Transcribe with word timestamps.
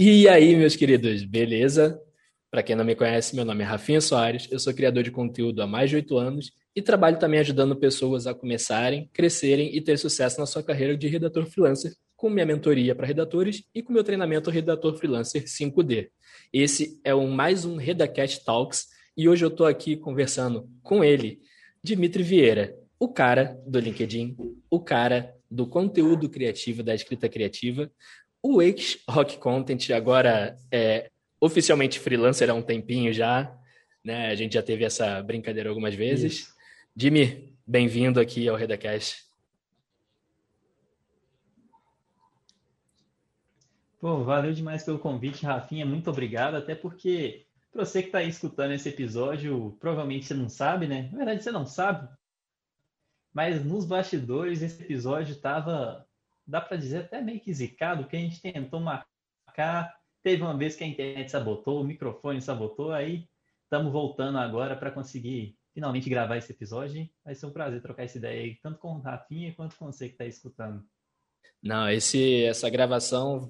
E 0.00 0.28
aí, 0.28 0.54
meus 0.54 0.76
queridos, 0.76 1.24
beleza? 1.24 2.00
Para 2.52 2.62
quem 2.62 2.76
não 2.76 2.84
me 2.84 2.94
conhece, 2.94 3.34
meu 3.34 3.44
nome 3.44 3.64
é 3.64 3.66
Rafinha 3.66 4.00
Soares, 4.00 4.46
eu 4.48 4.56
sou 4.60 4.72
criador 4.72 5.02
de 5.02 5.10
conteúdo 5.10 5.60
há 5.60 5.66
mais 5.66 5.90
de 5.90 5.96
oito 5.96 6.16
anos 6.16 6.52
e 6.72 6.80
trabalho 6.80 7.18
também 7.18 7.40
ajudando 7.40 7.74
pessoas 7.74 8.24
a 8.24 8.32
começarem, 8.32 9.10
crescerem 9.12 9.74
e 9.74 9.80
ter 9.80 9.98
sucesso 9.98 10.38
na 10.38 10.46
sua 10.46 10.62
carreira 10.62 10.96
de 10.96 11.08
redator 11.08 11.44
freelancer, 11.46 11.94
com 12.14 12.30
minha 12.30 12.46
mentoria 12.46 12.94
para 12.94 13.08
redatores 13.08 13.64
e 13.74 13.82
com 13.82 13.92
meu 13.92 14.04
treinamento 14.04 14.50
Redator 14.50 14.96
Freelancer 14.96 15.42
5D. 15.46 16.10
Esse 16.52 17.00
é 17.02 17.12
mais 17.12 17.64
um 17.64 17.74
Redacast 17.74 18.44
Talks 18.44 18.86
e 19.16 19.28
hoje 19.28 19.44
eu 19.44 19.48
estou 19.48 19.66
aqui 19.66 19.96
conversando 19.96 20.70
com 20.80 21.02
ele, 21.02 21.40
Dimitri 21.82 22.22
Vieira, 22.22 22.72
o 23.00 23.08
cara 23.08 23.60
do 23.66 23.80
LinkedIn, 23.80 24.36
o 24.70 24.78
cara 24.78 25.34
do 25.50 25.66
conteúdo 25.66 26.28
criativo, 26.28 26.84
da 26.84 26.94
escrita 26.94 27.28
criativa, 27.28 27.90
o 28.42 28.62
ex-Rock 28.62 29.38
Content 29.38 29.90
agora 29.90 30.56
é 30.70 31.10
oficialmente 31.40 31.98
freelancer 31.98 32.50
há 32.50 32.54
um 32.54 32.62
tempinho 32.62 33.12
já, 33.12 33.56
né? 34.04 34.28
A 34.28 34.34
gente 34.34 34.54
já 34.54 34.62
teve 34.62 34.84
essa 34.84 35.22
brincadeira 35.22 35.68
algumas 35.68 35.94
vezes. 35.94 36.40
Isso. 36.40 36.54
Jimmy, 36.96 37.56
bem-vindo 37.66 38.20
aqui 38.20 38.48
ao 38.48 38.56
Redacast. 38.56 39.28
Pô, 44.00 44.22
valeu 44.22 44.52
demais 44.52 44.84
pelo 44.84 44.98
convite, 44.98 45.44
Rafinha. 45.44 45.84
Muito 45.84 46.08
obrigado, 46.08 46.56
até 46.56 46.74
porque 46.74 47.46
para 47.72 47.84
você 47.84 48.00
que 48.00 48.08
está 48.08 48.18
aí 48.18 48.28
escutando 48.28 48.72
esse 48.72 48.88
episódio, 48.88 49.76
provavelmente 49.80 50.26
você 50.26 50.34
não 50.34 50.48
sabe, 50.48 50.86
né? 50.86 51.08
Na 51.10 51.18
verdade, 51.18 51.42
você 51.42 51.50
não 51.50 51.66
sabe. 51.66 52.08
Mas 53.32 53.64
nos 53.64 53.84
bastidores, 53.84 54.62
esse 54.62 54.82
episódio 54.82 55.32
estava 55.32 56.07
dá 56.48 56.60
para 56.60 56.76
dizer 56.78 57.04
até 57.04 57.20
meio 57.20 57.40
que 57.40 57.52
zicado, 57.52 58.02
porque 58.02 58.16
a 58.16 58.20
gente 58.20 58.40
tentou 58.40 58.80
marcar, 58.80 59.94
teve 60.22 60.42
uma 60.42 60.56
vez 60.56 60.74
que 60.74 60.82
a 60.82 60.86
internet 60.86 61.30
sabotou, 61.30 61.82
o 61.82 61.84
microfone 61.84 62.40
sabotou, 62.40 62.90
aí 62.90 63.28
estamos 63.64 63.92
voltando 63.92 64.38
agora 64.38 64.74
para 64.74 64.90
conseguir 64.90 65.56
finalmente 65.74 66.08
gravar 66.08 66.38
esse 66.38 66.50
episódio. 66.50 67.08
Vai 67.24 67.34
ser 67.34 67.46
um 67.46 67.52
prazer 67.52 67.82
trocar 67.82 68.04
essa 68.04 68.16
ideia 68.16 68.42
aí, 68.42 68.56
tanto 68.62 68.78
com 68.78 68.94
o 68.94 69.00
Rafinha 69.00 69.54
quanto 69.54 69.76
com 69.76 69.86
você 69.86 70.06
que 70.06 70.14
está 70.14 70.24
escutando. 70.24 70.82
Não, 71.62 71.88
esse, 71.90 72.44
essa 72.44 72.70
gravação 72.70 73.48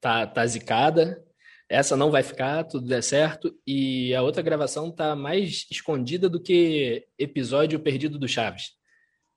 tá, 0.00 0.26
tá 0.26 0.46
zicada. 0.46 1.22
Essa 1.68 1.96
não 1.96 2.10
vai 2.10 2.22
ficar, 2.22 2.64
tudo 2.64 2.86
der 2.86 3.02
certo. 3.02 3.54
E 3.66 4.14
a 4.14 4.22
outra 4.22 4.42
gravação 4.42 4.90
tá 4.90 5.14
mais 5.14 5.66
escondida 5.70 6.28
do 6.28 6.40
que 6.40 7.06
episódio 7.18 7.80
perdido 7.80 8.18
do 8.18 8.28
Chaves. 8.28 8.72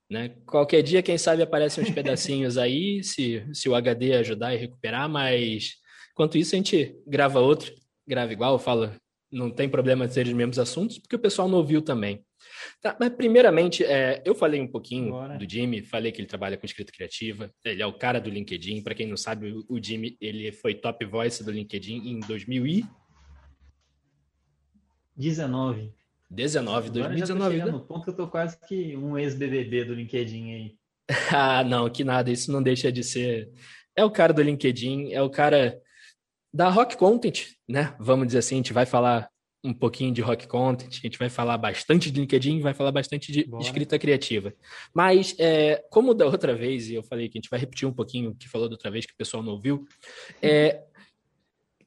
Né? 0.10 0.30
Qualquer 0.46 0.82
dia, 0.82 1.04
quem 1.04 1.18
sabe, 1.18 1.42
aparecem 1.42 1.84
uns 1.84 1.90
pedacinhos 1.90 2.58
aí, 2.58 3.04
se, 3.04 3.46
se 3.54 3.68
o 3.68 3.76
HD 3.76 4.14
ajudar 4.14 4.54
e 4.54 4.58
recuperar, 4.58 5.10
mas 5.10 5.74
enquanto 6.12 6.38
isso 6.38 6.56
a 6.56 6.58
gente 6.58 6.96
grava 7.06 7.40
outro, 7.40 7.74
grava 8.08 8.32
igual, 8.32 8.58
fala, 8.58 8.96
não 9.30 9.52
tem 9.52 9.68
problema 9.68 10.08
de 10.08 10.14
ser 10.14 10.26
os 10.26 10.34
mesmos 10.34 10.58
assuntos, 10.58 10.98
porque 10.98 11.16
o 11.16 11.20
pessoal 11.20 11.50
não 11.50 11.58
ouviu 11.58 11.82
também. 11.82 12.26
Tá, 12.82 12.96
mas 13.00 13.10
primeiramente, 13.10 13.84
é, 13.84 14.22
eu 14.26 14.34
falei 14.34 14.62
um 14.62 14.68
pouquinho 14.68 15.12
Bora. 15.12 15.38
do 15.38 15.50
Jimmy, 15.50 15.82
falei 15.82 16.12
que 16.12 16.22
ele 16.22 16.28
trabalha 16.28 16.56
com 16.56 16.66
escrita 16.66 16.92
criativa, 16.92 17.52
ele 17.66 17.82
é 17.82 17.86
o 17.86 17.98
cara 17.98 18.20
do 18.20 18.30
LinkedIn, 18.30 18.82
para 18.84 18.96
quem 18.96 19.08
não 19.08 19.18
sabe, 19.18 19.54
o 19.68 19.84
Jimmy, 19.84 20.18
ele 20.22 20.52
foi 20.52 20.74
top 20.74 21.04
voice 21.06 21.44
do 21.44 21.52
LinkedIn 21.52 22.08
em 22.08 22.20
2019. 22.22 22.88
19, 25.18 25.94
2019. 26.30 27.58
Já 27.58 27.66
tô 27.66 27.72
no 27.72 27.86
ponto 27.86 28.04
que 28.04 28.10
eu 28.10 28.16
tô 28.16 28.28
quase 28.28 28.58
que 28.68 28.96
um 28.98 29.18
ex-BBB 29.18 29.86
do 29.86 29.94
LinkedIn 29.94 30.54
aí. 30.54 30.76
ah, 31.34 31.64
não, 31.64 31.90
que 31.90 32.04
nada, 32.04 32.30
isso 32.32 32.52
não 32.52 32.62
deixa 32.62 32.92
de 32.92 33.04
ser. 33.04 33.50
É 33.96 34.04
o 34.04 34.12
cara 34.12 34.34
do 34.34 34.42
LinkedIn, 34.42 35.12
é 35.14 35.22
o 35.22 35.30
cara 35.30 35.80
da 36.54 36.70
Rock 36.70 36.98
Content, 36.98 37.46
né? 37.68 37.96
Vamos 38.00 38.28
dizer 38.28 38.40
assim, 38.40 38.56
a 38.56 38.58
gente 38.58 38.74
vai 38.74 38.86
falar 38.86 39.30
um 39.64 39.74
pouquinho 39.74 40.14
de 40.14 40.22
Rock 40.22 40.48
Content, 40.48 40.98
a 40.98 41.08
gente 41.08 41.18
vai 41.18 41.30
falar 41.30 41.58
bastante 41.58 42.12
de 42.12 42.20
LinkedIn, 42.20 42.62
vai 42.62 42.74
falar 42.74 42.92
bastante 42.92 43.32
de 43.32 43.46
Bora. 43.46 43.64
escrita 43.64 43.98
criativa. 43.98 44.54
Mas, 44.94 45.36
é, 45.40 45.84
como 45.90 46.14
da 46.14 46.26
outra 46.26 46.56
vez, 46.56 46.90
e 46.90 46.96
eu 46.96 47.04
falei 47.04 47.28
que 47.28 47.38
a 47.38 47.42
gente 47.42 47.50
vai 47.50 47.60
repetir 47.60 47.88
um 47.88 47.94
pouquinho 47.94 48.32
o 48.32 48.36
que 48.36 48.48
falou 48.48 48.70
da 48.70 48.76
outra 48.76 48.92
vez, 48.92 49.06
que 49.06 49.14
o 49.14 49.18
pessoal 49.18 49.44
não 49.44 49.54
ouviu, 49.54 49.86
é, 50.42 50.84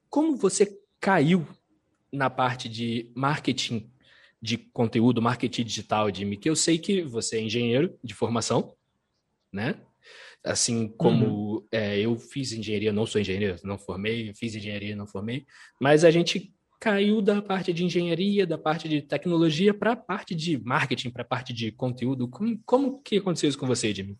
como 0.08 0.36
você 0.36 0.76
caiu 1.00 1.46
na 2.12 2.28
parte 2.28 2.68
de 2.68 3.10
marketing 3.14 3.90
de 4.40 4.56
conteúdo, 4.56 5.20
marketing 5.20 5.64
digital, 5.64 6.12
Jimmy, 6.14 6.36
que 6.36 6.48
eu 6.48 6.56
sei 6.56 6.78
que 6.78 7.02
você 7.02 7.36
é 7.36 7.42
engenheiro 7.42 7.98
de 8.02 8.14
formação, 8.14 8.74
né? 9.52 9.76
Assim 10.42 10.88
como 10.88 11.26
uhum. 11.26 11.66
é, 11.70 12.00
eu 12.00 12.18
fiz 12.18 12.52
engenharia, 12.52 12.92
não 12.92 13.04
sou 13.04 13.20
engenheiro, 13.20 13.58
não 13.62 13.76
formei, 13.76 14.32
fiz 14.34 14.54
engenharia, 14.54 14.96
não 14.96 15.06
formei, 15.06 15.44
mas 15.78 16.04
a 16.04 16.10
gente 16.10 16.54
caiu 16.80 17.20
da 17.20 17.42
parte 17.42 17.74
de 17.74 17.84
engenharia, 17.84 18.46
da 18.46 18.56
parte 18.56 18.88
de 18.88 19.02
tecnologia 19.02 19.74
para 19.74 19.92
a 19.92 19.96
parte 19.96 20.34
de 20.34 20.58
marketing, 20.64 21.10
para 21.10 21.22
a 21.22 21.26
parte 21.26 21.52
de 21.52 21.70
conteúdo. 21.70 22.26
Como, 22.26 22.58
como 22.64 23.02
que 23.02 23.18
aconteceu 23.18 23.50
isso 23.50 23.58
com 23.58 23.66
você, 23.66 23.94
Jimmy? 23.94 24.16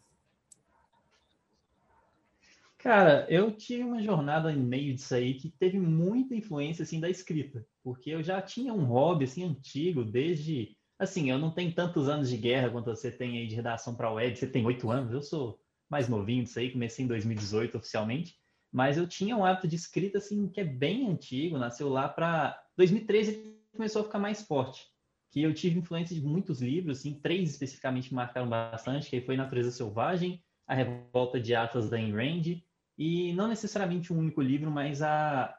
Cara, 2.83 3.27
eu 3.29 3.51
tive 3.53 3.83
uma 3.83 4.03
jornada 4.03 4.51
em 4.51 4.57
meio 4.57 4.95
disso 4.95 5.15
aí 5.15 5.35
que 5.35 5.51
teve 5.51 5.79
muita 5.79 6.35
influência 6.35 6.83
assim 6.83 6.99
da 6.99 7.11
escrita, 7.11 7.67
porque 7.85 8.09
eu 8.09 8.23
já 8.23 8.41
tinha 8.41 8.73
um 8.73 8.85
hobby 8.85 9.25
assim 9.25 9.45
antigo 9.45 10.03
desde 10.03 10.75
assim, 10.99 11.31
eu 11.31 11.39
não 11.39 11.51
tenho 11.51 11.75
tantos 11.75 12.09
anos 12.09 12.31
de 12.31 12.39
guerra 12.39 12.71
quanto 12.71 12.87
você 12.87 13.11
tem 13.11 13.37
aí 13.37 13.47
de 13.47 13.55
redação 13.55 13.95
para 13.95 14.11
web, 14.11 14.35
você 14.35 14.47
tem 14.47 14.65
oito 14.65 14.91
anos, 14.91 15.13
eu 15.13 15.21
sou 15.21 15.61
mais 15.91 16.09
novinho 16.09 16.43
disso 16.43 16.59
aí, 16.59 16.71
comecei 16.71 17.05
em 17.05 17.09
2018 17.09 17.77
oficialmente, 17.77 18.37
mas 18.73 18.97
eu 18.97 19.07
tinha 19.07 19.37
um 19.37 19.45
hábito 19.45 19.69
de 19.69 19.77
escrita 19.77 20.17
assim 20.17 20.49
que 20.49 20.61
é 20.61 20.65
bem 20.65 21.07
antigo, 21.07 21.59
nasceu 21.59 21.91
lá 21.91 22.09
para 22.09 22.59
2013 22.79 23.59
começou 23.73 24.01
a 24.01 24.05
ficar 24.07 24.19
mais 24.19 24.41
forte, 24.41 24.87
que 25.31 25.43
eu 25.43 25.53
tive 25.53 25.79
influência 25.79 26.17
de 26.17 26.23
muitos 26.23 26.63
livros, 26.63 27.01
assim, 27.01 27.13
três 27.13 27.51
especificamente 27.51 28.15
marcaram 28.15 28.49
bastante, 28.49 29.11
que 29.11 29.21
foi 29.21 29.37
Natureza 29.37 29.71
Selvagem, 29.71 30.43
A 30.67 30.75
Revolta 30.75 31.39
de 31.39 31.55
Atlas 31.55 31.91
da 31.91 31.99
Ayn 31.99 32.13
Rand 32.13 32.63
e 33.01 33.33
não 33.33 33.49
necessariamente 33.49 34.13
um 34.13 34.19
único 34.19 34.43
livro, 34.43 34.71
mas 34.71 35.01
a 35.01 35.57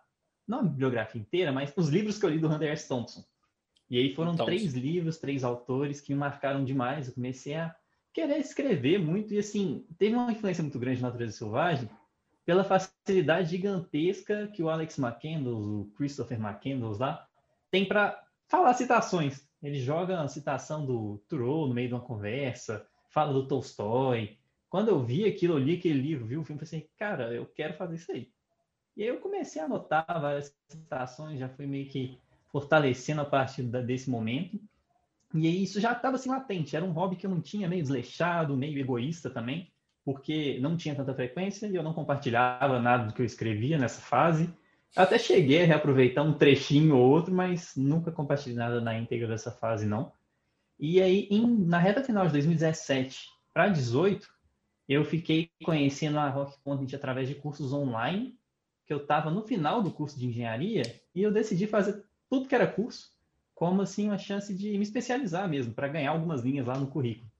não 0.47 0.59
a 0.59 0.63
bibliografia 0.63 1.19
inteira, 1.19 1.52
mas 1.52 1.74
os 1.75 1.90
livros 1.90 2.19
que 2.19 2.25
eu 2.25 2.29
li 2.29 2.38
do 2.38 2.47
Hunter 2.47 2.72
S. 2.72 2.88
Thompson. 2.88 3.25
E 3.90 3.97
aí 3.97 4.13
foram 4.13 4.31
Thompson. 4.31 4.46
três 4.46 4.74
livros, 4.75 5.18
três 5.18 5.44
autores 5.44 6.00
que 6.00 6.13
me 6.13 6.19
marcaram 6.19 6.63
demais. 6.63 7.07
Eu 7.07 7.16
comecei 7.16 7.56
a 7.56 7.75
querer 8.13 8.38
escrever 8.38 9.00
muito 9.00 9.34
e 9.34 9.40
assim, 9.40 9.84
teve 9.97 10.16
uma 10.16 10.31
influência 10.31 10.62
muito 10.62 10.78
grande 10.78 11.02
na 11.02 11.07
natureza 11.07 11.38
selvagem 11.38 11.90
pela 12.46 12.63
facilidade 12.63 13.50
gigantesca 13.50 14.47
que 14.53 14.62
o 14.62 14.69
Alex 14.69 15.00
McCandles, 15.00 15.66
o 15.66 15.91
Christopher 15.97 16.40
McCandles 16.40 17.00
lá, 17.00 17.28
tem 17.72 17.88
para 17.88 18.23
falar 18.47 18.75
citações. 18.75 19.47
Ele 19.63 19.79
joga 19.79 20.22
a 20.22 20.28
citação 20.28 20.85
do 20.85 21.18
Thoreau 21.28 21.68
no 21.68 21.73
meio 21.73 21.88
de 21.88 21.94
uma 21.96 22.02
conversa, 22.02 22.85
fala 23.09 23.34
do 23.34 23.47
Tolstói, 23.47 24.38
quando 24.71 24.87
eu 24.87 25.03
vi 25.03 25.25
aquilo, 25.25 25.55
eu 25.55 25.59
li 25.59 25.75
aquele 25.75 25.99
livro, 25.99 26.25
vi 26.25 26.37
o 26.37 26.45
filme, 26.45 26.57
pensei, 26.57 26.89
cara, 26.97 27.33
eu 27.33 27.45
quero 27.45 27.73
fazer 27.73 27.95
isso 27.95 28.09
aí. 28.09 28.31
E 28.95 29.03
aí 29.03 29.09
eu 29.09 29.19
comecei 29.19 29.61
a 29.61 29.65
anotar 29.65 30.05
várias 30.07 30.55
citações, 30.69 31.37
já 31.37 31.49
fui 31.49 31.67
meio 31.67 31.89
que 31.89 32.17
fortalecendo 32.53 33.19
a 33.19 33.25
partir 33.25 33.63
desse 33.63 34.09
momento. 34.09 34.57
E 35.33 35.45
aí 35.45 35.61
isso 35.61 35.81
já 35.81 35.91
estava 35.91 36.15
assim 36.15 36.29
latente, 36.29 36.73
era 36.73 36.85
um 36.85 36.91
hobby 36.93 37.17
que 37.17 37.25
eu 37.25 37.29
não 37.29 37.41
tinha, 37.41 37.67
meio 37.67 37.81
desleixado, 37.81 38.55
meio 38.55 38.79
egoísta 38.79 39.29
também, 39.29 39.69
porque 40.05 40.57
não 40.61 40.77
tinha 40.77 40.95
tanta 40.95 41.13
frequência 41.13 41.67
e 41.67 41.75
eu 41.75 41.83
não 41.83 41.93
compartilhava 41.93 42.79
nada 42.79 43.07
do 43.07 43.13
que 43.13 43.21
eu 43.21 43.25
escrevia 43.25 43.77
nessa 43.77 43.99
fase. 43.99 44.45
Eu 44.95 45.03
até 45.03 45.19
cheguei 45.19 45.63
a 45.63 45.65
reaproveitar 45.65 46.23
um 46.23 46.33
trechinho 46.33 46.95
ou 46.95 47.09
outro, 47.09 47.33
mas 47.33 47.73
nunca 47.75 48.09
compartilhei 48.09 48.57
nada 48.57 48.79
na 48.79 48.97
íntegra 48.97 49.27
dessa 49.27 49.51
fase, 49.51 49.85
não. 49.85 50.13
E 50.79 51.01
aí, 51.01 51.27
em, 51.29 51.45
na 51.45 51.77
reta 51.77 52.01
final 52.01 52.25
de 52.25 52.31
2017 52.31 53.27
para 53.53 53.65
2018, 53.65 54.41
eu 54.91 55.06
fiquei 55.06 55.50
conhecendo 55.63 56.19
a 56.19 56.28
Rock 56.29 56.57
Content 56.63 56.94
através 56.94 57.28
de 57.28 57.35
cursos 57.35 57.72
online, 57.72 58.38
que 58.85 58.94
eu 58.94 58.97
estava 58.97 59.31
no 59.31 59.41
final 59.44 59.81
do 59.81 59.91
curso 59.91 60.20
de 60.20 60.28
engenharia, 60.28 60.84
e 61.16 61.23
eu 61.23 61.32
decidi 61.32 61.66
fazer 61.66 62.03
tudo 62.29 62.47
que 62.47 62.55
era 62.55 62.67
curso, 62.67 63.11
como 63.55 63.82
assim 63.82 64.08
uma 64.08 64.17
chance 64.17 64.53
de 64.53 64.72
me 64.72 64.84
especializar 64.84 65.47
mesmo, 65.47 65.73
para 65.73 65.88
ganhar 65.88 66.11
algumas 66.11 66.41
linhas 66.41 66.67
lá 66.67 66.78
no 66.78 66.88
currículo. 66.88 67.32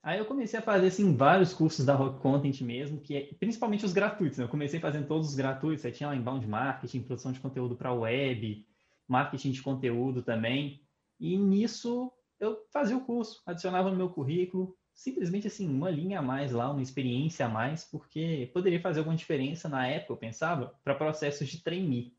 Aí 0.00 0.18
eu 0.18 0.24
comecei 0.24 0.58
a 0.58 0.62
fazer 0.62 0.86
assim 0.86 1.16
vários 1.16 1.52
cursos 1.52 1.84
da 1.84 1.94
Rock 1.94 2.20
Content 2.20 2.60
mesmo, 2.60 3.00
que 3.00 3.16
é, 3.16 3.34
principalmente 3.34 3.84
os 3.84 3.92
gratuitos. 3.92 4.38
Né? 4.38 4.44
Eu 4.44 4.48
comecei 4.48 4.78
fazendo 4.78 5.08
todos 5.08 5.30
os 5.30 5.34
gratuitos, 5.34 5.84
aí 5.84 5.90
tinha 5.90 6.08
lá 6.08 6.14
inbound 6.14 6.46
marketing, 6.46 7.02
produção 7.02 7.32
de 7.32 7.40
conteúdo 7.40 7.74
para 7.74 7.92
web, 7.92 8.64
marketing 9.08 9.50
de 9.50 9.62
conteúdo 9.62 10.22
também. 10.22 10.80
E 11.18 11.36
nisso 11.36 12.12
eu 12.38 12.56
fazia 12.72 12.96
o 12.96 13.04
curso, 13.04 13.42
adicionava 13.44 13.90
no 13.90 13.96
meu 13.96 14.10
currículo, 14.10 14.77
simplesmente 14.98 15.46
assim, 15.46 15.68
uma 15.68 15.88
linha 15.88 16.18
a 16.18 16.22
mais 16.22 16.50
lá, 16.50 16.68
uma 16.68 16.82
experiência 16.82 17.46
a 17.46 17.48
mais, 17.48 17.84
porque 17.84 18.50
poderia 18.52 18.80
fazer 18.80 18.98
alguma 18.98 19.16
diferença 19.16 19.68
na 19.68 19.86
época, 19.86 20.12
eu 20.12 20.16
pensava, 20.16 20.74
para 20.82 20.96
processos 20.96 21.48
de 21.48 21.62
trainee. 21.62 22.12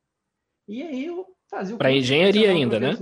E 0.66 0.82
aí 0.82 1.06
eu 1.06 1.28
fazia 1.50 1.76
o 1.76 1.78
Para 1.78 1.92
engenharia 1.92 2.50
ainda, 2.50 2.80
né? 2.80 2.98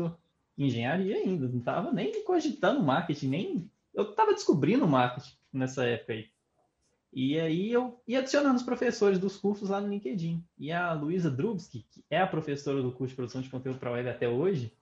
Engenharia 0.57 1.18
ainda, 1.18 1.47
não 1.47 1.59
estava 1.59 1.91
nem 1.91 2.24
cogitando 2.24 2.81
marketing, 2.81 3.27
nem 3.27 3.71
eu 3.94 4.09
estava 4.09 4.33
descobrindo 4.33 4.88
marketing 4.88 5.35
nessa 5.53 5.85
época 5.85 6.13
aí. 6.13 6.25
E 7.13 7.39
aí 7.39 7.71
eu 7.71 8.01
ia 8.07 8.19
adicionando 8.19 8.56
os 8.56 8.63
professores 8.63 9.19
dos 9.19 9.38
cursos 9.38 9.69
lá 9.69 9.79
no 9.79 9.89
LinkedIn. 9.89 10.44
E 10.57 10.71
a 10.71 10.91
Luísa 10.94 11.29
Drubski, 11.29 11.85
que 11.91 12.03
é 12.09 12.19
a 12.19 12.25
professora 12.25 12.81
do 12.81 12.91
curso 12.91 13.12
de 13.12 13.15
produção 13.15 13.41
de 13.41 13.50
conteúdo 13.50 13.79
para 13.79 13.91
web 13.91 14.09
até 14.09 14.27
hoje, 14.27 14.74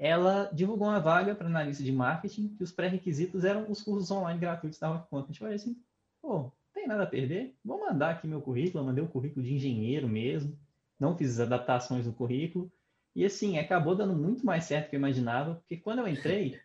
ela 0.00 0.50
divulgou 0.50 0.88
uma 0.88 0.98
vaga 0.98 1.34
para 1.34 1.46
analista 1.46 1.84
de 1.84 1.92
marketing, 1.92 2.48
que 2.56 2.64
os 2.64 2.72
pré-requisitos 2.72 3.44
eram 3.44 3.70
os 3.70 3.82
cursos 3.82 4.10
online 4.10 4.40
gratuitos 4.40 4.78
da 4.78 4.88
Rock 4.88 5.10
Content. 5.10 5.34
Eu 5.34 5.40
falei 5.40 5.56
assim, 5.56 5.76
pô, 6.22 6.50
tem 6.72 6.86
nada 6.88 7.02
a 7.02 7.06
perder, 7.06 7.54
vou 7.62 7.78
mandar 7.78 8.12
aqui 8.12 8.26
meu 8.26 8.40
currículo, 8.40 8.82
eu 8.82 8.86
mandei 8.86 9.04
um 9.04 9.06
currículo 9.06 9.44
de 9.44 9.52
engenheiro 9.52 10.08
mesmo, 10.08 10.58
não 10.98 11.14
fiz 11.14 11.38
adaptações 11.38 12.06
no 12.06 12.14
currículo, 12.14 12.72
e 13.14 13.26
assim, 13.26 13.58
acabou 13.58 13.94
dando 13.94 14.14
muito 14.14 14.44
mais 14.46 14.64
certo 14.64 14.86
do 14.86 14.90
que 14.90 14.96
eu 14.96 15.00
imaginava, 15.00 15.56
porque 15.56 15.76
quando 15.76 15.98
eu 15.98 16.08
entrei, 16.08 16.58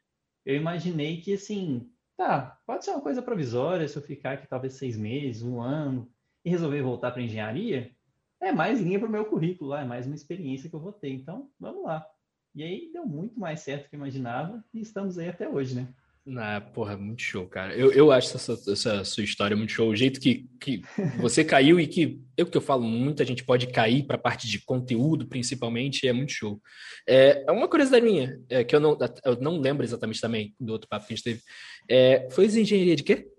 eu 0.46 0.56
imaginei 0.56 1.20
que 1.20 1.34
assim, 1.34 1.92
tá, 2.16 2.58
pode 2.66 2.86
ser 2.86 2.92
uma 2.92 3.02
coisa 3.02 3.22
provisória 3.22 3.86
se 3.86 3.98
eu 3.98 4.02
ficar 4.02 4.34
aqui 4.34 4.48
talvez 4.48 4.76
seis 4.76 4.96
meses, 4.96 5.44
um 5.44 5.60
ano, 5.60 6.10
e 6.46 6.50
resolver 6.50 6.82
voltar 6.82 7.12
para 7.12 7.22
engenharia, 7.22 7.92
é 8.40 8.54
mais 8.54 8.80
linha 8.80 8.98
para 8.98 9.10
o 9.10 9.12
meu 9.12 9.26
currículo 9.26 9.74
é 9.74 9.84
mais 9.84 10.06
uma 10.06 10.16
experiência 10.16 10.70
que 10.70 10.76
eu 10.76 10.80
vou 10.80 10.94
ter. 10.94 11.10
Então, 11.10 11.50
vamos 11.60 11.84
lá. 11.84 12.08
E 12.56 12.64
aí 12.64 12.90
deu 12.94 13.06
muito 13.06 13.38
mais 13.38 13.60
certo 13.60 13.84
do 13.84 13.90
que 13.90 13.96
eu 13.96 14.00
imaginava 14.00 14.64
e 14.74 14.80
estamos 14.80 15.18
aí 15.18 15.28
até 15.28 15.48
hoje, 15.50 15.76
né? 15.76 15.90
Ah, 16.38 16.60
porra, 16.60 16.98
muito 16.98 17.22
show, 17.22 17.46
cara. 17.48 17.76
Eu, 17.76 17.92
eu 17.92 18.12
acho 18.12 18.36
essa, 18.36 18.54
essa 18.72 19.04
sua 19.04 19.24
história 19.24 19.56
muito 19.56 19.74
show. 19.74 19.90
O 19.90 19.96
jeito 19.96 20.20
que, 20.20 20.50
que 20.60 20.82
você 21.20 21.44
caiu 21.46 21.80
e 21.80 21.86
que, 21.86 22.20
eu 22.36 22.48
que 22.48 22.58
eu 22.58 22.62
falo, 22.62 22.82
muita 22.82 23.24
gente 23.24 23.44
pode 23.44 23.68
cair 23.68 24.08
para 24.08 24.16
a 24.16 24.20
parte 24.20 24.48
de 24.48 24.64
conteúdo, 24.64 25.28
principalmente, 25.28 26.08
é 26.08 26.14
muito 26.14 26.32
show. 26.32 26.60
É, 27.08 27.44
é 27.46 27.52
uma 27.52 27.68
curiosidade 27.68 28.04
minha, 28.04 28.42
é, 28.50 28.64
que 28.64 28.76
eu 28.76 28.80
não, 28.80 28.98
eu 29.24 29.40
não 29.40 29.60
lembro 29.60 29.84
exatamente 29.84 30.20
também 30.20 30.56
do 30.60 30.74
outro 30.74 30.88
papo 30.88 31.06
que 31.06 31.14
a 31.14 31.16
gente 31.16 31.26
teve. 31.26 31.42
É, 31.88 32.28
foi 32.32 32.46
engenharia 32.46 32.96
de 32.96 33.04
quê? 33.04 33.30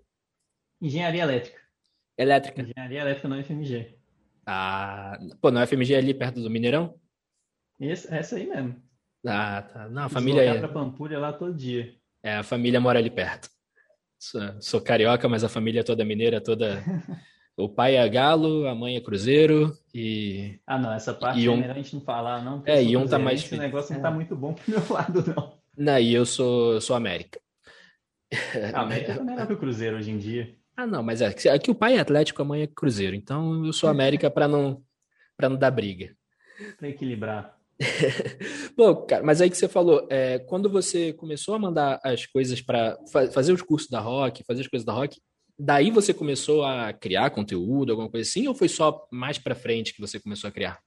Engenharia 0.79 1.23
elétrica. 1.23 1.59
Elétrica. 2.17 2.61
Engenharia 2.61 3.01
elétrica 3.01 3.27
no 3.27 3.43
FMG. 3.43 3.97
Ah, 4.45 5.19
pô, 5.41 5.51
no 5.51 5.65
FMG 5.65 5.93
é 5.93 5.97
ali 5.97 6.13
perto 6.13 6.39
do 6.39 6.49
Mineirão? 6.49 6.97
Esse, 7.79 8.13
essa 8.13 8.37
aí 8.37 8.47
mesmo. 8.47 8.86
Ah, 9.25 9.61
tá. 9.61 9.89
Não, 9.89 10.03
a 10.03 10.09
família 10.09 10.41
é. 10.41 10.57
pra 10.59 10.67
Pampulha 10.67 11.19
lá 11.19 11.33
todo 11.33 11.53
dia. 11.53 11.93
É, 12.23 12.37
a 12.37 12.43
família 12.43 12.79
mora 12.79 12.99
ali 12.99 13.09
perto. 13.09 13.49
Sou, 14.19 14.41
sou 14.59 14.81
carioca, 14.81 15.27
mas 15.29 15.43
a 15.43 15.49
família 15.49 15.81
é 15.81 15.83
toda 15.83 16.05
mineira, 16.05 16.41
toda. 16.41 16.83
o 17.55 17.69
pai 17.69 17.95
é 17.95 18.09
galo, 18.09 18.67
a 18.67 18.73
mãe 18.73 18.95
é 18.95 19.01
cruzeiro 19.01 19.77
e. 19.93 20.59
Ah, 20.65 20.77
não, 20.77 20.93
essa 20.93 21.13
parte 21.13 21.39
e 21.39 21.45
é 21.45 21.51
um... 21.51 21.57
melhor 21.57 21.75
a 21.75 21.81
gente 21.81 21.95
não 21.95 22.01
falar, 22.01 22.43
não. 22.43 22.63
É, 22.65 22.83
e 22.83 22.97
um 22.97 23.07
tá 23.07 23.19
mais. 23.19 23.43
Esse 23.43 23.57
negócio 23.57 23.93
não 23.93 24.01
tá 24.01 24.11
muito 24.11 24.35
bom 24.35 24.53
pro 24.53 24.71
meu 24.71 24.83
lado, 24.89 25.23
não. 25.27 25.57
Não, 25.77 25.99
e 25.99 26.13
eu 26.13 26.25
sou, 26.25 26.81
sou 26.81 26.95
América. 26.95 27.39
A 28.73 28.81
América 28.81 29.13
é 29.13 29.23
melhor 29.23 29.47
que 29.47 29.53
o 29.53 29.57
Cruzeiro 29.57 29.97
hoje 29.97 30.11
em 30.11 30.17
dia. 30.17 30.55
Ah, 30.75 30.85
não, 30.85 31.01
mas 31.01 31.21
é 31.21 31.33
que 31.33 31.71
o 31.71 31.75
pai 31.75 31.95
é 31.95 31.99
Atlético, 31.99 32.41
a 32.41 32.45
mãe 32.45 32.63
é 32.63 32.67
Cruzeiro. 32.67 33.15
Então 33.15 33.65
eu 33.65 33.73
sou 33.73 33.89
América 33.89 34.29
para 34.29 34.47
não, 34.47 34.83
pra 35.35 35.49
não 35.49 35.57
dar 35.57 35.71
briga. 35.71 36.15
Para 36.77 36.89
equilibrar. 36.89 37.56
Bom, 38.75 39.05
cara, 39.05 39.23
mas 39.23 39.39
aí 39.39 39.49
que 39.49 39.57
você 39.57 39.67
falou, 39.67 40.07
é, 40.09 40.39
quando 40.39 40.69
você 40.69 41.13
começou 41.13 41.53
a 41.53 41.59
mandar 41.59 41.99
as 42.03 42.25
coisas 42.25 42.61
para 42.61 42.97
fa 43.11 43.27
fazer 43.31 43.53
os 43.53 43.61
cursos 43.61 43.89
da 43.89 43.99
Rock, 43.99 44.43
fazer 44.43 44.61
as 44.61 44.67
coisas 44.67 44.85
da 44.85 44.93
Rock, 44.93 45.19
daí 45.57 45.91
você 45.91 46.13
começou 46.13 46.63
a 46.63 46.91
criar 46.93 47.29
conteúdo, 47.29 47.91
alguma 47.91 48.09
coisa 48.09 48.27
assim, 48.27 48.47
ou 48.47 48.55
foi 48.55 48.67
só 48.67 49.07
mais 49.11 49.37
para 49.37 49.55
frente 49.55 49.93
que 49.93 50.01
você 50.01 50.19
começou 50.19 50.47
a 50.47 50.51
criar? 50.51 50.79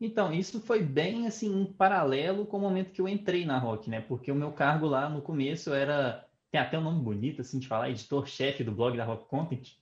Então, 0.00 0.32
isso 0.32 0.60
foi 0.60 0.82
bem 0.82 1.28
assim 1.28 1.62
em 1.62 1.64
paralelo 1.64 2.44
com 2.44 2.56
o 2.56 2.60
momento 2.60 2.90
que 2.90 3.00
eu 3.00 3.08
entrei 3.08 3.44
na 3.44 3.56
Rock, 3.56 3.88
né? 3.88 4.00
Porque 4.00 4.32
o 4.32 4.34
meu 4.34 4.50
cargo 4.50 4.86
lá 4.86 5.08
no 5.08 5.22
começo 5.22 5.72
era 5.72 6.26
tem 6.50 6.60
até 6.60 6.78
um 6.78 6.82
nome 6.82 7.02
bonito 7.02 7.40
assim 7.40 7.58
de 7.58 7.66
falar, 7.66 7.88
editor-chefe 7.88 8.62
do 8.62 8.72
blog 8.72 8.96
da 8.96 9.04
Rock 9.04 9.26
Content. 9.26 9.76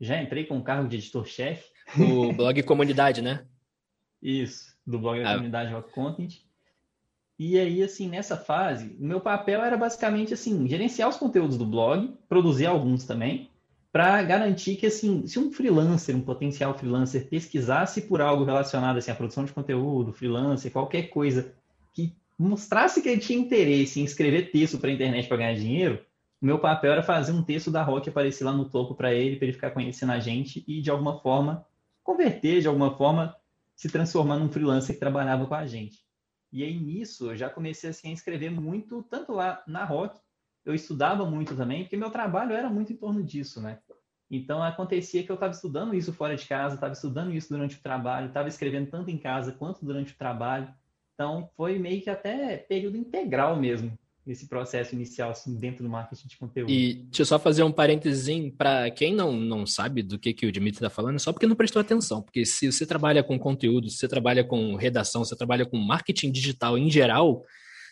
Já 0.00 0.22
entrei 0.22 0.44
com 0.44 0.58
o 0.58 0.62
cargo 0.62 0.88
de 0.88 0.96
editor-chefe. 0.96 1.64
O 1.98 2.32
blog 2.32 2.62
comunidade, 2.62 3.22
né? 3.22 3.46
Isso, 4.22 4.71
do 4.86 4.98
blog 4.98 5.22
da 5.22 5.30
ah. 5.30 5.34
comunidade 5.34 5.72
Rock 5.72 5.92
Content. 5.92 6.40
E 7.38 7.58
aí, 7.58 7.82
assim, 7.82 8.08
nessa 8.08 8.36
fase, 8.36 8.96
o 9.00 9.04
meu 9.04 9.20
papel 9.20 9.62
era 9.62 9.76
basicamente, 9.76 10.32
assim, 10.34 10.68
gerenciar 10.68 11.08
os 11.08 11.16
conteúdos 11.16 11.56
do 11.56 11.66
blog, 11.66 12.14
produzir 12.28 12.66
alguns 12.66 13.04
também, 13.04 13.50
para 13.90 14.22
garantir 14.22 14.76
que, 14.76 14.86
assim, 14.86 15.26
se 15.26 15.38
um 15.38 15.50
freelancer, 15.50 16.16
um 16.16 16.20
potencial 16.20 16.72
freelancer, 16.78 17.28
pesquisasse 17.28 18.02
por 18.02 18.20
algo 18.20 18.44
relacionado, 18.44 18.96
assim, 18.96 19.10
à 19.10 19.14
produção 19.14 19.44
de 19.44 19.52
conteúdo, 19.52 20.12
freelancer, 20.12 20.70
qualquer 20.70 21.08
coisa 21.08 21.52
que 21.92 22.14
mostrasse 22.38 23.02
que 23.02 23.08
ele 23.08 23.20
tinha 23.20 23.38
interesse 23.38 24.00
em 24.00 24.04
escrever 24.04 24.50
texto 24.50 24.78
para 24.78 24.90
a 24.90 24.92
internet 24.92 25.26
para 25.26 25.36
ganhar 25.38 25.54
dinheiro, 25.54 26.00
o 26.40 26.46
meu 26.46 26.58
papel 26.58 26.92
era 26.92 27.02
fazer 27.02 27.32
um 27.32 27.42
texto 27.42 27.70
da 27.70 27.82
Rock 27.82 28.08
aparecer 28.08 28.44
lá 28.44 28.52
no 28.52 28.64
topo 28.64 28.94
para 28.94 29.12
ele, 29.12 29.36
para 29.36 29.46
ele 29.46 29.52
ficar 29.52 29.70
conhecendo 29.70 30.12
a 30.12 30.18
gente 30.18 30.64
e, 30.66 30.80
de 30.80 30.90
alguma 30.90 31.20
forma, 31.20 31.64
converter, 32.02 32.60
de 32.60 32.66
alguma 32.66 32.96
forma, 32.96 33.36
se 33.82 33.88
transformar 33.88 34.38
num 34.38 34.48
freelancer 34.48 34.94
que 34.94 35.00
trabalhava 35.00 35.44
com 35.44 35.56
a 35.56 35.66
gente. 35.66 36.04
E 36.52 36.62
aí 36.62 36.78
nisso 36.78 37.32
eu 37.32 37.36
já 37.36 37.50
comecei 37.50 37.90
assim, 37.90 38.10
a 38.10 38.12
escrever 38.12 38.48
muito, 38.48 39.02
tanto 39.02 39.32
lá 39.32 39.60
na 39.66 39.84
Rock, 39.84 40.20
eu 40.64 40.72
estudava 40.72 41.28
muito 41.28 41.56
também, 41.56 41.82
porque 41.82 41.96
meu 41.96 42.08
trabalho 42.08 42.52
era 42.52 42.70
muito 42.70 42.92
em 42.92 42.96
torno 42.96 43.24
disso, 43.24 43.60
né? 43.60 43.80
Então 44.30 44.62
acontecia 44.62 45.24
que 45.24 45.32
eu 45.32 45.34
estava 45.34 45.52
estudando 45.52 45.96
isso 45.96 46.12
fora 46.12 46.36
de 46.36 46.46
casa, 46.46 46.76
estava 46.76 46.92
estudando 46.92 47.34
isso 47.34 47.48
durante 47.48 47.76
o 47.76 47.82
trabalho, 47.82 48.28
estava 48.28 48.46
escrevendo 48.46 48.88
tanto 48.88 49.10
em 49.10 49.18
casa 49.18 49.50
quanto 49.50 49.84
durante 49.84 50.12
o 50.12 50.16
trabalho. 50.16 50.72
Então 51.14 51.50
foi 51.56 51.76
meio 51.76 52.00
que 52.02 52.08
até 52.08 52.58
período 52.58 52.96
integral 52.96 53.56
mesmo 53.56 53.98
esse 54.26 54.48
processo 54.48 54.94
inicial 54.94 55.30
assim, 55.30 55.54
dentro 55.56 55.82
do 55.82 55.90
marketing 55.90 56.28
de 56.28 56.36
conteúdo. 56.36 56.70
E 56.70 56.94
deixa 56.94 57.22
eu 57.22 57.26
só 57.26 57.38
fazer 57.38 57.62
um 57.62 57.72
parênteses 57.72 58.52
para 58.56 58.90
quem 58.90 59.14
não, 59.14 59.32
não 59.32 59.66
sabe 59.66 60.02
do 60.02 60.18
que, 60.18 60.32
que 60.32 60.46
o 60.46 60.52
Dimitri 60.52 60.78
está 60.78 60.90
falando, 60.90 61.18
só 61.18 61.32
porque 61.32 61.46
não 61.46 61.56
prestou 61.56 61.80
atenção. 61.80 62.22
Porque 62.22 62.44
se 62.44 62.70
você 62.70 62.86
trabalha 62.86 63.22
com 63.22 63.38
conteúdo, 63.38 63.90
se 63.90 63.98
você 63.98 64.08
trabalha 64.08 64.44
com 64.44 64.76
redação, 64.76 65.24
se 65.24 65.30
você 65.30 65.36
trabalha 65.36 65.66
com 65.66 65.76
marketing 65.76 66.30
digital 66.30 66.78
em 66.78 66.88
geral, 66.88 67.44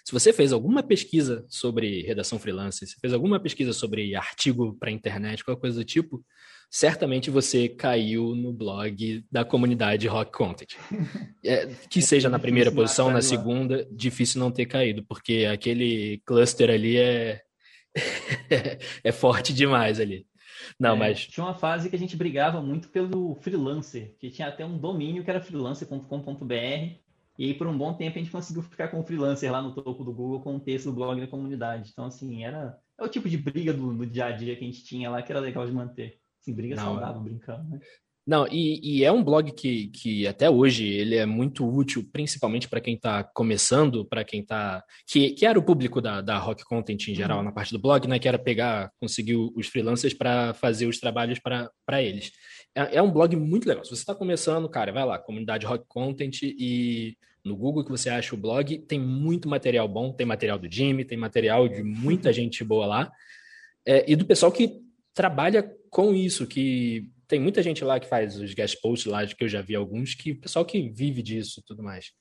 se 0.04 0.12
você 0.12 0.32
fez 0.32 0.52
alguma 0.52 0.82
pesquisa 0.82 1.44
sobre 1.48 2.02
redação 2.02 2.38
freelance, 2.38 2.86
se 2.86 2.96
fez 3.00 3.12
alguma 3.12 3.40
pesquisa 3.40 3.72
sobre 3.72 4.14
artigo 4.14 4.76
para 4.78 4.90
internet, 4.90 5.44
qualquer 5.44 5.60
coisa 5.60 5.78
do 5.78 5.84
tipo, 5.84 6.24
certamente 6.70 7.30
você 7.30 7.68
caiu 7.68 8.36
no 8.36 8.52
blog 8.52 9.24
da 9.30 9.44
comunidade 9.44 10.06
Rock 10.06 10.32
Content. 10.32 10.76
É, 11.42 11.66
que 11.88 12.02
seja 12.02 12.28
na 12.28 12.38
primeira 12.38 12.70
posição, 12.70 13.10
na 13.10 13.22
segunda, 13.22 13.88
difícil 13.90 14.38
não 14.38 14.50
ter 14.50 14.66
caído, 14.66 15.02
porque 15.02 15.48
aquele 15.50 16.20
cluster 16.26 16.68
ali 16.68 16.98
é, 16.98 17.40
é 19.02 19.10
forte 19.10 19.54
demais 19.54 19.98
ali. 19.98 20.26
Não, 20.78 20.94
é, 20.96 20.98
mas. 20.98 21.26
Tinha 21.26 21.46
uma 21.46 21.54
fase 21.54 21.88
que 21.88 21.96
a 21.96 21.98
gente 21.98 22.14
brigava 22.14 22.60
muito 22.60 22.90
pelo 22.90 23.34
freelancer, 23.36 24.14
que 24.18 24.30
tinha 24.30 24.48
até 24.48 24.66
um 24.66 24.76
domínio 24.76 25.24
que 25.24 25.30
era 25.30 25.40
freelancer.com.br. 25.40 26.54
E 27.38 27.46
aí, 27.46 27.54
por 27.54 27.66
um 27.66 27.76
bom 27.76 27.94
tempo, 27.94 28.18
a 28.18 28.20
gente 28.20 28.30
conseguiu 28.30 28.62
ficar 28.62 28.88
com 28.88 29.00
o 29.00 29.02
freelancer 29.02 29.50
lá 29.50 29.62
no 29.62 29.74
topo 29.74 30.04
do 30.04 30.12
Google 30.12 30.42
com 30.42 30.56
o 30.56 30.60
texto 30.60 30.90
do 30.90 30.92
blog 30.92 31.18
da 31.18 31.26
comunidade. 31.26 31.88
Então, 31.90 32.04
assim, 32.04 32.44
era 32.44 32.78
é 32.98 33.02
o 33.02 33.08
tipo 33.08 33.30
de 33.30 33.38
briga 33.38 33.72
do, 33.72 33.94
do 33.94 34.06
dia 34.06 34.26
a 34.26 34.30
dia 34.30 34.54
que 34.54 34.62
a 34.62 34.66
gente 34.66 34.84
tinha 34.84 35.08
lá 35.08 35.22
que 35.22 35.32
era 35.32 35.40
legal 35.40 35.64
de 35.64 35.72
manter. 35.72 36.19
Sim, 36.40 36.54
briga 36.54 36.76
não, 36.76 36.84
saudável, 36.84 37.20
brincando, 37.20 37.68
né? 37.68 37.80
Não, 38.26 38.46
e, 38.46 38.98
e, 38.98 39.04
é 39.04 39.10
um 39.10 39.24
blog 39.24 39.50
que, 39.50 39.88
que 39.88 40.26
até 40.26 40.48
hoje 40.48 40.86
ele 40.86 41.16
é 41.16 41.26
muito 41.26 41.66
útil, 41.66 42.08
principalmente 42.12 42.68
para 42.68 42.80
quem 42.80 42.94
está 42.94 43.24
começando, 43.24 44.04
para 44.04 44.22
quem 44.22 44.40
está. 44.40 44.84
Que, 45.06 45.30
que 45.30 45.46
era 45.46 45.58
o 45.58 45.62
público 45.62 46.00
da, 46.00 46.20
da 46.20 46.38
Rock 46.38 46.62
Content 46.64 47.08
em 47.08 47.14
geral, 47.14 47.38
uhum. 47.38 47.44
na 47.44 47.50
parte 47.50 47.72
do 47.72 47.80
blog, 47.80 48.06
né? 48.06 48.18
Que 48.18 48.28
era 48.28 48.38
pegar, 48.38 48.92
conseguir 49.00 49.36
os 49.36 49.66
freelancers 49.66 50.14
para 50.14 50.54
fazer 50.54 50.86
os 50.86 51.00
trabalhos 51.00 51.40
para 51.40 52.02
eles. 52.02 52.30
É, 52.74 52.98
é, 52.98 53.02
um 53.02 53.10
blog 53.10 53.34
muito 53.34 53.68
legal. 53.68 53.84
Se 53.84 53.90
você 53.90 54.02
está 54.02 54.14
começando, 54.14 54.68
cara, 54.68 54.92
vai 54.92 55.04
lá, 55.04 55.18
comunidade 55.18 55.66
Rock 55.66 55.84
Content 55.88 56.42
e 56.42 57.16
no 57.44 57.56
Google 57.56 57.84
que 57.84 57.90
você 57.90 58.10
acha 58.10 58.34
o 58.34 58.38
blog, 58.38 58.78
tem 58.80 59.00
muito 59.00 59.48
material 59.48 59.88
bom, 59.88 60.12
tem 60.12 60.26
material 60.26 60.58
do 60.58 60.70
Jimmy, 60.70 61.04
tem 61.04 61.18
material 61.18 61.66
de 61.68 61.82
muita 61.82 62.30
gente 62.34 62.62
boa 62.62 62.86
lá. 62.86 63.12
É, 63.84 64.04
e 64.08 64.14
do 64.14 64.26
pessoal 64.26 64.52
que 64.52 64.78
trabalha 65.14 65.62
com 65.90 66.14
isso, 66.14 66.46
que 66.46 67.10
tem 67.26 67.38
muita 67.38 67.62
gente 67.62 67.84
lá 67.84 68.00
que 68.00 68.08
faz 68.08 68.36
os 68.36 68.54
guest 68.54 68.80
posts 68.80 69.10
lá, 69.10 69.26
que 69.26 69.44
eu 69.44 69.48
já 69.48 69.62
vi 69.62 69.74
alguns, 69.74 70.14
que 70.14 70.34
pessoal 70.34 70.64
que 70.64 70.88
vive 70.90 71.22
disso 71.22 71.60
e 71.60 71.62
tudo 71.62 71.82
mais. 71.82 72.12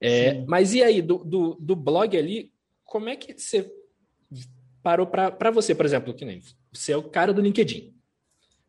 É, 0.00 0.44
mas 0.46 0.74
e 0.74 0.82
aí, 0.82 1.00
do, 1.00 1.24
do, 1.24 1.54
do, 1.60 1.74
blog 1.74 2.16
ali, 2.16 2.52
como 2.84 3.08
é 3.08 3.16
que 3.16 3.32
você 3.32 3.70
parou 4.82 5.06
para 5.06 5.50
você, 5.50 5.74
por 5.74 5.86
exemplo, 5.86 6.14
que 6.14 6.24
nem 6.24 6.40
você 6.72 6.92
é 6.92 6.96
o 6.96 7.02
cara 7.02 7.32
do 7.32 7.40
LinkedIn. 7.40 7.94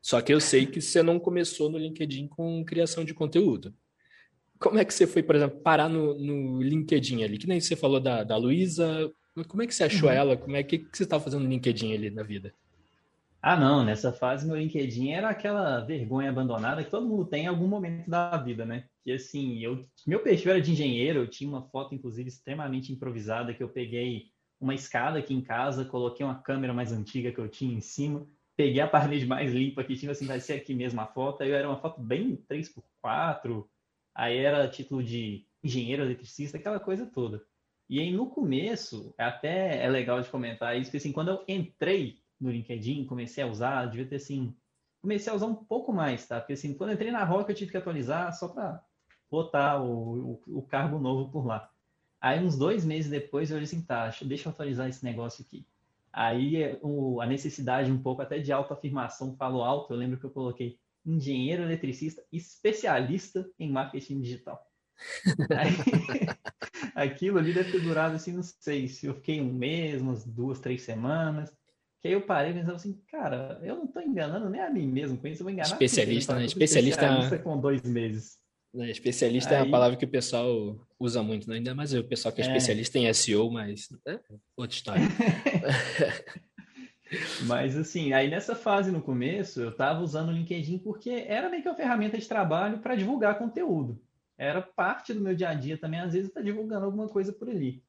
Só 0.01 0.21
que 0.21 0.33
eu 0.33 0.39
sei 0.39 0.65
que 0.65 0.81
você 0.81 1.03
não 1.03 1.19
começou 1.19 1.69
no 1.69 1.77
LinkedIn 1.77 2.27
com 2.27 2.63
criação 2.63 3.03
de 3.03 3.13
conteúdo. 3.13 3.75
Como 4.57 4.77
é 4.77 4.85
que 4.85 4.93
você 4.93 5.05
foi, 5.05 5.21
por 5.21 5.35
exemplo, 5.35 5.59
parar 5.59 5.89
no, 5.89 6.17
no 6.17 6.61
LinkedIn 6.61 7.23
ali? 7.23 7.37
Que 7.37 7.47
nem 7.47 7.59
você 7.59 7.75
falou 7.75 7.99
da, 7.99 8.23
da 8.23 8.35
Luísa. 8.37 9.11
Como 9.47 9.63
é 9.63 9.67
que 9.67 9.73
você 9.73 9.83
achou 9.83 10.09
uhum. 10.09 10.15
ela? 10.15 10.37
Como 10.37 10.55
é 10.55 10.63
que, 10.63 10.79
que 10.79 10.97
você 10.97 11.03
estava 11.03 11.23
fazendo 11.23 11.43
no 11.43 11.49
LinkedIn 11.49 11.93
ali 11.93 12.09
na 12.09 12.23
vida? 12.23 12.53
Ah, 13.41 13.55
não, 13.55 13.85
nessa 13.85 14.11
fase 14.11 14.45
meu 14.45 14.57
LinkedIn 14.57 15.11
era 15.11 15.29
aquela 15.29 15.79
vergonha 15.79 16.29
abandonada 16.29 16.83
que 16.83 16.91
todo 16.91 17.07
mundo 17.07 17.25
tem 17.25 17.45
em 17.45 17.47
algum 17.47 17.67
momento 17.67 18.09
da 18.09 18.35
vida, 18.35 18.65
né? 18.65 18.89
Que 19.01 19.13
assim, 19.13 19.59
eu, 19.59 19.87
meu 20.05 20.21
perfil 20.21 20.51
era 20.51 20.61
de 20.61 20.71
engenheiro, 20.73 21.19
eu 21.19 21.27
tinha 21.27 21.49
uma 21.49 21.63
foto, 21.69 21.95
inclusive, 21.95 22.27
extremamente 22.27 22.91
improvisada, 22.91 23.53
que 23.53 23.63
eu 23.63 23.69
peguei 23.69 24.25
uma 24.59 24.75
escada 24.75 25.19
aqui 25.19 25.33
em 25.33 25.41
casa, 25.41 25.85
coloquei 25.85 26.25
uma 26.25 26.41
câmera 26.41 26.73
mais 26.73 26.91
antiga 26.91 27.31
que 27.31 27.39
eu 27.39 27.47
tinha 27.47 27.73
em 27.73 27.79
cima, 27.79 28.27
peguei 28.57 28.81
a 28.81 28.87
parede 28.89 29.25
mais 29.25 29.53
limpa 29.53 29.85
que 29.85 29.95
tinha, 29.95 30.11
assim, 30.11 30.25
vai 30.25 30.41
ser 30.41 30.53
aqui 30.53 30.73
mesmo 30.73 30.99
a 30.99 31.07
foto. 31.07 31.41
Aí 31.41 31.51
era 31.51 31.67
uma 31.67 31.79
foto 31.79 32.01
bem 32.01 32.35
3x4, 32.49 33.65
aí 34.13 34.37
era 34.37 34.67
título 34.67 35.01
de 35.01 35.45
engenheiro 35.63 36.03
eletricista, 36.03 36.57
aquela 36.57 36.79
coisa 36.79 37.05
toda. 37.05 37.41
E 37.89 38.01
aí 38.01 38.11
no 38.11 38.29
começo, 38.29 39.13
até 39.17 39.81
é 39.81 39.89
legal 39.89 40.21
de 40.21 40.29
comentar 40.29 40.75
isso, 40.75 40.87
porque 40.87 40.97
assim, 40.97 41.13
quando 41.13 41.29
eu 41.29 41.43
entrei 41.47 42.17
no 42.39 42.51
LinkedIn, 42.51 43.05
comecei 43.05 43.43
a 43.43 43.47
usar, 43.47 43.85
devia 43.85 44.05
ter 44.07 44.15
assim, 44.17 44.55
comecei 45.01 45.31
a 45.31 45.35
usar 45.35 45.47
um 45.47 45.55
pouco 45.55 45.91
mais, 45.91 46.27
tá? 46.27 46.39
Porque 46.39 46.53
assim, 46.53 46.73
quando 46.73 46.93
entrei 46.93 47.11
na 47.11 47.23
Rock 47.23 47.49
eu 47.49 47.55
tive 47.55 47.71
que 47.71 47.77
atualizar 47.77 48.33
só 48.33 48.47
para 48.47 48.83
botar 49.29 49.81
o, 49.81 50.41
o, 50.47 50.59
o, 50.59 50.61
cargo 50.61 50.99
novo 50.99 51.31
por 51.31 51.45
lá. 51.45 51.69
Aí 52.19 52.43
uns 52.43 52.57
dois 52.57 52.83
meses 52.83 53.09
depois 53.09 53.49
eu 53.49 53.57
olhei 53.57 53.65
assim, 53.65 53.81
tá, 53.81 54.13
deixa 54.23 54.49
eu 54.49 54.51
atualizar 54.51 54.89
esse 54.89 55.03
negócio 55.03 55.45
aqui. 55.45 55.65
Aí 56.11 56.77
o, 56.81 57.21
a 57.21 57.25
necessidade 57.25 57.91
um 57.91 58.01
pouco 58.01 58.21
até 58.21 58.39
de 58.39 58.51
autoafirmação 58.51 59.35
falou 59.35 59.63
alto, 59.63 59.93
eu 59.93 59.97
lembro 59.97 60.19
que 60.19 60.25
eu 60.25 60.31
coloquei 60.31 60.79
engenheiro 61.05 61.63
eletricista 61.63 62.23
especialista 62.31 63.49
em 63.57 63.71
marketing 63.71 64.21
digital. 64.21 64.65
Aí, 65.57 65.71
aquilo 66.95 67.37
ali 67.37 67.53
deve 67.53 67.71
ter 67.71 67.81
durado, 67.81 68.15
assim, 68.15 68.33
não 68.33 68.43
sei 68.43 68.87
se 68.87 69.05
eu 69.05 69.15
fiquei 69.15 69.39
um 69.39 69.53
mês, 69.53 70.01
umas 70.01 70.25
duas, 70.25 70.59
três 70.59 70.81
semanas. 70.81 71.55
Que 72.01 72.07
aí 72.07 72.13
eu 72.13 72.21
parei 72.21 72.53
pensando 72.53 72.75
assim, 72.75 72.99
cara, 73.11 73.59
eu 73.61 73.75
não 73.75 73.85
estou 73.85 74.01
enganando 74.01 74.49
nem 74.49 74.61
a 74.61 74.69
mim 74.69 74.87
mesmo 74.87 75.17
com 75.17 75.27
isso, 75.27 75.41
eu 75.41 75.45
vou 75.45 75.51
enganar. 75.51 75.67
Especialista, 75.67 76.35
né? 76.35 76.45
Especialista, 76.45 77.05
especialista 77.05 77.39
com 77.39 77.59
dois 77.59 77.81
meses. 77.83 78.37
Né? 78.73 78.89
Especialista 78.89 79.51
aí... 79.51 79.57
é 79.57 79.63
uma 79.63 79.71
palavra 79.71 79.97
que 79.97 80.05
o 80.05 80.09
pessoal 80.09 80.79
usa 80.99 81.21
muito, 81.21 81.49
né? 81.49 81.57
ainda 81.57 81.75
mais 81.75 81.93
o 81.93 82.03
pessoal 82.03 82.33
que 82.33 82.41
é, 82.41 82.45
é. 82.45 82.47
especialista 82.47 82.97
em 82.97 83.13
SEO, 83.13 83.51
mas 83.51 83.89
é 84.07 84.19
outra 84.55 84.75
história. 84.75 85.03
Mas 87.47 87.75
assim, 87.75 88.13
aí 88.13 88.29
nessa 88.29 88.55
fase 88.55 88.91
no 88.91 89.01
começo, 89.01 89.59
eu 89.59 89.69
estava 89.69 89.99
usando 89.99 90.29
o 90.29 90.31
LinkedIn 90.31 90.77
porque 90.77 91.25
era 91.27 91.49
meio 91.49 91.63
que 91.63 91.67
uma 91.67 91.73
ferramenta 91.73 92.19
de 92.19 92.27
trabalho 92.27 92.77
para 92.77 92.93
divulgar 92.93 93.39
conteúdo 93.39 93.99
era 94.39 94.61
parte 94.61 95.13
do 95.13 95.19
meu 95.19 95.35
dia 95.35 95.49
a 95.49 95.53
dia 95.53 95.77
também, 95.77 95.99
às 95.99 96.13
vezes, 96.13 96.29
estar 96.29 96.39
tá 96.39 96.45
divulgando 96.45 96.85
alguma 96.85 97.09
coisa 97.09 97.33
por 97.33 97.49
ali. 97.49 97.83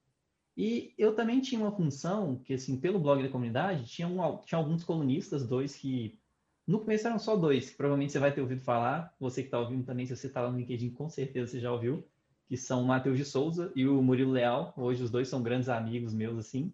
E 0.63 0.93
eu 0.99 1.15
também 1.15 1.41
tinha 1.41 1.59
uma 1.59 1.73
função, 1.73 2.37
que 2.45 2.53
assim, 2.53 2.79
pelo 2.79 3.01
blog 3.01 3.23
da 3.23 3.31
comunidade, 3.31 3.87
tinha, 3.87 4.07
um, 4.07 4.37
tinha 4.45 4.59
alguns 4.59 4.85
colunistas, 4.85 5.49
dois 5.49 5.75
que. 5.75 6.21
No 6.67 6.81
começo 6.81 7.07
eram 7.07 7.19
só 7.19 7.35
dois, 7.35 7.71
que 7.71 7.77
provavelmente 7.79 8.13
você 8.13 8.19
vai 8.19 8.31
ter 8.31 8.43
ouvido 8.43 8.61
falar. 8.61 9.15
Você 9.19 9.41
que 9.41 9.47
está 9.47 9.59
ouvindo 9.59 9.87
também, 9.87 10.05
se 10.05 10.15
você 10.15 10.27
está 10.27 10.43
lá 10.43 10.51
no 10.51 10.59
LinkedIn, 10.59 10.91
com 10.91 11.09
certeza 11.09 11.51
você 11.51 11.61
já 11.61 11.73
ouviu. 11.73 12.07
Que 12.47 12.59
são 12.59 12.83
o 12.83 12.87
Matheus 12.87 13.17
de 13.17 13.25
Souza 13.25 13.73
e 13.75 13.89
o 13.89 14.03
Murilo 14.03 14.33
Leal. 14.33 14.75
Hoje 14.77 15.03
os 15.03 15.11
dois 15.11 15.29
são 15.29 15.43
grandes 15.43 15.71
amigos 15.71 16.13
meus, 16.13 16.37
assim. 16.37 16.71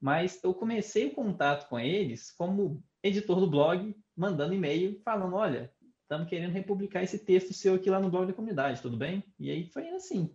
Mas 0.00 0.38
eu 0.44 0.54
comecei 0.54 1.06
o 1.06 1.12
contato 1.12 1.68
com 1.68 1.80
eles 1.80 2.30
como 2.30 2.84
editor 3.02 3.40
do 3.40 3.50
blog, 3.50 3.96
mandando 4.16 4.54
e-mail, 4.54 5.00
falando: 5.04 5.34
olha, 5.34 5.72
estamos 6.02 6.28
querendo 6.28 6.52
republicar 6.52 7.02
esse 7.02 7.18
texto 7.18 7.52
seu 7.52 7.74
aqui 7.74 7.90
lá 7.90 7.98
no 7.98 8.10
blog 8.10 8.28
da 8.28 8.32
comunidade, 8.32 8.80
tudo 8.80 8.96
bem? 8.96 9.24
E 9.40 9.50
aí 9.50 9.66
foi 9.66 9.88
assim. 9.88 10.30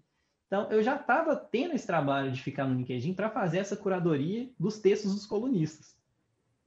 Então, 0.50 0.68
eu 0.72 0.82
já 0.82 0.96
estava 0.96 1.36
tendo 1.36 1.76
esse 1.76 1.86
trabalho 1.86 2.32
de 2.32 2.42
ficar 2.42 2.66
no 2.66 2.76
LinkedIn 2.76 3.14
para 3.14 3.30
fazer 3.30 3.60
essa 3.60 3.78
curadoria 3.78 4.50
dos 4.60 4.80
textos 4.80 5.14
dos 5.14 5.28
colunistas. 5.28 5.96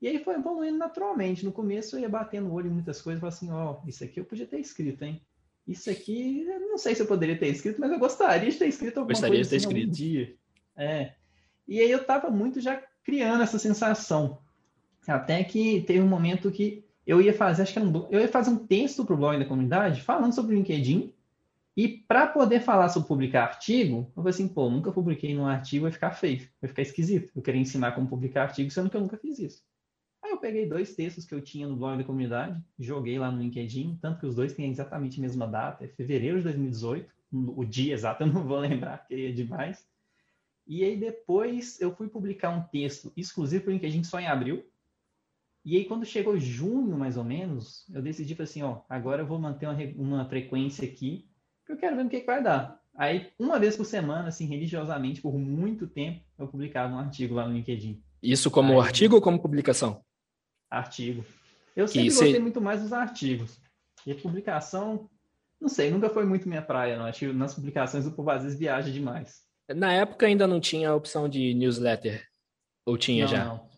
E 0.01 0.07
aí 0.07 0.23
foi 0.23 0.37
evoluindo 0.37 0.79
naturalmente. 0.79 1.45
No 1.45 1.51
começo 1.51 1.97
eu 1.97 2.01
ia 2.01 2.09
batendo 2.09 2.49
o 2.49 2.53
olho 2.53 2.69
em 2.69 2.73
muitas 2.73 3.03
coisas 3.03 3.19
e 3.19 3.21
falava 3.21 3.37
assim, 3.37 3.51
ó, 3.51 3.81
oh, 3.83 3.89
isso 3.89 4.05
aqui 4.05 4.21
eu 4.21 4.25
podia 4.25 4.47
ter 4.47 4.61
escrito, 4.61 5.03
hein? 5.05 5.21
Isso 5.67 5.91
aqui, 5.91 6.45
eu 6.47 6.61
não 6.61 6.79
sei 6.79 6.95
se 6.95 7.03
eu 7.03 7.07
poderia 7.07 7.37
ter 7.37 7.49
escrito, 7.49 7.81
mas 7.81 7.91
eu 7.91 7.99
gostaria 7.99 8.51
de 8.51 8.57
ter 8.57 8.69
escrito 8.69 8.99
alguma 8.99 9.13
gostaria 9.13 9.39
coisa 9.39 9.51
de 9.51 9.51
ter 9.51 9.57
assim, 9.57 9.69
escrito. 9.69 9.93
dia. 9.93 10.35
É. 10.77 11.15
E 11.67 11.81
aí 11.81 11.91
eu 11.91 12.03
estava 12.03 12.31
muito 12.31 12.61
já 12.61 12.81
criando 13.03 13.43
essa 13.43 13.59
sensação. 13.59 14.39
Até 15.09 15.43
que 15.43 15.83
teve 15.83 16.01
um 16.01 16.09
momento 16.09 16.53
que 16.53 16.85
eu 17.05 17.21
ia 17.21 17.35
fazer, 17.35 17.63
acho 17.63 17.73
que 17.73 17.81
um, 17.81 18.07
eu 18.11 18.21
ia 18.21 18.29
fazer 18.29 18.51
um 18.51 18.65
texto 18.65 19.05
para 19.05 19.15
o 19.15 19.17
blog 19.17 19.39
da 19.39 19.45
comunidade 19.45 20.03
falando 20.03 20.33
sobre 20.33 20.55
o 20.55 20.59
LinkedIn. 20.59 21.13
E 21.77 21.89
para 21.89 22.27
poder 22.27 22.61
falar 22.61 22.89
sobre 22.91 23.09
publicar 23.09 23.45
artigo, 23.45 24.13
eu 24.15 24.23
falei 24.23 24.31
assim, 24.31 24.49
pô, 24.49 24.69
nunca 24.69 24.93
publiquei 24.93 25.35
num 25.35 25.47
artigo, 25.47 25.85
vai 25.85 25.93
ficar 25.93 26.11
feio, 26.11 26.47
vai 26.61 26.69
ficar 26.69 26.83
esquisito. 26.83 27.33
Eu 27.35 27.41
queria 27.41 27.61
ensinar 27.61 27.93
como 27.93 28.09
publicar 28.09 28.43
artigo, 28.43 28.71
sendo 28.71 28.91
que 28.91 28.97
eu 28.97 29.01
nunca 29.01 29.17
fiz 29.17 29.39
isso. 29.39 29.63
Aí 30.23 30.31
eu 30.31 30.39
peguei 30.39 30.69
dois 30.69 30.95
textos 30.95 31.25
que 31.25 31.35
eu 31.35 31.41
tinha 31.41 31.67
no 31.67 31.77
blog 31.77 31.97
da 31.97 32.05
comunidade, 32.05 32.63
joguei 32.79 33.19
lá 33.19 33.31
no 33.31 33.41
LinkedIn, 33.41 33.99
tanto 34.01 34.21
que 34.21 34.27
os 34.27 34.35
dois 34.35 34.53
têm 34.53 34.71
exatamente 34.71 35.19
a 35.19 35.23
mesma 35.23 35.47
data, 35.47 35.85
é 35.85 35.89
fevereiro 35.89 36.39
de 36.39 36.45
2018, 36.45 37.11
o 37.33 37.65
dia 37.65 37.95
exato 37.95 38.23
eu 38.23 38.27
não 38.27 38.47
vou 38.47 38.59
lembrar, 38.61 38.99
porque 38.99 39.15
é 39.15 39.33
demais. 39.33 39.87
E 40.67 40.85
aí 40.85 40.97
depois 40.97 41.81
eu 41.81 41.97
fui 41.97 42.07
publicar 42.07 42.51
um 42.51 42.63
texto 42.63 43.11
exclusivo 43.17 43.65
para 43.65 43.71
o 43.71 43.73
LinkedIn 43.73 44.05
só 44.05 44.21
em 44.21 44.27
abril, 44.27 44.65
e 45.65 45.77
aí, 45.77 45.85
quando 45.85 46.05
chegou 46.05 46.37
junho, 46.39 46.99
mais 46.99 47.17
ou 47.17 47.23
menos, 47.23 47.89
eu 47.95 48.03
decidi 48.03 48.41
assim, 48.43 48.63
ó, 48.63 48.81
agora 48.89 49.23
eu 49.23 49.27
vou 49.27 49.39
manter 49.39 49.67
uma, 49.67 49.77
uma 49.97 50.25
frequência 50.25 50.85
aqui, 50.85 51.31
eu 51.73 51.77
quero 51.79 51.97
ver 51.97 52.07
o 52.07 52.09
que, 52.09 52.21
que 52.21 52.27
vai 52.27 52.43
dar. 52.43 52.81
Aí, 52.95 53.33
uma 53.39 53.59
vez 53.59 53.77
por 53.77 53.85
semana, 53.85 54.29
assim, 54.29 54.47
religiosamente, 54.47 55.21
por 55.21 55.39
muito 55.39 55.87
tempo, 55.87 56.21
eu 56.39 56.47
publicava 56.47 56.95
um 56.95 56.99
artigo 56.99 57.35
lá 57.35 57.47
no 57.47 57.55
LinkedIn. 57.55 58.03
Isso 58.23 58.51
como 58.51 58.75
aí, 58.75 58.87
artigo 58.87 59.17
ou 59.17 59.23
como 59.23 59.41
publicação? 59.41 60.05
Artigo. 60.71 61.25
Eu 61.75 61.89
sempre 61.89 62.11
que 62.11 62.15
gostei 62.15 62.39
muito 62.39 62.61
mais 62.61 62.83
dos 62.83 62.93
artigos. 62.93 63.59
E 64.07 64.13
a 64.13 64.15
publicação, 64.15 65.09
não 65.61 65.69
sei, 65.69 65.91
nunca 65.91 66.11
foi 66.11 66.27
muito 66.27 66.49
minha 66.49 66.63
praia, 66.63 66.99
não. 66.99 67.07
Acho 67.07 67.21
que 67.21 67.33
nas 67.33 67.55
publicações 67.55 68.07
o 68.07 68.13
povo 68.13 68.31
às 68.31 68.43
vezes 68.43 68.59
viaja 68.59 68.91
demais. 68.91 69.43
Na 69.75 69.93
época 69.93 70.27
ainda 70.27 70.47
não 70.47 70.61
tinha 70.61 70.91
a 70.91 70.95
opção 70.95 71.29
de 71.29 71.55
newsletter. 71.55 72.27
Ou 72.85 72.99
tinha 72.99 73.25
não, 73.25 73.31
já? 73.31 73.45
Não. 73.45 73.69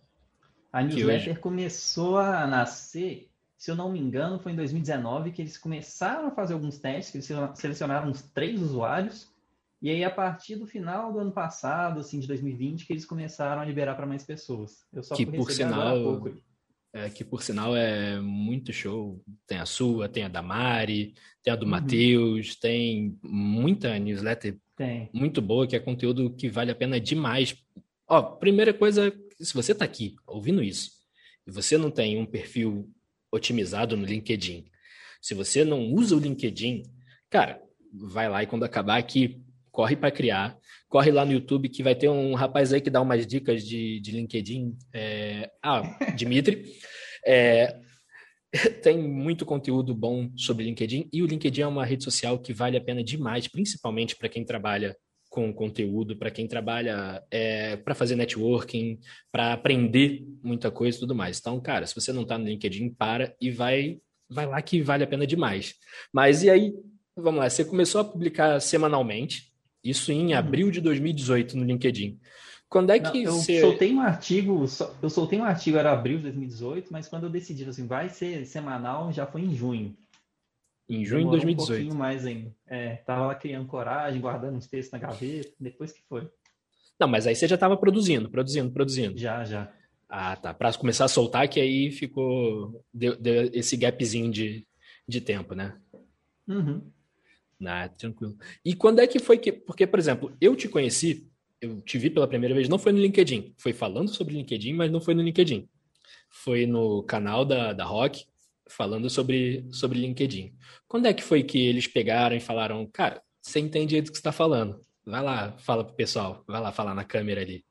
A 0.72 0.82
newsletter 0.82 1.32
hoje... 1.32 1.40
começou 1.40 2.18
a 2.18 2.46
nascer, 2.46 3.30
se 3.64 3.70
eu 3.70 3.74
não 3.74 3.90
me 3.90 3.98
engano, 3.98 4.38
foi 4.38 4.52
em 4.52 4.56
2019 4.56 5.32
que 5.32 5.40
eles 5.40 5.56
começaram 5.56 6.28
a 6.28 6.30
fazer 6.30 6.52
alguns 6.52 6.76
testes, 6.76 7.10
que 7.10 7.32
eles 7.32 7.58
selecionaram 7.58 8.10
uns 8.10 8.20
três 8.20 8.60
usuários, 8.60 9.32
e 9.80 9.88
aí 9.88 10.04
a 10.04 10.10
partir 10.10 10.56
do 10.56 10.66
final 10.66 11.10
do 11.10 11.18
ano 11.18 11.32
passado, 11.32 11.98
assim, 11.98 12.20
de 12.20 12.26
2020, 12.26 12.84
que 12.84 12.92
eles 12.92 13.06
começaram 13.06 13.62
a 13.62 13.64
liberar 13.64 13.94
para 13.94 14.04
mais 14.04 14.22
pessoas. 14.22 14.84
Eu 14.92 15.02
só 15.02 15.14
que 15.16 15.24
por 15.24 15.50
sinal, 15.50 15.96
pouco. 16.02 16.36
É, 16.92 17.08
que 17.08 17.24
por 17.24 17.42
sinal 17.42 17.74
é 17.74 18.20
muito 18.20 18.70
show. 18.70 19.18
Tem 19.46 19.56
a 19.56 19.64
sua, 19.64 20.10
tem 20.10 20.24
a 20.24 20.28
da 20.28 20.42
Mari, 20.42 21.14
tem 21.42 21.50
a 21.50 21.56
do 21.56 21.64
uhum. 21.64 21.70
Matheus, 21.70 22.56
tem 22.56 23.18
muita 23.22 23.98
newsletter 23.98 24.58
tem. 24.76 25.08
muito 25.10 25.40
boa, 25.40 25.66
que 25.66 25.74
é 25.74 25.80
conteúdo 25.80 26.34
que 26.34 26.50
vale 26.50 26.70
a 26.70 26.74
pena 26.74 27.00
demais. 27.00 27.56
Ó, 28.06 28.20
primeira 28.20 28.74
coisa 28.74 29.10
se 29.40 29.54
você 29.54 29.72
está 29.72 29.86
aqui 29.86 30.16
ouvindo 30.26 30.62
isso 30.62 30.90
e 31.46 31.50
você 31.50 31.78
não 31.78 31.90
tem 31.90 32.20
um 32.20 32.26
perfil 32.26 32.92
otimizado 33.34 33.96
no 33.96 34.04
LinkedIn, 34.04 34.64
se 35.20 35.34
você 35.34 35.64
não 35.64 35.92
usa 35.92 36.14
o 36.14 36.20
LinkedIn, 36.20 36.82
cara, 37.30 37.60
vai 37.92 38.28
lá 38.28 38.42
e 38.42 38.46
quando 38.46 38.64
acabar 38.64 38.98
aqui, 38.98 39.42
corre 39.70 39.96
para 39.96 40.10
criar, 40.10 40.56
corre 40.88 41.10
lá 41.10 41.24
no 41.24 41.32
YouTube 41.32 41.68
que 41.68 41.82
vai 41.82 41.94
ter 41.94 42.08
um 42.08 42.34
rapaz 42.34 42.72
aí 42.72 42.80
que 42.80 42.90
dá 42.90 43.00
umas 43.00 43.26
dicas 43.26 43.64
de, 43.64 44.00
de 44.00 44.12
LinkedIn. 44.12 44.76
É... 44.92 45.50
Ah, 45.62 45.82
Dimitri. 46.14 46.64
É... 47.26 47.80
Tem 48.82 48.96
muito 48.98 49.44
conteúdo 49.44 49.94
bom 49.94 50.30
sobre 50.36 50.64
LinkedIn 50.64 51.08
e 51.12 51.22
o 51.22 51.26
LinkedIn 51.26 51.62
é 51.62 51.66
uma 51.66 51.84
rede 51.84 52.04
social 52.04 52.38
que 52.38 52.52
vale 52.52 52.76
a 52.76 52.80
pena 52.80 53.02
demais, 53.02 53.48
principalmente 53.48 54.14
para 54.14 54.28
quem 54.28 54.44
trabalha 54.44 54.96
com 55.34 55.52
conteúdo, 55.52 56.16
para 56.16 56.30
quem 56.30 56.46
trabalha 56.46 57.20
é, 57.28 57.74
para 57.74 57.92
fazer 57.92 58.14
networking, 58.14 59.00
para 59.32 59.52
aprender 59.52 60.24
muita 60.40 60.70
coisa 60.70 60.96
e 60.96 61.00
tudo 61.00 61.12
mais. 61.12 61.40
Então, 61.40 61.60
cara, 61.60 61.84
se 61.88 61.94
você 61.96 62.12
não 62.12 62.22
está 62.22 62.38
no 62.38 62.44
LinkedIn, 62.44 62.90
para 62.90 63.34
e 63.40 63.50
vai, 63.50 63.98
vai 64.30 64.46
lá 64.46 64.62
que 64.62 64.80
vale 64.80 65.02
a 65.02 65.08
pena 65.08 65.26
demais. 65.26 65.74
Mas 66.12 66.44
e 66.44 66.50
aí, 66.50 66.72
vamos 67.16 67.40
lá, 67.40 67.50
você 67.50 67.64
começou 67.64 68.00
a 68.00 68.04
publicar 68.04 68.60
semanalmente, 68.60 69.52
isso 69.82 70.12
em 70.12 70.28
uhum. 70.28 70.38
abril 70.38 70.70
de 70.70 70.80
2018 70.80 71.56
no 71.56 71.64
LinkedIn. 71.64 72.16
Quando 72.68 72.90
é 72.90 73.00
que 73.00 73.24
não, 73.24 73.32
eu 73.32 73.32
você... 73.32 73.60
soltei 73.60 73.92
um 73.92 74.00
artigo, 74.00 74.64
eu 75.02 75.10
soltei 75.10 75.40
um 75.40 75.44
artigo 75.44 75.78
era 75.78 75.90
abril 75.90 76.18
de 76.18 76.22
2018, 76.24 76.92
mas 76.92 77.08
quando 77.08 77.24
eu 77.24 77.30
decidi 77.30 77.64
assim, 77.64 77.88
vai 77.88 78.08
ser 78.08 78.46
semanal, 78.46 79.12
já 79.12 79.26
foi 79.26 79.40
em 79.40 79.52
junho. 79.52 79.96
Em 80.88 81.04
junho 81.04 81.24
de 81.24 81.30
2018. 81.30 81.62
Um 81.62 81.66
pouquinho 81.66 81.94
mais 81.98 82.26
ainda. 82.26 82.54
É, 82.66 82.96
tava 82.96 83.26
lá 83.26 83.34
criando 83.34 83.66
coragem, 83.66 84.20
guardando 84.20 84.56
uns 84.56 84.66
textos 84.66 84.92
na 84.92 84.98
gaveta, 84.98 85.52
depois 85.58 85.92
que 85.92 86.02
foi. 86.08 86.28
Não, 86.98 87.08
mas 87.08 87.26
aí 87.26 87.34
você 87.34 87.48
já 87.48 87.54
estava 87.54 87.76
produzindo, 87.76 88.30
produzindo, 88.30 88.70
produzindo. 88.70 89.18
Já, 89.18 89.44
já. 89.44 89.72
Ah, 90.08 90.36
tá. 90.36 90.54
Para 90.54 90.72
começar 90.74 91.06
a 91.06 91.08
soltar, 91.08 91.48
que 91.48 91.60
aí 91.60 91.90
ficou. 91.90 92.84
Deu, 92.92 93.16
deu, 93.16 93.50
esse 93.52 93.76
gapzinho 93.76 94.30
de, 94.30 94.66
de 95.08 95.20
tempo, 95.20 95.54
né? 95.54 95.76
Uhum. 96.46 96.82
Ah, 97.66 97.88
tranquilo. 97.88 98.36
E 98.64 98.74
quando 98.74 99.00
é 99.00 99.06
que 99.06 99.18
foi 99.18 99.38
que. 99.38 99.52
Porque, 99.52 99.86
por 99.86 99.98
exemplo, 99.98 100.36
eu 100.40 100.54
te 100.54 100.68
conheci, 100.68 101.26
eu 101.60 101.80
te 101.80 101.98
vi 101.98 102.10
pela 102.10 102.28
primeira 102.28 102.54
vez, 102.54 102.68
não 102.68 102.78
foi 102.78 102.92
no 102.92 102.98
LinkedIn. 102.98 103.54
Foi 103.56 103.72
falando 103.72 104.10
sobre 104.10 104.34
LinkedIn, 104.34 104.74
mas 104.74 104.90
não 104.90 105.00
foi 105.00 105.14
no 105.14 105.22
LinkedIn. 105.22 105.68
Foi 106.30 106.66
no 106.66 107.02
canal 107.04 107.44
da, 107.44 107.72
da 107.72 107.84
Rock, 107.84 108.26
falando 108.68 109.10
sobre, 109.10 109.66
sobre 109.72 109.98
LinkedIn. 109.98 110.54
Quando 110.88 111.06
é 111.06 111.14
que 111.14 111.22
foi 111.22 111.42
que 111.42 111.58
eles 111.66 111.86
pegaram 111.86 112.36
e 112.36 112.40
falaram, 112.40 112.86
cara, 112.92 113.22
você 113.40 113.60
entende 113.60 114.00
do 114.00 114.10
que 114.10 114.16
está 114.16 114.32
falando? 114.32 114.80
Vai 115.04 115.22
lá, 115.22 115.56
fala 115.58 115.84
pro 115.84 115.94
pessoal, 115.94 116.42
vai 116.46 116.60
lá 116.60 116.72
falar 116.72 116.94
na 116.94 117.04
câmera 117.04 117.42
ali. 117.42 117.64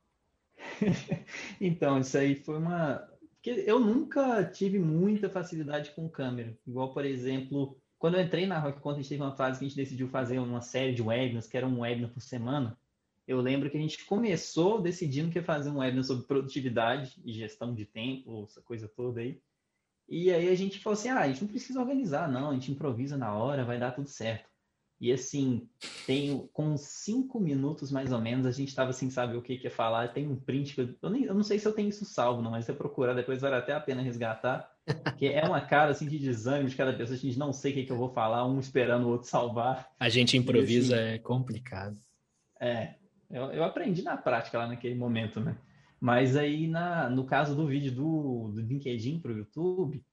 então, 1.60 2.00
isso 2.00 2.18
aí 2.18 2.36
foi 2.36 2.58
uma. 2.58 3.08
Eu 3.46 3.80
nunca 3.80 4.46
tive 4.46 4.80
muita 4.80 5.30
facilidade 5.30 5.92
com 5.92 6.08
câmera. 6.08 6.58
Igual, 6.66 6.94
por 6.94 7.04
exemplo, 7.04 7.78
quando 7.98 8.16
eu 8.16 8.22
entrei 8.22 8.46
na 8.46 8.60
Rock 8.60 8.80
Content, 8.80 9.08
teve 9.08 9.22
uma 9.22 9.36
fase 9.36 9.60
que 9.60 9.66
a 9.66 9.68
gente 9.68 9.78
decidiu 9.78 10.08
fazer 10.08 10.40
uma 10.40 10.62
série 10.62 10.94
de 10.94 11.02
webinars, 11.02 11.48
que 11.48 11.58
era 11.58 11.68
um 11.68 11.82
webinar 11.82 12.12
por 12.12 12.22
semana. 12.22 12.78
Eu 13.28 13.42
lembro 13.42 13.70
que 13.70 13.78
a 13.78 13.80
gente 13.80 14.06
começou 14.06 14.82
decidindo 14.82 15.32
que 15.32 15.40
ia 15.40 15.44
fazer 15.44 15.70
um 15.70 15.80
webinar 15.80 16.04
sobre 16.04 16.28
produtividade 16.28 17.22
e 17.26 17.34
gestão 17.34 17.74
de 17.74 17.86
tempo, 17.86 18.46
essa 18.48 18.62
coisa 18.62 18.88
toda 18.88 19.22
aí. 19.22 19.42
E 20.08 20.32
aí 20.32 20.50
a 20.50 20.56
gente 20.56 20.80
falou 20.80 20.98
assim, 20.98 21.10
ah, 21.10 21.20
a 21.20 21.28
gente 21.28 21.42
não 21.42 21.48
precisa 21.48 21.80
organizar, 21.80 22.30
não, 22.30 22.50
a 22.50 22.54
gente 22.54 22.72
improvisa 22.72 23.18
na 23.18 23.34
hora, 23.34 23.66
vai 23.66 23.80
dar 23.80 23.92
tudo 23.92 24.10
certo. 24.10 24.50
E 25.04 25.12
assim, 25.12 25.68
tem 26.08 26.50
com 26.54 26.78
cinco 26.78 27.38
minutos 27.38 27.92
mais 27.92 28.14
ou 28.14 28.22
menos, 28.22 28.46
a 28.46 28.52
gente 28.52 28.70
estava 28.70 28.94
sem 28.94 29.10
saber 29.10 29.36
o 29.36 29.42
que, 29.42 29.58
que 29.58 29.66
ia 29.66 29.72
falar. 29.72 30.14
Tem 30.14 30.26
um 30.26 30.36
print 30.36 30.76
que 30.76 30.80
eu, 30.82 30.96
eu, 31.02 31.10
nem, 31.10 31.24
eu 31.24 31.36
não 31.36 31.44
sei 31.44 31.60
se 31.60 31.68
eu 31.68 31.74
tenho 31.74 31.90
isso 31.90 32.06
salvo, 32.06 32.42
não, 32.42 32.52
mas 32.52 32.64
se 32.64 32.72
eu 32.72 32.76
procurar 32.76 33.14
depois 33.14 33.42
vale 33.42 33.56
até 33.56 33.74
a 33.74 33.82
pena 33.82 34.02
resgatar. 34.02 34.72
Que 35.18 35.28
é 35.28 35.44
uma 35.44 35.60
cara 35.60 35.92
assim 35.92 36.08
de 36.08 36.18
desânimo 36.18 36.70
de 36.70 36.76
cada 36.76 36.94
pessoa, 36.94 37.18
a 37.18 37.20
gente 37.20 37.38
não 37.38 37.52
sei 37.52 37.72
o 37.72 37.76
que, 37.76 37.84
que 37.84 37.92
eu 37.92 37.98
vou 37.98 38.14
falar, 38.14 38.46
um 38.46 38.60
esperando 38.60 39.06
o 39.06 39.10
outro 39.10 39.28
salvar. 39.28 39.90
A 40.00 40.08
gente 40.08 40.38
improvisa, 40.38 40.96
assim, 40.96 41.16
é 41.16 41.18
complicado. 41.18 41.98
É, 42.60 42.96
eu, 43.30 43.52
eu 43.52 43.64
aprendi 43.66 44.04
na 44.04 44.16
prática 44.16 44.58
lá 44.58 44.68
naquele 44.68 44.96
momento, 44.96 45.42
né? 45.42 45.58
Mas 46.04 46.36
aí, 46.36 46.68
na, 46.68 47.10
no 47.10 47.26
caso 47.26 47.56
do 47.56 47.66
vídeo 47.66 47.90
do, 47.90 48.52
do 48.52 48.60
LinkedIn 48.60 49.22
para 49.22 49.32
o 49.32 49.38
YouTube, 49.38 50.04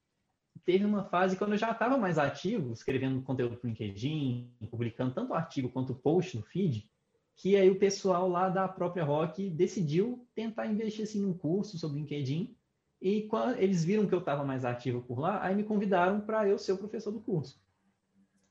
teve 0.64 0.84
uma 0.84 1.02
fase 1.02 1.36
quando 1.36 1.54
eu 1.54 1.58
já 1.58 1.72
estava 1.72 1.98
mais 1.98 2.16
ativo, 2.16 2.72
escrevendo 2.72 3.20
conteúdo 3.22 3.56
para 3.56 3.66
o 3.66 3.70
LinkedIn, 3.70 4.52
publicando 4.70 5.12
tanto 5.12 5.34
artigo 5.34 5.68
quanto 5.68 5.92
post 5.92 6.36
no 6.36 6.44
feed, 6.44 6.88
que 7.34 7.56
aí 7.56 7.68
o 7.68 7.76
pessoal 7.76 8.28
lá 8.28 8.48
da 8.48 8.68
própria 8.68 9.02
Rock 9.02 9.50
decidiu 9.50 10.24
tentar 10.32 10.68
investir 10.68 11.02
assim, 11.02 11.20
num 11.20 11.34
curso 11.34 11.76
sobre 11.76 11.98
LinkedIn. 11.98 12.56
E 13.02 13.22
quando 13.22 13.58
eles 13.58 13.84
viram 13.84 14.06
que 14.06 14.14
eu 14.14 14.20
estava 14.20 14.44
mais 14.44 14.64
ativo 14.64 15.02
por 15.02 15.18
lá, 15.18 15.44
aí 15.44 15.56
me 15.56 15.64
convidaram 15.64 16.20
para 16.20 16.48
eu 16.48 16.56
ser 16.56 16.70
o 16.70 16.78
professor 16.78 17.10
do 17.10 17.18
curso. 17.18 17.60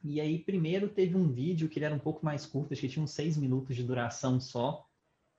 E 0.04 0.20
aí, 0.20 0.40
primeiro 0.40 0.90
teve 0.90 1.16
um 1.16 1.32
vídeo 1.32 1.70
que 1.70 1.80
ele 1.80 1.86
era 1.86 1.96
um 1.96 2.00
pouco 2.00 2.26
mais 2.26 2.46
curto, 2.46 2.74
acho 2.74 2.82
que 2.82 2.90
tinha 2.90 3.02
uns 3.02 3.12
seis 3.12 3.38
minutos 3.38 3.78
de 3.78 3.84
duração 3.86 4.42
só, 4.42 4.89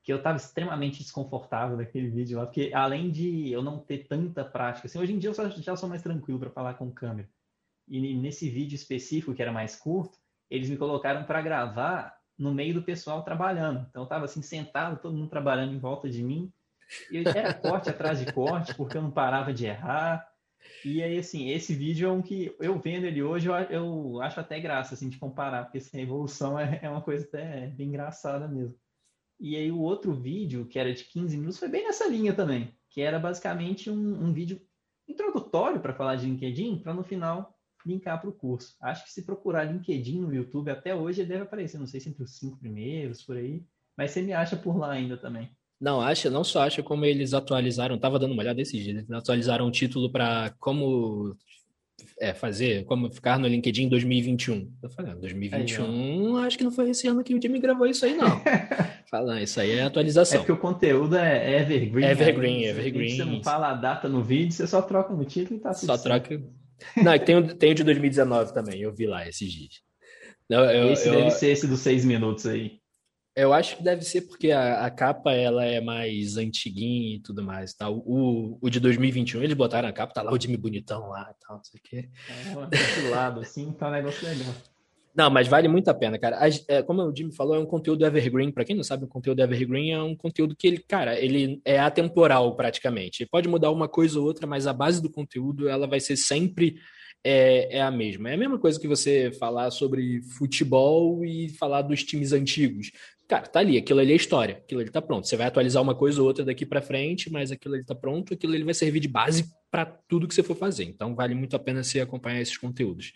que 0.02 0.12
eu 0.12 0.16
estava 0.16 0.36
extremamente 0.36 1.02
desconfortável 1.02 1.76
daquele 1.76 2.08
vídeo 2.08 2.38
lá, 2.38 2.46
porque 2.46 2.70
além 2.74 3.10
de 3.10 3.50
eu 3.50 3.62
não 3.62 3.78
ter 3.78 4.06
tanta 4.06 4.44
prática, 4.44 4.86
assim, 4.86 4.98
hoje 4.98 5.12
em 5.12 5.18
dia 5.18 5.30
eu 5.30 5.50
já 5.62 5.76
sou 5.76 5.88
mais 5.88 6.02
tranquilo 6.02 6.38
para 6.38 6.50
falar 6.50 6.74
com 6.74 6.90
câmera. 6.90 7.28
E 7.86 8.14
nesse 8.14 8.48
vídeo 8.48 8.76
específico, 8.76 9.34
que 9.34 9.42
era 9.42 9.52
mais 9.52 9.76
curto, 9.76 10.16
eles 10.48 10.70
me 10.70 10.76
colocaram 10.76 11.24
para 11.24 11.42
gravar 11.42 12.16
no 12.38 12.54
meio 12.54 12.74
do 12.74 12.82
pessoal 12.82 13.22
trabalhando. 13.22 13.86
Então 13.90 14.02
eu 14.02 14.04
estava 14.04 14.24
assim 14.24 14.40
sentado, 14.40 15.00
todo 15.00 15.16
mundo 15.16 15.28
trabalhando 15.28 15.74
em 15.74 15.78
volta 15.78 16.08
de 16.08 16.22
mim. 16.22 16.52
E 17.10 17.18
era 17.18 17.52
corte 17.54 17.90
atrás 17.90 18.18
de 18.18 18.32
corte, 18.32 18.74
porque 18.74 18.96
eu 18.96 19.02
não 19.02 19.10
parava 19.10 19.52
de 19.52 19.66
errar. 19.66 20.26
E 20.84 21.02
aí, 21.02 21.18
assim, 21.18 21.50
esse 21.50 21.74
vídeo 21.74 22.08
é 22.08 22.12
um 22.12 22.22
que 22.22 22.54
eu 22.60 22.78
vendo 22.78 23.04
ele 23.04 23.22
hoje, 23.22 23.48
eu, 23.48 23.54
eu 23.54 24.22
acho 24.22 24.40
até 24.40 24.60
graça, 24.60 24.94
assim, 24.94 25.08
de 25.08 25.18
comparar, 25.18 25.64
porque 25.64 25.78
assim, 25.78 25.98
a 25.98 26.02
evolução 26.02 26.58
é, 26.58 26.80
é 26.82 26.88
uma 26.88 27.02
coisa 27.02 27.24
até 27.24 27.68
bem 27.68 27.88
engraçada 27.88 28.46
mesmo. 28.46 28.74
E 29.40 29.56
aí 29.56 29.72
o 29.72 29.80
outro 29.80 30.12
vídeo, 30.12 30.66
que 30.66 30.78
era 30.78 30.92
de 30.92 31.02
15 31.04 31.36
minutos, 31.36 31.58
foi 31.58 31.68
bem 31.68 31.84
nessa 31.84 32.06
linha 32.06 32.34
também, 32.34 32.74
que 32.90 33.00
era 33.00 33.18
basicamente 33.18 33.90
um, 33.90 34.24
um 34.24 34.32
vídeo 34.32 34.60
introdutório 35.08 35.80
para 35.80 35.94
falar 35.94 36.16
de 36.16 36.26
LinkedIn, 36.26 36.78
para 36.78 36.92
no 36.92 37.02
final 37.02 37.56
linkar 37.86 38.20
para 38.20 38.28
o 38.28 38.34
curso. 38.34 38.76
Acho 38.82 39.04
que 39.04 39.12
se 39.12 39.24
procurar 39.24 39.64
LinkedIn 39.64 40.20
no 40.20 40.34
YouTube 40.34 40.70
até 40.70 40.94
hoje, 40.94 41.22
ele 41.22 41.30
deve 41.30 41.42
aparecer, 41.42 41.78
não 41.78 41.86
sei 41.86 42.00
se 42.00 42.10
entre 42.10 42.22
os 42.22 42.36
cinco 42.36 42.58
primeiros, 42.58 43.22
por 43.22 43.36
aí, 43.36 43.62
mas 43.96 44.10
você 44.10 44.20
me 44.20 44.34
acha 44.34 44.56
por 44.56 44.76
lá 44.76 44.92
ainda 44.92 45.16
também. 45.16 45.50
Não, 45.80 46.00
acha, 46.00 46.28
não 46.28 46.44
só 46.44 46.62
acha 46.62 46.82
como 46.82 47.06
eles 47.06 47.32
atualizaram, 47.32 47.98
tava 47.98 48.18
dando 48.18 48.32
uma 48.32 48.42
olhada 48.42 48.56
desses 48.56 48.82
dias, 48.82 48.98
eles 48.98 49.10
atualizaram 49.10 49.66
o 49.66 49.70
título 49.70 50.12
para 50.12 50.54
como 50.58 51.34
é, 52.18 52.34
fazer, 52.34 52.84
como 52.84 53.10
ficar 53.10 53.38
no 53.38 53.48
LinkedIn 53.48 53.84
em 53.84 53.88
2021. 53.88 54.70
Eu 54.82 54.90
falei, 54.90 55.14
2021, 55.14 56.36
ah, 56.36 56.44
acho 56.44 56.58
que 56.58 56.64
não 56.64 56.70
foi 56.70 56.90
esse 56.90 57.08
ano 57.08 57.24
que 57.24 57.34
o 57.34 57.40
Jimmy 57.40 57.58
gravou 57.58 57.86
isso 57.86 58.04
aí, 58.04 58.14
não. 58.14 58.28
Falando, 59.10 59.42
isso 59.42 59.60
aí 59.60 59.72
é 59.72 59.82
atualização. 59.82 60.36
É 60.36 60.38
porque 60.38 60.52
o 60.52 60.56
conteúdo 60.56 61.16
é 61.16 61.60
evergreen. 61.60 62.08
Evergreen, 62.08 62.56
aí, 62.58 62.64
evergreen. 62.66 63.16
Você 63.16 63.24
não 63.24 63.42
fala 63.42 63.70
a 63.70 63.74
data 63.74 64.08
no 64.08 64.22
vídeo, 64.22 64.52
você 64.52 64.66
só 64.68 64.80
troca 64.80 65.12
no 65.12 65.24
título 65.24 65.58
e 65.58 65.60
tá 65.60 65.74
tudo 65.74 65.86
Só 65.86 65.98
troca. 65.98 66.40
Não, 66.96 67.18
tem 67.18 67.36
o, 67.36 67.54
tem 67.54 67.72
o 67.72 67.74
de 67.74 67.82
2019 67.82 68.54
também, 68.54 68.80
eu 68.80 68.94
vi 68.94 69.06
lá 69.06 69.26
esses 69.26 69.52
dias. 69.52 69.82
Eu, 70.48 70.60
eu, 70.60 70.92
esse 70.92 71.08
eu, 71.08 71.14
deve 71.14 71.30
ser 71.32 71.48
esse 71.48 71.66
dos 71.66 71.80
seis 71.80 72.04
minutos 72.04 72.46
aí. 72.46 72.80
Eu 73.36 73.52
acho 73.52 73.76
que 73.76 73.82
deve 73.82 74.02
ser 74.02 74.22
porque 74.22 74.52
a, 74.52 74.84
a, 74.84 74.90
capa 74.90 75.32
ela 75.32 75.64
é 75.64 75.80
mais 75.80 76.36
antiguinha 76.36 77.16
e 77.16 77.20
tudo 77.20 77.42
mais. 77.42 77.74
Tá? 77.74 77.88
O, 77.88 78.58
o 78.60 78.70
de 78.70 78.78
2021, 78.78 79.42
eles 79.42 79.56
botaram 79.56 79.88
a 79.88 79.92
capa, 79.92 80.14
tá 80.14 80.22
lá 80.22 80.32
o 80.32 80.40
Jimmy 80.40 80.56
bonitão 80.56 81.08
lá 81.08 81.30
e 81.30 81.46
tal, 81.46 81.56
não 81.56 81.64
sei 81.64 81.80
o 81.80 81.82
quê. 81.82 82.10
É, 82.28 83.08
lado, 83.10 83.40
assim, 83.40 83.72
tá 83.72 83.88
um 83.88 83.92
negócio 83.92 84.26
legal. 84.26 84.52
Não, 85.14 85.28
mas 85.28 85.48
vale 85.48 85.66
muito 85.66 85.88
a 85.88 85.94
pena, 85.94 86.18
cara. 86.18 86.38
É, 86.68 86.82
como 86.82 87.02
o 87.02 87.14
Jimmy 87.14 87.34
falou, 87.34 87.56
é 87.56 87.58
um 87.58 87.66
conteúdo 87.66 88.04
evergreen. 88.06 88.52
Para 88.52 88.64
quem 88.64 88.76
não 88.76 88.84
sabe, 88.84 89.04
o 89.04 89.08
conteúdo 89.08 89.40
evergreen 89.40 89.92
é 89.92 90.02
um 90.02 90.14
conteúdo 90.14 90.54
que 90.56 90.66
ele, 90.66 90.78
cara, 90.78 91.18
ele 91.18 91.60
é 91.64 91.78
atemporal 91.78 92.54
praticamente. 92.54 93.22
Ele 93.22 93.30
pode 93.30 93.48
mudar 93.48 93.70
uma 93.70 93.88
coisa 93.88 94.18
ou 94.20 94.26
outra, 94.26 94.46
mas 94.46 94.66
a 94.66 94.72
base 94.72 95.02
do 95.02 95.10
conteúdo 95.10 95.68
ela 95.68 95.86
vai 95.86 95.98
ser 95.98 96.16
sempre 96.16 96.76
é, 97.24 97.78
é, 97.78 97.82
a 97.82 97.90
mesma. 97.90 98.30
É 98.30 98.34
a 98.34 98.38
mesma 98.38 98.58
coisa 98.58 98.78
que 98.78 98.88
você 98.88 99.32
falar 99.32 99.70
sobre 99.70 100.22
futebol 100.22 101.24
e 101.24 101.48
falar 101.50 101.82
dos 101.82 102.02
times 102.04 102.32
antigos. 102.32 102.90
Cara, 103.30 103.46
tá 103.46 103.60
ali, 103.60 103.78
aquilo 103.78 104.00
ali 104.00 104.12
é 104.12 104.16
história, 104.16 104.56
aquilo 104.56 104.80
ali 104.80 104.90
tá 104.90 105.00
pronto. 105.00 105.24
Você 105.24 105.36
vai 105.36 105.46
atualizar 105.46 105.80
uma 105.80 105.94
coisa 105.94 106.20
ou 106.20 106.26
outra 106.26 106.44
daqui 106.44 106.66
para 106.66 106.82
frente, 106.82 107.30
mas 107.30 107.52
aquilo 107.52 107.76
ali 107.76 107.84
tá 107.84 107.94
pronto, 107.94 108.34
aquilo 108.34 108.52
ali 108.54 108.64
vai 108.64 108.74
servir 108.74 108.98
de 108.98 109.06
base 109.06 109.54
para 109.70 109.86
tudo 109.86 110.26
que 110.26 110.34
você 110.34 110.42
for 110.42 110.56
fazer. 110.56 110.82
Então 110.82 111.14
vale 111.14 111.32
muito 111.32 111.54
a 111.54 111.58
pena 111.60 111.84
você 111.84 112.00
acompanhar 112.00 112.40
esses 112.40 112.58
conteúdos. 112.58 113.12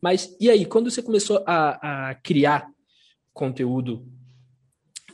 Mas 0.00 0.34
e 0.40 0.48
aí, 0.48 0.64
quando 0.64 0.90
você 0.90 1.02
começou 1.02 1.44
a, 1.46 2.08
a 2.08 2.14
criar 2.14 2.66
conteúdo 3.34 4.10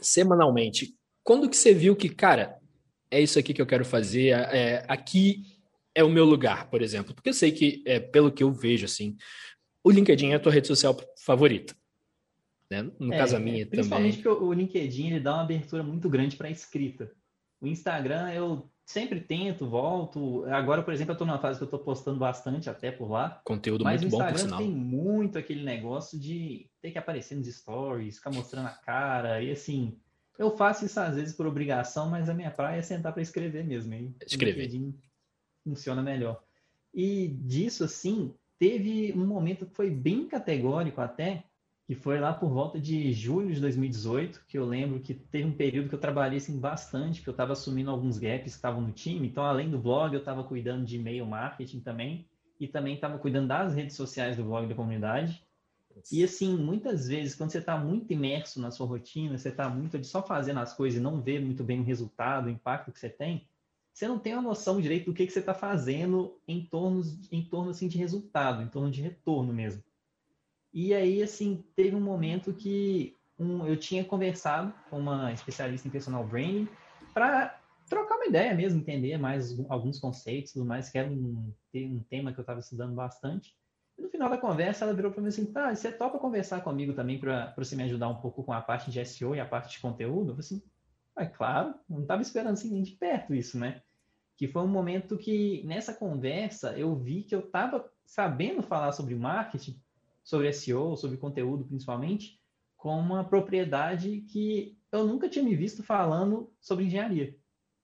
semanalmente, 0.01 0.95
quando 1.25 1.51
que 1.51 1.57
você 1.57 1.75
viu 1.75 1.97
que, 1.97 2.09
cara, 2.09 2.57
é 3.11 3.21
isso 3.21 3.41
aqui 3.41 3.53
que 3.53 3.61
eu 3.61 3.67
quero 3.67 3.85
fazer, 3.85 4.29
é, 4.29 4.85
aqui 4.87 5.43
é 5.97 6.05
o 6.05 6.09
meu 6.09 6.25
lugar, 6.25 6.71
por 6.71 6.81
exemplo? 6.81 7.13
Porque 7.13 7.31
eu 7.31 7.35
sei 7.35 7.51
que, 7.51 7.83
é, 7.85 7.99
pelo 7.99 8.31
que 8.31 8.45
eu 8.45 8.53
vejo, 8.53 8.85
assim, 8.85 9.17
o 9.83 9.91
LinkedIn 9.91 10.31
é 10.31 10.37
a 10.37 10.41
tua 10.41 10.53
rede 10.53 10.69
social 10.69 10.97
favorita 11.25 11.75
né? 12.71 12.91
No 12.99 13.13
é, 13.13 13.19
caso 13.19 13.37
a 13.37 13.41
minha 13.41 13.67
principalmente 13.67 13.69
também. 13.69 13.71
Principalmente 13.71 14.23
porque 14.23 14.45
o 14.45 14.53
LinkedIn 14.53 15.07
ele 15.09 15.21
dá 15.21 15.35
uma 15.35 15.43
abertura 15.43 15.83
muito 15.83 16.09
grande 16.09 16.37
para 16.37 16.51
escrita. 16.51 17.11
O 17.61 17.67
Instagram 17.67 18.31
eu 18.33 18.71
sempre 18.85 19.21
tento, 19.21 19.69
volto. 19.69 20.45
Agora, 20.47 20.83
por 20.83 20.93
exemplo, 20.93 21.13
eu 21.13 21.15
estou 21.15 21.27
numa 21.27 21.39
fase 21.39 21.59
que 21.59 21.65
eu 21.65 21.67
estou 21.67 21.81
postando 21.81 22.19
bastante 22.19 22.69
até 22.69 22.91
por 22.91 23.11
lá. 23.11 23.41
Conteúdo 23.45 23.85
muito 23.85 24.09
bom, 24.09 24.19
por 24.19 24.39
sinal. 24.39 24.59
tem 24.59 24.71
muito 24.71 25.39
aquele 25.39 25.65
negócio 25.65 26.19
de 26.19 26.69
ter 26.81 26.91
que 26.91 26.99
aparecer 26.99 27.37
nos 27.37 27.47
stories, 27.47 28.17
ficar 28.17 28.31
mostrando 28.31 28.67
a 28.67 28.73
cara 28.73 29.43
e 29.43 29.51
assim. 29.51 29.99
Eu 30.37 30.57
faço 30.57 30.85
isso 30.85 30.99
às 30.99 31.15
vezes 31.15 31.35
por 31.35 31.47
obrigação, 31.47 32.11
mas 32.11 32.29
a 32.29 32.35
minha 32.35 32.51
praia 32.51 32.81
é 32.81 32.83
sentar 32.83 33.13
para 33.13 33.23
escrever 33.23 33.65
mesmo. 33.65 33.95
Hein? 33.95 34.15
Escrever. 34.27 34.69
funciona 35.63 36.03
melhor. 36.03 36.43
E 36.93 37.29
disso, 37.29 37.85
assim, 37.85 38.35
teve 38.59 39.13
um 39.17 39.27
momento 39.27 39.65
que 39.65 39.75
foi 39.75 39.91
bem 39.91 40.27
categórico 40.27 41.01
até, 41.01 41.45
que 41.87 41.95
foi 41.95 42.19
lá 42.19 42.33
por 42.33 42.49
volta 42.49 42.81
de 42.81 43.13
julho 43.13 43.53
de 43.53 43.61
2018, 43.61 44.45
que 44.49 44.57
eu 44.57 44.65
lembro 44.65 45.01
que 45.01 45.13
teve 45.13 45.45
um 45.45 45.53
período 45.53 45.89
que 45.89 45.95
eu 45.95 46.01
trabalhei 46.01 46.39
assim, 46.39 46.59
bastante, 46.59 47.21
que 47.23 47.29
eu 47.29 47.33
estava 47.33 47.53
assumindo 47.53 47.91
alguns 47.91 48.19
gaps 48.19 48.53
que 48.53 48.57
estavam 48.57 48.81
no 48.81 48.93
time. 48.93 49.29
Então, 49.29 49.45
além 49.45 49.71
do 49.71 49.79
blog, 49.79 50.15
eu 50.15 50.21
estava 50.21 50.43
cuidando 50.43 50.85
de 50.85 50.97
e-mail 50.97 51.27
marketing 51.27 51.81
também, 51.81 52.27
e 52.59 52.67
também 52.67 52.95
estava 52.95 53.19
cuidando 53.19 53.49
das 53.49 53.75
redes 53.75 53.97
sociais 53.97 54.37
do 54.37 54.45
blog 54.45 54.67
da 54.67 54.75
comunidade. 54.75 55.45
E 56.11 56.25
assim, 56.25 56.57
muitas 56.57 57.07
vezes, 57.07 57.35
quando 57.35 57.51
você 57.51 57.59
está 57.59 57.77
muito 57.77 58.13
imerso 58.13 58.61
na 58.61 58.71
sua 58.71 58.87
rotina, 58.87 59.37
você 59.37 59.51
está 59.51 59.69
muito 59.69 59.99
de 59.99 60.07
só 60.07 60.23
fazendo 60.23 60.61
as 60.61 60.73
coisas 60.73 60.99
e 60.99 61.03
não 61.03 61.21
vê 61.21 61.39
muito 61.39 61.63
bem 61.63 61.81
o 61.81 61.85
resultado, 61.85 62.47
o 62.47 62.51
impacto 62.51 62.91
que 62.91 62.99
você 62.99 63.09
tem, 63.09 63.47
você 63.93 64.09
não 64.09 64.19
tem 64.19 64.33
uma 64.33 64.43
noção 64.43 64.81
direito 64.81 65.07
do 65.07 65.15
que, 65.15 65.25
que 65.25 65.33
você 65.33 65.39
está 65.39 65.55
fazendo 65.55 66.37
em 66.49 66.65
torno, 66.65 67.01
em 67.31 67.45
torno 67.45 67.71
assim, 67.71 67.87
de 67.87 67.97
resultado, 67.97 68.61
em 68.63 68.69
torno 68.69 68.91
de 68.91 69.01
retorno 69.01 69.53
mesmo. 69.53 69.85
E 70.75 70.93
aí, 70.93 71.23
assim, 71.23 71.65
teve 71.77 71.95
um 71.95 72.01
momento 72.01 72.53
que 72.53 73.17
um, 73.39 73.65
eu 73.65 73.77
tinha 73.77 74.05
conversado 74.05 74.75
com 74.91 74.99
uma 74.99 75.33
especialista 75.33 75.87
em 75.87 75.91
personal 75.91 76.27
branding 76.27 76.69
para 77.15 77.61
trocar 77.89 78.17
uma 78.17 78.27
ideia 78.27 78.53
mesmo, 78.55 78.81
entender 78.81 79.17
mais 79.17 79.57
alguns 79.69 80.01
conceitos, 80.01 80.53
tudo 80.53 80.65
mais, 80.65 80.91
que 80.91 80.99
era 80.99 81.09
um, 81.09 81.53
um 81.73 82.01
tema 82.11 82.33
que 82.33 82.41
eu 82.41 82.43
estava 82.43 82.59
estudando 82.59 82.93
bastante. 82.93 83.57
E 83.97 84.03
no 84.03 84.09
final 84.09 84.29
da 84.29 84.37
conversa, 84.37 84.85
ela 84.85 84.95
virou 84.95 85.13
para 85.13 85.23
mim 85.23 85.29
assim, 85.29 85.47
tá, 85.47 85.73
você 85.73 85.93
topa 85.93 86.19
conversar 86.19 86.61
comigo 86.63 86.93
também 86.93 87.21
para 87.21 87.55
você 87.57 87.77
me 87.77 87.85
ajudar 87.85 88.09
um 88.09 88.17
pouco 88.17 88.43
com 88.43 88.53
a 88.53 88.61
parte 88.61 88.91
de 88.91 88.99
SEO 89.05 89.37
e 89.37 89.39
a 89.39 89.47
parte 89.47 89.75
de 89.75 89.81
conteúdo? 89.81 90.33
Eu 90.33 90.35
falei 90.35 90.41
assim, 90.41 90.63
é 91.17 91.27
claro, 91.27 91.75
não 91.89 92.03
estava 92.03 92.21
esperando 92.21 92.55
assim 92.55 92.73
nem 92.73 92.83
de 92.83 92.93
perto 92.93 93.33
isso, 93.33 93.57
né? 93.57 93.81
Que 94.37 94.49
foi 94.49 94.63
um 94.63 94.69
momento 94.69 95.17
que, 95.17 95.63
nessa 95.65 95.95
conversa, 95.95 96.77
eu 96.77 96.97
vi 96.97 97.23
que 97.23 97.35
eu 97.37 97.39
estava 97.39 97.89
sabendo 98.05 98.61
falar 98.61 98.91
sobre 98.91 99.15
marketing, 99.15 99.81
sobre 100.25 100.53
SEO, 100.53 100.97
sobre 100.97 101.19
conteúdo 101.19 101.65
principalmente, 101.65 102.41
com 102.77 102.99
uma 102.99 103.23
propriedade 103.23 104.23
que 104.23 104.77
eu 104.91 105.07
nunca 105.07 105.29
tinha 105.29 105.45
me 105.45 105.55
visto 105.55 105.83
falando 105.83 106.51
sobre 106.61 106.87
engenharia. 106.87 107.37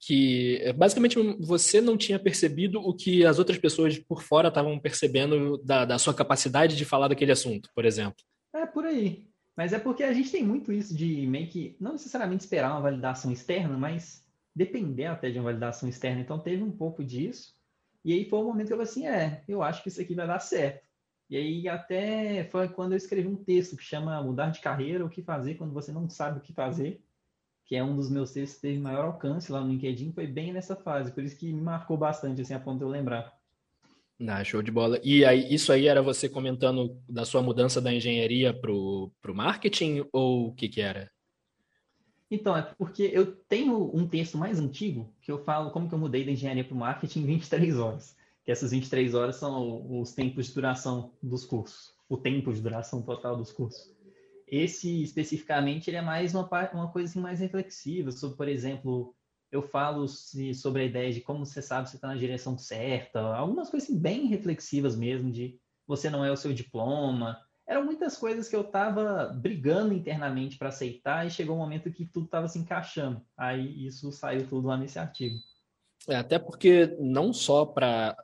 que 0.02 0.72
basicamente 0.76 1.16
você 1.38 1.78
não 1.80 1.96
tinha 1.96 2.18
percebido 2.18 2.80
o 2.80 2.94
que 2.94 3.24
as 3.24 3.38
outras 3.38 3.58
pessoas 3.58 3.98
por 3.98 4.22
fora 4.22 4.48
estavam 4.48 4.78
percebendo 4.78 5.58
da, 5.58 5.84
da 5.84 5.98
sua 5.98 6.14
capacidade 6.14 6.74
de 6.74 6.86
falar 6.86 7.08
daquele 7.08 7.32
assunto, 7.32 7.68
por 7.74 7.84
exemplo. 7.84 8.24
É 8.54 8.64
por 8.64 8.86
aí. 8.86 9.28
Mas 9.56 9.74
é 9.74 9.78
porque 9.78 10.02
a 10.02 10.12
gente 10.12 10.30
tem 10.30 10.42
muito 10.42 10.72
isso 10.72 10.96
de 10.96 11.26
meio 11.26 11.48
que 11.48 11.76
não 11.78 11.92
necessariamente 11.92 12.44
esperar 12.44 12.72
uma 12.72 12.80
validação 12.80 13.30
externa, 13.30 13.76
mas 13.76 14.24
depender 14.56 15.04
até 15.04 15.30
de 15.30 15.38
uma 15.38 15.44
validação 15.44 15.86
externa. 15.86 16.22
Então 16.22 16.38
teve 16.38 16.62
um 16.62 16.70
pouco 16.70 17.04
disso. 17.04 17.54
E 18.02 18.12
aí 18.14 18.24
foi 18.24 18.38
o 18.38 18.42
um 18.42 18.46
momento 18.46 18.68
que 18.68 18.72
eu 18.72 18.78
falei 18.78 18.90
assim, 18.90 19.06
é, 19.06 19.44
eu 19.46 19.62
acho 19.62 19.82
que 19.82 19.88
isso 19.88 20.00
aqui 20.00 20.14
vai 20.14 20.26
dar 20.26 20.40
certo. 20.40 20.89
E 21.30 21.36
aí 21.36 21.68
até 21.68 22.42
foi 22.50 22.68
quando 22.68 22.92
eu 22.92 22.96
escrevi 22.96 23.28
um 23.28 23.36
texto 23.36 23.76
que 23.76 23.84
chama 23.84 24.20
Mudar 24.20 24.50
de 24.50 24.60
Carreira, 24.60 25.04
o 25.04 25.08
que 25.08 25.22
fazer 25.22 25.54
quando 25.54 25.72
você 25.72 25.92
não 25.92 26.10
sabe 26.10 26.38
o 26.38 26.42
que 26.42 26.52
fazer, 26.52 27.00
que 27.64 27.76
é 27.76 27.84
um 27.84 27.94
dos 27.94 28.10
meus 28.10 28.32
textos 28.32 28.56
que 28.56 28.66
teve 28.66 28.80
maior 28.80 29.04
alcance 29.04 29.52
lá 29.52 29.60
no 29.60 29.70
LinkedIn, 29.70 30.10
foi 30.10 30.26
bem 30.26 30.52
nessa 30.52 30.74
fase, 30.74 31.12
por 31.12 31.22
isso 31.22 31.38
que 31.38 31.52
me 31.52 31.60
marcou 31.60 31.96
bastante, 31.96 32.40
assim, 32.40 32.52
a 32.52 32.58
ponto 32.58 32.78
de 32.78 32.84
eu 32.84 32.88
lembrar. 32.88 33.32
Ah, 34.26 34.42
show 34.42 34.60
de 34.60 34.72
bola. 34.72 35.00
E 35.04 35.24
aí, 35.24 35.54
isso 35.54 35.72
aí 35.72 35.86
era 35.86 36.02
você 36.02 36.28
comentando 36.28 37.00
da 37.08 37.24
sua 37.24 37.40
mudança 37.40 37.80
da 37.80 37.94
engenharia 37.94 38.52
para 38.52 38.72
o 38.72 39.12
marketing 39.32 40.04
ou 40.12 40.48
o 40.48 40.52
que 40.52 40.68
que 40.68 40.80
era? 40.80 41.08
Então, 42.28 42.56
é 42.56 42.62
porque 42.76 43.08
eu 43.12 43.24
tenho 43.24 43.90
um 43.94 44.06
texto 44.06 44.36
mais 44.36 44.58
antigo 44.58 45.14
que 45.22 45.30
eu 45.30 45.44
falo 45.44 45.70
como 45.70 45.88
que 45.88 45.94
eu 45.94 45.98
mudei 45.98 46.24
da 46.24 46.32
engenharia 46.32 46.64
para 46.64 46.74
o 46.74 46.78
marketing 46.78 47.20
em 47.20 47.26
23 47.26 47.78
horas. 47.78 48.19
Que 48.50 48.52
essas 48.52 48.72
23 48.72 49.14
horas 49.14 49.36
são 49.36 50.00
os 50.00 50.12
tempos 50.12 50.48
de 50.48 50.54
duração 50.54 51.12
dos 51.22 51.44
cursos, 51.44 51.94
o 52.08 52.16
tempo 52.16 52.52
de 52.52 52.60
duração 52.60 53.00
total 53.00 53.36
dos 53.36 53.52
cursos. 53.52 53.94
Esse, 54.44 55.04
especificamente, 55.04 55.88
ele 55.88 55.98
é 55.98 56.02
mais 56.02 56.34
uma, 56.34 56.48
uma 56.72 56.90
coisa 56.90 57.08
assim, 57.08 57.20
mais 57.20 57.38
reflexiva, 57.38 58.10
sobre, 58.10 58.36
por 58.36 58.48
exemplo, 58.48 59.14
eu 59.52 59.62
falo 59.62 60.08
sobre 60.08 60.82
a 60.82 60.84
ideia 60.84 61.12
de 61.12 61.20
como 61.20 61.46
você 61.46 61.62
sabe 61.62 61.90
se 61.90 61.94
está 61.94 62.08
na 62.08 62.16
direção 62.16 62.58
certa, 62.58 63.20
algumas 63.20 63.70
coisas 63.70 63.88
assim, 63.88 63.96
bem 63.96 64.26
reflexivas 64.26 64.96
mesmo, 64.96 65.30
de 65.30 65.56
você 65.86 66.10
não 66.10 66.24
é 66.24 66.32
o 66.32 66.36
seu 66.36 66.52
diploma. 66.52 67.38
Eram 67.68 67.84
muitas 67.84 68.16
coisas 68.16 68.48
que 68.48 68.56
eu 68.56 68.62
estava 68.62 69.26
brigando 69.26 69.94
internamente 69.94 70.58
para 70.58 70.70
aceitar 70.70 71.24
e 71.24 71.30
chegou 71.30 71.54
um 71.54 71.60
momento 71.60 71.92
que 71.92 72.04
tudo 72.04 72.24
estava 72.24 72.48
se 72.48 72.58
encaixando. 72.58 73.24
Aí 73.38 73.86
isso 73.86 74.10
saiu 74.10 74.44
tudo 74.48 74.66
lá 74.66 74.76
nesse 74.76 74.98
artigo. 74.98 75.36
É, 76.08 76.16
até 76.16 76.36
porque 76.36 76.96
não 76.98 77.32
só 77.32 77.64
para 77.64 78.16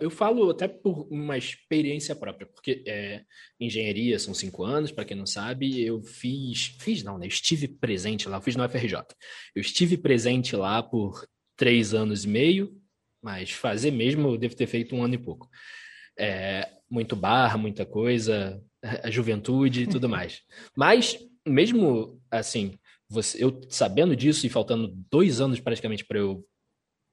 eu 0.00 0.10
falo 0.10 0.50
até 0.50 0.68
por 0.68 1.06
uma 1.10 1.36
experiência 1.36 2.14
própria, 2.14 2.46
porque 2.46 2.82
é, 2.86 3.22
engenharia 3.58 4.18
são 4.18 4.32
cinco 4.32 4.64
anos, 4.64 4.92
para 4.92 5.04
quem 5.04 5.16
não 5.16 5.26
sabe, 5.26 5.82
eu 5.82 6.02
fiz, 6.02 6.76
fiz 6.80 7.02
não, 7.02 7.18
né? 7.18 7.26
Eu 7.26 7.28
estive 7.28 7.68
presente 7.68 8.28
lá, 8.28 8.36
eu 8.36 8.42
fiz 8.42 8.56
no 8.56 8.68
FRJ. 8.68 8.98
Eu 9.54 9.60
estive 9.60 9.96
presente 9.96 10.56
lá 10.56 10.82
por 10.82 11.26
três 11.56 11.94
anos 11.94 12.24
e 12.24 12.28
meio, 12.28 12.76
mas 13.22 13.50
fazer 13.50 13.90
mesmo 13.90 14.28
eu 14.28 14.38
devo 14.38 14.54
ter 14.54 14.66
feito 14.66 14.94
um 14.94 15.02
ano 15.02 15.14
e 15.14 15.18
pouco. 15.18 15.48
É, 16.18 16.68
muito 16.88 17.16
barra, 17.16 17.58
muita 17.58 17.84
coisa, 17.84 18.62
a 19.02 19.10
juventude 19.10 19.82
e 19.82 19.86
tudo 19.86 20.08
mais. 20.08 20.42
Mas, 20.76 21.18
mesmo 21.46 22.20
assim, 22.30 22.78
você, 23.08 23.42
eu 23.42 23.60
sabendo 23.68 24.14
disso 24.14 24.46
e 24.46 24.50
faltando 24.50 24.92
dois 25.10 25.40
anos 25.40 25.60
praticamente 25.60 26.04
para 26.04 26.18
eu 26.18 26.44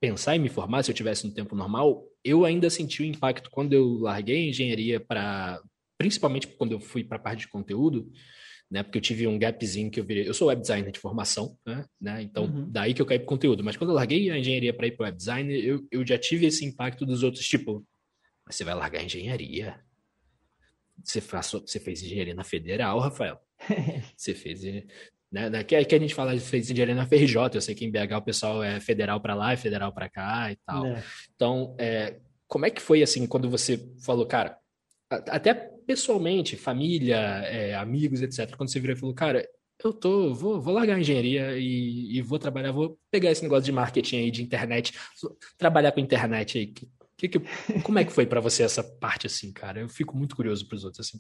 pensar 0.02 0.36
em 0.36 0.40
me 0.40 0.50
formar, 0.50 0.84
se 0.84 0.90
eu 0.90 0.96
tivesse 0.96 1.28
no 1.28 1.34
tempo 1.34 1.56
normal, 1.56 2.04
eu 2.24 2.44
ainda 2.44 2.70
senti 2.72 3.04
o 3.04 3.06
impacto 3.06 3.52
quando 3.52 3.74
eu 3.74 4.00
larguei 4.00 4.46
a 4.46 4.50
engenharia 4.50 5.00
para, 5.00 5.62
principalmente 5.98 6.48
quando 6.48 6.72
eu 6.72 6.80
fui 6.80 7.04
para 7.04 7.18
a 7.18 7.22
parte 7.22 7.42
de 7.42 7.48
conteúdo, 7.48 8.12
né? 8.70 8.82
Porque 8.82 8.98
eu 8.98 9.02
tive 9.02 9.28
um 9.28 9.38
gapzinho 9.38 9.92
que 9.92 10.00
eu 10.00 10.04
virei. 10.04 10.28
Eu 10.28 10.34
sou 10.34 10.48
web 10.48 10.60
designer 10.60 10.92
de 10.92 11.00
formação, 11.00 11.56
né? 11.66 11.86
né 12.00 12.22
então, 12.24 12.46
uhum. 12.46 12.72
daí 12.72 12.94
que 12.94 13.02
eu 13.02 13.06
caí 13.06 13.20
para 13.20 13.28
conteúdo. 13.28 13.64
Mas 13.64 13.78
quando 13.78 13.92
eu 13.92 13.96
larguei 13.96 14.32
a 14.32 14.38
engenharia 14.40 14.74
para 14.74 14.88
ir 14.88 14.98
para 14.98 15.06
web 15.06 15.18
design, 15.18 15.54
eu, 15.54 15.88
eu 15.92 16.08
já 16.08 16.18
tive 16.18 16.48
esse 16.48 16.66
impacto 16.66 17.06
dos 17.06 17.22
outros, 17.22 17.46
tipo, 17.48 17.86
você 18.50 18.64
vai 18.64 18.74
largar 18.74 19.02
a 19.02 19.04
engenharia? 19.04 19.80
Você, 21.04 21.22
faz, 21.22 21.52
você 21.52 21.80
fez 21.80 22.02
engenharia 22.02 22.34
na 22.34 22.44
federal, 22.44 23.00
Rafael? 23.00 23.40
você 24.18 24.34
fez 24.34 24.64
né? 25.32 25.50
né 25.50 25.64
que, 25.64 25.84
que 25.86 25.96
a 25.96 26.00
gente 26.00 26.14
fala 26.14 26.34
de 26.34 26.42
fez 26.42 26.70
engenharia 26.70 26.96
na 26.96 27.08
FRJ, 27.08 27.36
eu 27.54 27.62
sei 27.62 27.74
que 27.74 27.86
em 27.86 27.92
BH 27.92 28.18
o 28.18 28.22
pessoal 28.22 28.64
é 28.64 28.80
federal 28.80 29.20
para 29.22 29.36
lá, 29.36 29.54
é 29.54 29.58
federal 29.58 29.94
para 29.94 30.10
cá 30.10 30.52
e 30.52 30.58
tal. 30.66 30.86
É. 30.86 31.04
Então, 31.36 31.76
é, 31.80 32.20
como 32.48 32.66
é 32.66 32.70
que 32.70 32.82
foi 32.82 33.02
assim 33.02 33.26
quando 33.26 33.50
você 33.50 33.80
falou, 34.04 34.26
cara, 34.26 34.58
até 35.10 35.54
pessoalmente, 35.54 36.56
família, 36.56 37.18
é, 37.18 37.76
amigos, 37.76 38.22
etc. 38.22 38.56
Quando 38.56 38.72
você 38.72 38.80
virou 38.80 38.96
e 38.96 39.00
falou, 39.00 39.16
cara, 39.16 39.48
eu 39.84 39.92
tô, 39.92 40.34
vou, 40.34 40.62
vou 40.62 40.74
largar 40.74 40.96
a 40.96 41.00
engenharia 41.00 41.58
e, 41.58 42.18
e, 42.18 42.22
vou 42.22 42.38
trabalhar, 42.38 42.72
vou 42.72 43.00
pegar 43.10 43.32
esse 43.32 43.42
negócio 43.42 43.64
de 43.64 43.72
marketing 43.72 44.18
aí, 44.18 44.32
de 44.32 44.44
internet, 44.44 44.94
trabalhar 45.58 45.92
com 45.92 46.00
internet 46.00 46.58
aí. 46.58 46.68
Que, 47.18 47.28
que, 47.28 47.40
como 47.84 48.00
é 48.00 48.06
que 48.06 48.12
foi 48.12 48.26
para 48.26 48.40
você 48.40 48.64
essa 48.64 48.84
parte 48.84 49.28
assim, 49.28 49.52
cara? 49.52 49.82
Eu 49.82 49.90
fico 49.90 50.16
muito 50.16 50.36
curioso 50.36 50.68
para 50.68 50.76
os 50.76 50.84
outros 50.84 51.08
assim. 51.08 51.20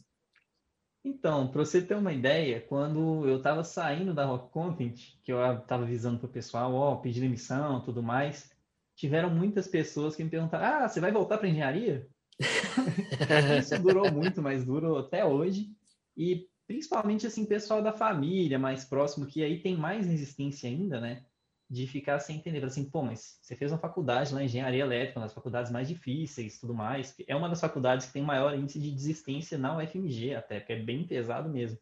Então, 1.03 1.47
para 1.47 1.65
você 1.65 1.81
ter 1.81 1.95
uma 1.95 2.13
ideia, 2.13 2.61
quando 2.61 3.27
eu 3.27 3.37
estava 3.37 3.63
saindo 3.63 4.13
da 4.13 4.25
Rock 4.25 4.51
Content, 4.51 5.15
que 5.23 5.31
eu 5.33 5.39
estava 5.57 5.83
avisando 5.83 6.19
para 6.19 6.27
o 6.27 6.31
pessoal, 6.31 6.73
ó, 6.73 6.93
oh, 6.93 6.97
pedindo 6.97 7.25
emissão, 7.25 7.81
tudo 7.81 8.03
mais, 8.03 8.51
tiveram 8.95 9.29
muitas 9.29 9.67
pessoas 9.67 10.15
que 10.15 10.23
me 10.23 10.29
perguntaram: 10.29 10.83
"Ah, 10.83 10.87
você 10.87 10.99
vai 10.99 11.11
voltar 11.11 11.39
para 11.39 11.47
engenharia?" 11.47 12.07
Isso 13.59 13.81
durou 13.81 14.11
muito, 14.11 14.41
mas 14.41 14.63
durou 14.63 14.99
até 14.99 15.25
hoje. 15.25 15.71
E 16.15 16.47
principalmente 16.67 17.25
assim, 17.25 17.45
pessoal 17.45 17.81
da 17.81 17.91
família 17.91 18.59
mais 18.59 18.85
próximo, 18.85 19.25
que 19.25 19.43
aí 19.43 19.59
tem 19.59 19.75
mais 19.75 20.05
resistência 20.05 20.69
ainda, 20.69 21.01
né? 21.01 21.25
De 21.71 21.87
ficar 21.87 22.19
sem 22.19 22.35
entender, 22.35 22.61
assim, 22.65 22.83
pô, 22.83 23.01
mas 23.01 23.39
você 23.41 23.55
fez 23.55 23.71
uma 23.71 23.77
faculdade 23.77 24.33
lá, 24.33 24.43
engenharia 24.43 24.83
elétrica, 24.83 25.17
uma 25.17 25.25
das 25.25 25.33
faculdades 25.33 25.71
mais 25.71 25.87
difíceis, 25.87 26.59
tudo 26.59 26.73
mais. 26.73 27.15
É 27.25 27.33
uma 27.33 27.47
das 27.47 27.61
faculdades 27.61 28.07
que 28.07 28.11
tem 28.11 28.21
maior 28.21 28.53
índice 28.53 28.77
de 28.77 28.91
desistência 28.91 29.57
na 29.57 29.77
UFMG, 29.77 30.35
até, 30.35 30.59
porque 30.59 30.73
é 30.73 30.83
bem 30.83 31.07
pesado 31.07 31.49
mesmo. 31.49 31.79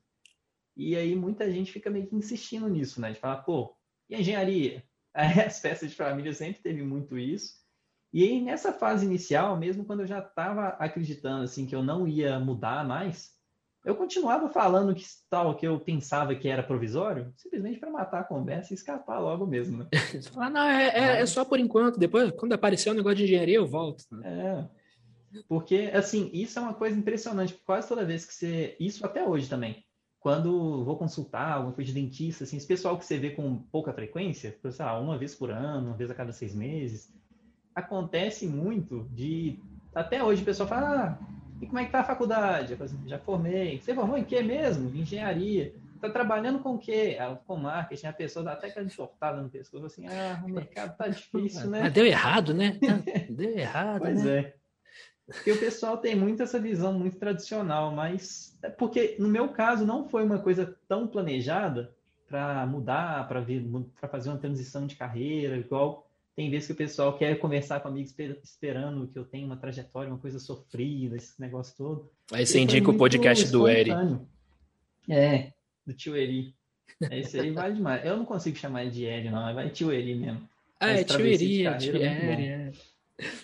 E 0.77 0.95
aí 0.95 1.15
muita 1.15 1.51
gente 1.51 1.71
fica 1.71 1.89
meio 1.89 2.05
que 2.05 2.15
insistindo 2.15 2.69
nisso, 2.69 3.01
né? 3.01 3.11
De 3.11 3.19
falar, 3.19 3.37
pô, 3.37 3.75
e 4.07 4.13
a 4.13 4.19
engenharia? 4.19 4.83
As 5.11 5.59
festas 5.59 5.89
de 5.89 5.95
família 5.95 6.33
sempre 6.33 6.61
teve 6.61 6.83
muito 6.83 7.17
isso. 7.17 7.55
E 8.13 8.23
aí 8.23 8.39
nessa 8.39 8.71
fase 8.71 9.07
inicial, 9.07 9.57
mesmo 9.57 9.83
quando 9.85 10.01
eu 10.01 10.07
já 10.07 10.19
estava 10.19 10.67
acreditando 10.67 11.45
assim 11.45 11.65
que 11.65 11.75
eu 11.75 11.81
não 11.81 12.07
ia 12.07 12.39
mudar 12.39 12.85
mais, 12.87 13.35
eu 13.83 13.95
continuava 13.95 14.49
falando 14.49 14.93
que 14.93 15.05
tal 15.29 15.55
que 15.55 15.65
eu 15.65 15.79
pensava 15.79 16.35
que 16.35 16.49
era 16.49 16.61
provisório, 16.61 17.33
simplesmente 17.37 17.79
para 17.79 17.89
matar 17.89 18.21
a 18.21 18.25
conversa 18.25 18.73
e 18.73 18.75
escapar 18.75 19.19
logo 19.19 19.45
mesmo, 19.47 19.77
né? 19.77 19.87
ah, 20.35 20.49
não, 20.49 20.61
é, 20.61 20.87
é, 20.87 21.21
é, 21.21 21.25
só 21.25 21.45
por 21.45 21.59
enquanto. 21.59 21.97
Depois, 21.97 22.31
quando 22.31 22.53
aparecer 22.53 22.89
o 22.89 22.93
um 22.93 22.95
negócio 22.95 23.17
de 23.17 23.23
engenharia, 23.23 23.55
eu 23.55 23.67
volto. 23.67 24.03
Né? 24.11 24.67
É. 25.33 25.41
Porque, 25.47 25.91
assim, 25.93 26.29
isso 26.33 26.59
é 26.59 26.61
uma 26.61 26.73
coisa 26.73 26.97
impressionante. 26.97 27.53
Quase 27.65 27.87
toda 27.87 28.05
vez 28.05 28.25
que 28.25 28.33
você. 28.33 28.75
Isso 28.79 29.05
até 29.05 29.25
hoje 29.25 29.47
também. 29.47 29.83
Quando 30.19 30.83
vou 30.83 30.97
consultar 30.97 31.53
alguma 31.53 31.73
coisa 31.73 31.93
de 31.93 32.01
dentista, 32.01 32.43
assim, 32.43 32.57
esse 32.57 32.67
pessoal 32.67 32.97
que 32.97 33.05
você 33.05 33.17
vê 33.17 33.29
com 33.29 33.57
pouca 33.71 33.93
frequência, 33.93 34.57
sei 34.61 34.85
lá, 34.85 34.99
uma 34.99 35.17
vez 35.17 35.33
por 35.33 35.49
ano, 35.49 35.87
uma 35.87 35.95
vez 35.95 36.11
a 36.11 36.15
cada 36.15 36.33
seis 36.33 36.53
meses, 36.53 37.13
acontece 37.73 38.45
muito 38.45 39.07
de. 39.13 39.57
Até 39.95 40.21
hoje 40.21 40.41
o 40.41 40.45
pessoal 40.45 40.67
fala, 40.67 41.17
ah, 41.17 41.38
e 41.61 41.65
como 41.65 41.79
é 41.79 41.85
que 41.85 41.91
tá 41.91 41.99
a 41.99 42.05
faculdade? 42.05 42.73
Eu 42.73 42.83
assim, 42.83 42.97
já 43.05 43.19
formei. 43.19 43.79
Você 43.79 43.93
formou 43.93 44.17
em 44.17 44.23
quê 44.23 44.41
mesmo? 44.41 44.95
Engenharia. 44.95 45.73
Tá 45.99 46.09
trabalhando 46.09 46.59
com 46.59 46.75
o 46.75 46.79
quê? 46.79 47.17
Ah, 47.19 47.37
com 47.45 47.57
marketing. 47.57 48.07
A 48.07 48.13
pessoa 48.13 48.45
dá 48.45 48.53
até 48.53 48.67
aquela 48.67 48.85
enxortada 48.85 49.41
no 49.41 49.49
pescoço, 49.49 49.85
assim, 49.85 50.07
ah, 50.07 50.41
o 50.45 50.49
mercado 50.49 50.95
tá 50.95 51.09
difícil, 51.09 51.69
né? 51.69 51.81
Mas 51.83 51.93
deu 51.93 52.05
errado, 52.05 52.53
né? 52.53 52.77
Deu 53.29 53.57
errado, 53.57 53.99
pois 53.99 54.23
né? 54.23 54.37
é. 54.37 54.53
Porque 55.27 55.51
o 55.51 55.59
pessoal 55.59 55.97
tem 55.97 56.15
muito 56.15 56.41
essa 56.41 56.59
visão 56.59 56.93
muito 56.93 57.17
tradicional, 57.17 57.91
mas 57.91 58.57
é 58.63 58.69
porque 58.69 59.15
no 59.19 59.27
meu 59.27 59.49
caso 59.49 59.85
não 59.85 60.07
foi 60.07 60.23
uma 60.23 60.39
coisa 60.39 60.75
tão 60.87 61.07
planejada 61.07 61.93
para 62.27 62.65
mudar, 62.65 63.27
para 63.27 63.43
fazer 64.09 64.29
uma 64.29 64.39
transição 64.39 64.87
de 64.87 64.95
carreira, 64.95 65.57
igual 65.57 66.08
tem 66.35 66.49
vezes 66.49 66.67
que 66.67 66.73
o 66.73 66.77
pessoal 66.77 67.17
quer 67.17 67.37
conversar 67.37 67.79
comigo 67.81 68.09
esperando 68.43 69.07
que 69.07 69.19
eu 69.19 69.25
tenha 69.25 69.45
uma 69.45 69.57
trajetória, 69.57 70.11
uma 70.11 70.19
coisa 70.19 70.39
sofrida, 70.39 71.17
esse 71.17 71.39
negócio 71.39 71.75
todo. 71.75 72.09
Aí 72.31 72.45
você 72.45 72.59
indica 72.59 72.89
o 72.89 72.97
podcast 72.97 73.51
do 73.51 73.67
Eri. 73.67 73.91
É, 75.09 75.51
do 75.85 75.93
tio 75.93 76.15
Eri. 76.15 76.53
Esse 77.11 77.39
aí 77.39 77.51
vai 77.51 77.73
demais. 77.73 78.05
Eu 78.05 78.17
não 78.17 78.25
consigo 78.25 78.57
chamar 78.57 78.83
ele 78.83 78.91
de 78.91 79.05
Eri, 79.05 79.29
não. 79.29 79.53
Vai 79.53 79.69
tio 79.69 79.91
Eri 79.91 80.15
mesmo. 80.15 80.47
Ah, 80.79 80.91
é 80.91 81.03
tio 81.03 81.25
Eri, 81.25 81.65
é 81.65 81.77
tio 81.77 81.95
Eri. 81.97 82.45
É. 82.47 82.71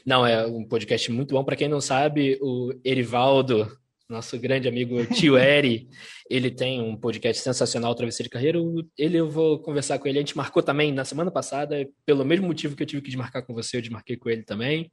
Não, 0.06 0.26
é 0.26 0.46
um 0.46 0.64
podcast 0.64 1.12
muito 1.12 1.34
bom. 1.34 1.44
Para 1.44 1.56
quem 1.56 1.68
não 1.68 1.82
sabe, 1.82 2.40
o 2.42 2.74
Erivaldo 2.84 3.78
nosso 4.10 4.38
grande 4.40 4.68
amigo 4.68 5.06
Tio 5.08 5.38
Eri, 5.38 5.88
ele 6.30 6.52
tem 6.52 6.82
um 6.82 6.96
podcast 6.96 7.42
sensacional, 7.42 7.96
Travessia 7.96 8.24
de 8.24 8.30
Carreira. 8.30 8.60
Ele 8.98 9.18
eu 9.18 9.30
vou 9.30 9.60
conversar 9.60 10.00
com 10.00 10.08
ele. 10.08 10.20
A 10.20 10.22
gente 10.22 10.38
marcou 10.38 10.62
também 10.62 10.92
na 10.92 11.06
semana 11.06 11.32
passada, 11.32 11.88
pelo 12.06 12.24
mesmo 12.24 12.48
motivo 12.48 12.76
que 12.76 12.84
eu 12.84 12.88
tive 12.88 13.02
que 13.02 13.10
desmarcar 13.10 13.46
com 13.46 13.54
você, 13.54 13.78
eu 13.78 13.82
desmarquei 13.82 14.16
com 14.18 14.30
ele 14.30 14.44
também. 14.44 14.92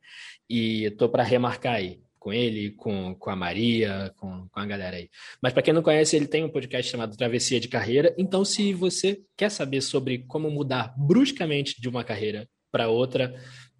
E 0.48 0.90
tô 0.92 1.08
para 1.08 1.22
remarcar 1.22 1.74
aí 1.74 2.00
com 2.22 2.32
ele, 2.32 2.70
com, 2.70 3.16
com 3.16 3.30
a 3.30 3.36
Maria, 3.36 4.14
com, 4.16 4.46
com 4.48 4.60
a 4.60 4.64
galera 4.64 4.96
aí. 4.96 5.10
Mas 5.42 5.52
para 5.52 5.60
quem 5.60 5.74
não 5.74 5.82
conhece, 5.82 6.14
ele 6.14 6.28
tem 6.28 6.44
um 6.44 6.48
podcast 6.48 6.88
chamado 6.88 7.16
Travessia 7.16 7.58
de 7.58 7.66
Carreira. 7.66 8.14
Então, 8.16 8.44
se 8.44 8.72
você 8.72 9.20
quer 9.36 9.50
saber 9.50 9.80
sobre 9.80 10.18
como 10.18 10.48
mudar 10.48 10.94
bruscamente 10.96 11.80
de 11.80 11.88
uma 11.88 12.04
carreira 12.04 12.48
para 12.70 12.88
outra 12.88 13.34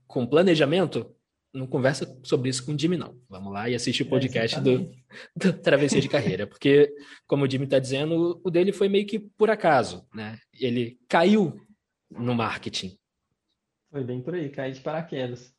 com 0.08 0.26
planejamento, 0.26 1.14
não 1.52 1.66
conversa 1.66 2.18
sobre 2.22 2.48
isso 2.48 2.64
com 2.64 2.72
o 2.72 2.78
Jimmy, 2.78 2.96
não. 2.96 3.16
Vamos 3.28 3.52
lá 3.52 3.68
e 3.68 3.74
assiste 3.74 4.02
o 4.02 4.06
é, 4.06 4.08
podcast 4.08 4.56
é, 4.56 4.60
do, 4.60 4.90
do 5.36 5.52
Travessia 5.52 6.00
de 6.00 6.08
Carreira. 6.08 6.46
Porque, 6.46 6.92
como 7.26 7.44
o 7.44 7.50
Jimmy 7.50 7.64
está 7.64 7.78
dizendo, 7.78 8.40
o 8.42 8.50
dele 8.50 8.72
foi 8.72 8.88
meio 8.88 9.06
que 9.06 9.18
por 9.18 9.50
acaso, 9.50 10.06
né? 10.14 10.38
Ele 10.58 10.98
caiu 11.08 11.60
no 12.10 12.34
marketing. 12.34 12.96
Foi 13.90 14.02
bem 14.02 14.22
por 14.22 14.34
aí, 14.34 14.48
caiu 14.48 14.72
de 14.72 14.80
paraquedas. 14.80 15.54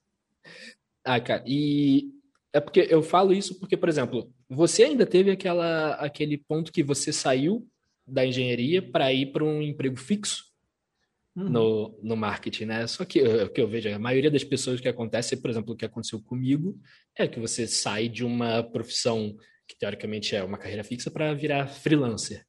Ah, 1.05 1.19
cara, 1.19 1.43
e 1.45 2.11
é 2.51 2.59
porque 2.59 2.87
eu 2.89 3.03
falo 3.03 3.33
isso 3.33 3.59
porque, 3.59 3.77
por 3.77 3.89
exemplo, 3.89 4.33
você 4.49 4.83
ainda 4.83 5.05
teve 5.05 5.29
aquela, 5.29 5.95
aquele 5.95 6.37
ponto 6.37 6.71
que 6.71 6.83
você 6.83 7.13
saiu 7.13 7.67
da 8.05 8.25
engenharia 8.25 8.81
para 8.81 9.13
ir 9.13 9.31
para 9.31 9.43
um 9.43 9.61
emprego 9.61 9.95
fixo 9.95 10.52
uhum. 11.35 11.49
no, 11.49 11.99
no 12.01 12.15
marketing, 12.15 12.65
né? 12.65 12.87
Só 12.87 13.05
que 13.05 13.21
o 13.21 13.49
que 13.49 13.61
eu 13.61 13.67
vejo, 13.67 13.89
a 13.89 13.99
maioria 13.99 14.31
das 14.31 14.43
pessoas 14.43 14.79
que 14.79 14.87
acontece, 14.87 15.37
por 15.37 15.49
exemplo, 15.49 15.73
o 15.73 15.77
que 15.77 15.85
aconteceu 15.85 16.21
comigo, 16.21 16.77
é 17.17 17.27
que 17.27 17.39
você 17.39 17.67
sai 17.67 18.07
de 18.07 18.23
uma 18.23 18.63
profissão 18.63 19.35
que 19.67 19.77
teoricamente 19.77 20.35
é 20.35 20.43
uma 20.43 20.57
carreira 20.57 20.83
fixa 20.83 21.09
para 21.09 21.33
virar 21.33 21.67
freelancer. 21.67 22.45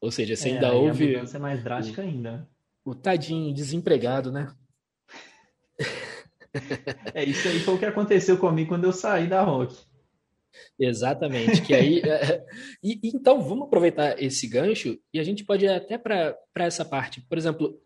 Ou 0.00 0.10
seja, 0.10 0.36
você 0.36 0.50
é, 0.50 0.52
ainda 0.54 0.72
ouve. 0.72 1.16
A 1.16 1.20
é 1.22 1.38
mais 1.38 1.62
drástica 1.62 2.02
ainda. 2.02 2.48
O 2.84 2.94
tadinho 2.94 3.54
desempregado, 3.54 4.30
né? 4.30 4.52
É, 7.12 7.24
isso 7.24 7.48
aí 7.48 7.58
foi 7.60 7.74
o 7.74 7.78
que 7.78 7.84
aconteceu 7.84 8.38
comigo 8.38 8.70
quando 8.70 8.84
eu 8.84 8.92
saí 8.92 9.26
da 9.26 9.42
Rock. 9.42 9.76
Exatamente. 10.78 11.62
Que 11.62 11.74
aí, 11.74 12.00
é, 12.00 12.44
e, 12.82 12.98
então, 13.04 13.42
vamos 13.42 13.66
aproveitar 13.66 14.20
esse 14.22 14.46
gancho 14.46 14.98
e 15.12 15.18
a 15.18 15.24
gente 15.24 15.44
pode 15.44 15.64
ir 15.64 15.68
até 15.68 15.98
para 15.98 16.36
essa 16.56 16.84
parte. 16.84 17.20
Por 17.22 17.36
exemplo, 17.36 17.78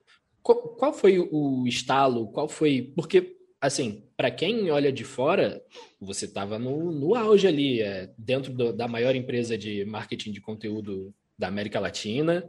qual, 0.42 0.92
foi 0.92 1.18
o 1.18 1.66
estalo? 1.66 2.28
Qual 2.32 2.48
foi. 2.48 2.92
Porque, 2.94 3.36
assim, 3.60 4.04
para 4.16 4.30
quem 4.30 4.70
olha 4.70 4.92
de 4.92 5.04
fora, 5.04 5.62
você 6.00 6.24
estava 6.24 6.58
no, 6.58 6.90
no 6.92 7.14
auge 7.14 7.46
ali, 7.46 7.80
é, 7.80 8.12
dentro 8.16 8.52
do, 8.52 8.72
da 8.72 8.88
maior 8.88 9.14
empresa 9.14 9.56
de 9.56 9.84
marketing 9.84 10.32
de 10.32 10.40
conteúdo 10.40 11.14
da 11.38 11.48
América 11.48 11.80
Latina, 11.80 12.48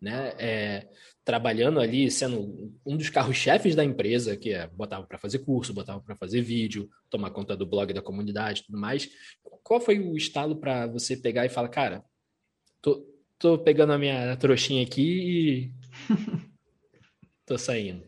né? 0.00 0.34
É, 0.38 0.88
trabalhando 1.24 1.80
ali, 1.80 2.10
sendo 2.10 2.76
um 2.84 2.96
dos 2.96 3.08
carros-chefes 3.08 3.74
da 3.74 3.82
empresa, 3.82 4.36
que 4.36 4.52
é 4.52 4.66
botava 4.66 5.06
para 5.06 5.18
fazer 5.18 5.38
curso, 5.38 5.72
botava 5.72 6.00
para 6.00 6.14
fazer 6.16 6.42
vídeo, 6.42 6.90
tomar 7.08 7.30
conta 7.30 7.56
do 7.56 7.66
blog 7.66 7.92
da 7.92 8.02
comunidade 8.02 8.64
tudo 8.64 8.78
mais. 8.78 9.08
Qual 9.62 9.80
foi 9.80 9.98
o 9.98 10.16
estalo 10.16 10.56
para 10.56 10.86
você 10.86 11.16
pegar 11.16 11.46
e 11.46 11.48
falar, 11.48 11.68
cara, 11.68 12.04
tô, 12.82 13.06
tô 13.38 13.58
pegando 13.58 13.94
a 13.94 13.98
minha 13.98 14.36
trouxinha 14.36 14.82
aqui 14.82 15.72
e 15.72 15.72
tô 17.46 17.58
saindo? 17.58 18.04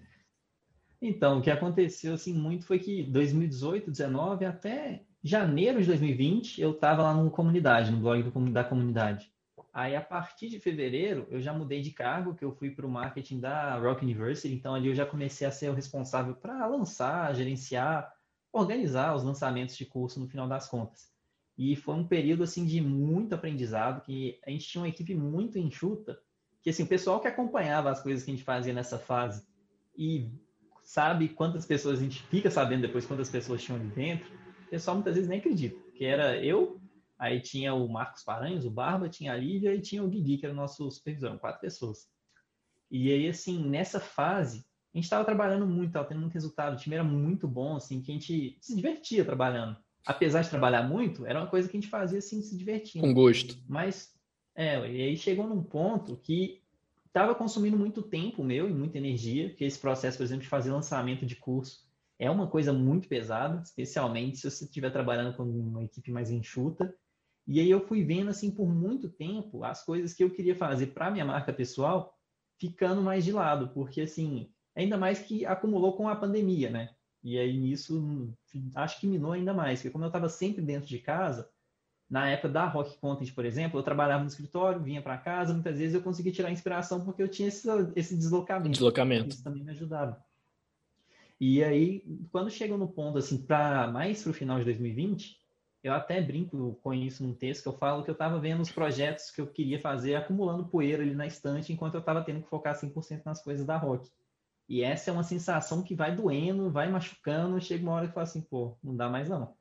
Então, 1.00 1.38
o 1.38 1.42
que 1.42 1.50
aconteceu 1.50 2.14
assim 2.14 2.32
muito 2.32 2.64
foi 2.64 2.78
que 2.78 3.02
2018, 3.02 3.90
19 3.90 4.44
até 4.44 5.04
janeiro 5.22 5.80
de 5.80 5.86
2020, 5.88 6.60
eu 6.60 6.70
estava 6.72 7.02
lá 7.02 7.14
no 7.14 7.30
comunidade, 7.30 7.90
no 7.90 7.98
blog 7.98 8.22
da 8.50 8.64
comunidade. 8.64 9.30
Aí, 9.72 9.94
a 9.94 10.00
partir 10.00 10.48
de 10.48 10.58
fevereiro, 10.58 11.26
eu 11.30 11.38
já 11.40 11.52
mudei 11.52 11.82
de 11.82 11.90
cargo, 11.90 12.34
que 12.34 12.44
eu 12.44 12.50
fui 12.50 12.70
para 12.70 12.86
o 12.86 12.90
marketing 12.90 13.40
da 13.40 13.78
Rock 13.78 14.02
University. 14.02 14.54
Então, 14.54 14.74
ali 14.74 14.88
eu 14.88 14.94
já 14.94 15.04
comecei 15.04 15.46
a 15.46 15.50
ser 15.50 15.68
o 15.68 15.74
responsável 15.74 16.34
para 16.34 16.66
lançar, 16.66 17.34
gerenciar, 17.34 18.10
organizar 18.50 19.14
os 19.14 19.22
lançamentos 19.22 19.76
de 19.76 19.84
curso 19.84 20.18
no 20.18 20.28
final 20.28 20.48
das 20.48 20.66
contas. 20.66 21.12
E 21.58 21.76
foi 21.76 21.94
um 21.94 22.06
período, 22.06 22.42
assim, 22.42 22.64
de 22.64 22.80
muito 22.80 23.34
aprendizado, 23.34 24.00
que 24.00 24.38
a 24.46 24.50
gente 24.50 24.66
tinha 24.66 24.80
uma 24.80 24.88
equipe 24.88 25.14
muito 25.14 25.58
enxuta, 25.58 26.18
que, 26.66 26.70
assim, 26.70 26.82
o 26.82 26.88
pessoal 26.88 27.20
que 27.20 27.28
acompanhava 27.28 27.92
as 27.92 28.02
coisas 28.02 28.24
que 28.24 28.30
a 28.32 28.34
gente 28.34 28.42
fazia 28.42 28.72
nessa 28.72 28.98
fase 28.98 29.46
e 29.96 30.28
sabe 30.82 31.28
quantas 31.28 31.64
pessoas 31.64 32.00
a 32.00 32.02
gente 32.02 32.20
fica 32.24 32.50
sabendo 32.50 32.80
depois 32.80 33.06
quantas 33.06 33.30
pessoas 33.30 33.62
tinham 33.62 33.78
ali 33.78 33.88
dentro, 33.90 34.26
o 34.66 34.70
pessoal 34.70 34.96
muitas 34.96 35.14
vezes 35.14 35.30
nem 35.30 35.38
acredita, 35.38 35.78
que 35.94 36.04
era 36.04 36.36
eu, 36.44 36.80
Aí 37.16 37.40
tinha 37.40 37.72
o 37.72 37.88
Marcos 37.88 38.24
Paranhos, 38.24 38.66
o 38.66 38.70
Barba, 38.70 39.08
tinha 39.08 39.32
a 39.32 39.36
Lívia 39.36 39.72
e 39.74 39.80
tinha 39.80 40.02
o 40.02 40.08
Guigui, 40.08 40.38
que 40.38 40.44
era 40.44 40.52
o 40.52 40.56
nosso 40.56 40.90
supervisor, 40.90 41.38
quatro 41.38 41.60
pessoas. 41.60 42.08
E 42.90 43.12
aí, 43.12 43.28
assim, 43.28 43.64
nessa 43.64 44.00
fase, 44.00 44.66
a 44.92 44.98
gente 44.98 45.04
estava 45.04 45.24
trabalhando 45.24 45.68
muito, 45.68 45.90
estava 45.90 46.08
tendo 46.08 46.20
muito 46.20 46.34
resultado, 46.34 46.74
o 46.74 46.76
time 46.76 46.96
era 46.96 47.04
muito 47.04 47.46
bom, 47.46 47.76
assim, 47.76 48.02
que 48.02 48.10
a 48.10 48.14
gente 48.14 48.58
se 48.60 48.74
divertia 48.74 49.24
trabalhando. 49.24 49.78
Apesar 50.04 50.42
de 50.42 50.50
trabalhar 50.50 50.82
muito, 50.82 51.24
era 51.24 51.40
uma 51.40 51.48
coisa 51.48 51.68
que 51.68 51.76
a 51.76 51.80
gente 51.80 51.90
fazia, 51.90 52.18
assim, 52.18 52.42
se 52.42 52.56
divertindo. 52.56 53.06
Com 53.06 53.14
gosto. 53.14 53.56
Mas, 53.68 54.15
é, 54.56 54.90
e 54.90 55.02
aí 55.02 55.16
chegou 55.16 55.46
num 55.46 55.62
ponto 55.62 56.16
que 56.16 56.62
estava 57.06 57.34
consumindo 57.34 57.76
muito 57.76 58.02
tempo 58.02 58.42
meu 58.42 58.68
e 58.68 58.72
muita 58.72 58.98
energia, 58.98 59.54
que 59.54 59.64
esse 59.64 59.78
processo, 59.78 60.16
por 60.16 60.24
exemplo, 60.24 60.42
de 60.42 60.48
fazer 60.48 60.72
lançamento 60.72 61.24
de 61.24 61.36
curso 61.36 61.86
é 62.18 62.30
uma 62.30 62.46
coisa 62.46 62.72
muito 62.72 63.06
pesada, 63.08 63.62
especialmente 63.62 64.38
se 64.38 64.50
você 64.50 64.64
estiver 64.64 64.90
trabalhando 64.90 65.36
com 65.36 65.42
uma 65.42 65.84
equipe 65.84 66.10
mais 66.10 66.30
enxuta 66.30 66.94
e 67.46 67.60
aí 67.60 67.70
eu 67.70 67.86
fui 67.86 68.02
vendo 68.02 68.28
assim 68.30 68.50
por 68.50 68.68
muito 68.68 69.08
tempo 69.08 69.62
as 69.62 69.84
coisas 69.84 70.12
que 70.12 70.24
eu 70.24 70.30
queria 70.30 70.56
fazer 70.56 70.88
para 70.88 71.10
minha 71.10 71.24
marca 71.24 71.52
pessoal 71.52 72.18
ficando 72.58 73.02
mais 73.02 73.24
de 73.24 73.32
lado, 73.32 73.68
porque 73.68 74.00
assim, 74.00 74.50
ainda 74.74 74.98
mais 74.98 75.20
que 75.20 75.46
acumulou 75.46 75.96
com 75.96 76.08
a 76.08 76.16
pandemia, 76.16 76.70
né? 76.70 76.90
E 77.22 77.38
aí 77.38 77.56
nisso 77.56 78.34
acho 78.74 79.00
que 79.00 79.06
minou 79.06 79.32
ainda 79.32 79.54
mais, 79.54 79.78
porque 79.78 79.90
como 79.90 80.04
eu 80.04 80.08
estava 80.08 80.28
sempre 80.28 80.62
dentro 80.62 80.88
de 80.88 80.98
casa, 80.98 81.48
na 82.08 82.28
época 82.28 82.48
da 82.48 82.66
Rock 82.66 82.96
Content, 82.98 83.34
por 83.34 83.44
exemplo, 83.44 83.78
eu 83.78 83.82
trabalhava 83.82 84.22
no 84.22 84.28
escritório, 84.28 84.80
vinha 84.80 85.02
para 85.02 85.18
casa, 85.18 85.52
muitas 85.52 85.78
vezes 85.78 85.94
eu 85.94 86.02
conseguia 86.02 86.32
tirar 86.32 86.52
inspiração 86.52 87.04
porque 87.04 87.22
eu 87.22 87.28
tinha 87.28 87.48
esse, 87.48 87.68
esse 87.96 88.16
deslocamento. 88.16 88.70
Deslocamento. 88.70 89.28
Isso 89.30 89.42
também 89.42 89.64
me 89.64 89.70
ajudava. 89.72 90.24
E 91.40 91.62
aí, 91.62 92.02
quando 92.30 92.50
chegou 92.50 92.78
no 92.78 92.88
ponto 92.88 93.18
assim, 93.18 93.42
para 93.42 93.88
mais 93.88 94.22
para 94.22 94.30
o 94.30 94.34
final 94.34 94.58
de 94.58 94.64
2020, 94.64 95.36
eu 95.82 95.92
até 95.92 96.20
brinco 96.20 96.78
com 96.82 96.94
isso 96.94 97.22
num 97.22 97.34
texto 97.34 97.62
que 97.62 97.68
eu 97.68 97.72
falo 97.72 98.02
que 98.02 98.10
eu 98.10 98.14
estava 98.14 98.38
vendo 98.38 98.60
os 98.60 98.70
projetos 98.70 99.30
que 99.30 99.40
eu 99.40 99.46
queria 99.46 99.78
fazer 99.78 100.14
acumulando 100.14 100.66
poeira 100.66 101.02
ali 101.02 101.14
na 101.14 101.26
estante 101.26 101.72
enquanto 101.72 101.94
eu 101.94 102.00
estava 102.00 102.22
tendo 102.22 102.42
que 102.42 102.48
focar 102.48 102.74
100% 102.74 103.22
nas 103.24 103.42
coisas 103.42 103.66
da 103.66 103.76
rock. 103.76 104.10
E 104.68 104.82
essa 104.82 105.10
é 105.10 105.12
uma 105.12 105.22
sensação 105.22 105.82
que 105.82 105.94
vai 105.94 106.14
doendo, 106.14 106.70
vai 106.70 106.90
machucando, 106.90 107.60
chega 107.60 107.84
uma 107.84 107.92
hora 107.92 108.08
que 108.08 108.14
fala 108.14 108.24
assim, 108.24 108.40
pô, 108.40 108.76
não 108.82 108.96
dá 108.96 109.08
mais 109.08 109.28
não. 109.28 109.55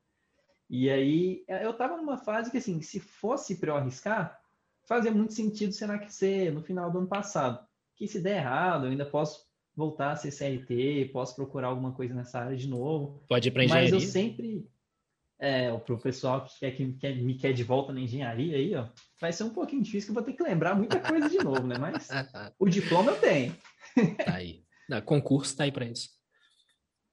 E 0.70 0.90
aí 0.90 1.44
eu 1.48 1.72
estava 1.72 1.98
numa 1.98 2.18
fase 2.18 2.50
que 2.50 2.58
assim, 2.58 2.82
se 2.82 3.00
fosse 3.00 3.56
para 3.56 3.72
eu 3.72 3.78
arriscar, 3.78 4.40
fazia 4.84 5.12
muito 5.12 5.34
sentido 5.34 5.74
ser 5.74 5.88
na 5.88 6.08
ser 6.08 6.52
no 6.52 6.62
final 6.62 6.92
do 6.92 7.00
ano 7.00 7.08
passado. 7.08 7.66
Que 7.96 8.08
se 8.08 8.20
der 8.20 8.38
errado, 8.38 8.86
eu 8.86 8.92
ainda 8.92 9.06
posso 9.06 9.46
voltar 9.76 10.12
a 10.12 10.16
ser 10.16 10.32
CLT, 10.32 11.10
posso 11.12 11.36
procurar 11.36 11.68
alguma 11.68 11.92
coisa 11.92 12.14
nessa 12.14 12.40
área 12.40 12.58
de 12.58 12.68
novo. 12.68 13.24
Pode 13.28 13.48
ir 13.48 13.52
para 13.52 13.64
engenharia. 13.64 13.92
Mas 13.92 14.04
eu 14.04 14.10
sempre 14.10 14.68
é, 15.38 15.76
para 15.78 15.94
o 15.94 16.00
pessoal 16.00 16.46
que, 16.46 16.60
quer, 16.60 16.72
que 16.72 16.94
quer, 16.94 17.16
me 17.16 17.36
quer 17.36 17.54
de 17.54 17.64
volta 17.64 17.92
na 17.92 18.00
engenharia 18.00 18.58
aí, 18.58 18.76
ó, 18.76 18.88
vai 19.20 19.34
ser 19.34 19.44
um 19.44 19.50
pouquinho 19.50 19.84
difícil 19.84 20.08
que 20.08 20.12
eu 20.12 20.24
vou 20.24 20.24
ter 20.24 20.34
que 20.34 20.44
lembrar 20.44 20.76
muita 20.76 21.00
coisa 21.00 21.30
de 21.30 21.38
novo, 21.38 21.68
né? 21.68 21.78
Mas 21.78 22.08
o 22.58 22.70
diploma 22.70 23.12
eu 23.12 23.20
tenho. 23.20 23.56
Tá 24.24 24.36
aí. 24.36 24.64
Não, 24.88 25.02
concurso 25.02 25.56
tá 25.56 25.64
aí 25.66 25.72
para 25.72 25.86
isso. 25.86 26.10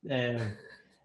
É, 0.06 0.56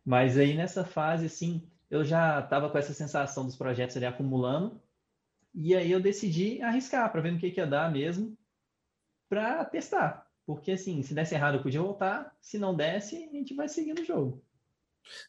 mas 0.05 0.37
aí 0.37 0.53
nessa 0.53 0.83
fase, 0.83 1.25
assim, 1.25 1.67
eu 1.89 2.03
já 2.03 2.39
estava 2.39 2.69
com 2.69 2.77
essa 2.77 2.93
sensação 2.93 3.45
dos 3.45 3.55
projetos 3.55 3.95
ali 3.97 4.05
acumulando, 4.05 4.81
e 5.53 5.75
aí 5.75 5.91
eu 5.91 5.99
decidi 5.99 6.61
arriscar 6.61 7.11
para 7.11 7.21
ver 7.21 7.31
no 7.31 7.39
que, 7.39 7.51
que 7.51 7.59
ia 7.59 7.67
dar 7.67 7.91
mesmo, 7.91 8.37
para 9.29 9.65
testar. 9.65 10.27
Porque, 10.45 10.71
assim, 10.71 11.01
se 11.01 11.13
desse 11.13 11.35
errado 11.35 11.55
eu 11.55 11.63
podia 11.63 11.81
voltar, 11.81 12.33
se 12.39 12.57
não 12.57 12.75
desse, 12.75 13.15
a 13.23 13.31
gente 13.33 13.53
vai 13.53 13.67
seguindo 13.67 13.99
o 13.99 14.05
jogo. 14.05 14.41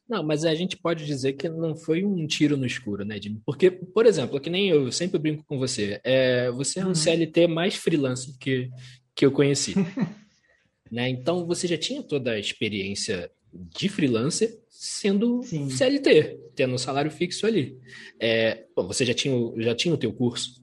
Não, 0.09 0.23
mas 0.23 0.45
a 0.45 0.55
gente 0.55 0.77
pode 0.77 1.07
dizer 1.07 1.35
que 1.35 1.49
não 1.49 1.75
foi 1.75 2.05
um 2.05 2.27
tiro 2.27 2.57
no 2.57 2.67
escuro, 2.67 3.05
né, 3.05 3.21
Jimmy? 3.21 3.41
Porque, 3.45 3.71
por 3.71 4.07
exemplo, 4.07 4.41
que 4.41 4.51
nem 4.51 4.69
eu 4.69 4.91
sempre 4.93 5.19
brinco 5.19 5.45
com 5.45 5.59
você, 5.59 6.01
é, 6.05 6.51
você 6.51 6.81
é 6.81 6.85
um 6.85 6.89
uhum. 6.89 6.95
CLT 6.95 7.47
mais 7.47 7.75
freelancer 7.75 8.35
que, 8.39 8.71
que 9.15 9.25
eu 9.25 9.33
conheci. 9.33 9.75
né? 10.91 11.09
Então, 11.09 11.47
você 11.47 11.67
já 11.67 11.79
tinha 11.79 12.03
toda 12.03 12.33
a 12.33 12.39
experiência 12.39 13.31
de 13.53 13.89
freelancer 13.89 14.59
sendo 14.69 15.43
Sim. 15.43 15.69
CLT, 15.71 16.39
tendo 16.55 16.75
um 16.75 16.79
salário 16.79 17.11
fixo 17.11 17.47
ali. 17.47 17.79
É, 18.21 18.65
bom, 18.77 18.87
você 18.87 19.05
já 19.05 19.15
tinha, 19.15 19.35
já 19.59 19.75
tinha 19.75 19.95
o 19.95 19.99
teu 19.99 20.13
curso, 20.13 20.63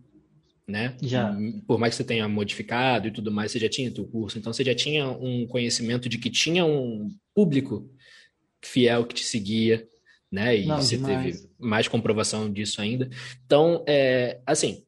né? 0.68 0.96
Já. 1.02 1.36
Por 1.68 1.78
mais 1.78 1.94
que 1.94 1.98
você 1.98 2.04
tenha 2.04 2.28
modificado 2.28 3.08
e 3.08 3.12
tudo 3.12 3.32
mais, 3.32 3.52
você 3.52 3.60
já 3.60 3.70
tinha 3.70 3.90
o 3.90 3.94
teu 3.94 4.06
curso. 4.06 4.38
Então, 4.38 4.54
você 4.54 4.64
já 4.64 4.74
tinha 4.74 5.08
um 5.10 5.46
conhecimento 5.48 6.08
de 6.08 6.18
que 6.18 6.30
tinha 6.30 6.66
um 6.66 7.10
público 7.34 7.90
fiel 8.64 9.06
que 9.06 9.16
te 9.16 9.24
seguia, 9.24 9.88
né? 10.32 10.58
E 10.58 10.66
Não, 10.66 10.78
você 10.78 10.98
demais. 10.98 11.42
teve 11.42 11.50
mais 11.60 11.88
comprovação 11.88 12.52
disso 12.52 12.82
ainda. 12.82 13.10
Então, 13.46 13.84
é, 13.88 14.40
assim, 14.46 14.84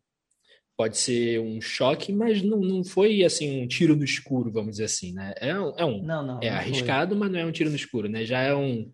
pode 0.77 0.97
ser 0.97 1.41
um 1.41 1.59
choque, 1.59 2.13
mas 2.13 2.41
não, 2.43 2.59
não 2.59 2.83
foi 2.83 3.23
assim 3.23 3.63
um 3.63 3.67
tiro 3.67 3.95
no 3.95 4.03
escuro, 4.03 4.51
vamos 4.51 4.71
dizer 4.71 4.85
assim, 4.85 5.11
né? 5.11 5.33
É 5.37 5.59
um, 5.59 5.73
é, 5.75 5.83
um, 5.83 6.03
não, 6.03 6.25
não, 6.25 6.39
é 6.41 6.51
não 6.51 6.57
arriscado, 6.57 7.09
foi. 7.09 7.17
mas 7.17 7.31
não 7.31 7.39
é 7.39 7.45
um 7.45 7.51
tiro 7.51 7.69
no 7.69 7.75
escuro, 7.75 8.07
né? 8.07 8.23
Já 8.23 8.39
é 8.41 8.55
um, 8.55 8.91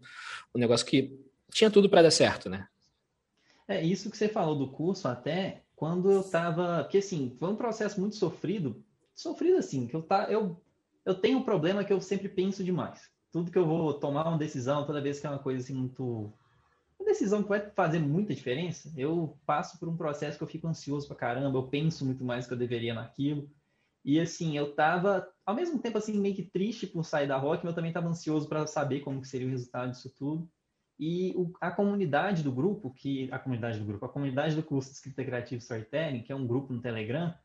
um 0.56 0.60
negócio 0.60 0.86
que 0.86 1.14
tinha 1.52 1.70
tudo 1.70 1.90
para 1.90 2.04
dar 2.04 2.12
certo, 2.12 2.50
né? 2.50 2.66
É 3.68 3.84
isso 3.84 4.10
que 4.10 4.18
você 4.18 4.30
falou 4.30 4.58
do 4.58 4.72
curso 4.72 5.08
até 5.08 5.64
quando 5.76 6.10
eu 6.10 6.24
tava, 6.24 6.84
porque 6.84 7.00
assim, 7.00 7.36
foi 7.38 7.50
um 7.50 7.56
processo 7.56 8.00
muito 8.00 8.16
sofrido, 8.16 8.84
sofrido 9.14 9.58
assim, 9.58 9.86
que 9.86 9.96
eu 9.96 10.02
tá, 10.02 10.28
eu 10.30 10.64
eu 11.06 11.16
tenho 11.16 11.40
um 11.40 11.44
problema 11.44 11.84
que 11.84 11.92
eu 11.92 12.00
sempre 12.00 12.30
penso 12.30 12.64
demais. 12.64 13.10
tudo 13.32 13.52
que 13.52 13.58
eu 13.58 13.66
vou 13.66 13.94
tomar 13.94 14.28
uma 14.28 14.38
decisão, 14.38 14.86
toda 14.86 15.02
vez 15.02 15.20
que 15.20 15.28
é 15.28 15.30
uma 15.30 15.40
coisa 15.40 15.62
assim 15.62 15.74
muito. 15.74 16.32
Uma 17.04 17.12
decisão 17.12 17.44
que 17.44 17.50
vai 17.50 17.60
fazer 17.60 18.00
muita 18.00 18.34
diferença, 18.34 18.90
eu 18.96 19.38
passo 19.46 19.78
por 19.78 19.90
um 19.90 19.98
processo 19.98 20.38
que 20.38 20.44
eu 20.44 20.48
fico 20.48 20.68
ansioso 20.68 21.06
pra 21.06 21.18
caramba, 21.18 21.58
eu 21.58 21.68
penso 21.68 22.06
muito 22.06 22.24
mais 22.24 22.46
do 22.46 22.48
que 22.48 22.54
eu 22.54 22.58
deveria 22.58 22.94
naquilo. 22.94 23.52
E 24.06 24.22
assim, 24.22 24.58
eu 24.58 24.74
tava, 24.74 25.30
ao 25.46 25.54
mesmo 25.54 25.80
tempo, 25.80 25.98
assim, 25.98 26.18
meio 26.18 26.34
que 26.34 26.44
triste 26.44 26.88
por 26.88 27.04
sair 27.04 27.28
da 27.28 27.36
Rock, 27.36 27.66
mas 27.66 27.74
eu 27.74 27.76
também 27.76 27.92
tava 27.92 28.08
ansioso 28.08 28.48
para 28.48 28.66
saber 28.66 29.02
como 29.02 29.20
que 29.20 29.28
seria 29.28 29.48
o 29.48 29.50
resultado 29.50 29.92
disso 29.92 30.14
tudo. 30.18 30.50
E 30.98 31.34
o, 31.36 31.52
a 31.60 31.72
comunidade 31.72 32.42
do 32.42 32.54
grupo, 32.54 32.94
que 32.94 33.30
a 33.34 33.38
comunidade 33.38 33.80
do 33.80 33.86
grupo, 33.86 34.06
a 34.06 34.10
comunidade 34.10 34.56
do 34.56 34.64
curso 34.64 34.90
de 34.90 34.96
escrita 34.96 35.26
criativa 35.26 35.60
storytelling, 35.60 36.24
que 36.24 36.32
é 36.32 36.36
um 36.36 36.48
grupo 36.48 36.72
no 36.72 36.82
Telegram, 36.82 37.38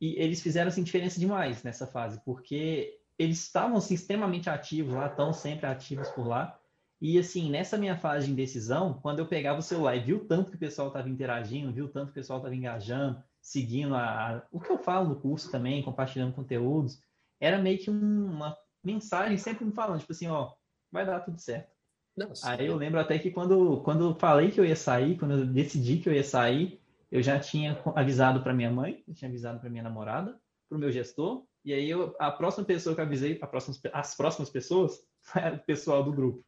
e 0.00 0.14
eles 0.16 0.40
fizeram 0.40 0.68
assim 0.68 0.82
diferença 0.82 1.20
demais 1.20 1.62
nessa 1.62 1.86
fase, 1.86 2.18
porque 2.24 2.98
eles 3.18 3.42
estavam 3.42 3.76
assim, 3.76 3.92
extremamente 3.92 4.48
ativos 4.48 4.94
lá, 4.94 5.06
estão 5.06 5.34
sempre 5.34 5.66
ativos 5.66 6.08
por 6.08 6.26
lá. 6.26 6.58
E 7.00 7.18
assim, 7.18 7.50
nessa 7.50 7.76
minha 7.76 7.96
fase 7.96 8.26
de 8.26 8.32
indecisão, 8.32 8.94
quando 9.02 9.18
eu 9.18 9.26
pegava 9.26 9.58
o 9.58 9.62
celular 9.62 9.96
e 9.96 10.00
viu 10.00 10.26
tanto 10.26 10.50
que 10.50 10.56
o 10.56 10.60
pessoal 10.60 10.88
estava 10.88 11.08
interagindo, 11.08 11.72
viu 11.72 11.88
tanto 11.88 12.06
que 12.06 12.12
o 12.12 12.14
pessoal 12.14 12.38
estava 12.38 12.54
engajando, 12.54 13.22
seguindo 13.40 13.94
a, 13.94 14.36
a, 14.36 14.42
o 14.50 14.58
que 14.58 14.70
eu 14.70 14.78
falo 14.78 15.10
no 15.10 15.20
curso 15.20 15.50
também, 15.50 15.82
compartilhando 15.82 16.34
conteúdos, 16.34 17.00
era 17.38 17.58
meio 17.58 17.78
que 17.78 17.90
um, 17.90 18.26
uma 18.26 18.56
mensagem 18.82 19.36
sempre 19.36 19.64
me 19.64 19.72
falando, 19.72 20.00
tipo 20.00 20.12
assim, 20.12 20.28
ó, 20.28 20.52
vai 20.90 21.04
dar 21.04 21.20
tudo 21.20 21.38
certo. 21.38 21.70
Nossa. 22.16 22.50
Aí 22.50 22.66
eu 22.66 22.76
lembro 22.76 22.98
até 22.98 23.18
que 23.18 23.30
quando, 23.30 23.82
quando 23.82 24.04
eu 24.10 24.14
falei 24.14 24.50
que 24.50 24.58
eu 24.58 24.64
ia 24.64 24.76
sair, 24.76 25.18
quando 25.18 25.32
eu 25.32 25.46
decidi 25.46 25.98
que 25.98 26.08
eu 26.08 26.14
ia 26.14 26.24
sair, 26.24 26.80
eu 27.12 27.22
já 27.22 27.38
tinha 27.38 27.78
avisado 27.94 28.42
para 28.42 28.54
minha 28.54 28.70
mãe, 28.70 29.04
eu 29.06 29.14
tinha 29.14 29.28
avisado 29.28 29.60
para 29.60 29.68
minha 29.68 29.82
namorada, 29.82 30.40
para 30.68 30.76
o 30.76 30.80
meu 30.80 30.90
gestor, 30.90 31.44
e 31.62 31.74
aí 31.74 31.90
eu, 31.90 32.14
a 32.18 32.30
próxima 32.30 32.64
pessoa 32.64 32.94
que 32.94 33.00
eu 33.00 33.04
avisei, 33.04 33.34
próxima, 33.34 33.76
as 33.92 34.16
próximas 34.16 34.48
pessoas, 34.48 35.04
foi 35.20 35.42
o 35.50 35.58
pessoal 35.58 36.02
do 36.02 36.12
grupo. 36.12 36.45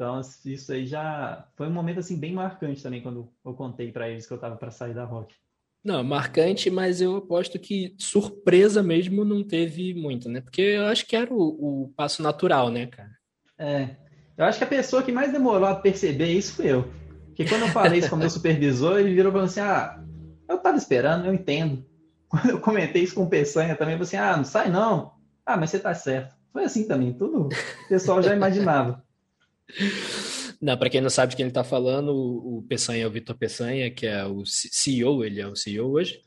Então, 0.00 0.18
isso 0.46 0.72
aí 0.72 0.86
já 0.86 1.46
foi 1.54 1.68
um 1.68 1.72
momento 1.74 2.00
assim 2.00 2.18
bem 2.18 2.32
marcante 2.32 2.82
também 2.82 3.02
quando 3.02 3.28
eu 3.44 3.52
contei 3.52 3.92
para 3.92 4.08
eles 4.08 4.26
que 4.26 4.32
eu 4.32 4.36
estava 4.36 4.56
para 4.56 4.70
sair 4.70 4.94
da 4.94 5.04
Rock. 5.04 5.34
Não, 5.84 6.02
marcante, 6.02 6.70
mas 6.70 7.02
eu 7.02 7.16
aposto 7.16 7.58
que 7.58 7.94
surpresa 7.98 8.82
mesmo 8.82 9.26
não 9.26 9.44
teve 9.44 9.92
muito, 9.92 10.26
né? 10.26 10.40
Porque 10.40 10.62
eu 10.62 10.86
acho 10.86 11.04
que 11.04 11.14
era 11.14 11.30
o, 11.30 11.84
o 11.84 11.92
passo 11.94 12.22
natural, 12.22 12.70
né, 12.70 12.86
cara? 12.86 13.10
É. 13.58 13.90
Eu 14.38 14.46
acho 14.46 14.56
que 14.56 14.64
a 14.64 14.68
pessoa 14.68 15.02
que 15.02 15.12
mais 15.12 15.32
demorou 15.32 15.68
a 15.68 15.74
perceber 15.74 16.32
isso 16.32 16.54
foi 16.54 16.68
eu. 16.68 16.90
Porque 17.26 17.44
quando 17.44 17.66
eu 17.66 17.68
falei 17.68 17.98
isso 17.98 18.08
com 18.08 18.16
o 18.16 18.18
meu 18.18 18.30
supervisor, 18.30 19.00
ele 19.00 19.14
virou 19.14 19.30
e 19.30 19.34
falou 19.34 19.46
assim: 19.46 19.60
ah, 19.60 20.02
eu 20.48 20.56
tava 20.56 20.78
esperando, 20.78 21.26
eu 21.26 21.34
entendo. 21.34 21.84
Quando 22.26 22.48
eu 22.48 22.60
comentei 22.60 23.02
isso 23.02 23.14
com 23.14 23.24
o 23.24 23.28
Peçanha 23.28 23.76
também, 23.76 23.96
eu 23.96 23.98
falei 23.98 24.08
assim: 24.08 24.16
ah, 24.16 24.36
não 24.38 24.44
sai 24.44 24.70
não. 24.70 25.12
Ah, 25.44 25.58
mas 25.58 25.68
você 25.68 25.78
tá 25.78 25.92
certo. 25.92 26.34
Foi 26.54 26.64
assim 26.64 26.88
também, 26.88 27.12
tudo 27.12 27.48
o 27.48 27.88
pessoal 27.88 28.22
já 28.22 28.34
imaginava. 28.34 29.04
Não, 30.60 30.76
para 30.76 30.90
quem 30.90 31.00
não 31.00 31.10
sabe 31.10 31.30
de 31.30 31.36
quem 31.36 31.44
ele 31.44 31.50
está 31.50 31.64
falando, 31.64 32.14
o 32.14 32.64
Peçanha 32.68 33.04
é 33.04 33.06
o 33.06 33.10
Vitor 33.10 33.36
Peçanha, 33.36 33.90
que 33.90 34.06
é 34.06 34.24
o 34.26 34.44
CEO, 34.44 35.24
ele 35.24 35.40
é 35.40 35.46
o 35.46 35.56
CEO 35.56 35.90
hoje? 35.90 36.20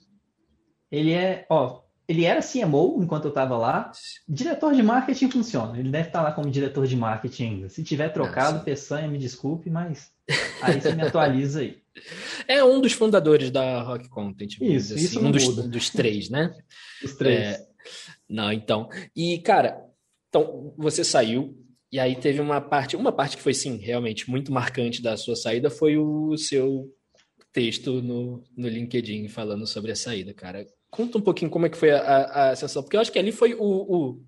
Ele 0.92 1.12
é, 1.12 1.46
ó, 1.50 1.84
ele 2.08 2.26
era 2.26 2.42
CMO 2.42 3.02
enquanto 3.02 3.26
eu 3.26 3.30
estava 3.30 3.58
lá. 3.58 3.92
Diretor 4.28 4.74
de 4.74 4.84
marketing 4.84 5.30
funciona. 5.30 5.80
Ele 5.80 5.90
deve 5.90 6.08
estar 6.08 6.20
tá 6.20 6.26
lá 6.26 6.32
como 6.32 6.50
diretor 6.50 6.86
de 6.86 6.96
marketing 6.96 7.44
ainda. 7.44 7.70
Se 7.70 7.84
tiver 7.84 8.10
trocado, 8.10 8.54
Nossa. 8.54 8.66
Peçanha, 8.66 9.08
me 9.08 9.18
desculpe, 9.18 9.70
mas 9.70 10.12
aí 10.62 10.80
você 10.80 10.94
me 10.94 11.04
atualiza 11.04 11.62
aí. 11.62 11.82
É 12.48 12.64
um 12.64 12.82
dos 12.82 12.94
fundadores 12.94 13.52
da 13.52 13.84
Rock 13.84 14.10
Content. 14.10 14.58
Isso, 14.60 14.96
assim. 14.96 15.04
isso 15.04 15.20
um 15.20 15.30
dos, 15.30 15.56
dos, 15.68 15.90
três, 15.92 16.28
né? 16.28 16.52
Os 17.04 17.14
três. 17.14 17.40
É... 17.40 17.68
Não, 18.28 18.52
então. 18.52 18.90
E, 19.16 19.38
cara, 19.38 19.80
então 20.28 20.74
você 20.76 21.04
saiu, 21.04 21.56
e 21.94 22.00
aí 22.00 22.16
teve 22.16 22.42
uma 22.42 22.60
parte, 22.60 22.96
uma 22.96 23.12
parte 23.12 23.38
que 23.38 23.44
foi 23.44 23.54
sim, 23.54 23.78
realmente 23.78 24.28
muito 24.28 24.52
marcante 24.52 25.00
da 25.00 25.16
sua 25.16 25.36
saída 25.36 25.70
foi 25.70 25.96
o 25.96 26.36
seu 26.36 26.92
texto 27.52 28.02
no, 28.02 28.44
no 28.58 28.68
LinkedIn 28.68 29.28
falando 29.28 29.68
sobre 29.68 29.92
a 29.92 29.96
saída, 29.96 30.34
cara. 30.34 30.66
Conta 30.90 31.20
um 31.20 31.22
pouquinho 31.22 31.52
como 31.52 31.68
é 31.68 31.70
que 31.70 31.78
foi 31.78 31.92
a, 31.92 32.00
a, 32.02 32.50
a 32.50 32.56
sensação, 32.56 32.82
porque 32.82 32.98
eu 32.98 33.02
acho 33.02 33.12
que 33.12 33.20
ali 33.20 33.32
foi 33.32 33.54
o, 33.54 33.62
o 33.62 34.24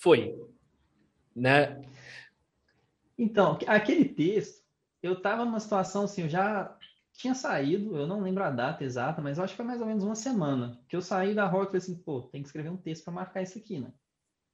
foi, 0.00 0.38
né? 1.34 1.80
Então, 3.16 3.58
aquele 3.66 4.04
texto, 4.04 4.62
eu 5.02 5.18
tava 5.18 5.46
numa 5.46 5.60
situação 5.60 6.04
assim, 6.04 6.24
eu 6.24 6.28
já 6.28 6.76
tinha 7.14 7.34
saído, 7.34 7.96
eu 7.96 8.06
não 8.06 8.20
lembro 8.20 8.44
a 8.44 8.50
data 8.50 8.84
exata, 8.84 9.22
mas 9.22 9.38
eu 9.38 9.44
acho 9.44 9.54
que 9.54 9.56
foi 9.56 9.64
mais 9.64 9.80
ou 9.80 9.86
menos 9.86 10.04
uma 10.04 10.14
semana 10.14 10.78
que 10.86 10.94
eu 10.94 11.00
saí 11.00 11.34
da 11.34 11.46
Rock 11.46 11.62
e 11.62 11.66
falei 11.68 11.78
assim, 11.78 11.96
pô, 12.02 12.20
tem 12.20 12.42
que 12.42 12.48
escrever 12.48 12.68
um 12.68 12.76
texto 12.76 13.04
para 13.04 13.14
marcar 13.14 13.40
isso 13.40 13.56
aqui, 13.56 13.80
né? 13.80 13.90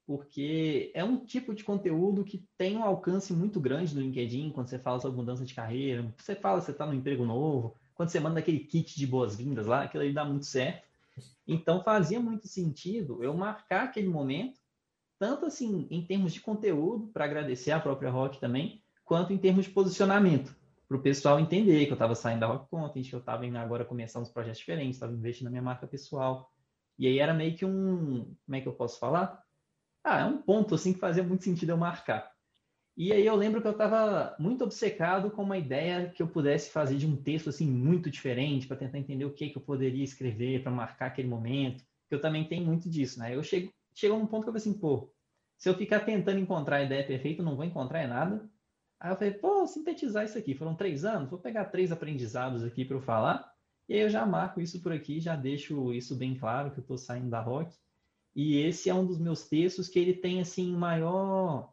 Porque 0.09 0.91
é 0.95 1.05
um 1.05 1.19
tipo 1.19 1.55
de 1.55 1.63
conteúdo 1.63 2.25
que 2.25 2.43
tem 2.57 2.79
um 2.79 2.83
alcance 2.83 3.31
muito 3.31 3.61
grande 3.61 3.95
no 3.95 4.01
LinkedIn, 4.01 4.53
quando 4.53 4.69
você 4.69 4.79
fala 4.79 4.99
sobre 4.99 5.19
mudança 5.19 5.45
de 5.45 5.53
carreira, 5.53 6.11
você 6.17 6.35
fala 6.35 6.61
que 6.61 6.65
você 6.65 6.71
está 6.71 6.87
no 6.87 6.95
emprego 6.95 7.27
novo, 7.27 7.77
quando 7.95 8.09
você 8.09 8.19
manda 8.19 8.41
aquele 8.41 8.61
kit 8.61 8.99
de 8.99 9.07
boas-vindas 9.07 9.67
lá, 9.67 9.83
aquilo 9.83 10.03
aí 10.03 10.11
dá 10.15 10.25
muito 10.25 10.47
certo. 10.47 10.83
Então 11.47 11.85
fazia 11.85 12.19
muito 12.19 12.49
sentido 12.49 13.23
eu 13.23 13.35
marcar 13.35 13.85
aquele 13.85 14.09
momento, 14.09 14.59
tanto 15.19 15.45
assim 15.45 15.87
em 15.91 16.01
termos 16.01 16.33
de 16.33 16.41
conteúdo, 16.41 17.09
para 17.09 17.27
agradecer 17.27 17.73
a 17.73 17.81
própria 17.81 18.09
Rock 18.09 18.41
também, 18.41 18.83
quanto 19.05 19.35
em 19.35 19.39
termos 19.39 19.67
de 19.67 19.73
posicionamento, 19.73 20.57
para 20.89 20.97
o 20.97 21.03
pessoal 21.03 21.39
entender 21.39 21.85
que 21.85 21.93
eu 21.93 21.97
estava 21.97 22.15
saindo 22.15 22.41
da 22.41 22.47
Rock 22.47 22.67
Content, 22.71 23.07
que 23.07 23.15
eu 23.15 23.21
estava 23.21 23.45
agora 23.59 23.85
começar 23.85 24.21
uns 24.21 24.31
projetos 24.31 24.61
diferentes, 24.61 24.97
estava 24.97 25.13
investindo 25.13 25.45
na 25.45 25.51
minha 25.51 25.63
marca 25.63 25.87
pessoal. 25.87 26.51
E 26.99 27.07
aí 27.07 27.19
era 27.19 27.35
meio 27.35 27.55
que 27.55 27.67
um, 27.67 28.35
como 28.47 28.57
é 28.57 28.61
que 28.63 28.67
eu 28.67 28.73
posso 28.73 28.99
falar? 28.99 29.47
Ah, 30.09 30.21
é 30.21 30.25
um 30.25 30.43
ponto 30.43 30.75
assim 30.75 30.93
que 30.93 30.99
fazia 30.99 31.23
muito 31.23 31.45
sentido 31.45 31.71
eu 31.71 31.77
marcar. 31.77 32.31
E 32.97 33.13
aí 33.13 33.25
eu 33.25 33.37
lembro 33.37 33.63
que 33.63 33.69
eu 33.69 33.73
estava 33.73 34.35
muito 34.41 34.65
obcecado 34.65 35.31
com 35.31 35.43
uma 35.43 35.57
ideia 35.57 36.11
que 36.11 36.21
eu 36.21 36.27
pudesse 36.27 36.71
fazer 36.71 36.97
de 36.97 37.07
um 37.07 37.17
texto 37.17 37.49
assim 37.49 37.71
muito 37.71 38.11
diferente 38.11 38.67
para 38.67 38.77
tentar 38.77 38.99
entender 38.99 39.25
o 39.25 39.33
que 39.33 39.51
que 39.51 39.57
eu 39.57 39.63
poderia 39.63 40.03
escrever 40.03 40.63
para 40.63 40.73
marcar 40.73 41.07
aquele 41.07 41.29
momento. 41.29 41.85
Que 42.09 42.15
eu 42.17 42.21
também 42.21 42.49
tenho 42.49 42.65
muito 42.67 42.91
disso, 42.91 43.21
né? 43.21 43.35
Eu 43.37 43.43
chego 43.43 43.73
chegou 43.95 44.19
num 44.19 44.27
ponto 44.27 44.45
que 44.45 44.49
eu 44.49 44.53
falei 44.53 44.69
assim, 44.69 44.79
pô, 44.79 45.13
se 45.57 45.69
eu 45.69 45.75
ficar 45.75 46.01
tentando 46.01 46.39
encontrar 46.39 46.77
a 46.77 46.83
ideia 46.85 47.07
perfeita, 47.07 47.41
eu 47.41 47.45
não 47.45 47.57
vou 47.57 47.65
encontrar 47.65 48.07
nada. 48.09 48.49
Aí 49.01 49.13
eu 49.13 49.17
falei, 49.17 49.35
pô, 49.35 49.67
sintetizar 49.67 50.25
isso 50.25 50.39
aqui. 50.39 50.55
Foram 50.55 50.75
três 50.75 51.05
anos, 51.05 51.31
vou 51.31 51.39
pegar 51.39 51.67
três 51.67 51.93
aprendizados 51.93 52.65
aqui 52.65 52.85
para 52.85 52.97
eu 52.97 53.01
falar. 53.01 53.53
E 53.89 53.95
aí 53.95 54.01
eu 54.01 54.11
já 54.11 54.27
marco 54.27 54.61
isso 54.61 54.83
por 54.83 54.93
aqui, 54.93 55.21
já 55.21 55.35
deixo 55.35 55.93
isso 55.93 56.17
bem 56.17 56.37
claro 56.37 56.71
que 56.71 56.79
eu 56.79 56.83
estou 56.83 56.99
saindo 56.99 57.31
da 57.31 57.41
rock. 57.41 57.75
E 58.39 58.63
esse 58.63 58.89
é 58.89 58.95
um 58.95 59.05
dos 59.05 59.19
meus 59.19 59.49
textos 59.49 59.89
que 59.89 59.99
ele 59.99 60.15
tem 60.15 60.41
assim 60.41 60.73
maior, 60.73 61.73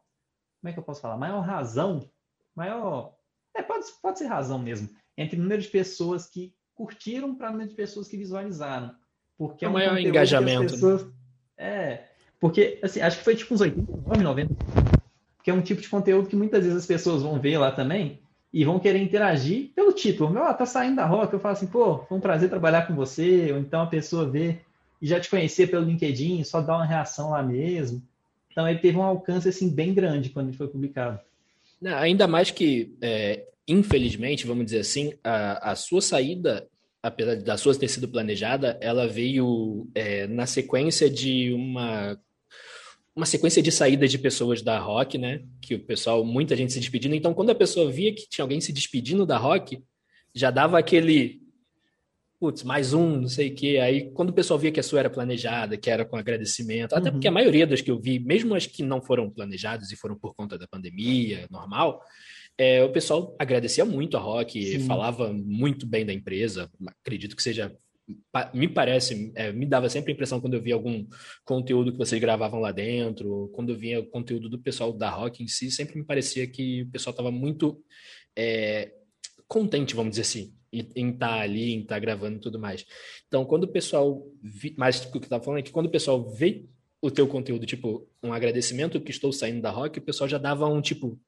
como 0.60 0.68
é 0.68 0.72
que 0.72 0.78
eu 0.80 0.82
posso 0.82 1.00
falar? 1.00 1.16
Maior 1.16 1.38
razão, 1.38 2.10
maior, 2.56 3.14
é, 3.54 3.62
pode, 3.62 3.86
pode 4.02 4.18
ser 4.18 4.26
razão 4.26 4.58
mesmo, 4.58 4.90
entre 5.16 5.38
o 5.38 5.42
número 5.44 5.62
de 5.62 5.68
pessoas 5.68 6.26
que 6.26 6.52
curtiram 6.74 7.36
para 7.36 7.50
o 7.50 7.52
número 7.52 7.70
de 7.70 7.76
pessoas 7.76 8.08
que 8.08 8.16
visualizaram. 8.16 8.92
Porque 9.38 9.64
é, 9.64 9.68
é 9.68 9.70
um 9.70 9.74
maior 9.74 9.96
engajamento. 9.96 10.62
Né? 10.62 10.68
Pessoas, 10.70 11.04
né? 11.04 11.12
É, 11.56 12.08
porque 12.40 12.80
assim, 12.82 13.00
acho 13.00 13.18
que 13.18 13.24
foi 13.24 13.36
tipo 13.36 13.54
uns 13.54 13.60
89, 13.60 14.24
90. 14.24 14.54
Que 15.44 15.52
é 15.52 15.54
um 15.54 15.62
tipo 15.62 15.80
de 15.80 15.88
conteúdo 15.88 16.28
que 16.28 16.34
muitas 16.34 16.64
vezes 16.64 16.80
as 16.80 16.86
pessoas 16.86 17.22
vão 17.22 17.38
ver 17.38 17.58
lá 17.58 17.70
também 17.70 18.20
e 18.52 18.64
vão 18.64 18.80
querer 18.80 19.00
interagir 19.00 19.70
pelo 19.72 19.92
título. 19.92 20.30
Meu, 20.30 20.42
ah, 20.42 20.52
tá 20.52 20.66
saindo 20.66 20.96
da 20.96 21.06
roca, 21.06 21.36
eu 21.36 21.40
falo 21.40 21.52
assim, 21.52 21.68
pô, 21.68 21.98
foi 21.98 22.18
um 22.18 22.20
prazer 22.20 22.50
trabalhar 22.50 22.88
com 22.88 22.94
você, 22.96 23.52
ou 23.52 23.58
então 23.58 23.82
a 23.82 23.86
pessoa 23.86 24.28
vê 24.28 24.65
e 25.00 25.06
já 25.06 25.20
te 25.20 25.28
conhecia 25.28 25.66
pelo 25.66 25.84
LinkedIn, 25.84 26.42
só 26.44 26.60
dar 26.60 26.76
uma 26.76 26.86
reação 26.86 27.30
lá 27.30 27.42
mesmo. 27.42 28.02
Então 28.50 28.68
ele 28.68 28.78
teve 28.78 28.96
um 28.96 29.02
alcance 29.02 29.48
assim 29.48 29.68
bem 29.68 29.92
grande 29.92 30.30
quando 30.30 30.48
ele 30.48 30.56
foi 30.56 30.68
publicado. 30.68 31.20
Ainda 31.84 32.26
mais 32.26 32.50
que, 32.50 32.94
é, 33.02 33.44
infelizmente, 33.68 34.46
vamos 34.46 34.64
dizer 34.64 34.78
assim, 34.78 35.12
a, 35.22 35.72
a 35.72 35.76
sua 35.76 36.00
saída, 36.00 36.66
apesar 37.02 37.36
da 37.36 37.58
sua 37.58 37.74
ter 37.74 37.88
sido 37.88 38.08
planejada, 38.08 38.78
ela 38.80 39.06
veio 39.06 39.86
é, 39.94 40.26
na 40.26 40.46
sequência 40.46 41.10
de 41.10 41.52
uma 41.52 42.18
uma 43.14 43.24
sequência 43.24 43.62
de 43.62 43.72
saídas 43.72 44.10
de 44.10 44.18
pessoas 44.18 44.60
da 44.60 44.78
Rock, 44.78 45.16
né? 45.16 45.42
Que 45.62 45.74
o 45.74 45.80
pessoal, 45.80 46.22
muita 46.22 46.54
gente 46.54 46.74
se 46.74 46.78
despedindo. 46.78 47.14
Então, 47.14 47.32
quando 47.32 47.48
a 47.48 47.54
pessoa 47.54 47.90
via 47.90 48.14
que 48.14 48.28
tinha 48.28 48.42
alguém 48.44 48.60
se 48.60 48.74
despedindo 48.74 49.24
da 49.24 49.38
Rock, 49.38 49.82
já 50.34 50.50
dava 50.50 50.78
aquele 50.78 51.40
putz, 52.46 52.62
mais 52.62 52.92
um, 52.92 53.22
não 53.22 53.28
sei 53.28 53.48
o 53.48 53.54
quê. 53.56 53.78
Aí, 53.82 54.08
quando 54.12 54.30
o 54.30 54.32
pessoal 54.32 54.56
via 54.56 54.70
que 54.70 54.78
a 54.78 54.82
sua 54.82 55.00
era 55.00 55.10
planejada, 55.10 55.76
que 55.76 55.90
era 55.90 56.04
com 56.04 56.16
agradecimento, 56.16 56.94
até 56.94 57.10
porque 57.10 57.26
a 57.26 57.30
uhum. 57.30 57.34
maioria 57.34 57.66
das 57.66 57.80
que 57.80 57.90
eu 57.90 58.00
vi, 58.00 58.20
mesmo 58.20 58.54
as 58.54 58.66
que 58.66 58.84
não 58.84 59.02
foram 59.02 59.28
planejadas 59.28 59.90
e 59.90 59.96
foram 59.96 60.16
por 60.16 60.32
conta 60.32 60.56
da 60.56 60.68
pandemia, 60.68 61.48
normal, 61.50 62.00
é, 62.56 62.84
o 62.84 62.92
pessoal 62.92 63.34
agradecia 63.36 63.84
muito 63.84 64.16
a 64.16 64.20
Rock, 64.20 64.64
Sim. 64.64 64.86
falava 64.86 65.32
muito 65.32 65.86
bem 65.86 66.06
da 66.06 66.12
empresa. 66.12 66.70
Acredito 67.02 67.34
que 67.34 67.42
seja. 67.42 67.76
Me 68.54 68.68
parece, 68.68 69.32
é, 69.34 69.52
me 69.52 69.66
dava 69.66 69.88
sempre 69.88 70.12
a 70.12 70.14
impressão 70.14 70.40
quando 70.40 70.54
eu 70.54 70.62
via 70.62 70.74
algum 70.74 71.04
conteúdo 71.44 71.90
que 71.90 71.98
vocês 71.98 72.20
gravavam 72.20 72.60
lá 72.60 72.70
dentro, 72.70 73.50
quando 73.52 73.70
eu 73.70 73.76
via 73.76 73.98
o 73.98 74.06
conteúdo 74.06 74.48
do 74.48 74.60
pessoal 74.60 74.92
da 74.92 75.10
Rock 75.10 75.42
em 75.42 75.48
si, 75.48 75.72
sempre 75.72 75.98
me 75.98 76.04
parecia 76.04 76.46
que 76.46 76.82
o 76.82 76.90
pessoal 76.92 77.10
estava 77.10 77.32
muito 77.32 77.82
é, 78.38 78.92
contente, 79.48 79.94
vamos 79.94 80.10
dizer 80.10 80.22
assim, 80.22 80.54
em 80.72 81.10
estar 81.10 81.28
tá 81.28 81.40
ali, 81.40 81.72
em 81.72 81.80
estar 81.80 81.96
tá 81.96 81.98
gravando 81.98 82.36
e 82.36 82.40
tudo 82.40 82.58
mais. 82.58 82.84
Então, 83.26 83.44
quando 83.44 83.64
o 83.64 83.68
pessoal. 83.68 84.26
Vi, 84.42 84.74
mas 84.76 85.04
o 85.04 85.10
que 85.10 85.18
eu 85.18 85.22
estava 85.22 85.42
falando 85.42 85.60
é 85.60 85.62
que 85.62 85.70
quando 85.70 85.86
o 85.86 85.90
pessoal 85.90 86.28
vê 86.28 86.64
o 87.00 87.10
teu 87.10 87.26
conteúdo, 87.26 87.66
tipo, 87.66 88.08
um 88.22 88.32
agradecimento 88.32 89.00
que 89.00 89.10
estou 89.10 89.32
saindo 89.32 89.62
da 89.62 89.70
rock, 89.70 89.98
o 89.98 90.02
pessoal 90.02 90.28
já 90.28 90.38
dava 90.38 90.66
um 90.66 90.80
tipo, 90.80 91.18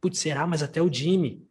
putz, 0.00 0.18
será? 0.18 0.46
Mas 0.46 0.62
até 0.62 0.82
o 0.82 0.92
Jimmy. 0.92 1.46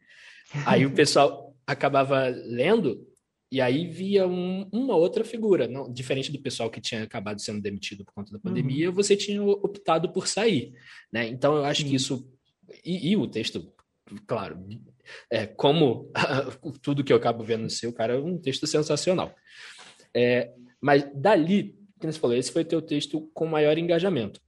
Aí 0.65 0.85
o 0.85 0.93
pessoal 0.93 1.55
acabava 1.65 2.27
lendo 2.27 3.05
e 3.51 3.61
aí 3.61 3.87
via 3.87 4.27
um, 4.27 4.67
uma 4.73 4.95
outra 4.95 5.23
figura, 5.23 5.67
não, 5.67 5.91
diferente 5.91 6.31
do 6.31 6.39
pessoal 6.39 6.69
que 6.69 6.81
tinha 6.81 7.03
acabado 7.03 7.41
sendo 7.41 7.61
demitido 7.61 8.03
por 8.03 8.13
conta 8.13 8.31
da 8.31 8.39
pandemia, 8.39 8.89
uhum. 8.89 8.95
você 8.95 9.15
tinha 9.15 9.41
optado 9.41 10.11
por 10.11 10.27
sair, 10.27 10.73
né? 11.11 11.27
Então 11.27 11.55
eu 11.55 11.63
acho 11.63 11.81
Sim. 11.81 11.89
que 11.89 11.95
isso 11.95 12.29
e, 12.83 13.11
e, 13.11 13.17
o 13.17 13.27
texto, 13.27 13.71
claro, 14.25 14.57
é 15.29 15.45
como 15.45 16.11
tudo 16.81 17.03
que 17.03 17.11
eu 17.11 17.17
acabo 17.17 17.43
vendo 17.43 17.63
no 17.63 17.69
seu 17.69 17.93
cara 17.93 18.13
é 18.13 18.17
um 18.17 18.37
texto 18.37 18.65
sensacional. 18.67 19.33
É, 20.13 20.51
mas 20.79 21.05
dali, 21.13 21.75
como 21.99 22.11
você 22.11 22.19
falou, 22.19 22.35
esse 22.35 22.51
foi 22.51 22.61
o 22.63 22.65
teu 22.65 22.81
texto 22.81 23.29
com 23.33 23.45
maior 23.45 23.77
engajamento. 23.77 24.41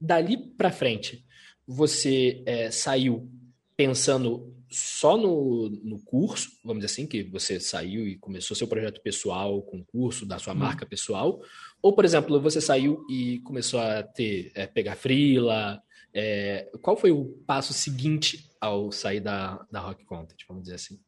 Dali 0.00 0.36
para 0.36 0.70
frente, 0.70 1.24
você 1.66 2.42
é, 2.46 2.70
saiu 2.70 3.30
pensando 3.76 4.54
só 4.70 5.16
no, 5.16 5.68
no 5.68 5.98
curso, 6.00 6.50
vamos 6.64 6.82
dizer 6.82 6.92
assim, 6.92 7.06
que 7.06 7.22
você 7.22 7.60
saiu 7.60 8.08
e 8.08 8.16
começou 8.16 8.56
seu 8.56 8.66
projeto 8.66 9.00
pessoal 9.02 9.60
com 9.62 9.78
o 9.78 9.84
curso 9.84 10.24
da 10.24 10.38
sua 10.38 10.54
hum. 10.54 10.58
marca 10.58 10.86
pessoal, 10.86 11.40
ou, 11.80 11.92
por 11.92 12.04
exemplo, 12.04 12.40
você 12.40 12.60
saiu 12.60 13.04
e 13.10 13.40
começou 13.40 13.80
a 13.80 14.02
ter, 14.02 14.50
é, 14.54 14.66
pegar 14.66 14.96
frila, 14.96 15.82
é, 16.14 16.70
qual 16.82 16.96
foi 16.96 17.10
o 17.10 17.24
passo 17.46 17.72
seguinte 17.72 18.50
ao 18.60 18.92
sair 18.92 19.20
da, 19.20 19.66
da 19.70 19.80
Rock 19.80 20.04
Content, 20.04 20.38
vamos 20.46 20.64
dizer 20.64 20.76
assim? 20.76 21.00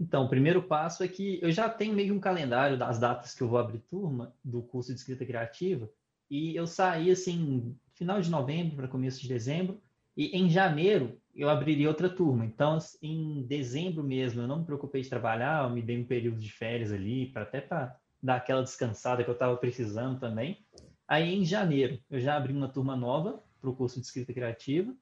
Então, 0.00 0.24
o 0.24 0.28
primeiro 0.28 0.62
passo 0.62 1.02
é 1.02 1.08
que 1.08 1.40
eu 1.42 1.50
já 1.50 1.68
tenho 1.68 1.92
meio 1.92 2.14
um 2.14 2.20
calendário 2.20 2.78
das 2.78 2.98
datas 2.98 3.34
que 3.34 3.42
eu 3.42 3.48
vou 3.48 3.58
abrir 3.58 3.80
turma 3.80 4.32
do 4.44 4.62
curso 4.62 4.92
de 4.92 5.00
escrita 5.00 5.26
criativa, 5.26 5.90
e 6.30 6.54
eu 6.54 6.66
saí, 6.66 7.10
assim, 7.10 7.76
final 7.94 8.20
de 8.20 8.30
novembro 8.30 8.76
para 8.76 8.86
começo 8.86 9.20
de 9.20 9.28
dezembro, 9.28 9.80
e 10.16 10.36
em 10.36 10.48
janeiro 10.48 11.20
eu 11.34 11.48
abriria 11.48 11.88
outra 11.88 12.08
turma. 12.08 12.44
Então, 12.44 12.78
em 13.02 13.42
dezembro 13.46 14.04
mesmo, 14.04 14.42
eu 14.42 14.46
não 14.46 14.60
me 14.60 14.64
preocupei 14.64 15.02
de 15.02 15.08
trabalhar, 15.08 15.64
eu 15.64 15.70
me 15.70 15.82
dei 15.82 15.98
um 15.98 16.06
período 16.06 16.38
de 16.38 16.52
férias 16.52 16.92
ali, 16.92 17.26
para 17.26 17.42
até 17.42 17.60
para 17.60 17.96
dar 18.22 18.36
aquela 18.36 18.62
descansada 18.62 19.24
que 19.24 19.30
eu 19.30 19.34
estava 19.34 19.56
precisando 19.56 20.20
também. 20.20 20.64
Aí, 21.06 21.34
em 21.34 21.44
janeiro, 21.44 21.98
eu 22.10 22.20
já 22.20 22.36
abri 22.36 22.52
uma 22.52 22.68
turma 22.68 22.94
nova 22.96 23.42
para 23.68 23.74
o 23.74 23.76
curso 23.76 24.00
de 24.00 24.06
escrita 24.06 24.32
criativa. 24.32 24.94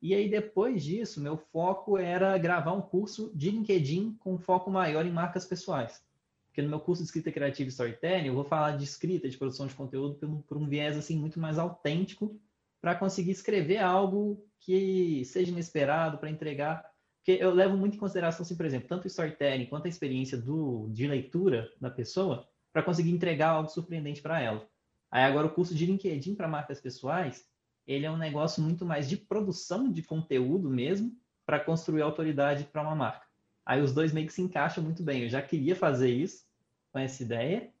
E 0.00 0.14
aí, 0.14 0.30
depois 0.30 0.82
disso, 0.82 1.20
meu 1.20 1.36
foco 1.36 1.98
era 1.98 2.38
gravar 2.38 2.72
um 2.72 2.80
curso 2.80 3.32
de 3.34 3.50
LinkedIn 3.50 4.16
com 4.20 4.38
foco 4.38 4.70
maior 4.70 5.04
em 5.04 5.10
marcas 5.10 5.44
pessoais. 5.44 6.02
Porque 6.46 6.62
no 6.62 6.68
meu 6.68 6.80
curso 6.80 7.02
de 7.02 7.08
escrita 7.08 7.32
criativa 7.32 7.68
e 7.68 7.72
storytelling, 7.72 8.28
eu 8.28 8.34
vou 8.34 8.44
falar 8.44 8.76
de 8.76 8.84
escrita, 8.84 9.28
de 9.28 9.36
produção 9.36 9.66
de 9.66 9.74
conteúdo 9.74 10.14
por 10.14 10.28
um, 10.28 10.40
por 10.42 10.56
um 10.56 10.68
viés 10.68 10.96
assim 10.96 11.16
muito 11.18 11.38
mais 11.38 11.58
autêntico 11.58 12.40
para 12.80 12.94
conseguir 12.94 13.32
escrever 13.32 13.78
algo 13.78 14.44
que 14.60 15.24
seja 15.24 15.50
inesperado 15.50 16.18
para 16.18 16.30
entregar. 16.30 16.88
Porque 17.18 17.42
eu 17.42 17.52
levo 17.52 17.76
muito 17.76 17.96
em 17.96 17.98
consideração, 17.98 18.42
assim, 18.42 18.56
por 18.56 18.66
exemplo, 18.66 18.88
tanto 18.88 19.04
o 19.04 19.08
storytelling 19.08 19.66
quanto 19.66 19.86
a 19.86 19.88
experiência 19.88 20.38
do, 20.38 20.88
de 20.90 21.06
leitura 21.06 21.70
da 21.80 21.90
pessoa 21.90 22.48
para 22.72 22.82
conseguir 22.82 23.10
entregar 23.10 23.50
algo 23.50 23.68
surpreendente 23.68 24.22
para 24.22 24.40
ela. 24.40 24.66
Aí 25.10 25.24
agora 25.24 25.46
o 25.46 25.52
curso 25.52 25.74
de 25.74 25.86
LinkedIn 25.86 26.34
para 26.34 26.46
marcas 26.46 26.80
pessoais, 26.80 27.44
ele 27.88 28.04
é 28.04 28.10
um 28.10 28.18
negócio 28.18 28.62
muito 28.62 28.84
mais 28.84 29.08
de 29.08 29.16
produção 29.16 29.90
de 29.90 30.02
conteúdo 30.02 30.68
mesmo 30.68 31.10
para 31.46 31.58
construir 31.58 32.02
autoridade 32.02 32.64
para 32.64 32.82
uma 32.82 32.94
marca. 32.94 33.26
Aí 33.64 33.80
os 33.80 33.94
dois 33.94 34.12
meio 34.12 34.26
que 34.26 34.32
se 34.32 34.42
encaixam 34.42 34.84
muito 34.84 35.02
bem. 35.02 35.22
Eu 35.22 35.30
já 35.30 35.40
queria 35.40 35.74
fazer 35.74 36.10
isso 36.10 36.46
com 36.92 36.98
essa 36.98 37.22
ideia. 37.22 37.72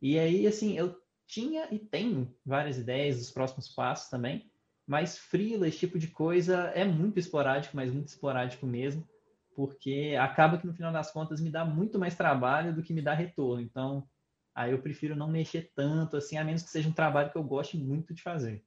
E 0.00 0.16
aí, 0.18 0.46
assim, 0.46 0.78
eu 0.78 0.96
tinha 1.26 1.66
e 1.72 1.80
tenho 1.80 2.32
várias 2.44 2.78
ideias 2.78 3.18
dos 3.18 3.32
próximos 3.32 3.68
passos 3.68 4.08
também, 4.08 4.48
mas 4.86 5.18
freela, 5.18 5.66
esse 5.66 5.78
tipo 5.78 5.98
de 5.98 6.06
coisa 6.06 6.68
é 6.74 6.84
muito 6.84 7.18
esporádico, 7.18 7.74
mas 7.74 7.92
muito 7.92 8.06
esporádico 8.06 8.64
mesmo, 8.66 9.04
porque 9.56 10.16
acaba 10.20 10.58
que 10.58 10.66
no 10.66 10.74
final 10.74 10.92
das 10.92 11.10
contas 11.10 11.40
me 11.40 11.50
dá 11.50 11.64
muito 11.64 11.98
mais 11.98 12.14
trabalho 12.14 12.72
do 12.72 12.84
que 12.84 12.92
me 12.92 13.02
dá 13.02 13.14
retorno. 13.14 13.60
Então, 13.60 14.08
aí 14.54 14.70
eu 14.70 14.80
prefiro 14.80 15.16
não 15.16 15.28
mexer 15.28 15.72
tanto, 15.74 16.16
assim, 16.16 16.36
a 16.36 16.44
menos 16.44 16.62
que 16.62 16.70
seja 16.70 16.88
um 16.88 16.92
trabalho 16.92 17.32
que 17.32 17.36
eu 17.36 17.42
goste 17.42 17.76
muito 17.76 18.14
de 18.14 18.22
fazer. 18.22 18.64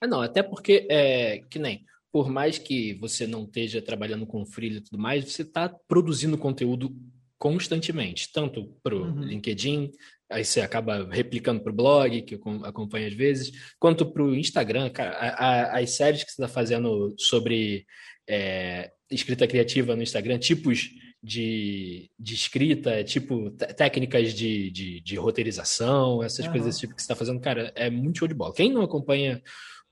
Ah, 0.00 0.06
não, 0.06 0.20
até 0.20 0.42
porque, 0.42 0.86
é, 0.90 1.42
que 1.50 1.58
nem, 1.58 1.84
por 2.12 2.28
mais 2.28 2.58
que 2.58 2.94
você 2.94 3.26
não 3.26 3.44
esteja 3.44 3.82
trabalhando 3.82 4.26
com 4.26 4.44
freela 4.44 4.78
e 4.78 4.80
tudo 4.80 4.98
mais, 4.98 5.24
você 5.24 5.42
está 5.42 5.68
produzindo 5.68 6.38
conteúdo 6.38 6.94
constantemente, 7.38 8.30
tanto 8.32 8.66
para 8.82 8.94
o 8.94 9.04
uhum. 9.04 9.22
LinkedIn, 9.22 9.90
aí 10.30 10.44
você 10.44 10.60
acaba 10.60 11.08
replicando 11.10 11.62
para 11.62 11.72
o 11.72 11.74
blog, 11.74 12.22
que 12.22 12.34
eu 12.34 12.64
acompanho 12.64 13.06
às 13.06 13.14
vezes, 13.14 13.50
quanto 13.78 14.04
para 14.04 14.22
o 14.22 14.34
Instagram, 14.34 14.90
cara, 14.90 15.12
a, 15.12 15.28
a, 15.28 15.78
as 15.78 15.90
séries 15.90 16.22
que 16.22 16.30
você 16.30 16.42
está 16.42 16.48
fazendo 16.48 17.14
sobre 17.18 17.86
é, 18.28 18.90
escrita 19.10 19.46
criativa 19.46 19.96
no 19.96 20.02
Instagram, 20.02 20.38
tipos 20.38 20.90
de, 21.22 22.10
de 22.18 22.34
escrita, 22.34 23.04
tipo 23.04 23.50
técnicas 23.50 24.32
de, 24.32 24.70
de, 24.70 25.00
de 25.00 25.16
roteirização, 25.16 26.22
essas 26.22 26.46
uhum. 26.46 26.52
coisas 26.52 26.78
tipo 26.78 26.94
que 26.94 27.00
você 27.00 27.04
está 27.04 27.14
fazendo, 27.14 27.40
cara, 27.40 27.72
é 27.74 27.90
muito 27.90 28.20
show 28.20 28.28
de 28.28 28.34
bola. 28.34 28.54
Quem 28.54 28.72
não 28.72 28.82
acompanha 28.82 29.42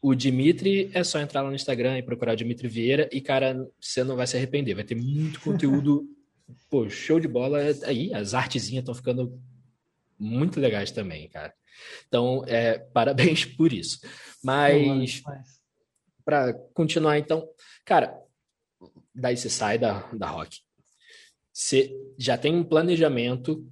o 0.00 0.14
Dimitri, 0.14 0.90
é 0.94 1.02
só 1.02 1.18
entrar 1.18 1.42
lá 1.42 1.48
no 1.48 1.56
Instagram 1.56 1.98
e 1.98 2.02
procurar 2.02 2.32
o 2.32 2.36
Dimitri 2.36 2.68
Vieira 2.68 3.08
e, 3.12 3.20
cara, 3.20 3.68
você 3.80 4.04
não 4.04 4.16
vai 4.16 4.26
se 4.26 4.36
arrepender, 4.36 4.74
vai 4.74 4.84
ter 4.84 4.94
muito 4.94 5.40
conteúdo, 5.40 6.06
pô, 6.70 6.88
show 6.88 7.18
de 7.18 7.28
bola. 7.28 7.58
Aí 7.84 8.12
as 8.14 8.32
artezinhas 8.32 8.82
estão 8.82 8.94
ficando 8.94 9.38
muito 10.18 10.60
legais 10.60 10.90
também, 10.90 11.28
cara. 11.28 11.52
Então, 12.06 12.42
é, 12.46 12.78
parabéns 12.94 13.44
por 13.44 13.72
isso. 13.72 14.00
Mas, 14.42 15.22
para 16.24 16.54
continuar, 16.72 17.18
então, 17.18 17.46
cara, 17.84 18.16
daí 19.14 19.36
você 19.36 19.50
sai 19.50 19.78
da, 19.78 20.08
da 20.12 20.28
rock. 20.28 20.60
Você 21.58 21.90
já 22.16 22.38
tem 22.38 22.54
um 22.54 22.62
planejamento 22.62 23.68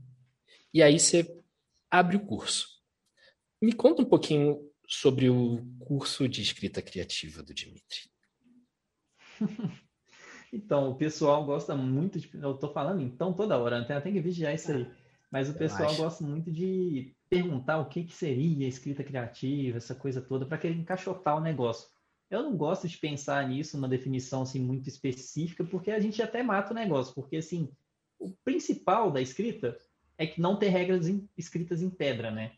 e 0.75 0.83
aí 0.83 0.99
você 0.99 1.41
abre 1.89 2.17
o 2.17 2.27
curso. 2.27 2.67
Me 3.63 3.73
conta 3.73 4.03
um 4.03 4.05
pouquinho 4.05 4.59
sobre 4.89 5.31
o 5.31 5.65
curso 5.79 6.29
de 6.29 6.43
escrita 6.43 6.83
criativa 6.83 7.45
do 7.45 7.55
Dimitri. 7.55 8.11
então, 10.53 10.91
o 10.91 10.97
pessoal 10.97 11.47
gosta 11.47 11.77
muito 11.77 12.19
de. 12.19 12.29
Eu 12.35 12.55
tô 12.55 12.73
falando 12.73 13.03
então 13.03 13.33
toda 13.33 13.57
hora, 13.57 13.79
né? 13.79 14.01
tem 14.01 14.15
que 14.15 14.21
vigiar 14.21 14.53
isso 14.53 14.73
aí. 14.73 14.91
Mas 15.31 15.49
o 15.49 15.55
pessoal 15.55 15.95
gosta 15.95 16.25
muito 16.25 16.51
de 16.51 17.15
perguntar 17.31 17.79
o 17.79 17.89
que, 17.89 18.03
que 18.03 18.13
seria 18.13 18.67
escrita 18.67 19.05
criativa, 19.05 19.77
essa 19.77 19.95
coisa 19.95 20.21
toda, 20.21 20.45
para 20.45 20.59
querer 20.59 20.75
encaixotar 20.75 21.37
o 21.37 21.41
negócio. 21.41 21.89
Eu 22.31 22.43
não 22.43 22.57
gosto 22.57 22.89
de 22.89 22.99
pensar 22.99 23.49
nisso, 23.49 23.79
uma 23.79 23.89
definição 23.89 24.43
assim, 24.43 24.61
muito 24.61 24.89
específica, 24.89 25.65
porque 25.65 25.91
a 25.91 26.01
gente 26.01 26.21
até 26.21 26.43
mata 26.43 26.73
o 26.73 26.75
negócio. 26.75 27.15
Porque 27.15 27.37
assim, 27.37 27.71
o 28.19 28.33
principal 28.45 29.11
da 29.11 29.21
escrita 29.21 29.77
é 30.19 30.27
que 30.27 30.41
não 30.41 30.59
ter 30.59 30.69
regras 30.69 31.07
escritas 31.37 31.83
em 31.83 31.91
pedra, 31.91 32.31
né? 32.31 32.53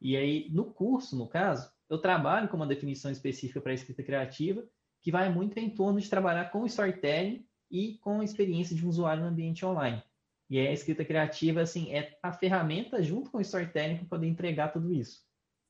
E 0.00 0.16
aí, 0.16 0.48
no 0.50 0.64
curso, 0.64 1.16
no 1.16 1.28
caso, 1.28 1.70
eu 1.88 1.98
trabalho 1.98 2.48
com 2.48 2.56
uma 2.56 2.66
definição 2.66 3.10
específica 3.10 3.60
para 3.60 3.74
escrita 3.74 4.02
criativa, 4.02 4.66
que 5.00 5.12
vai 5.12 5.32
muito 5.32 5.56
em 5.58 5.70
torno 5.70 6.00
de 6.00 6.08
trabalhar 6.08 6.46
com 6.46 6.66
storytelling 6.66 7.46
e 7.70 7.98
com 7.98 8.20
a 8.20 8.24
experiência 8.24 8.74
de 8.74 8.84
um 8.84 8.88
usuário 8.88 9.22
no 9.22 9.28
ambiente 9.28 9.64
online. 9.64 10.02
E 10.50 10.58
a 10.58 10.72
escrita 10.72 11.04
criativa, 11.04 11.60
assim, 11.60 11.92
é 11.94 12.18
a 12.22 12.32
ferramenta 12.32 13.02
junto 13.02 13.30
com 13.30 13.38
o 13.38 13.40
storytelling 13.40 13.96
para 13.96 14.06
poder 14.06 14.26
entregar 14.26 14.72
tudo 14.72 14.92
isso. 14.92 15.20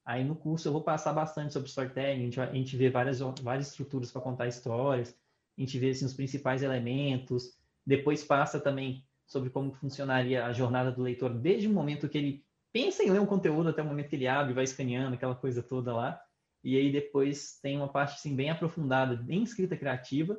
Aí 0.04 0.24
no 0.24 0.34
curso 0.34 0.68
eu 0.68 0.72
vou 0.72 0.82
passar 0.82 1.12
bastante 1.12 1.52
sobre 1.52 1.68
storytelling, 1.68 2.22
a 2.22 2.24
gente, 2.24 2.40
a 2.40 2.52
gente 2.52 2.76
vê 2.76 2.90
várias, 2.90 3.20
várias 3.20 3.68
estruturas 3.68 4.10
para 4.10 4.20
contar 4.20 4.48
histórias, 4.48 5.16
a 5.56 5.60
gente 5.60 5.78
vê 5.78 5.90
assim, 5.90 6.04
os 6.04 6.14
principais 6.14 6.62
elementos, 6.62 7.56
depois 7.86 8.24
passa 8.24 8.60
também 8.60 9.04
sobre 9.26 9.50
como 9.50 9.72
funcionaria 9.72 10.44
a 10.44 10.52
jornada 10.52 10.90
do 10.90 11.02
leitor 11.02 11.32
desde 11.32 11.68
o 11.68 11.72
momento 11.72 12.08
que 12.08 12.18
ele 12.18 12.44
pensa 12.72 13.02
em 13.02 13.10
ler 13.10 13.20
um 13.20 13.26
conteúdo 13.26 13.68
até 13.68 13.82
o 13.82 13.86
momento 13.86 14.08
que 14.08 14.16
ele 14.16 14.26
abre, 14.26 14.54
vai 14.54 14.64
escaneando, 14.64 15.14
aquela 15.14 15.34
coisa 15.34 15.62
toda 15.62 15.94
lá. 15.94 16.20
E 16.64 16.76
aí 16.76 16.90
depois 16.90 17.58
tem 17.60 17.76
uma 17.76 17.88
parte 17.88 18.14
assim, 18.14 18.34
bem 18.34 18.50
aprofundada 18.50 19.24
em 19.28 19.42
escrita 19.42 19.76
criativa, 19.76 20.38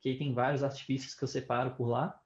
que 0.00 0.08
aí 0.08 0.18
tem 0.18 0.34
vários 0.34 0.62
artifícios 0.62 1.14
que 1.14 1.22
eu 1.22 1.28
separo 1.28 1.74
por 1.76 1.88
lá. 1.88 2.18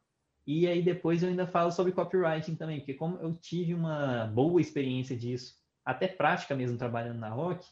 E 0.46 0.66
aí 0.66 0.82
depois 0.82 1.22
eu 1.22 1.28
ainda 1.28 1.46
falo 1.46 1.70
sobre 1.70 1.92
copywriting 1.92 2.56
também, 2.56 2.80
porque 2.80 2.94
como 2.94 3.16
eu 3.18 3.34
tive 3.34 3.74
uma 3.74 4.26
boa 4.26 4.60
experiência 4.60 5.16
disso, 5.16 5.61
até 5.84 6.08
prática 6.08 6.54
mesmo 6.54 6.76
trabalhando 6.78 7.18
na 7.18 7.28
Rock, 7.28 7.66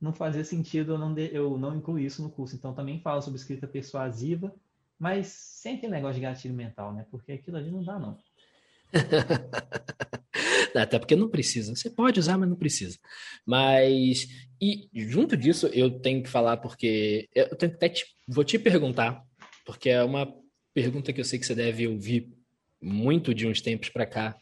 não 0.00 0.12
fazia 0.12 0.44
sentido 0.44 0.94
eu 0.94 0.98
não, 0.98 1.12
de, 1.12 1.34
eu 1.34 1.58
não 1.58 1.76
incluir 1.76 2.06
isso 2.06 2.22
no 2.22 2.30
curso. 2.30 2.56
Então 2.56 2.72
também 2.72 3.00
falo 3.00 3.20
sobre 3.20 3.38
escrita 3.38 3.66
persuasiva, 3.66 4.54
mas 4.98 5.26
sem 5.28 5.76
aquele 5.76 5.92
negócio 5.92 6.16
de 6.16 6.20
gatilho 6.20 6.54
mental, 6.54 6.92
né? 6.92 7.06
Porque 7.10 7.32
aquilo 7.32 7.56
ali 7.56 7.70
não 7.70 7.84
dá, 7.84 7.98
não. 7.98 8.18
Até 10.74 10.98
porque 10.98 11.16
não 11.16 11.28
precisa. 11.28 11.74
Você 11.74 11.90
pode 11.90 12.20
usar, 12.20 12.38
mas 12.38 12.48
não 12.48 12.56
precisa. 12.56 12.98
Mas, 13.44 14.28
e 14.60 14.88
junto 14.94 15.36
disso, 15.36 15.66
eu 15.68 15.98
tenho 16.00 16.22
que 16.22 16.28
falar, 16.28 16.58
porque 16.58 17.28
eu 17.34 17.56
tenho 17.56 17.72
até 17.72 17.88
te, 17.88 18.04
vou 18.28 18.44
te 18.44 18.58
perguntar, 18.58 19.24
porque 19.66 19.90
é 19.90 20.02
uma 20.02 20.32
pergunta 20.72 21.12
que 21.12 21.20
eu 21.20 21.24
sei 21.24 21.38
que 21.38 21.46
você 21.46 21.54
deve 21.54 21.88
ouvir 21.88 22.32
muito 22.80 23.34
de 23.34 23.46
uns 23.46 23.60
tempos 23.60 23.88
para 23.88 24.06
cá, 24.06 24.36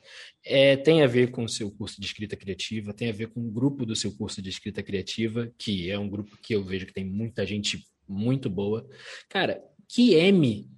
é, 0.44 0.76
tem 0.76 1.02
a 1.02 1.06
ver 1.06 1.30
com 1.30 1.44
o 1.44 1.48
seu 1.48 1.70
curso 1.70 2.00
de 2.00 2.06
escrita 2.06 2.36
criativa, 2.36 2.94
tem 2.94 3.10
a 3.10 3.12
ver 3.12 3.28
com 3.28 3.40
o 3.40 3.50
grupo 3.50 3.84
do 3.84 3.96
seu 3.96 4.12
curso 4.16 4.40
de 4.40 4.48
escrita 4.48 4.82
criativa, 4.82 5.52
que 5.58 5.90
é 5.90 5.98
um 5.98 6.08
grupo 6.08 6.36
que 6.42 6.54
eu 6.54 6.64
vejo 6.64 6.86
que 6.86 6.92
tem 6.92 7.04
muita 7.04 7.44
gente 7.44 7.84
muito 8.08 8.48
boa. 8.48 8.88
Cara, 9.28 9.62
que 9.88 10.14
M 10.14 10.70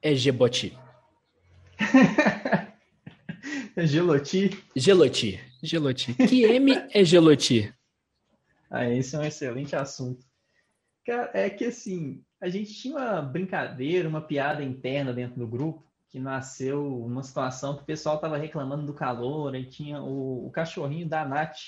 é 0.00 0.14
Geboti? 0.14 0.76
é 3.76 3.86
Geloti? 3.86 4.50
Geloti. 4.74 5.40
Geloti. 5.62 6.14
Que 6.14 6.44
M 6.44 6.72
é 6.92 7.04
Geloti? 7.04 7.72
Ah, 8.70 8.88
esse 8.88 9.16
é 9.16 9.18
um 9.18 9.24
excelente 9.24 9.74
assunto. 9.74 10.24
Cara, 11.04 11.30
é 11.32 11.48
que 11.48 11.64
assim, 11.64 12.22
a 12.40 12.48
gente 12.48 12.74
tinha 12.74 12.96
uma 12.96 13.22
brincadeira, 13.22 14.08
uma 14.08 14.20
piada 14.20 14.62
interna 14.62 15.12
dentro 15.12 15.38
do 15.38 15.46
grupo, 15.46 15.87
que 16.08 16.18
nasceu 16.18 17.04
uma 17.04 17.22
situação 17.22 17.76
que 17.76 17.82
o 17.82 17.86
pessoal 17.86 18.16
estava 18.16 18.36
reclamando 18.36 18.86
do 18.86 18.94
calor, 18.94 19.54
aí 19.54 19.66
tinha 19.66 20.02
o, 20.02 20.46
o, 20.46 20.50
cachorrinho 20.50 21.08
da 21.08 21.24
Nath, 21.24 21.58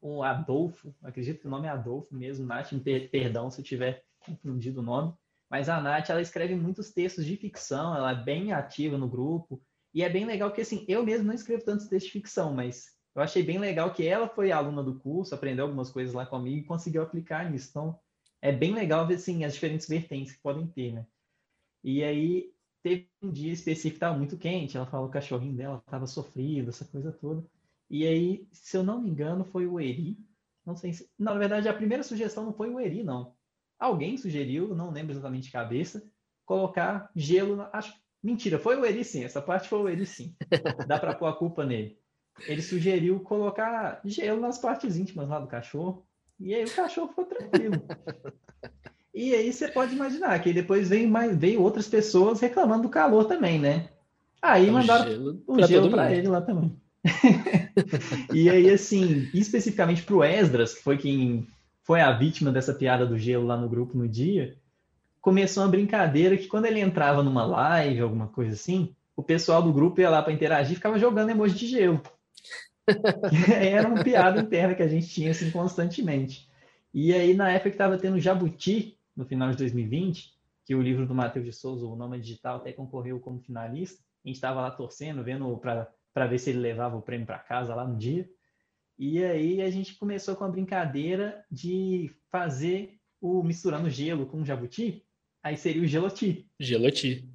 o 0.00 0.22
Adolfo, 0.22 0.94
acredito 1.02 1.40
que 1.40 1.46
o 1.46 1.50
nome 1.50 1.66
é 1.66 1.70
Adolfo 1.70 2.14
mesmo, 2.14 2.46
Nath, 2.46 2.70
perdão 3.10 3.50
se 3.50 3.60
eu 3.60 3.64
tiver 3.64 4.04
confundido 4.18 4.80
o 4.80 4.82
nome, 4.82 5.14
mas 5.50 5.68
a 5.68 5.80
Nath, 5.80 6.08
ela 6.08 6.22
escreve 6.22 6.54
muitos 6.54 6.90
textos 6.90 7.26
de 7.26 7.36
ficção, 7.36 7.94
ela 7.94 8.12
é 8.12 8.24
bem 8.24 8.52
ativa 8.52 8.96
no 8.96 9.08
grupo, 9.08 9.62
e 9.94 10.02
é 10.02 10.08
bem 10.08 10.24
legal 10.24 10.50
que, 10.50 10.62
assim, 10.62 10.86
eu 10.88 11.04
mesmo 11.04 11.26
não 11.26 11.34
escrevo 11.34 11.64
tantos 11.64 11.86
textos 11.86 12.10
de 12.10 12.18
ficção, 12.18 12.54
mas 12.54 12.86
eu 13.14 13.20
achei 13.20 13.42
bem 13.42 13.58
legal 13.58 13.92
que 13.92 14.06
ela 14.06 14.26
foi 14.26 14.50
aluna 14.50 14.82
do 14.82 14.98
curso, 14.98 15.34
aprendeu 15.34 15.66
algumas 15.66 15.90
coisas 15.90 16.14
lá 16.14 16.24
comigo 16.24 16.56
e 16.60 16.64
conseguiu 16.64 17.02
aplicar 17.02 17.50
nisso. 17.50 17.68
Então, 17.68 18.00
é 18.40 18.50
bem 18.50 18.72
legal 18.72 19.06
ver, 19.06 19.16
assim, 19.16 19.44
as 19.44 19.52
diferentes 19.52 19.86
vertentes 19.86 20.32
que 20.32 20.42
podem 20.42 20.66
ter, 20.66 20.92
né? 20.92 21.06
E 21.84 22.02
aí, 22.02 22.51
teve 22.82 23.08
um 23.22 23.30
dia 23.30 23.52
específico 23.52 23.90
que 23.90 23.96
estava 23.96 24.16
muito 24.16 24.36
quente, 24.36 24.76
ela 24.76 24.86
falou 24.86 25.06
que 25.06 25.10
o 25.10 25.20
cachorrinho 25.20 25.56
dela 25.56 25.78
estava 25.78 26.06
sofrido, 26.06 26.70
essa 26.70 26.84
coisa 26.84 27.12
toda. 27.12 27.44
E 27.88 28.06
aí, 28.06 28.46
se 28.52 28.76
eu 28.76 28.82
não 28.82 29.00
me 29.00 29.10
engano, 29.10 29.44
foi 29.44 29.66
o 29.66 29.78
Eri. 29.78 30.18
Não 30.64 30.76
sei 30.76 30.92
se. 30.92 31.10
Na 31.18 31.34
verdade, 31.34 31.68
a 31.68 31.74
primeira 31.74 32.02
sugestão 32.02 32.44
não 32.44 32.52
foi 32.52 32.70
o 32.70 32.80
Eri, 32.80 33.02
não. 33.02 33.34
Alguém 33.78 34.16
sugeriu, 34.16 34.74
não 34.74 34.90
lembro 34.90 35.12
exatamente 35.12 35.44
de 35.44 35.52
cabeça, 35.52 36.08
colocar 36.44 37.10
gelo. 37.14 37.56
Na... 37.56 37.70
Acho 37.72 38.00
Mentira, 38.22 38.56
foi 38.56 38.76
o 38.76 38.84
Eri 38.84 39.04
sim, 39.04 39.24
essa 39.24 39.42
parte 39.42 39.68
foi 39.68 39.80
o 39.80 39.88
Eri 39.88 40.06
sim. 40.06 40.36
Dá 40.86 40.98
para 40.98 41.14
pôr 41.14 41.26
a 41.26 41.32
culpa 41.32 41.66
nele. 41.66 41.98
Ele 42.46 42.62
sugeriu 42.62 43.18
colocar 43.20 44.00
gelo 44.04 44.40
nas 44.40 44.58
partes 44.58 44.96
íntimas 44.96 45.28
lá 45.28 45.40
do 45.40 45.48
cachorro. 45.48 46.06
E 46.38 46.54
aí 46.54 46.64
o 46.64 46.74
cachorro 46.74 47.08
ficou 47.08 47.26
tranquilo. 47.26 47.82
E 49.14 49.34
aí 49.34 49.52
você 49.52 49.68
pode 49.68 49.94
imaginar 49.94 50.38
que 50.40 50.52
depois 50.52 50.88
veio, 50.88 51.08
mais, 51.08 51.36
veio 51.36 51.60
outras 51.60 51.86
pessoas 51.86 52.40
reclamando 52.40 52.84
do 52.84 52.88
calor 52.88 53.26
também, 53.26 53.58
né? 53.58 53.88
Aí 54.40 54.70
o 54.70 54.72
mandaram 54.72 55.10
gelo 55.10 55.42
o 55.46 55.66
gelo 55.66 55.90
para 55.90 56.12
ele 56.12 56.28
lá 56.28 56.40
também. 56.40 56.76
e 58.32 58.48
aí, 58.48 58.70
assim, 58.70 59.28
especificamente 59.34 60.02
para 60.02 60.14
o 60.14 60.24
Esdras, 60.24 60.74
que 60.74 60.82
foi 60.82 60.96
quem 60.96 61.46
foi 61.82 62.00
a 62.00 62.12
vítima 62.12 62.50
dessa 62.50 62.72
piada 62.72 63.04
do 63.04 63.18
gelo 63.18 63.46
lá 63.46 63.56
no 63.56 63.68
grupo 63.68 63.98
no 63.98 64.08
dia, 64.08 64.56
começou 65.20 65.62
uma 65.62 65.68
brincadeira 65.68 66.36
que 66.36 66.46
quando 66.46 66.66
ele 66.66 66.80
entrava 66.80 67.22
numa 67.22 67.44
live, 67.44 68.00
alguma 68.00 68.28
coisa 68.28 68.54
assim, 68.54 68.94
o 69.16 69.22
pessoal 69.22 69.62
do 69.62 69.72
grupo 69.72 70.00
ia 70.00 70.10
lá 70.10 70.22
para 70.22 70.32
interagir 70.32 70.72
e 70.72 70.76
ficava 70.76 70.98
jogando 70.98 71.30
emoji 71.30 71.56
de 71.56 71.66
gelo. 71.66 72.00
Era 73.54 73.88
uma 73.88 74.02
piada 74.02 74.40
interna 74.40 74.74
que 74.74 74.82
a 74.82 74.88
gente 74.88 75.08
tinha 75.08 75.30
assim 75.30 75.50
constantemente. 75.50 76.48
E 76.92 77.12
aí, 77.14 77.34
na 77.34 77.50
época 77.50 77.70
que 77.70 77.74
estava 77.74 77.96
tendo 77.96 78.20
Jabuti, 78.20 78.98
no 79.16 79.24
final 79.24 79.50
de 79.50 79.56
2020, 79.56 80.32
que 80.64 80.74
o 80.74 80.82
livro 80.82 81.06
do 81.06 81.14
Matheus 81.14 81.44
de 81.44 81.52
Souza, 81.52 81.86
o 81.86 81.96
Nome 81.96 82.20
Digital, 82.20 82.56
até 82.56 82.72
concorreu 82.72 83.20
como 83.20 83.40
finalista, 83.40 84.02
a 84.24 84.28
gente 84.28 84.36
estava 84.36 84.60
lá 84.60 84.70
torcendo, 84.70 85.24
vendo 85.24 85.56
para 85.58 86.26
ver 86.26 86.38
se 86.38 86.50
ele 86.50 86.60
levava 86.60 86.96
o 86.96 87.02
prêmio 87.02 87.26
para 87.26 87.38
casa 87.38 87.74
lá 87.74 87.86
no 87.86 87.96
dia. 87.96 88.28
E 88.98 89.22
aí 89.24 89.60
a 89.60 89.70
gente 89.70 89.96
começou 89.96 90.36
com 90.36 90.44
a 90.44 90.48
brincadeira 90.48 91.44
de 91.50 92.10
fazer 92.30 92.98
o 93.20 93.42
misturando 93.42 93.90
gelo 93.90 94.26
com 94.26 94.44
jabuti, 94.44 95.04
Aí 95.42 95.56
seria 95.56 95.82
o 95.82 95.86
Geloti. 95.86 96.46
Geloti. 96.58 97.28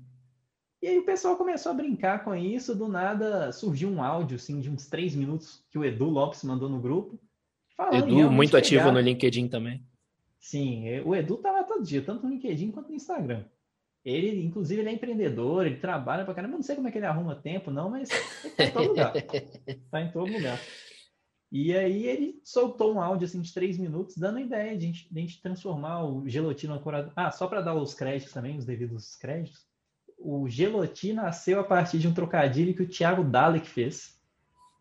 E 0.82 0.88
aí 0.88 0.98
o 0.98 1.06
pessoal 1.06 1.36
começou 1.36 1.72
a 1.72 1.76
brincar 1.76 2.24
com 2.24 2.34
isso, 2.34 2.74
do 2.74 2.88
nada 2.88 3.52
surgiu 3.52 3.90
um 3.90 4.02
áudio 4.02 4.36
assim, 4.36 4.62
de 4.62 4.70
uns 4.70 4.88
três 4.88 5.14
minutos 5.14 5.66
que 5.70 5.78
o 5.78 5.84
Edu 5.84 6.06
Lopes 6.06 6.44
mandou 6.44 6.70
no 6.70 6.80
grupo. 6.80 7.20
Edu, 7.92 8.32
muito 8.32 8.56
ativo 8.56 8.92
no 8.92 9.00
LinkedIn 9.00 9.50
também. 9.50 9.86
Sim, 10.48 11.02
o 11.02 11.14
Edu 11.14 11.36
tá 11.36 11.52
lá 11.52 11.62
todo 11.62 11.84
dia, 11.84 12.02
tanto 12.02 12.24
no 12.24 12.30
LinkedIn 12.30 12.72
quanto 12.72 12.88
no 12.88 12.96
Instagram. 12.96 13.44
Ele, 14.06 14.42
inclusive, 14.42 14.80
ele 14.80 14.90
é 14.90 14.94
empreendedor, 14.94 15.66
ele 15.66 15.76
trabalha 15.76 16.24
pra 16.24 16.34
caramba. 16.34 16.54
Eu 16.54 16.60
não 16.60 16.64
sei 16.64 16.78
como 16.78 16.88
é 16.88 16.92
que 16.92 16.98
ele 16.98 17.06
arruma 17.06 17.36
tempo, 17.36 17.70
não, 17.70 17.90
mas 17.90 18.10
ele 18.46 18.56
tá 18.56 18.64
em 18.64 18.72
todo 18.72 18.88
lugar. 18.88 19.12
tá 19.92 20.02
em 20.02 20.10
todo 20.10 20.32
lugar. 20.32 20.58
E 21.52 21.76
aí 21.76 22.06
ele 22.06 22.40
soltou 22.46 22.94
um 22.94 23.02
áudio 23.02 23.26
assim, 23.26 23.42
de 23.42 23.54
três 23.54 23.78
minutos, 23.78 24.16
dando 24.16 24.38
a 24.38 24.42
ideia 24.42 24.78
de 24.78 24.86
a 24.86 24.88
gente, 24.88 25.14
de 25.14 25.20
a 25.20 25.22
gente 25.22 25.42
transformar 25.42 26.06
o 26.06 26.26
Geloti 26.30 26.66
no 26.66 26.80
curador. 26.80 27.12
Ah, 27.14 27.30
só 27.30 27.46
para 27.46 27.60
dar 27.60 27.76
os 27.76 27.94
créditos 27.94 28.34
também, 28.34 28.58
os 28.58 28.64
devidos 28.64 29.18
créditos. 29.18 29.68
O 30.18 30.48
Geloti 30.48 31.12
nasceu 31.12 31.60
a 31.60 31.64
partir 31.66 32.00
de 32.00 32.08
um 32.08 32.14
trocadilho 32.14 32.74
que 32.74 32.84
o 32.84 32.90
Thiago 32.90 33.22
Dalek 33.22 33.68
fez, 33.68 34.18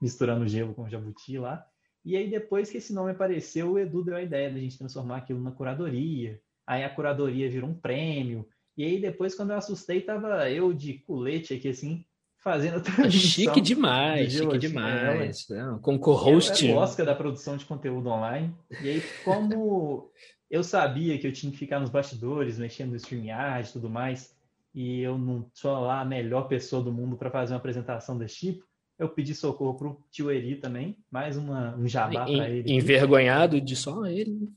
misturando 0.00 0.46
gelo 0.46 0.74
com 0.74 0.88
jabuti 0.88 1.36
lá. 1.38 1.68
E 2.06 2.16
aí, 2.16 2.30
depois 2.30 2.70
que 2.70 2.78
esse 2.78 2.94
nome 2.94 3.10
apareceu, 3.10 3.72
o 3.72 3.78
Edu 3.80 4.04
deu 4.04 4.14
a 4.14 4.22
ideia 4.22 4.48
de 4.48 4.56
a 4.56 4.60
gente 4.60 4.78
transformar 4.78 5.16
aquilo 5.16 5.42
na 5.42 5.50
curadoria. 5.50 6.40
Aí 6.64 6.84
a 6.84 6.88
curadoria 6.88 7.50
virou 7.50 7.68
um 7.68 7.74
prêmio. 7.74 8.46
E 8.76 8.84
aí, 8.84 9.00
depois, 9.00 9.34
quando 9.34 9.50
eu 9.50 9.56
assustei, 9.56 10.00
tava 10.00 10.48
eu 10.48 10.72
de 10.72 10.94
colete 11.00 11.54
aqui, 11.54 11.68
assim, 11.68 12.04
fazendo 12.38 12.76
a 12.76 12.80
transmissão. 12.80 13.10
Chique 13.20 13.60
demais, 13.60 14.32
chique 14.34 14.56
demais. 14.56 15.50
É, 15.50 15.78
com 15.82 15.98
co-host. 15.98 16.70
É 16.70 16.72
o 16.72 16.76
Oscar 16.76 17.04
da 17.04 17.14
produção 17.14 17.56
de 17.56 17.64
conteúdo 17.64 18.08
online. 18.08 18.54
E 18.80 18.88
aí, 18.88 19.02
como 19.24 20.08
eu 20.48 20.62
sabia 20.62 21.18
que 21.18 21.26
eu 21.26 21.32
tinha 21.32 21.50
que 21.50 21.58
ficar 21.58 21.80
nos 21.80 21.90
bastidores, 21.90 22.56
mexendo 22.56 22.90
no 22.90 22.96
StreamYard 22.96 23.68
e 23.68 23.72
tudo 23.72 23.90
mais, 23.90 24.32
e 24.72 25.00
eu 25.00 25.18
não 25.18 25.50
sou 25.52 25.72
lá 25.80 26.02
a 26.02 26.04
melhor 26.04 26.46
pessoa 26.46 26.84
do 26.84 26.92
mundo 26.92 27.16
para 27.16 27.32
fazer 27.32 27.52
uma 27.52 27.58
apresentação 27.58 28.16
desse 28.16 28.36
tipo, 28.36 28.64
eu 28.98 29.08
pedi 29.08 29.34
socorro 29.34 29.76
pro 29.76 30.04
tio 30.10 30.30
Eri 30.30 30.56
também, 30.56 30.96
mais 31.10 31.36
uma, 31.36 31.76
um 31.76 31.86
jabá 31.86 32.24
para 32.24 32.48
ele. 32.48 32.72
Envergonhado 32.72 33.60
de 33.60 33.76
só 33.76 34.06
ele. 34.06 34.50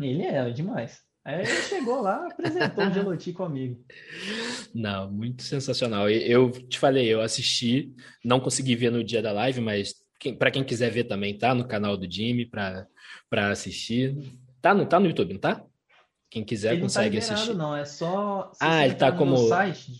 Ele 0.00 0.22
é, 0.22 0.50
demais. 0.50 1.02
Aí 1.24 1.40
ele 1.40 1.46
chegou 1.46 2.02
lá, 2.02 2.26
apresentou 2.26 2.86
o 2.86 2.92
Geloti 2.92 3.32
comigo. 3.32 3.82
Não, 4.74 5.10
muito 5.10 5.42
sensacional. 5.42 6.08
Eu 6.10 6.50
te 6.50 6.78
falei, 6.78 7.06
eu 7.06 7.20
assisti, 7.20 7.94
não 8.22 8.40
consegui 8.40 8.76
ver 8.76 8.90
no 8.90 9.02
dia 9.02 9.22
da 9.22 9.32
live, 9.32 9.60
mas 9.60 9.94
para 10.38 10.50
quem 10.50 10.64
quiser 10.64 10.90
ver 10.90 11.04
também, 11.04 11.36
tá 11.36 11.54
no 11.54 11.66
canal 11.66 11.96
do 11.96 12.10
Jimmy 12.10 12.44
para 12.46 12.86
assistir. 13.50 14.16
Tá 14.60 14.74
no, 14.74 14.86
tá 14.86 14.98
no 14.98 15.06
YouTube, 15.06 15.34
não 15.34 15.40
tá? 15.40 15.64
Quem 16.30 16.44
quiser 16.44 16.72
ele 16.72 16.82
consegue 16.82 17.18
não 17.20 17.26
tá 17.26 17.34
assistir. 17.34 17.54
Não, 17.54 17.76
é 17.76 17.84
só. 17.84 18.50
ah, 18.60 18.84
ele 18.84 18.94
tá 18.94 19.12
como. 19.12 19.36
Site, 19.36 19.92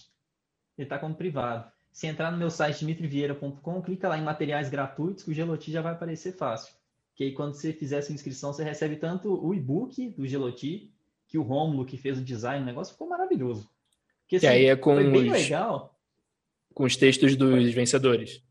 ele 0.76 0.88
tá 0.88 0.98
como 0.98 1.14
privado. 1.14 1.70
Se 1.94 2.08
entrar 2.08 2.32
no 2.32 2.36
meu 2.36 2.50
site 2.50 2.80
dimitrivieira.com, 2.80 3.80
clica 3.80 4.08
lá 4.08 4.18
em 4.18 4.24
materiais 4.24 4.68
gratuitos, 4.68 5.22
que 5.22 5.30
o 5.30 5.32
Geloti 5.32 5.70
já 5.70 5.80
vai 5.80 5.92
aparecer 5.92 6.32
fácil. 6.32 6.74
Que 7.14 7.22
aí 7.22 7.32
quando 7.32 7.54
você 7.54 7.72
fizer 7.72 8.02
sua 8.02 8.12
inscrição, 8.12 8.52
você 8.52 8.64
recebe 8.64 8.96
tanto 8.96 9.32
o 9.32 9.54
e-book 9.54 10.08
do 10.08 10.26
Geloti, 10.26 10.92
que 11.28 11.38
o 11.38 11.42
Romulo 11.42 11.86
que 11.86 11.96
fez 11.96 12.18
o 12.18 12.24
design, 12.24 12.64
o 12.64 12.66
negócio 12.66 12.94
ficou 12.94 13.08
maravilhoso. 13.08 13.70
Porque, 14.22 14.36
assim, 14.36 14.46
aí 14.48 14.66
é 14.66 14.74
com 14.74 14.96
foi 14.96 15.08
bem 15.08 15.30
os, 15.30 15.42
legal. 15.42 15.96
Com 16.74 16.82
os 16.82 16.96
textos 16.96 17.36
dos 17.36 17.72
vencedores. 17.72 18.42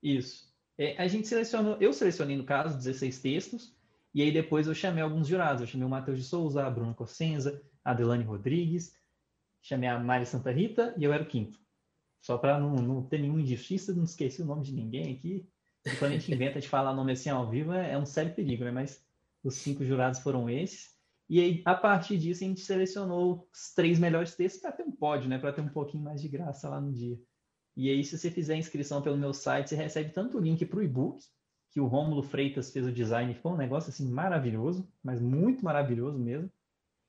Isso. 0.00 0.46
É, 0.78 0.94
a 0.96 1.08
gente 1.08 1.26
selecionou, 1.26 1.76
eu 1.80 1.92
selecionei 1.92 2.36
no 2.36 2.44
caso 2.44 2.78
16 2.78 3.18
textos, 3.18 3.74
e 4.14 4.22
aí 4.22 4.30
depois 4.30 4.68
eu 4.68 4.74
chamei 4.74 5.02
alguns 5.02 5.26
jurados. 5.26 5.62
Eu 5.62 5.66
chamei 5.66 5.88
o 5.88 5.90
Matheus 5.90 6.18
de 6.18 6.24
Souza, 6.24 6.64
a 6.64 6.70
Bruna 6.70 6.94
Cossenza, 6.94 7.60
a 7.84 7.90
Adelane 7.90 8.22
Rodrigues, 8.22 8.94
chamei 9.60 9.88
a 9.88 9.98
Mari 9.98 10.24
Santa 10.24 10.52
Rita 10.52 10.94
e 10.96 11.02
eu 11.02 11.12
era 11.12 11.24
o 11.24 11.26
quinto. 11.26 11.65
Só 12.26 12.36
para 12.36 12.58
não, 12.58 12.74
não, 12.74 13.04
ter 13.04 13.20
nenhuma 13.20 13.40
injustiça, 13.40 13.94
não 13.94 14.02
esqueci 14.02 14.42
o 14.42 14.44
nome 14.44 14.64
de 14.64 14.72
ninguém 14.72 15.14
aqui. 15.14 15.48
E 15.86 15.96
quando 15.96 16.10
a 16.10 16.14
gente 16.18 16.34
inventa 16.34 16.58
de 16.58 16.68
falar 16.68 16.92
nome 16.92 17.12
assim 17.12 17.30
ao 17.30 17.48
vivo, 17.48 17.72
é, 17.72 17.92
é 17.92 17.96
um 17.96 18.04
sério 18.04 18.34
perigo, 18.34 18.64
né? 18.64 18.72
Mas 18.72 19.00
os 19.44 19.54
cinco 19.54 19.84
jurados 19.84 20.18
foram 20.18 20.50
esses. 20.50 20.90
E 21.28 21.38
aí, 21.40 21.62
a 21.64 21.76
partir 21.76 22.18
disso, 22.18 22.42
a 22.42 22.48
gente 22.48 22.62
selecionou 22.62 23.48
os 23.54 23.72
três 23.72 24.00
melhores 24.00 24.34
textos 24.34 24.60
para 24.60 24.72
ter 24.72 24.82
um 24.82 24.90
pódio, 24.90 25.28
né? 25.28 25.38
Para 25.38 25.52
ter 25.52 25.60
um 25.60 25.68
pouquinho 25.68 26.02
mais 26.02 26.20
de 26.20 26.26
graça 26.26 26.68
lá 26.68 26.80
no 26.80 26.92
dia. 26.92 27.16
E 27.76 27.88
aí, 27.88 28.02
se 28.02 28.18
você 28.18 28.28
fizer 28.28 28.54
a 28.54 28.58
inscrição 28.58 29.00
pelo 29.00 29.16
meu 29.16 29.32
site, 29.32 29.68
você 29.68 29.76
recebe 29.76 30.10
tanto 30.10 30.36
o 30.36 30.40
link 30.40 30.66
para 30.66 30.80
o 30.80 30.82
e-book, 30.82 31.22
que 31.70 31.80
o 31.80 31.86
Rômulo 31.86 32.24
Freitas 32.24 32.72
fez 32.72 32.84
o 32.84 32.92
design, 32.92 33.32
ficou 33.34 33.52
um 33.52 33.56
negócio 33.56 33.90
assim 33.90 34.10
maravilhoso, 34.10 34.92
mas 35.00 35.22
muito 35.22 35.64
maravilhoso 35.64 36.18
mesmo. 36.18 36.50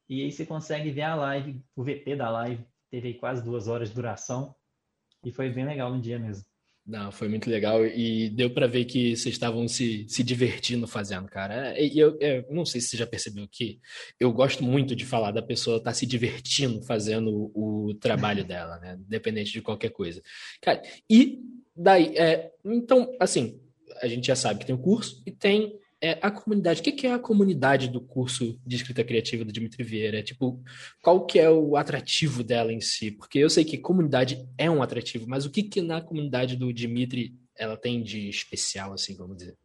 E 0.08 0.22
aí 0.22 0.32
você 0.32 0.46
consegue 0.46 0.92
ver 0.92 1.02
a 1.02 1.16
live, 1.16 1.66
o 1.76 1.84
VT 1.84 2.16
da 2.16 2.30
live, 2.30 2.64
teve 2.92 3.16
quase 3.16 3.44
duas 3.44 3.68
horas 3.68 3.90
de 3.90 3.96
duração, 3.96 4.56
e 5.24 5.32
foi 5.32 5.50
bem 5.50 5.66
legal 5.66 5.94
no 5.94 6.02
dia 6.02 6.20
mesmo. 6.20 6.44
Não, 6.88 7.12
foi 7.12 7.28
muito 7.28 7.50
legal 7.50 7.86
e 7.86 8.30
deu 8.30 8.50
para 8.50 8.66
ver 8.66 8.86
que 8.86 9.14
vocês 9.14 9.36
estavam 9.36 9.68
se, 9.68 10.06
se 10.08 10.24
divertindo 10.24 10.88
fazendo, 10.88 11.28
cara. 11.28 11.78
E 11.78 12.00
eu, 12.00 12.18
eu, 12.22 12.46
não 12.50 12.66
sei 12.66 12.80
se 12.80 12.88
você 12.88 12.98
já 12.98 13.06
percebeu 13.06 13.46
que 13.52 13.82
eu 14.18 14.32
gosto 14.32 14.64
muito 14.64 14.96
de 14.96 15.06
falar 15.06 15.32
da 15.32 15.42
pessoa 15.42 15.78
estar 15.78 15.92
tá 15.92 15.94
se 15.94 16.06
divertindo 16.06 16.82
fazendo 16.84 17.52
o, 17.54 17.90
o 17.90 17.94
trabalho 17.96 18.42
dela, 18.48 18.80
né? 18.80 18.98
Independente 19.06 19.52
de 19.52 19.62
qualquer 19.62 19.90
coisa. 19.90 20.22
Cara, 20.62 20.82
e 21.10 21.42
daí, 21.76 22.18
é, 22.18 22.54
então, 22.64 23.14
assim, 23.20 23.60
a 24.02 24.08
gente 24.08 24.28
já 24.28 24.36
sabe 24.36 24.62
que 24.62 24.66
tem 24.66 24.76
o 24.76 24.82
curso 24.82 25.22
e 25.26 25.32
tem 25.32 25.78
é, 26.02 26.20
a 26.22 26.30
comunidade. 26.30 26.82
O 26.82 26.84
que 26.84 27.08
é 27.08 27.14
a 27.14 27.20
comunidade 27.20 27.88
do 27.90 28.00
curso 28.00 28.60
de 28.66 28.76
escrita 28.76 29.04
criativa 29.04 29.44
do 29.44 29.52
Dimitri 29.52 29.84
Vieira? 29.84 30.24
Tipo, 30.24 30.62
qual 31.02 31.26
que 31.26 31.40
é 31.40 31.50
o 31.50 31.76
atrativo 31.76 32.44
dela 32.44 32.72
em 32.72 32.82
si? 32.82 33.12
Porque 33.12 33.40
eu 33.40 33.50
sei 33.50 33.66
que 33.66 33.78
comunidade 33.78 34.48
é 34.58 34.70
um 34.70 34.82
atrativo, 34.82 35.28
mas 35.28 35.46
o 35.46 35.50
que 35.50 35.64
que 35.64 35.82
na 35.82 36.02
comunidade 36.02 36.56
do 36.56 36.72
Dimitri 36.72 37.36
ela 37.56 37.76
tem 37.76 38.04
de 38.04 38.30
especial, 38.30 38.94
assim, 38.94 39.16
vamos 39.16 39.38
dizer? 39.38 39.58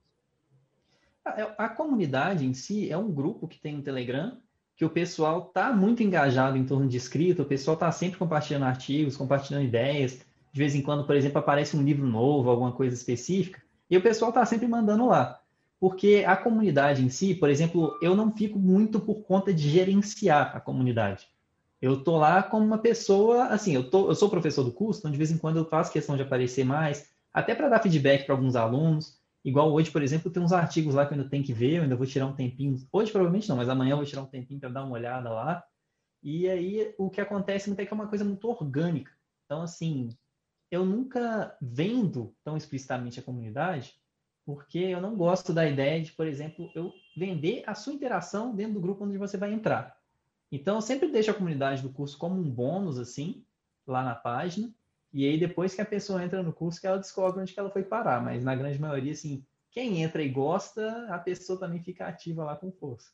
A, 1.25 1.65
é, 1.65 1.69
comunidade 1.69 2.47
em 2.47 2.55
si 2.55 2.91
é 2.91 2.97
um 2.97 3.13
grupo 3.13 3.47
que 3.47 3.61
tem 3.61 3.77
no 3.77 3.83
Telegram 3.83 4.39
que 4.75 4.85
o 4.87 4.91
pessoal 4.91 5.43
tá 5.43 5.73
muito 5.73 6.03
engajado 6.03 6.57
em 6.57 6.65
torno 6.65 6.89
de 6.89 6.97
escrita, 6.97 7.43
o 7.43 7.47
pessoal 7.47 7.77
tá 7.77 7.93
sempre 7.93 8.19
compartilhando 8.19 8.65
artigos, 8.65 9.17
compartilhando 9.17 9.67
ideias. 9.67 10.25
De 10.51 10.59
vez 10.59 10.75
em 10.75 10.83
quando, 10.83 11.07
por 11.07 11.15
exemplo, 11.15 11.39
aparece 11.39 11.77
um 11.77 11.83
livro 11.83 12.07
novo, 12.07 12.51
alguma 12.51 12.73
coisa 12.73 12.95
específica, 12.95 13.63
e 13.89 13.97
o 13.97 14.03
pessoal 14.03 14.33
tá 14.33 14.45
sempre 14.45 14.67
mandando 14.67 15.07
lá 15.07 15.42
porque 15.83 16.23
a 16.25 16.37
comunidade 16.37 17.05
em 17.05 17.09
si, 17.09 17.35
por 17.35 17.51
exemplo, 17.51 17.99
eu 18.01 18.15
não 18.15 18.31
fico 18.31 18.57
muito 18.57 19.01
por 19.01 19.25
conta 19.25 19.53
de 19.53 19.69
gerenciar 19.69 20.57
a 20.57 20.61
comunidade. 20.61 21.27
Eu 21.81 22.05
tô 22.05 22.19
lá 22.19 22.41
como 22.41 22.65
uma 22.65 22.79
pessoa, 22.79 23.47
assim, 23.47 23.75
eu, 23.75 23.91
tô, 23.91 24.09
eu 24.09 24.15
sou 24.15 24.31
professor 24.31 24.63
do 24.63 24.71
curso, 24.71 25.01
então 25.01 25.11
de 25.11 25.19
vez 25.19 25.33
em 25.33 25.39
quando 25.39 25.57
eu 25.57 25.65
faço 25.65 25.93
questão 25.93 26.15
de 26.15 26.23
aparecer 26.23 26.65
mais, 26.65 27.11
até 27.35 27.53
para 27.53 27.69
dar 27.69 27.83
feedback 27.83 28.25
para 28.25 28.33
alguns 28.33 28.55
alunos. 28.55 29.21
Igual 29.45 29.73
hoje, 29.73 29.91
por 29.91 30.05
exemplo, 30.05 30.31
tem 30.31 30.41
uns 30.41 30.53
artigos 30.53 30.95
lá 30.95 31.05
que 31.05 31.15
eu 31.15 31.19
ainda 31.19 31.29
tenho 31.29 31.43
que 31.43 31.53
ver, 31.53 31.79
eu 31.79 31.83
ainda 31.83 31.97
vou 31.97 32.07
tirar 32.07 32.27
um 32.27 32.33
tempinho. 32.33 32.77
Hoje 32.93 33.11
provavelmente 33.11 33.49
não, 33.49 33.57
mas 33.57 33.69
amanhã 33.69 33.95
eu 33.95 33.97
vou 33.97 34.07
tirar 34.07 34.23
um 34.23 34.27
tempinho 34.27 34.61
para 34.61 34.69
dar 34.69 34.85
uma 34.85 34.95
olhada 34.95 35.31
lá. 35.31 35.65
E 36.23 36.49
aí 36.49 36.95
o 36.97 37.11
que 37.11 37.21
acontece 37.21 37.73
é 37.73 37.85
que 37.85 37.93
é 37.93 37.93
uma 37.93 38.07
coisa 38.07 38.25
muito 38.25 38.49
orgânica. 38.49 39.11
Então, 39.47 39.63
assim, 39.63 40.11
eu 40.71 40.87
nunca 40.87 41.57
vendo 41.61 42.33
tão 42.45 42.57
explicitamente 42.57 43.19
a 43.19 43.23
comunidade, 43.25 44.01
porque 44.45 44.79
eu 44.79 45.01
não 45.01 45.17
gosto 45.17 45.53
da 45.53 45.69
ideia 45.69 46.03
de, 46.03 46.13
por 46.13 46.27
exemplo, 46.27 46.71
eu 46.75 46.93
vender 47.17 47.63
a 47.67 47.75
sua 47.75 47.93
interação 47.93 48.55
dentro 48.55 48.75
do 48.75 48.81
grupo 48.81 49.05
onde 49.05 49.19
você 49.19 49.37
vai 49.37 49.53
entrar. 49.53 49.97
Então, 50.51 50.77
eu 50.77 50.83
sempre 50.83 51.11
deixo 51.11 51.31
a 51.31 51.35
comunidade 51.35 51.83
do 51.83 51.93
curso 51.93 52.19
como 52.19 52.41
um 52.41 52.51
bônus, 52.51 52.99
assim, 52.99 53.45
lá 53.87 54.05
na 54.05 54.15
página, 54.15 54.73
e 55.13 55.27
aí 55.27 55.39
depois 55.39 55.75
que 55.75 55.81
a 55.81 55.87
pessoa 55.87 56.25
entra 56.25 56.43
no 56.43 56.53
curso, 56.53 56.81
que 56.81 56.87
ela 56.87 56.99
descobre 56.99 57.41
onde 57.41 57.53
que 57.53 57.61
ela 57.61 57.71
foi 57.71 57.83
parar, 57.83 58.23
mas 58.23 58.45
na 58.45 58.55
grande 58.55 58.81
maioria, 58.81 59.13
assim, 59.13 59.45
quem 59.71 60.03
entra 60.03 60.23
e 60.23 60.29
gosta, 60.29 61.07
a 61.09 61.19
pessoa 61.19 61.59
também 61.59 61.83
fica 61.83 62.07
ativa 62.07 62.45
lá 62.45 62.57
com 62.57 62.71
força. 62.73 63.11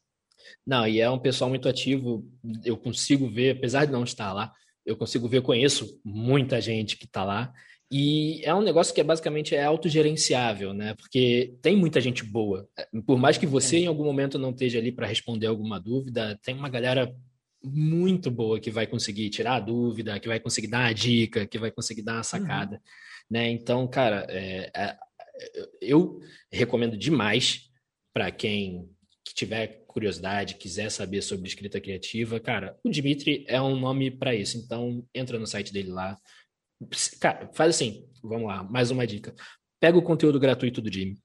Não, 0.66 0.86
e 0.86 1.00
é 1.00 1.10
um 1.10 1.18
pessoal 1.18 1.48
muito 1.50 1.68
ativo, 1.68 2.24
eu 2.64 2.76
consigo 2.76 3.28
ver, 3.28 3.56
apesar 3.56 3.84
de 3.84 3.92
não 3.92 4.04
estar 4.04 4.32
lá, 4.32 4.52
eu 4.84 4.96
consigo 4.96 5.28
ver, 5.28 5.38
eu 5.38 5.42
conheço 5.42 6.00
muita 6.04 6.60
gente 6.60 6.96
que 6.96 7.04
está 7.04 7.24
lá, 7.24 7.52
e 7.90 8.42
é 8.44 8.54
um 8.54 8.60
negócio 8.60 8.94
que 8.94 9.00
é 9.00 9.04
basicamente 9.04 9.54
é 9.54 9.64
autogerenciável, 9.64 10.74
né? 10.74 10.94
Porque 10.94 11.54
tem 11.62 11.74
muita 11.74 12.00
gente 12.00 12.22
boa. 12.22 12.68
Por 13.06 13.18
mais 13.18 13.38
que 13.38 13.46
você 13.46 13.78
em 13.78 13.86
algum 13.86 14.04
momento 14.04 14.38
não 14.38 14.50
esteja 14.50 14.78
ali 14.78 14.92
para 14.92 15.06
responder 15.06 15.46
alguma 15.46 15.80
dúvida, 15.80 16.38
tem 16.42 16.54
uma 16.54 16.68
galera 16.68 17.14
muito 17.62 18.30
boa 18.30 18.60
que 18.60 18.70
vai 18.70 18.86
conseguir 18.86 19.30
tirar 19.30 19.56
a 19.56 19.60
dúvida, 19.60 20.20
que 20.20 20.28
vai 20.28 20.38
conseguir 20.38 20.68
dar 20.68 20.86
a 20.86 20.92
dica, 20.92 21.46
que 21.46 21.58
vai 21.58 21.70
conseguir 21.70 22.02
dar 22.02 22.20
a 22.20 22.22
sacada, 22.22 22.76
uhum. 22.76 22.80
né? 23.30 23.50
Então, 23.50 23.86
cara, 23.88 24.26
é, 24.28 24.70
é, 24.74 24.96
eu 25.80 26.20
recomendo 26.52 26.96
demais 26.96 27.70
para 28.12 28.30
quem 28.30 28.88
tiver 29.34 29.84
curiosidade, 29.86 30.54
quiser 30.54 30.90
saber 30.90 31.22
sobre 31.22 31.48
escrita 31.48 31.80
criativa, 31.80 32.38
cara, 32.38 32.78
o 32.84 32.90
Dimitri 32.90 33.44
é 33.48 33.60
um 33.60 33.78
nome 33.78 34.10
para 34.10 34.34
isso. 34.34 34.58
Então, 34.58 35.04
entra 35.14 35.38
no 35.38 35.46
site 35.46 35.72
dele 35.72 35.90
lá, 35.90 36.16
Cara, 37.20 37.50
faz 37.52 37.74
assim, 37.74 38.08
vamos 38.22 38.48
lá, 38.48 38.62
mais 38.62 38.90
uma 38.90 39.06
dica. 39.06 39.34
Pega 39.80 39.98
o 39.98 40.02
conteúdo 40.02 40.38
gratuito 40.38 40.80
do 40.80 40.92
Jimmy. 40.92 41.18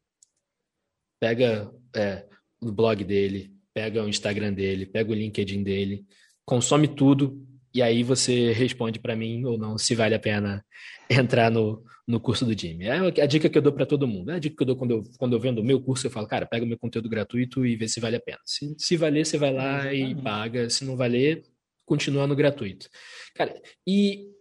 Pega 1.19 1.71
é, 1.95 2.27
o 2.61 2.71
blog 2.71 3.03
dele, 3.03 3.53
pega 3.73 4.03
o 4.03 4.09
Instagram 4.09 4.53
dele, 4.53 4.85
pega 4.85 5.11
o 5.11 5.15
LinkedIn 5.15 5.63
dele, 5.63 6.05
consome 6.45 6.87
tudo 6.87 7.45
e 7.73 7.81
aí 7.81 8.03
você 8.03 8.51
responde 8.51 8.99
para 8.99 9.15
mim 9.15 9.43
ou 9.45 9.57
não 9.57 9.77
se 9.77 9.95
vale 9.95 10.13
a 10.13 10.19
pena 10.19 10.63
entrar 11.09 11.49
no, 11.49 11.83
no 12.07 12.19
curso 12.19 12.45
do 12.45 12.57
Jimmy. 12.57 12.85
É 12.85 12.97
a 13.21 13.25
dica 13.25 13.49
que 13.49 13.57
eu 13.57 13.61
dou 13.61 13.73
para 13.73 13.85
todo 13.85 14.07
mundo. 14.07 14.31
É 14.31 14.35
a 14.35 14.39
dica 14.39 14.55
que 14.55 14.61
eu 14.61 14.67
dou 14.67 14.75
quando 14.75 14.91
eu, 14.91 15.03
quando 15.17 15.33
eu 15.33 15.39
vendo 15.39 15.59
o 15.59 15.63
meu 15.63 15.81
curso, 15.81 16.05
eu 16.05 16.11
falo, 16.11 16.27
cara, 16.27 16.45
pega 16.45 16.65
o 16.65 16.67
meu 16.67 16.77
conteúdo 16.77 17.09
gratuito 17.09 17.65
e 17.65 17.75
vê 17.75 17.87
se 17.87 17.99
vale 17.99 18.15
a 18.15 18.21
pena. 18.21 18.39
Se, 18.45 18.75
se 18.77 18.95
valer, 18.95 19.25
você 19.25 19.37
vai 19.37 19.53
lá 19.53 19.93
e 19.93 20.13
paga. 20.13 20.69
Se 20.69 20.85
não 20.85 20.95
valer, 20.95 21.43
continua 21.85 22.27
no 22.27 22.35
gratuito. 22.35 22.87
Cara, 23.33 23.59
e 23.87 24.32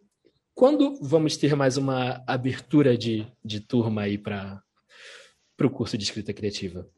quando 0.55 0.99
vamos 1.01 1.37
ter 1.37 1.55
mais 1.57 1.77
uma 1.77 2.23
abertura 2.27 2.97
de, 2.97 3.27
de 3.45 3.61
turma 3.61 4.03
aí 4.03 4.19
para 4.19 4.63
o 5.61 5.71
curso 5.71 5.97
de 5.97 6.05
escrita 6.05 6.33
criativa? 6.33 6.89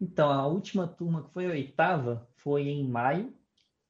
Então, 0.00 0.30
a 0.30 0.46
última 0.46 0.86
turma, 0.86 1.22
que 1.22 1.32
foi 1.32 1.46
a 1.46 1.50
oitava, 1.50 2.28
foi 2.36 2.68
em 2.68 2.86
maio. 2.86 3.32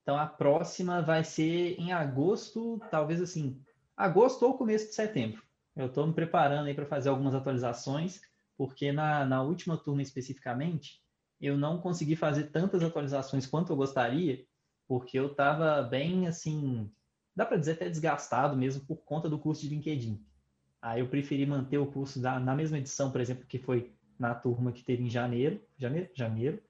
Então, 0.02 0.18
a 0.18 0.26
próxima 0.26 1.02
vai 1.02 1.22
ser 1.22 1.78
em 1.78 1.92
agosto, 1.92 2.80
talvez 2.90 3.20
assim, 3.20 3.60
agosto 3.96 4.44
ou 4.44 4.56
começo 4.56 4.86
de 4.86 4.94
setembro. 4.94 5.42
Eu 5.76 5.86
estou 5.86 6.06
me 6.06 6.12
preparando 6.12 6.66
aí 6.66 6.74
para 6.74 6.86
fazer 6.86 7.08
algumas 7.08 7.34
atualizações, 7.34 8.20
porque 8.56 8.90
na, 8.90 9.24
na 9.24 9.42
última 9.42 9.76
turma 9.76 10.02
especificamente, 10.02 11.02
eu 11.40 11.56
não 11.56 11.80
consegui 11.80 12.16
fazer 12.16 12.44
tantas 12.44 12.82
atualizações 12.82 13.46
quanto 13.46 13.72
eu 13.72 13.76
gostaria, 13.76 14.44
porque 14.86 15.18
eu 15.18 15.26
estava 15.26 15.82
bem 15.82 16.26
assim 16.26 16.90
dá 17.38 17.46
para 17.46 17.56
dizer 17.56 17.72
até 17.72 17.88
desgastado 17.88 18.56
mesmo 18.56 18.84
por 18.84 18.96
conta 18.96 19.28
do 19.28 19.38
curso 19.38 19.62
de 19.62 19.68
LinkedIn. 19.68 20.20
Aí 20.82 21.00
eu 21.00 21.08
preferi 21.08 21.46
manter 21.46 21.78
o 21.78 21.86
curso 21.86 22.20
da, 22.20 22.40
na 22.40 22.52
mesma 22.52 22.78
edição, 22.78 23.12
por 23.12 23.20
exemplo, 23.20 23.46
que 23.46 23.60
foi 23.60 23.92
na 24.18 24.34
turma 24.34 24.72
que 24.72 24.82
teve 24.82 25.04
em 25.04 25.08
janeiro, 25.08 25.60
janeiro, 25.78 26.10
janeiro. 26.12 26.60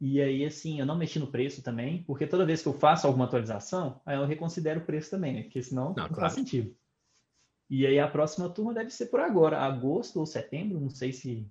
E 0.00 0.20
aí, 0.20 0.44
assim, 0.44 0.78
eu 0.78 0.86
não 0.86 0.96
mexi 0.96 1.18
no 1.18 1.26
preço 1.26 1.60
também, 1.60 2.04
porque 2.04 2.24
toda 2.24 2.46
vez 2.46 2.62
que 2.62 2.68
eu 2.68 2.72
faço 2.72 3.04
alguma 3.04 3.24
atualização, 3.24 4.00
aí 4.06 4.16
eu 4.16 4.24
reconsidero 4.24 4.78
o 4.78 4.84
preço 4.84 5.10
também, 5.10 5.32
né? 5.32 5.42
Porque 5.42 5.60
senão 5.60 5.86
não, 5.86 5.88
não 5.88 6.06
claro. 6.06 6.20
faz 6.20 6.34
sentido. 6.34 6.72
E 7.68 7.84
aí 7.84 7.98
a 7.98 8.06
próxima 8.06 8.48
turma 8.48 8.72
deve 8.72 8.90
ser 8.90 9.06
por 9.06 9.18
agora, 9.18 9.58
agosto 9.58 10.20
ou 10.20 10.26
setembro, 10.26 10.78
não 10.78 10.90
sei 10.90 11.12
se 11.12 11.50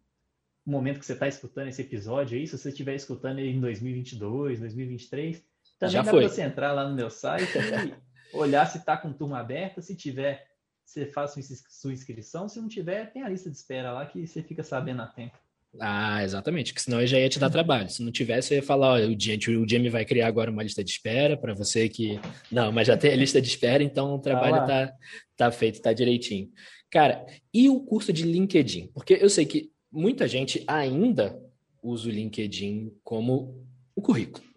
o 0.66 0.72
momento 0.72 0.99
que 0.99 1.06
você 1.06 1.14
está 1.14 1.28
escutando 1.28 1.68
esse 1.68 1.82
episódio 1.82 2.38
aí, 2.38 2.47
se 2.47 2.58
você 2.58 2.70
estiver 2.70 2.95
escutando 2.95 3.39
ele 3.39 3.49
em 3.49 3.60
2022, 3.60 4.62
2023, 4.62 5.43
também 5.78 5.93
Já 5.93 6.01
dá 6.03 6.12
para 6.12 6.30
você 6.30 6.41
entrar 6.41 6.72
lá 6.72 6.88
no 6.88 6.95
meu 6.95 7.10
site 7.10 7.49
e 7.58 8.05
olhar 8.34 8.65
se 8.65 8.78
está 8.78 8.97
com 8.97 9.13
turma 9.13 9.39
aberta, 9.39 9.82
se 9.82 9.95
tiver, 9.95 10.47
você 10.86 11.05
faz 11.05 11.34
sua 11.69 11.93
inscrição, 11.93 12.47
se 12.47 12.59
não 12.59 12.67
tiver, 12.67 13.11
tem 13.11 13.23
a 13.23 13.30
lista 13.30 13.49
de 13.49 13.57
espera 13.57 13.91
lá 13.91 14.05
que 14.05 14.26
você 14.26 14.43
fica 14.43 14.63
sabendo 14.63 15.01
a 15.01 15.07
tempo. 15.07 15.38
Ah, 15.80 16.23
exatamente, 16.23 16.71
porque 16.71 16.84
senão 16.84 17.01
eu 17.01 17.07
já 17.07 17.19
ia 17.19 17.28
te 17.28 17.38
dar 17.38 17.49
trabalho. 17.49 17.89
Se 17.89 18.01
não 18.01 18.11
tivesse, 18.11 18.53
eu 18.53 18.57
ia 18.57 18.63
falar, 18.63 18.93
ó, 18.93 18.97
o 18.97 19.69
Jamie, 19.69 19.89
vai 19.89 20.05
criar 20.05 20.28
agora 20.28 20.49
uma 20.49 20.63
lista 20.63 20.82
de 20.82 20.89
espera 20.89 21.36
para 21.36 21.53
você 21.53 21.89
que. 21.89 22.17
Não, 22.49 22.71
mas 22.71 22.88
já 22.88 22.95
tem 22.95 23.11
a 23.11 23.15
lista 23.15 23.41
de 23.41 23.47
espera, 23.49 23.84
então 23.84 24.15
o 24.15 24.19
trabalho 24.19 24.55
ah 24.55 24.65
tá, 24.65 24.93
tá 25.36 25.51
feito, 25.51 25.82
tá 25.82 25.91
direitinho. 25.91 26.49
Cara, 26.89 27.26
e 27.53 27.69
o 27.69 27.82
curso 27.82 28.13
de 28.13 28.23
LinkedIn? 28.23 28.91
Porque 28.93 29.17
eu 29.19 29.30
sei 29.30 29.45
que 29.45 29.69
muita 29.91 30.30
gente 30.30 30.63
ainda 30.65 31.38
usa 31.84 32.07
o 32.07 32.11
LinkedIn 32.11 32.93
como 33.03 33.67
o 33.93 34.01
currículo 34.01 34.55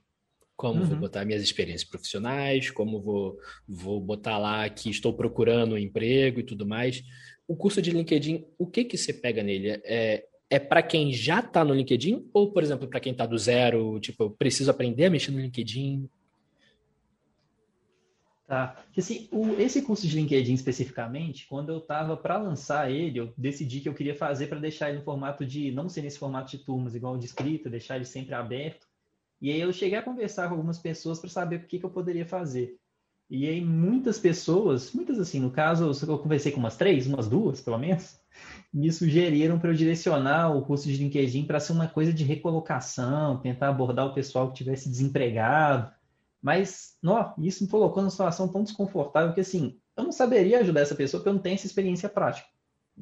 como 0.59 0.80
uhum. 0.80 0.86
vou 0.86 0.98
botar 0.98 1.24
minhas 1.24 1.40
experiências 1.40 1.88
profissionais, 1.88 2.68
como 2.68 3.00
vou, 3.00 3.38
vou 3.66 4.00
botar 4.00 4.38
lá 4.38 4.68
que 4.68 4.90
estou 4.90 5.14
procurando 5.14 5.76
um 5.76 5.78
emprego 5.78 6.40
e 6.40 6.42
tudo 6.42 6.66
mais. 6.66 7.04
O 7.46 7.54
curso 7.54 7.80
de 7.80 7.92
LinkedIn, 7.92 8.44
o 8.59 8.66
que 8.66 8.84
que 8.84 8.98
você 8.98 9.12
pega 9.12 9.40
nele? 9.40 9.80
É, 9.84 10.26
é 10.50 10.59
para 10.59 10.82
quem 10.82 11.12
já 11.12 11.38
está 11.38 11.64
no 11.64 11.72
LinkedIn 11.72 12.28
ou, 12.34 12.50
por 12.50 12.64
exemplo, 12.64 12.88
para 12.88 12.98
quem 12.98 13.12
está 13.12 13.24
do 13.24 13.38
zero, 13.38 14.00
tipo, 14.00 14.24
eu 14.24 14.30
preciso 14.30 14.68
aprender 14.68 15.04
a 15.04 15.11
mexer 15.11 15.30
no 15.30 15.38
LinkedIn? 15.38 16.11
Tá. 18.44 18.82
Assim, 18.96 19.28
o, 19.30 19.61
esse 19.61 19.80
curso 19.82 20.09
de 20.09 20.16
LinkedIn 20.16 20.54
especificamente, 20.54 21.46
quando 21.46 21.68
eu 21.68 21.78
estava 21.78 22.16
para 22.16 22.36
lançar 22.36 22.90
ele, 22.90 23.20
eu 23.20 23.32
decidi 23.38 23.80
que 23.80 23.88
eu 23.88 23.94
queria 23.94 24.16
fazer 24.16 24.48
para 24.48 24.59
deixar 24.59 24.88
ele 24.88 24.98
no 24.98 25.04
formato 25.04 25.46
de, 25.46 25.70
não 25.70 25.88
ser 25.88 26.02
nesse 26.02 26.18
formato 26.18 26.50
de 26.50 26.64
turmas, 26.64 26.96
igual 26.96 27.16
de 27.16 27.26
escrita, 27.26 27.70
deixar 27.70 27.94
ele 27.94 28.04
sempre 28.04 28.34
aberto, 28.34 28.88
e 29.41 29.51
aí 29.53 29.61
eu 29.61 29.72
cheguei 29.72 29.99
a 29.99 30.03
conversar 30.03 30.49
com 30.49 30.55
algumas 30.55 30.78
pessoas 30.78 31.18
para 31.18 31.30
saber 31.30 31.57
o 31.57 31.66
que, 31.66 31.78
que 31.78 31.84
eu 31.84 31.91
poderia 31.91 32.26
fazer. 32.26 32.78
E 33.30 33.47
aí 33.47 33.61
muitas 33.61 34.18
pessoas, 34.18 34.93
muitas 34.93 35.18
assim, 35.18 35.39
no 35.39 35.51
caso, 35.51 35.93
eu 36.07 36.18
conversei 36.18 36.51
com 36.51 36.59
umas 36.59 36.76
três, 36.76 37.07
umas 37.07 37.28
duas, 37.28 37.61
pelo 37.61 37.78
menos, 37.78 38.18
me 38.72 38.91
sugeriram 38.91 39.59
para 39.59 39.70
eu 39.70 39.74
direcionar 39.74 40.57
o 40.57 40.64
curso 40.64 40.89
de 40.89 40.97
LinkedIn 40.97 41.45
para 41.45 41.61
ser 41.61 41.72
uma 41.72 41.86
coisa 41.86 42.12
de 42.12 42.24
recolocação, 42.24 43.39
tentar 43.41 43.68
abordar 43.68 44.07
o 44.07 44.14
pessoal 44.14 44.49
que 44.49 44.57
tivesse 44.57 44.89
desempregado. 44.89 45.93
Mas, 46.41 46.97
não, 47.03 47.34
isso 47.39 47.64
me 47.64 47.70
colocou 47.70 48.03
numa 48.03 48.11
situação 48.11 48.49
tão 48.49 48.62
desconfortável 48.62 49.34
que, 49.34 49.41
assim, 49.41 49.78
eu 49.97 50.05
não 50.05 50.12
saberia 50.12 50.61
ajudar 50.61 50.80
essa 50.80 50.95
pessoa 50.95 51.20
porque 51.20 51.28
eu 51.28 51.34
não 51.34 51.43
tenho 51.43 51.55
essa 51.55 51.66
experiência 51.66 52.09
prática. 52.09 52.49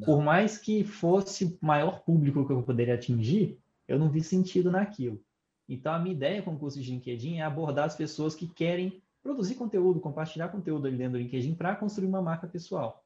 Por 0.04 0.20
mais 0.22 0.58
que 0.58 0.84
fosse 0.84 1.44
o 1.44 1.58
maior 1.60 2.00
público 2.00 2.46
que 2.46 2.52
eu 2.52 2.62
poderia 2.62 2.94
atingir, 2.94 3.58
eu 3.86 3.98
não 3.98 4.10
vi 4.10 4.22
sentido 4.22 4.70
naquilo. 4.70 5.22
Então, 5.68 5.92
a 5.92 5.98
minha 5.98 6.14
ideia 6.14 6.42
com 6.42 6.54
o 6.54 6.58
curso 6.58 6.80
de 6.80 6.90
LinkedIn 6.90 7.38
é 7.38 7.42
abordar 7.42 7.86
as 7.86 7.96
pessoas 7.96 8.34
que 8.34 8.46
querem 8.46 9.02
produzir 9.22 9.56
conteúdo, 9.56 10.00
compartilhar 10.00 10.48
conteúdo 10.48 10.86
ali 10.86 10.96
dentro 10.96 11.14
do 11.14 11.18
LinkedIn 11.18 11.54
para 11.54 11.74
construir 11.74 12.06
uma 12.06 12.22
marca 12.22 12.46
pessoal. 12.46 13.04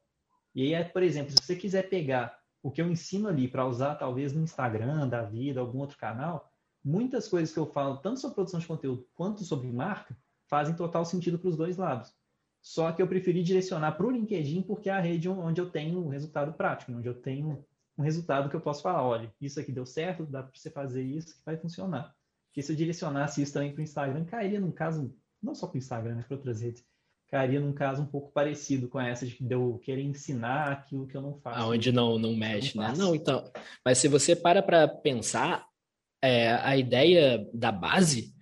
E 0.55 0.75
aí, 0.75 0.85
por 0.85 1.03
exemplo, 1.03 1.31
se 1.31 1.39
você 1.43 1.57
quiser 1.57 1.89
pegar 1.89 2.39
o 2.63 2.71
que 2.71 2.83
eu 2.83 2.91
ensino 2.91 3.29
ali 3.29 3.49
para 3.49 3.67
usar 3.67 3.95
talvez 3.95 4.33
no 4.33 4.43
Instagram 4.43 5.09
da 5.09 5.23
vida, 5.23 5.61
algum 5.61 5.79
outro 5.79 5.97
canal, 5.97 6.53
muitas 6.85 7.29
coisas 7.29 7.53
que 7.53 7.59
eu 7.59 7.67
falo, 7.67 7.97
tanto 7.99 8.21
sobre 8.21 8.35
produção 8.35 8.61
de 8.61 8.67
conteúdo 8.67 9.07
quanto 9.15 9.45
sobre 9.45 9.73
marca, 9.73 10.17
fazem 10.47 10.75
total 10.75 11.05
sentido 11.05 11.39
para 11.39 11.49
os 11.49 11.57
dois 11.57 11.77
lados. 11.77 12.15
Só 12.61 12.93
que 12.93 13.01
eu 13.01 13.09
preferi 13.09 13.43
direcionar 13.43 13.93
para 13.93 14.07
o 14.07 14.11
LinkedIn 14.11 14.63
porque 14.63 14.91
é 14.91 14.93
a 14.93 15.01
rede 15.01 15.29
onde 15.29 15.61
eu 15.61 15.71
tenho 15.71 16.05
um 16.05 16.09
resultado 16.09 16.53
prático, 16.53 16.93
onde 16.93 17.09
eu 17.09 17.15
tenho 17.15 17.65
um 17.97 18.03
resultado 18.03 18.51
que 18.51 18.57
eu 18.57 18.61
posso 18.61 18.83
falar, 18.83 19.03
olha, 19.03 19.33
isso 19.41 19.59
aqui 19.59 19.73
deu 19.73 19.87
certo, 19.87 20.27
dá 20.27 20.43
para 20.43 20.53
você 20.55 20.71
fazer 20.71 21.03
isso 21.03 21.37
que 21.37 21.45
vai 21.45 21.57
funcionar. 21.57 22.15
Porque 22.51 22.63
se 22.63 22.73
eu 22.73 22.77
direcionasse 22.77 23.41
isso 23.41 23.53
também 23.53 23.73
para 23.73 23.81
o 23.81 23.85
Instagram, 23.85 24.25
cairia 24.25 24.61
num 24.61 24.73
caso, 24.73 25.15
não 25.41 25.55
só 25.55 25.67
para 25.67 25.77
o 25.77 25.79
Instagram, 25.79 26.17
mas 26.17 26.27
para 26.27 26.37
outras 26.37 26.61
redes, 26.61 26.85
cairia 27.29 27.61
num 27.61 27.73
caso 27.73 28.03
um 28.03 28.07
pouco 28.07 28.33
parecido 28.33 28.89
com 28.89 29.01
essa 29.01 29.25
de 29.25 29.37
eu 29.49 29.81
querer 29.85 30.03
ensinar 30.03 30.73
aquilo 30.73 31.07
que 31.07 31.17
eu 31.17 31.23
não 31.23 31.39
faço. 31.39 31.61
Aonde 31.61 31.93
não, 31.93 32.19
não 32.19 32.35
mexe, 32.35 32.77
não 32.77 32.83
né? 32.85 32.95
Não, 32.97 33.15
então. 33.15 33.45
Mas 33.85 33.99
se 33.99 34.09
você 34.09 34.35
para 34.35 34.61
para 34.63 34.89
pensar, 34.89 35.65
é, 36.21 36.53
a 36.55 36.77
ideia 36.77 37.49
da 37.55 37.71
base 37.71 38.35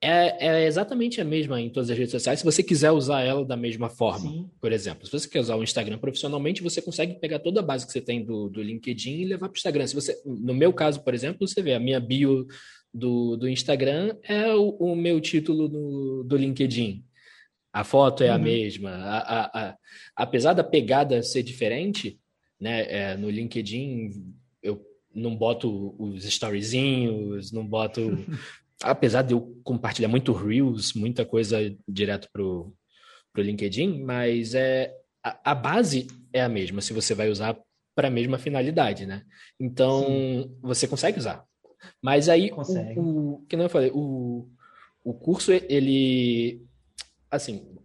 é, 0.00 0.46
é, 0.46 0.66
exatamente 0.66 1.20
a 1.20 1.24
mesma 1.24 1.60
em 1.60 1.68
todas 1.68 1.90
as 1.90 1.98
redes 1.98 2.12
sociais, 2.12 2.38
se 2.38 2.44
você 2.44 2.62
quiser 2.62 2.92
usar 2.92 3.22
ela 3.22 3.44
da 3.44 3.56
mesma 3.56 3.90
forma. 3.90 4.30
Sim. 4.30 4.48
Por 4.60 4.70
exemplo, 4.70 5.04
se 5.04 5.10
você 5.10 5.28
quer 5.28 5.40
usar 5.40 5.56
o 5.56 5.62
Instagram 5.64 5.98
profissionalmente, 5.98 6.62
você 6.62 6.80
consegue 6.80 7.18
pegar 7.18 7.40
toda 7.40 7.58
a 7.58 7.64
base 7.64 7.84
que 7.84 7.92
você 7.92 8.00
tem 8.00 8.24
do, 8.24 8.48
do 8.48 8.62
LinkedIn 8.62 9.16
e 9.16 9.24
levar 9.24 9.48
para 9.48 9.56
o 9.56 9.58
Instagram. 9.58 9.86
Se 9.88 9.96
você, 9.96 10.16
no 10.24 10.54
meu 10.54 10.72
caso, 10.72 11.02
por 11.02 11.14
exemplo, 11.14 11.46
você 11.46 11.60
vê 11.60 11.74
a 11.74 11.80
minha 11.80 11.98
bio 11.98 12.46
do, 12.92 13.36
do 13.36 13.48
Instagram 13.48 14.16
é 14.22 14.52
o, 14.54 14.70
o 14.70 14.96
meu 14.96 15.20
título 15.20 15.68
do, 15.68 16.24
do 16.24 16.36
LinkedIn. 16.36 17.04
A 17.72 17.84
foto 17.84 18.24
é 18.24 18.28
uhum. 18.28 18.34
a 18.34 18.38
mesma. 18.38 18.90
A, 18.90 19.18
a, 19.18 19.68
a, 19.68 19.76
apesar 20.16 20.54
da 20.54 20.64
pegada 20.64 21.22
ser 21.22 21.42
diferente, 21.42 22.18
né, 22.60 22.86
é, 22.88 23.16
no 23.16 23.30
LinkedIn 23.30 24.34
eu 24.62 24.84
não 25.14 25.36
boto 25.36 25.94
os 25.98 26.24
storyzinhos, 26.24 27.52
não 27.52 27.66
boto 27.66 28.00
apesar 28.82 29.22
de 29.22 29.34
eu 29.34 29.60
compartilhar 29.62 30.08
muito 30.08 30.32
Reels, 30.32 30.92
muita 30.94 31.24
coisa 31.24 31.58
direto 31.86 32.28
pro, 32.32 32.74
pro 33.32 33.42
LinkedIn, 33.42 34.02
mas 34.02 34.54
é 34.54 34.92
a, 35.24 35.52
a 35.52 35.54
base 35.54 36.06
é 36.32 36.40
a 36.40 36.48
mesma 36.48 36.80
se 36.80 36.92
você 36.92 37.14
vai 37.14 37.28
usar 37.28 37.56
para 37.94 38.08
a 38.08 38.10
mesma 38.10 38.38
finalidade, 38.38 39.06
né? 39.06 39.24
Então 39.58 40.04
Sim. 40.06 40.58
você 40.62 40.86
consegue 40.86 41.18
usar. 41.18 41.44
Mas 42.02 42.28
aí 42.28 42.50
consegue. 42.50 42.98
O, 42.98 43.34
o 43.34 43.46
que 43.48 43.56
não 43.56 43.64
eu 43.64 43.70
falei, 43.70 43.90
o, 43.94 44.48
o 45.04 45.14
curso 45.14 45.52
ele 45.52 46.66
assim, 47.30 47.76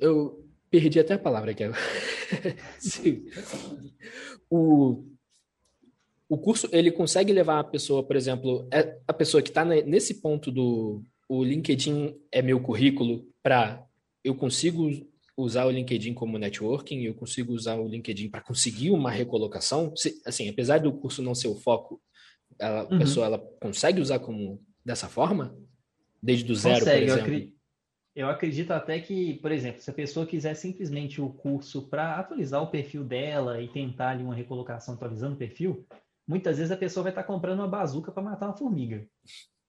eu 0.00 0.44
perdi 0.70 0.98
até 0.98 1.14
a 1.14 1.18
palavra 1.18 1.52
aqui. 1.52 1.64
o 4.50 5.04
o 6.28 6.36
curso 6.36 6.68
ele 6.72 6.90
consegue 6.90 7.32
levar 7.32 7.60
a 7.60 7.64
pessoa, 7.64 8.02
por 8.02 8.16
exemplo, 8.16 8.66
é 8.72 8.98
a 9.06 9.12
pessoa 9.12 9.42
que 9.42 9.48
está 9.48 9.64
nesse 9.64 10.20
ponto 10.20 10.50
do 10.50 11.02
o 11.28 11.44
LinkedIn 11.44 12.16
é 12.30 12.42
meu 12.42 12.60
currículo 12.60 13.26
para 13.42 13.84
eu 14.24 14.34
consigo 14.34 14.90
usar 15.36 15.66
o 15.66 15.70
LinkedIn 15.70 16.14
como 16.14 16.38
networking, 16.38 17.02
eu 17.02 17.14
consigo 17.14 17.52
usar 17.52 17.76
o 17.76 17.86
LinkedIn 17.86 18.30
para 18.30 18.40
conseguir 18.40 18.90
uma 18.90 19.10
recolocação. 19.10 19.94
Se, 19.94 20.20
assim, 20.24 20.48
apesar 20.48 20.78
do 20.78 20.92
curso 20.92 21.22
não 21.22 21.34
ser 21.34 21.48
o 21.48 21.54
foco, 21.54 22.00
ela, 22.58 22.80
a 22.80 22.84
uhum. 22.84 22.98
pessoa 22.98 23.26
ela 23.26 23.38
consegue 23.60 24.00
usar 24.00 24.18
como 24.18 24.62
dessa 24.84 25.08
forma, 25.08 25.56
desde 26.22 26.50
o 26.50 26.54
zero, 26.54 26.78
consegue, 26.80 27.06
por 27.06 27.12
exemplo. 27.12 27.18
Eu 27.18 27.24
acredito, 27.24 27.56
eu 28.14 28.28
acredito 28.30 28.70
até 28.70 29.00
que, 29.00 29.34
por 29.34 29.52
exemplo, 29.52 29.82
se 29.82 29.90
a 29.90 29.92
pessoa 29.92 30.24
quiser 30.24 30.54
simplesmente 30.54 31.20
o 31.20 31.28
curso 31.28 31.82
para 31.82 32.16
atualizar 32.16 32.62
o 32.62 32.68
perfil 32.68 33.04
dela 33.04 33.60
e 33.60 33.68
tentar 33.68 34.10
ali 34.10 34.22
uma 34.22 34.34
recolocação 34.34 34.94
atualizando 34.94 35.34
o 35.34 35.38
perfil, 35.38 35.86
muitas 36.26 36.56
vezes 36.56 36.72
a 36.72 36.76
pessoa 36.76 37.04
vai 37.04 37.12
estar 37.12 37.24
comprando 37.24 37.60
uma 37.60 37.68
bazuca 37.68 38.10
para 38.10 38.22
matar 38.22 38.46
uma 38.46 38.56
formiga, 38.56 39.06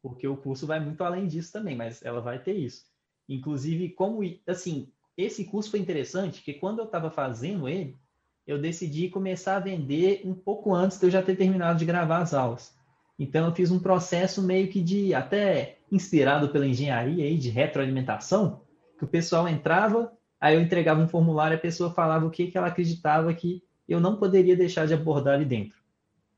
porque 0.01 0.27
o 0.27 0.37
curso 0.37 0.65
vai 0.65 0.79
muito 0.79 1.03
além 1.03 1.27
disso 1.27 1.51
também, 1.51 1.75
mas 1.75 2.03
ela 2.03 2.21
vai 2.21 2.39
ter 2.39 2.53
isso. 2.53 2.85
Inclusive, 3.27 3.89
como 3.89 4.21
assim, 4.47 4.89
esse 5.17 5.43
curso 5.43 5.71
foi 5.71 5.79
interessante, 5.79 6.41
que 6.41 6.53
quando 6.53 6.79
eu 6.79 6.85
estava 6.85 7.11
fazendo 7.11 7.67
ele, 7.67 7.97
eu 8.45 8.57
decidi 8.57 9.09
começar 9.09 9.57
a 9.57 9.59
vender 9.59 10.21
um 10.23 10.33
pouco 10.33 10.73
antes 10.73 10.97
de 10.97 11.05
eu 11.05 11.11
já 11.11 11.21
ter 11.21 11.35
terminado 11.35 11.77
de 11.77 11.85
gravar 11.85 12.19
as 12.19 12.33
aulas. 12.33 12.76
Então 13.17 13.47
eu 13.47 13.55
fiz 13.55 13.71
um 13.71 13.79
processo 13.79 14.41
meio 14.41 14.69
que 14.69 14.81
de 14.81 15.13
até 15.13 15.79
inspirado 15.91 16.49
pela 16.49 16.67
engenharia 16.67 17.25
aí 17.25 17.37
de 17.37 17.49
retroalimentação, 17.49 18.61
que 18.97 19.05
o 19.05 19.07
pessoal 19.07 19.47
entrava, 19.47 20.11
aí 20.39 20.55
eu 20.55 20.61
entregava 20.61 21.01
um 21.01 21.07
formulário, 21.07 21.57
a 21.57 21.59
pessoa 21.59 21.93
falava 21.93 22.25
o 22.25 22.31
que 22.31 22.47
que 22.47 22.57
ela 22.57 22.67
acreditava 22.67 23.33
que 23.33 23.63
eu 23.87 23.99
não 23.99 24.17
poderia 24.17 24.55
deixar 24.55 24.85
de 24.85 24.93
abordar 24.93 25.35
ali 25.35 25.45
dentro. 25.45 25.77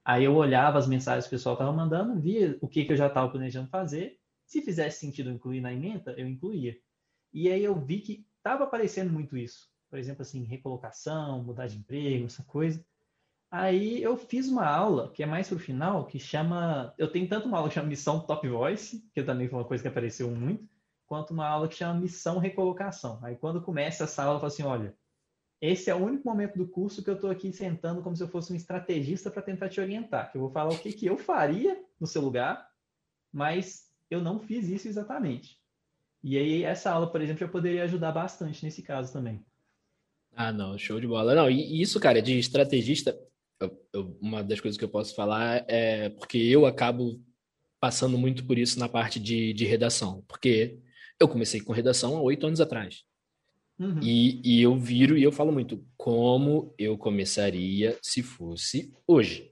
Aí 0.05 0.23
eu 0.23 0.35
olhava 0.35 0.77
as 0.77 0.87
mensagens 0.87 1.25
que 1.25 1.35
o 1.35 1.37
pessoal 1.37 1.53
estava 1.53 1.71
mandando, 1.71 2.19
via 2.19 2.57
o 2.61 2.67
que, 2.67 2.85
que 2.85 2.93
eu 2.93 2.97
já 2.97 3.07
estava 3.07 3.29
planejando 3.29 3.69
fazer. 3.69 4.17
Se 4.45 4.61
fizesse 4.61 4.99
sentido 4.99 5.29
incluir 5.29 5.61
na 5.61 5.73
emenda, 5.73 6.13
eu 6.17 6.27
incluía. 6.27 6.75
E 7.33 7.49
aí 7.51 7.63
eu 7.63 7.75
vi 7.79 7.99
que 7.99 8.25
estava 8.37 8.63
aparecendo 8.63 9.11
muito 9.11 9.37
isso. 9.37 9.69
Por 9.89 9.99
exemplo, 9.99 10.21
assim, 10.21 10.43
recolocação, 10.43 11.43
mudar 11.43 11.67
de 11.67 11.77
emprego, 11.77 12.25
essa 12.25 12.43
coisa. 12.43 12.83
Aí 13.51 14.01
eu 14.03 14.15
fiz 14.15 14.47
uma 14.47 14.67
aula, 14.67 15.11
que 15.11 15.23
é 15.23 15.25
mais 15.25 15.47
para 15.47 15.57
o 15.57 15.59
final, 15.59 16.05
que 16.05 16.19
chama. 16.19 16.93
Eu 16.97 17.11
tenho 17.11 17.27
tanto 17.27 17.47
uma 17.47 17.57
aula 17.57 17.69
que 17.69 17.75
chama 17.75 17.87
Missão 17.87 18.19
Top 18.19 18.47
Voice, 18.47 19.03
que 19.13 19.23
também 19.23 19.47
foi 19.47 19.57
uma 19.57 19.65
coisa 19.65 19.81
que 19.81 19.87
apareceu 19.87 20.29
muito, 20.29 20.69
quanto 21.07 21.31
uma 21.31 21.47
aula 21.47 21.67
que 21.67 21.75
chama 21.75 21.99
Missão 21.99 22.37
Recolocação. 22.37 23.19
Aí 23.23 23.35
quando 23.35 23.61
começa 23.61 24.03
essa 24.03 24.23
aula, 24.23 24.35
eu 24.35 24.39
falo 24.39 24.53
assim: 24.53 24.63
olha, 24.63 24.95
esse 25.59 25.89
é 25.89 25.95
o 25.95 26.03
único 26.03 26.27
momento 26.27 26.57
do 26.57 26.67
curso 26.67 27.03
que 27.03 27.09
eu 27.09 27.15
estou 27.15 27.31
aqui 27.31 27.51
sentando 27.51 28.03
como 28.03 28.15
se 28.15 28.21
eu 28.21 28.27
fosse 28.27 28.53
um 28.53 28.55
estrategista 28.55 29.31
para 29.31 29.41
tentar 29.41 29.67
te 29.67 29.81
orientar. 29.81 30.31
Que 30.31 30.37
eu 30.37 30.41
vou 30.41 30.51
falar 30.51 30.71
o 30.71 30.77
que, 30.77 30.93
que 30.93 31.07
eu 31.07 31.17
faria 31.17 31.83
no 31.99 32.05
seu 32.05 32.21
lugar, 32.21 32.69
mas 33.31 33.89
eu 34.11 34.21
não 34.21 34.39
fiz 34.39 34.69
isso 34.69 34.87
exatamente. 34.87 35.59
E 36.23 36.37
aí, 36.37 36.63
essa 36.63 36.91
aula, 36.91 37.11
por 37.11 37.21
exemplo, 37.21 37.39
já 37.39 37.47
poderia 37.47 37.83
ajudar 37.83 38.11
bastante 38.11 38.63
nesse 38.63 38.83
caso 38.83 39.11
também. 39.11 39.43
Ah, 40.35 40.51
não, 40.51 40.77
show 40.77 40.99
de 40.99 41.07
bola. 41.07 41.33
Não, 41.33 41.49
e 41.49 41.81
isso, 41.81 41.99
cara, 41.99 42.21
de 42.21 42.37
estrategista, 42.37 43.17
eu, 43.59 43.85
eu, 43.93 44.17
uma 44.21 44.43
das 44.43 44.59
coisas 44.59 44.77
que 44.77 44.83
eu 44.83 44.89
posso 44.89 45.13
falar 45.15 45.65
é 45.67 46.09
porque 46.09 46.37
eu 46.37 46.65
acabo 46.65 47.21
passando 47.79 48.17
muito 48.17 48.45
por 48.45 48.57
isso 48.57 48.79
na 48.79 48.89
parte 48.89 49.19
de, 49.19 49.53
de 49.53 49.65
redação. 49.65 50.23
Porque 50.27 50.79
eu 51.19 51.27
comecei 51.27 51.61
com 51.61 51.73
redação 51.73 52.17
há 52.17 52.21
oito 52.21 52.45
anos 52.45 52.61
atrás. 52.61 53.03
Uhum. 53.77 53.99
E, 54.01 54.41
e 54.43 54.61
eu 54.61 54.77
viro 54.77 55.17
e 55.17 55.23
eu 55.23 55.31
falo 55.31 55.51
muito 55.51 55.85
como 55.95 56.73
eu 56.77 56.97
começaria 56.97 57.97
se 58.01 58.21
fosse 58.21 58.93
hoje. 59.07 59.51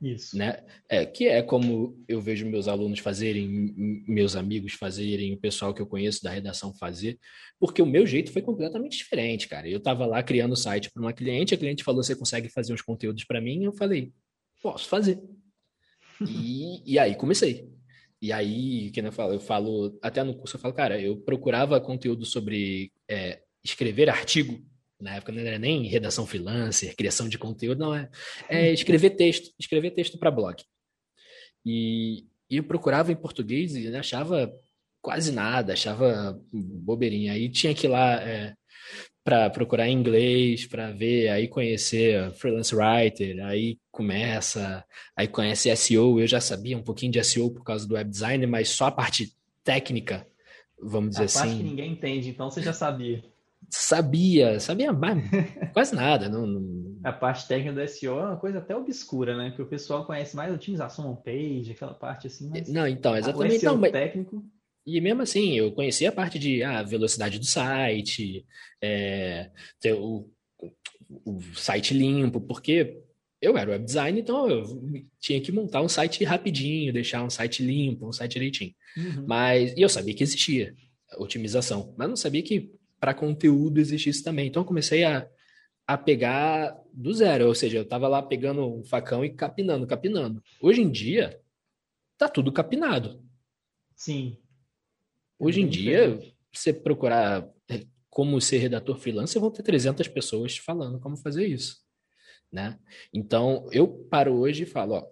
Isso. 0.00 0.36
Né? 0.36 0.62
É, 0.88 1.04
que 1.06 1.26
é 1.26 1.42
como 1.42 2.02
eu 2.08 2.20
vejo 2.20 2.46
meus 2.46 2.68
alunos 2.68 2.98
fazerem, 2.98 3.48
meus 4.06 4.36
amigos 4.36 4.74
fazerem, 4.74 5.32
o 5.32 5.38
pessoal 5.38 5.72
que 5.72 5.80
eu 5.80 5.86
conheço 5.86 6.22
da 6.22 6.30
redação 6.30 6.74
fazer, 6.74 7.18
porque 7.58 7.80
o 7.80 7.86
meu 7.86 8.06
jeito 8.06 8.32
foi 8.32 8.42
completamente 8.42 8.96
diferente, 8.96 9.48
cara. 9.48 9.68
Eu 9.68 9.78
estava 9.78 10.06
lá 10.06 10.22
criando 10.22 10.52
o 10.52 10.56
site 10.56 10.90
para 10.90 11.02
uma 11.02 11.12
cliente, 11.12 11.54
a 11.54 11.58
cliente 11.58 11.84
falou: 11.84 12.02
você 12.02 12.14
consegue 12.14 12.48
fazer 12.48 12.72
uns 12.72 12.82
conteúdos 12.82 13.24
para 13.24 13.40
mim? 13.40 13.64
Eu 13.64 13.72
falei: 13.72 14.12
posso 14.62 14.88
fazer. 14.88 15.22
e, 16.20 16.94
e 16.94 16.98
aí 16.98 17.14
comecei. 17.14 17.68
E 18.20 18.32
aí, 18.32 18.90
que 18.90 19.00
eu 19.00 19.12
falo, 19.12 19.34
eu 19.34 19.40
falo, 19.40 19.98
até 20.02 20.24
no 20.24 20.34
curso 20.34 20.56
eu 20.56 20.60
falo, 20.60 20.72
cara, 20.72 21.00
eu 21.00 21.18
procurava 21.18 21.80
conteúdo 21.80 22.24
sobre 22.24 22.90
é, 23.08 23.42
escrever 23.62 24.08
artigo, 24.08 24.64
na 25.00 25.16
época 25.16 25.32
não 25.32 25.40
era 25.40 25.58
nem 25.58 25.86
redação 25.86 26.26
freelancer, 26.26 26.96
criação 26.96 27.28
de 27.28 27.38
conteúdo, 27.38 27.78
não 27.78 27.94
é, 27.94 28.08
é 28.48 28.72
escrever 28.72 29.10
texto, 29.10 29.52
escrever 29.58 29.90
texto 29.90 30.18
para 30.18 30.30
blog. 30.30 30.62
E, 31.64 32.24
e, 32.48 32.56
eu 32.56 32.64
procurava 32.64 33.12
em 33.12 33.16
português 33.16 33.74
e 33.74 33.94
achava 33.94 34.52
quase 35.02 35.32
nada, 35.32 35.72
achava 35.72 36.40
bobeirinha. 36.52 37.32
Aí 37.32 37.48
tinha 37.48 37.74
que 37.74 37.86
ir 37.86 37.90
lá 37.90 38.22
é, 38.22 38.54
para 39.22 39.50
procurar 39.50 39.88
em 39.88 39.92
inglês, 39.92 40.66
para 40.66 40.92
ver, 40.92 41.28
aí 41.28 41.48
conhecer 41.48 42.32
freelance 42.34 42.74
writer, 42.74 43.44
aí 43.44 43.78
começa, 43.90 44.84
aí 45.16 45.28
conhece 45.28 45.74
SEO. 45.76 46.20
Eu 46.20 46.26
já 46.26 46.40
sabia 46.40 46.78
um 46.78 46.82
pouquinho 46.82 47.12
de 47.12 47.22
SEO 47.22 47.50
por 47.50 47.64
causa 47.64 47.86
do 47.86 47.94
web 47.94 48.08
design, 48.08 48.46
mas 48.46 48.68
só 48.68 48.86
a 48.86 48.92
parte 48.92 49.32
técnica, 49.62 50.26
vamos 50.80 51.10
dizer 51.10 51.22
a 51.22 51.24
assim. 51.24 51.38
A 51.38 51.42
parte 51.42 51.56
que 51.56 51.62
ninguém 51.64 51.92
entende, 51.92 52.30
então 52.30 52.50
você 52.50 52.62
já 52.62 52.72
sabia. 52.72 53.22
Sabia, 53.68 54.60
sabia 54.60 54.92
mais, 54.92 55.22
quase 55.72 55.94
nada. 55.94 56.28
Não, 56.28 56.46
não... 56.46 56.96
A 57.02 57.12
parte 57.12 57.46
técnica 57.48 57.72
do 57.72 57.88
SEO 57.88 58.18
é 58.18 58.24
uma 58.26 58.36
coisa 58.36 58.58
até 58.58 58.76
obscura, 58.76 59.36
né? 59.36 59.50
Que 59.50 59.62
o 59.62 59.66
pessoal 59.66 60.06
conhece 60.06 60.36
mais 60.36 60.50
a 60.50 60.54
otimização 60.54 61.10
on-page, 61.10 61.72
aquela 61.72 61.94
parte 61.94 62.26
assim. 62.26 62.48
Mas... 62.48 62.68
Não, 62.68 62.86
então, 62.86 63.16
exatamente. 63.16 63.66
O 63.66 63.80
técnico... 63.90 64.44
E 64.86 65.00
mesmo 65.00 65.22
assim, 65.22 65.54
eu 65.58 65.72
conhecia 65.72 66.10
a 66.10 66.12
parte 66.12 66.38
de 66.38 66.62
ah, 66.62 66.80
velocidade 66.82 67.40
do 67.40 67.44
site, 67.44 68.46
é, 68.80 69.50
o, 69.94 70.30
o 71.24 71.40
site 71.54 71.92
limpo, 71.92 72.40
porque 72.40 73.02
eu 73.40 73.58
era 73.58 73.72
web 73.72 73.84
design, 73.84 74.20
então 74.20 74.48
eu 74.48 74.64
tinha 75.20 75.40
que 75.40 75.52
montar 75.52 75.82
um 75.82 75.88
site 75.88 76.24
rapidinho, 76.24 76.92
deixar 76.92 77.22
um 77.22 77.30
site 77.30 77.64
limpo, 77.64 78.08
um 78.08 78.12
site 78.12 78.34
direitinho. 78.34 78.72
Uhum. 78.96 79.24
Mas 79.26 79.72
e 79.76 79.82
eu 79.82 79.88
sabia 79.88 80.14
que 80.14 80.22
existia 80.22 80.74
otimização, 81.18 81.94
mas 81.96 82.08
não 82.08 82.16
sabia 82.16 82.42
que 82.42 82.70
para 82.98 83.14
conteúdo 83.14 83.78
existisse 83.80 84.22
também. 84.22 84.48
Então 84.48 84.62
eu 84.62 84.66
comecei 84.66 85.04
a, 85.04 85.28
a 85.86 85.96
pegar 85.96 86.76
do 86.92 87.12
zero, 87.12 87.46
ou 87.46 87.54
seja, 87.54 87.78
eu 87.78 87.82
estava 87.82 88.08
lá 88.08 88.22
pegando 88.22 88.66
um 88.66 88.84
facão 88.84 89.24
e 89.24 89.30
capinando, 89.30 89.86
capinando. 89.86 90.42
Hoje 90.60 90.82
em 90.82 90.90
dia 90.90 91.40
tá 92.18 92.28
tudo 92.28 92.52
capinado. 92.52 93.22
Sim. 93.94 94.38
Hoje 95.38 95.60
em 95.60 95.68
dia, 95.68 96.18
você 96.52 96.72
procurar 96.72 97.46
como 98.16 98.40
ser 98.40 98.56
redator 98.56 98.96
freelancer, 98.96 99.38
vão 99.38 99.50
ter 99.50 99.62
300 99.62 100.08
pessoas 100.08 100.56
falando 100.56 100.98
como 100.98 101.18
fazer 101.18 101.46
isso, 101.46 101.82
né? 102.50 102.78
Então, 103.12 103.68
eu 103.70 103.86
paro 103.86 104.32
hoje 104.32 104.62
e 104.62 104.66
falo, 104.66 104.94
ó, 104.94 105.06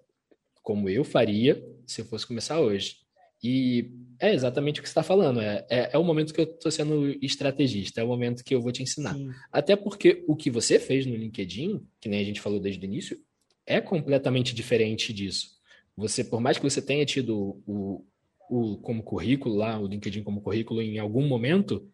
como 0.62 0.89
eu 0.89 1.05
faria 1.05 1.62
se 1.87 2.01
eu 2.01 2.07
fosse 2.07 2.26
começar 2.26 2.59
hoje. 2.61 3.04
E 3.43 3.91
é 4.18 4.32
exatamente 4.32 4.80
o 4.80 4.82
que 4.82 4.89
você 4.89 4.93
está 4.93 5.03
falando. 5.03 5.41
É, 5.41 5.66
é, 5.68 5.91
é, 5.93 5.99
o 5.99 6.05
momento 6.05 6.32
que 6.32 6.41
eu 6.41 6.45
estou 6.45 6.70
sendo 6.70 7.09
estrategista, 7.22 8.01
é 8.01 8.05
o 8.05 8.09
momento 8.09 8.45
que 8.45 8.55
eu 8.55 8.61
vou 8.61 8.72
te 8.72 8.82
ensinar. 8.82 9.14
Sim. 9.14 9.30
Até 9.53 9.76
porque 9.76 10.24
o 10.26 10.35
que 10.35 10.51
você 10.51 10.78
fez 10.78 11.05
no 11.05 11.16
LinkedIn, 11.16 11.87
que 12.01 12.09
nem 12.09 12.20
a 12.20 12.24
gente 12.24 12.41
falou 12.41 12.61
desde 12.61 12.85
o 12.85 12.89
início, 12.89 13.18
é 13.66 13.80
completamente 13.80 14.55
diferente 14.55 15.12
disso. 15.12 15.55
Você, 15.97 16.24
por 16.24 16.41
mais 16.41 16.59
que 16.59 16.64
você 16.64 16.82
tenha 16.82 17.05
tido 17.05 17.62
o, 17.66 18.05
o 18.51 18.78
como 18.78 19.03
currículo 19.03 19.57
lá, 19.57 19.78
o 19.78 19.87
LinkedIn 19.87 20.22
como 20.22 20.41
currículo 20.41 20.82
em 20.82 20.99
algum 20.99 21.26
momento, 21.26 21.89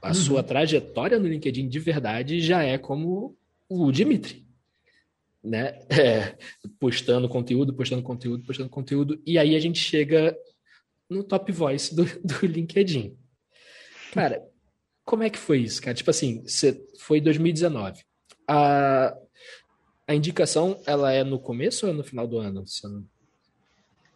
a 0.00 0.08
uhum. 0.08 0.14
sua 0.14 0.42
trajetória 0.42 1.18
no 1.18 1.28
LinkedIn 1.28 1.68
de 1.68 1.78
verdade 1.78 2.40
já 2.40 2.62
é 2.62 2.76
como 2.76 3.36
o 3.68 3.90
Dimitri, 3.90 4.44
né? 5.42 5.78
É, 5.90 6.36
postando 6.78 7.28
conteúdo, 7.28 7.74
postando 7.74 8.02
conteúdo, 8.02 8.44
postando 8.44 8.68
conteúdo, 8.68 9.22
e 9.26 9.38
aí 9.38 9.54
a 9.54 9.60
gente 9.60 9.78
chega 9.78 10.36
no 11.12 11.24
top 11.24 11.52
voice 11.52 11.94
do, 11.94 12.04
do 12.24 12.46
LinkedIn. 12.46 13.16
Cara, 14.12 14.42
como 15.04 15.22
é 15.22 15.30
que 15.30 15.38
foi 15.38 15.60
isso, 15.60 15.80
cara? 15.80 15.94
Tipo 15.94 16.10
assim, 16.10 16.42
você, 16.42 16.84
foi 16.98 17.20
2019. 17.20 18.02
A, 18.48 19.16
a 20.06 20.14
indicação, 20.14 20.80
ela 20.86 21.12
é 21.12 21.24
no 21.24 21.38
começo 21.38 21.86
ou 21.86 21.92
é 21.92 21.94
no 21.94 22.04
final 22.04 22.26
do 22.26 22.38
ano? 22.38 22.64
Não... 22.84 23.06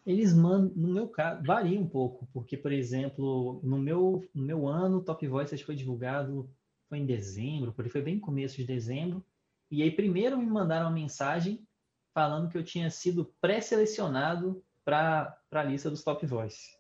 Eles 0.07 0.33
mandam, 0.33 0.73
no 0.77 0.89
meu 0.89 1.09
caso, 1.09 1.43
varia 1.43 1.81
um 1.81 1.89
pouco, 1.89 2.29
porque, 2.33 2.57
por 2.57 2.71
exemplo, 2.71 3.61
no 3.63 3.79
meu, 3.79 4.25
no 4.33 4.45
meu 4.45 4.69
ano, 4.69 4.99
o 4.99 5.03
Top 5.03 5.27
Voice 5.27 5.57
foi 5.65 5.75
divulgado, 5.75 6.49
foi 6.89 6.99
em 6.99 7.07
dezembro, 7.07 7.73
porque 7.73 7.91
foi 7.91 8.03
bem 8.03 8.21
começo 8.21 8.57
de 8.57 8.65
dezembro, 8.65 9.25
e 9.69 9.83
aí 9.83 9.91
primeiro 9.91 10.39
me 10.39 10.47
mandaram 10.47 10.87
uma 10.87 10.95
mensagem 10.95 11.67
falando 12.15 12.49
que 12.49 12.57
eu 12.57 12.63
tinha 12.63 12.89
sido 12.89 13.35
pré-selecionado 13.41 14.63
para 14.85 15.37
a 15.51 15.63
lista 15.65 15.91
dos 15.91 16.05
Top 16.05 16.25
Voice. 16.25 16.76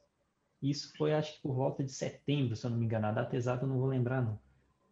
Isso 0.70 0.92
foi, 0.96 1.12
acho 1.12 1.34
que 1.34 1.42
por 1.42 1.54
volta 1.54 1.84
de 1.84 1.92
setembro, 1.92 2.56
se 2.56 2.66
eu 2.66 2.70
não 2.70 2.78
me 2.78 2.84
engano. 2.84 3.06
A 3.06 3.12
data 3.12 3.36
exata 3.36 3.64
eu 3.64 3.68
não 3.68 3.78
vou 3.78 3.88
lembrar, 3.88 4.22
não. 4.22 4.38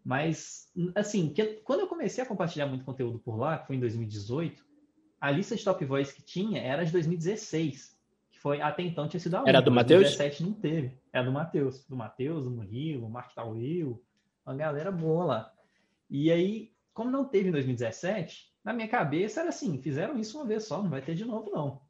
Mas, 0.05 0.71
assim, 0.95 1.33
que, 1.33 1.45
quando 1.65 1.81
eu 1.81 1.87
comecei 1.87 2.23
a 2.23 2.27
compartilhar 2.27 2.67
muito 2.67 2.85
conteúdo 2.85 3.19
por 3.19 3.37
lá, 3.37 3.59
que 3.59 3.67
foi 3.67 3.77
em 3.77 3.81
2018, 3.81 4.65
a 5.21 5.31
lista 5.31 5.57
de 5.57 5.65
Top 5.65 5.83
Voice 5.85 6.15
que 6.15 6.23
tinha 6.23 6.61
era 6.61 6.85
de 6.85 6.93
2016 6.93 7.95
foi 8.45 8.61
até 8.61 8.83
então 8.83 9.09
tinha 9.09 9.19
sido 9.19 9.39
a 9.39 9.45
Era 9.47 9.63
do 9.63 9.71
Matheus? 9.71 10.03
2017 10.03 10.43
não 10.43 10.53
teve. 10.53 10.99
Era 11.11 11.25
do 11.25 11.33
Matheus. 11.33 11.83
Do 11.87 11.97
Matheus, 11.97 12.45
do 12.45 12.51
Murilo, 12.51 13.09
Mark 13.09 13.35
Tauil, 13.35 14.05
uma 14.45 14.55
galera 14.55 14.93
boa 14.93 15.25
lá. 15.25 15.53
E 16.11 16.31
aí, 16.31 16.71
como 16.93 17.11
não 17.11 17.25
teve 17.25 17.49
em 17.49 17.53
2017, 17.53 18.53
na 18.63 18.75
minha 18.75 18.87
cabeça 18.87 19.41
era 19.41 19.49
assim, 19.49 19.81
fizeram 19.81 20.19
isso 20.19 20.37
uma 20.37 20.47
vez 20.47 20.65
só, 20.65 20.83
não 20.83 20.91
vai 20.91 21.01
ter 21.01 21.15
de 21.15 21.25
novo 21.25 21.51
não. 21.51 21.81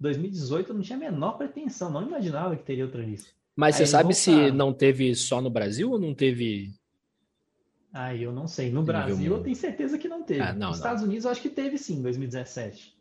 2018 0.00 0.70
eu 0.70 0.74
não 0.74 0.82
tinha 0.82 0.96
a 0.96 1.00
menor 1.00 1.32
pretensão, 1.32 1.90
não 1.90 2.06
imaginava 2.06 2.56
que 2.56 2.64
teria 2.64 2.84
outra 2.84 3.02
lista. 3.02 3.30
Mas 3.54 3.76
aí 3.76 3.86
você 3.86 3.90
sabe 3.90 4.14
se 4.14 4.50
não 4.50 4.72
teve 4.72 5.14
só 5.14 5.40
no 5.40 5.50
Brasil 5.50 5.90
ou 5.90 5.98
não 5.98 6.14
teve 6.14 6.72
ah, 7.92 8.14
eu 8.14 8.32
não 8.32 8.46
sei. 8.46 8.70
No 8.70 8.82
Brasil, 8.82 9.32
eu 9.32 9.42
tenho 9.42 9.56
certeza 9.56 9.98
que 9.98 10.08
não 10.08 10.22
teve. 10.22 10.40
Ah, 10.40 10.52
não, 10.52 10.68
Nos 10.68 10.78
não. 10.78 10.86
Estados 10.86 11.02
Unidos, 11.02 11.24
eu 11.24 11.30
acho 11.30 11.42
que 11.42 11.48
teve 11.48 11.76
sim, 11.76 11.98
em 11.98 12.02
2017. 12.02 12.96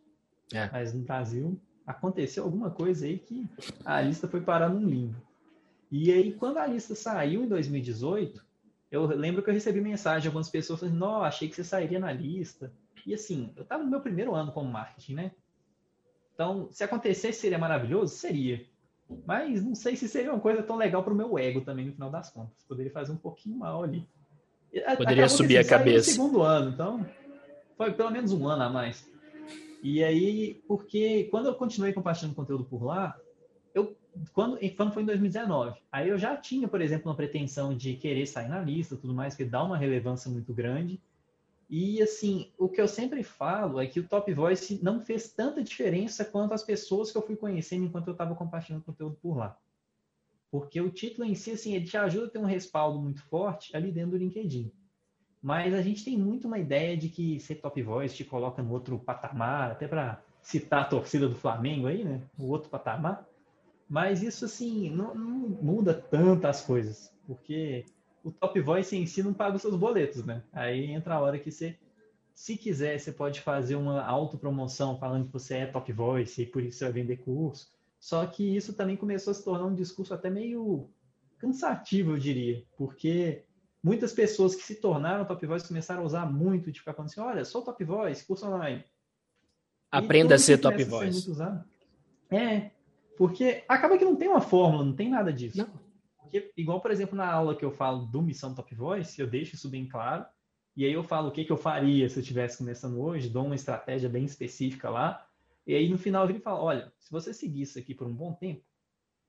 É. 0.52 0.70
Mas 0.72 0.94
no 0.94 1.02
Brasil, 1.02 1.60
aconteceu 1.86 2.44
alguma 2.44 2.72
coisa 2.72 3.06
aí 3.06 3.20
que 3.20 3.48
a 3.86 4.02
lista 4.02 4.28
foi 4.28 4.42
parar 4.42 4.70
num 4.70 4.88
limbo. 4.88 5.16
E 5.92 6.12
aí, 6.12 6.34
quando 6.34 6.58
a 6.58 6.68
lista 6.68 6.96
saiu 6.96 7.44
em 7.44 7.48
2018, 7.48 8.44
eu 8.92 9.06
lembro 9.06 9.44
que 9.44 9.50
eu 9.50 9.54
recebi 9.54 9.80
mensagem 9.80 10.22
de 10.22 10.28
algumas 10.28 10.50
pessoas 10.50 10.80
falando, 10.80 10.98
não, 10.98 11.24
achei 11.24 11.48
que 11.48 11.56
você 11.56 11.64
sairia 11.64 12.00
na 12.00 12.12
lista. 12.12 12.72
E 13.06 13.14
assim, 13.14 13.52
eu 13.56 13.64
estava 13.64 13.84
no 13.84 13.90
meu 13.90 14.02
primeiro 14.02 14.34
ano 14.34 14.52
como 14.52 14.72
marketing, 14.72 15.14
né? 15.16 15.32
Então, 16.40 16.70
se 16.72 16.86
acontecesse, 16.86 17.42
seria 17.42 17.58
maravilhoso? 17.58 18.16
Seria. 18.16 18.66
Mas 19.26 19.62
não 19.62 19.76
sei 19.76 19.98
se 19.98 20.08
seria 20.08 20.32
uma 20.32 20.40
coisa 20.40 20.64
tão 20.64 20.78
legal 20.78 21.04
para 21.04 21.12
o 21.12 21.16
meu 21.16 21.38
ego 21.38 21.60
também, 21.60 21.88
no 21.88 21.92
final 21.92 22.10
das 22.10 22.30
contas. 22.30 22.64
Poderia 22.64 22.94
fazer 22.94 23.12
um 23.12 23.18
pouquinho 23.18 23.58
mal 23.58 23.84
ali. 23.84 24.08
Poderia 24.96 25.26
Acabou 25.26 25.30
subir 25.30 25.58
assim, 25.58 25.68
a 25.68 25.78
cabeça. 25.78 26.12
No 26.12 26.16
segundo 26.16 26.42
ano, 26.42 26.70
então 26.70 27.06
foi 27.76 27.92
pelo 27.92 28.10
menos 28.10 28.32
um 28.32 28.48
ano 28.48 28.64
a 28.64 28.70
mais. 28.70 29.06
E 29.84 30.02
aí, 30.02 30.64
porque 30.66 31.26
quando 31.26 31.48
eu 31.48 31.56
continuei 31.56 31.92
compartilhando 31.92 32.36
conteúdo 32.36 32.64
por 32.64 32.86
lá, 32.86 33.20
eu 33.76 33.98
quando, 34.32 34.58
quando 34.78 34.94
foi 34.94 35.04
em 35.04 35.08
2019, 35.08 35.78
aí 35.92 36.08
eu 36.08 36.18
já 36.18 36.38
tinha, 36.38 36.70
por 36.70 36.80
exemplo, 36.80 37.10
uma 37.10 37.18
pretensão 37.18 37.76
de 37.76 37.96
querer 37.96 38.26
sair 38.26 38.48
na 38.48 38.62
lista, 38.62 38.96
tudo 38.96 39.14
mais, 39.14 39.36
que 39.36 39.44
dá 39.44 39.62
uma 39.62 39.78
relevância 39.78 40.32
muito 40.32 40.54
grande. 40.54 41.02
E 41.70 42.02
assim, 42.02 42.52
o 42.58 42.68
que 42.68 42.82
eu 42.82 42.88
sempre 42.88 43.24
falo 43.24 43.80
é 43.80 43.86
que 43.86 44.00
o 44.00 44.08
Top 44.08 44.34
Voice 44.34 44.80
não 44.84 45.00
fez 45.00 45.32
tanta 45.32 45.62
diferença 45.62 46.26
quanto 46.26 46.54
as 46.54 46.64
pessoas 46.64 47.12
que 47.12 47.18
eu 47.18 47.22
fui 47.22 47.36
conhecendo 47.36 47.86
enquanto 47.86 48.08
eu 48.08 48.14
estava 48.14 48.34
compartilhando 48.34 48.84
conteúdo 48.84 49.18
por 49.22 49.38
lá. 49.38 49.56
Porque 50.50 50.82
o 50.82 50.90
título 50.90 51.28
em 51.28 51.36
si, 51.36 51.52
assim, 51.52 51.76
ele 51.76 51.86
te 51.86 51.96
ajuda 51.96 52.26
a 52.26 52.30
ter 52.32 52.40
um 52.40 52.46
respaldo 52.46 53.00
muito 53.00 53.22
forte 53.22 53.76
ali 53.78 53.92
dentro 53.92 54.12
do 54.12 54.18
LinkedIn. 54.18 54.72
Mas 55.42 55.74
a 55.76 55.82
gente 55.82 56.04
tem 56.04 56.18
muito 56.18 56.48
uma 56.48 56.58
ideia 56.58 56.98
de 56.98 57.08
que 57.08 57.40
ser 57.40 57.56
top 57.56 57.82
voice 57.84 58.16
te 58.16 58.26
coloca 58.26 58.64
no 58.64 58.72
outro 58.72 58.98
patamar, 58.98 59.72
até 59.72 59.88
para 59.88 60.24
citar 60.42 60.82
a 60.82 60.86
torcida 60.86 61.30
do 61.30 61.36
Flamengo 61.36 61.86
aí, 61.86 62.04
né? 62.04 62.22
O 62.38 62.48
outro 62.48 62.70
patamar. 62.70 63.28
Mas 63.88 64.24
isso, 64.24 64.46
assim, 64.46 64.90
não, 64.90 65.14
não 65.14 65.50
muda 65.62 65.94
tantas 65.94 66.62
coisas, 66.62 67.14
porque 67.28 67.86
o 68.24 68.32
top 68.32 68.60
voice 68.62 68.96
em 68.96 69.06
si 69.06 69.24
não 69.24 69.34
paga 69.34 69.56
os 69.56 69.62
seus 69.62 69.76
boletos, 69.76 70.26
né? 70.26 70.44
Aí 70.52 70.92
entra 70.92 71.16
a 71.16 71.20
hora 71.20 71.40
que 71.40 71.52
você, 71.52 71.78
se 72.34 72.58
quiser, 72.58 73.00
você 73.00 73.12
pode 73.12 73.42
fazer 73.42 73.76
uma 73.76 74.04
autopromoção 74.04 74.98
falando 74.98 75.28
que 75.28 75.34
você 75.34 75.56
é 75.56 75.66
top 75.66 75.92
voice 75.92 76.42
e 76.42 76.46
por 76.46 76.64
isso 76.64 76.78
você 76.78 76.86
vai 76.86 76.94
vender 76.94 77.18
curso. 77.18 77.72
Só 78.00 78.26
que 78.26 78.56
isso 78.56 78.74
também 78.74 78.96
começou 78.96 79.32
a 79.32 79.34
se 79.34 79.44
tornar 79.44 79.66
um 79.66 79.76
discurso 79.76 80.14
até 80.14 80.30
meio 80.30 80.90
cansativo, 81.38 82.12
eu 82.12 82.18
diria, 82.18 82.64
porque 82.78 83.44
muitas 83.82 84.12
pessoas 84.14 84.56
que 84.56 84.64
se 84.64 84.76
tornaram 84.76 85.26
top 85.26 85.46
voice 85.46 85.68
começaram 85.68 86.04
a 86.04 86.06
usar 86.06 86.26
muito 86.26 86.72
de 86.72 86.80
ficar 86.80 86.94
falando 86.94 87.10
assim, 87.10 87.22
olha, 87.22 87.46
sou 87.46 87.62
top 87.62 87.84
voice, 87.84 88.26
curso 88.26 88.46
online. 88.46 88.84
Aprenda 89.92 90.36
a 90.36 90.40
ser 90.40 90.58
top 90.60 90.84
voice. 90.84 91.32
é, 92.30 92.72
porque 93.18 93.64
acaba 93.68 93.98
que 93.98 94.06
não 94.06 94.16
tem 94.16 94.28
uma 94.28 94.42
fórmula, 94.42 94.84
não 94.84 94.94
tem 94.94 95.10
nada 95.10 95.32
disso. 95.34 95.58
Não. 95.58 95.89
Porque, 96.30 96.52
igual, 96.56 96.80
por 96.80 96.92
exemplo, 96.92 97.16
na 97.16 97.30
aula 97.30 97.56
que 97.56 97.66
eu 97.66 97.72
falo 97.72 98.06
do 98.06 98.22
Missão 98.22 98.54
Top 98.54 98.74
Voice, 98.76 99.20
eu 99.20 99.28
deixo 99.28 99.56
isso 99.56 99.70
bem 99.70 99.88
claro, 99.88 100.26
e 100.76 100.86
aí 100.86 100.94
eu 100.94 101.04
falo 101.04 101.30
o 101.30 101.32
que, 101.32 101.44
que 101.44 101.52
eu 101.52 101.58
faria 101.58 102.08
se 102.08 102.18
eu 102.18 102.22
estivesse 102.22 102.58
começando 102.58 103.02
hoje, 103.02 103.30
dou 103.30 103.46
uma 103.46 103.56
estratégia 103.56 104.08
bem 104.08 104.24
específica 104.24 104.90
lá, 104.90 105.28
e 105.66 105.74
aí 105.74 105.90
no 105.90 105.98
final 105.98 106.30
ele 106.30 106.40
fala, 106.40 106.62
olha, 106.62 106.94
se 107.00 107.12
você 107.12 107.34
seguir 107.34 107.64
isso 107.64 107.80
aqui 107.80 107.94
por 107.94 108.08
um 108.08 108.14
bom 108.14 108.34
tempo, 108.34 108.64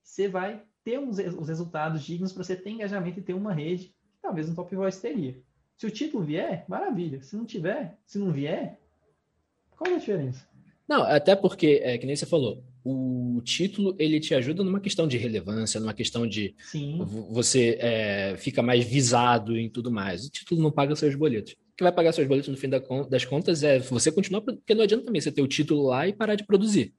você 0.02 0.28
vai 0.28 0.62
ter 0.84 0.98
uns, 0.98 1.18
os 1.18 1.48
resultados 1.48 2.02
dignos 2.02 2.32
para 2.32 2.44
você 2.44 2.56
ter 2.56 2.70
engajamento 2.70 3.18
e 3.18 3.22
ter 3.22 3.34
uma 3.34 3.52
rede 3.52 3.94
talvez 4.20 4.48
um 4.48 4.54
top 4.54 4.74
voice 4.76 5.00
teria. 5.00 5.40
Se 5.76 5.86
o 5.86 5.90
título 5.90 6.22
vier, 6.22 6.64
maravilha. 6.68 7.22
Se 7.22 7.34
não 7.34 7.46
tiver, 7.46 7.98
se 8.04 8.18
não 8.18 8.30
vier, 8.30 8.78
qual 9.70 9.90
é 9.90 9.94
a 9.94 9.98
diferença? 9.98 10.46
Não, 10.86 11.02
até 11.02 11.34
porque, 11.34 11.80
é, 11.82 11.96
que 11.96 12.04
nem 12.04 12.14
você 12.14 12.26
falou, 12.26 12.62
o 12.84 13.40
título 13.44 13.94
ele 13.98 14.20
te 14.20 14.34
ajuda 14.34 14.64
numa 14.64 14.80
questão 14.80 15.06
de 15.06 15.16
relevância, 15.16 15.80
numa 15.80 15.94
questão 15.94 16.26
de 16.26 16.54
Sim. 16.58 16.98
você 17.30 17.78
é, 17.80 18.36
fica 18.36 18.62
mais 18.62 18.84
visado 18.84 19.56
em 19.56 19.68
tudo 19.68 19.90
mais. 19.90 20.24
O 20.26 20.30
título 20.30 20.62
não 20.62 20.70
paga 20.70 20.96
seus 20.96 21.14
boletos. 21.14 21.52
O 21.52 21.76
que 21.76 21.82
vai 21.82 21.92
pagar 21.92 22.12
seus 22.12 22.28
boletos 22.28 22.50
no 22.50 22.56
fim 22.56 22.68
das 22.68 23.24
contas 23.24 23.62
é 23.62 23.78
você 23.78 24.12
continuar, 24.12 24.42
porque 24.42 24.74
não 24.74 24.84
adianta 24.84 25.04
também 25.04 25.20
você 25.20 25.32
ter 25.32 25.42
o 25.42 25.48
título 25.48 25.86
lá 25.86 26.06
e 26.06 26.12
parar 26.12 26.34
de 26.34 26.44
produzir. 26.44 26.94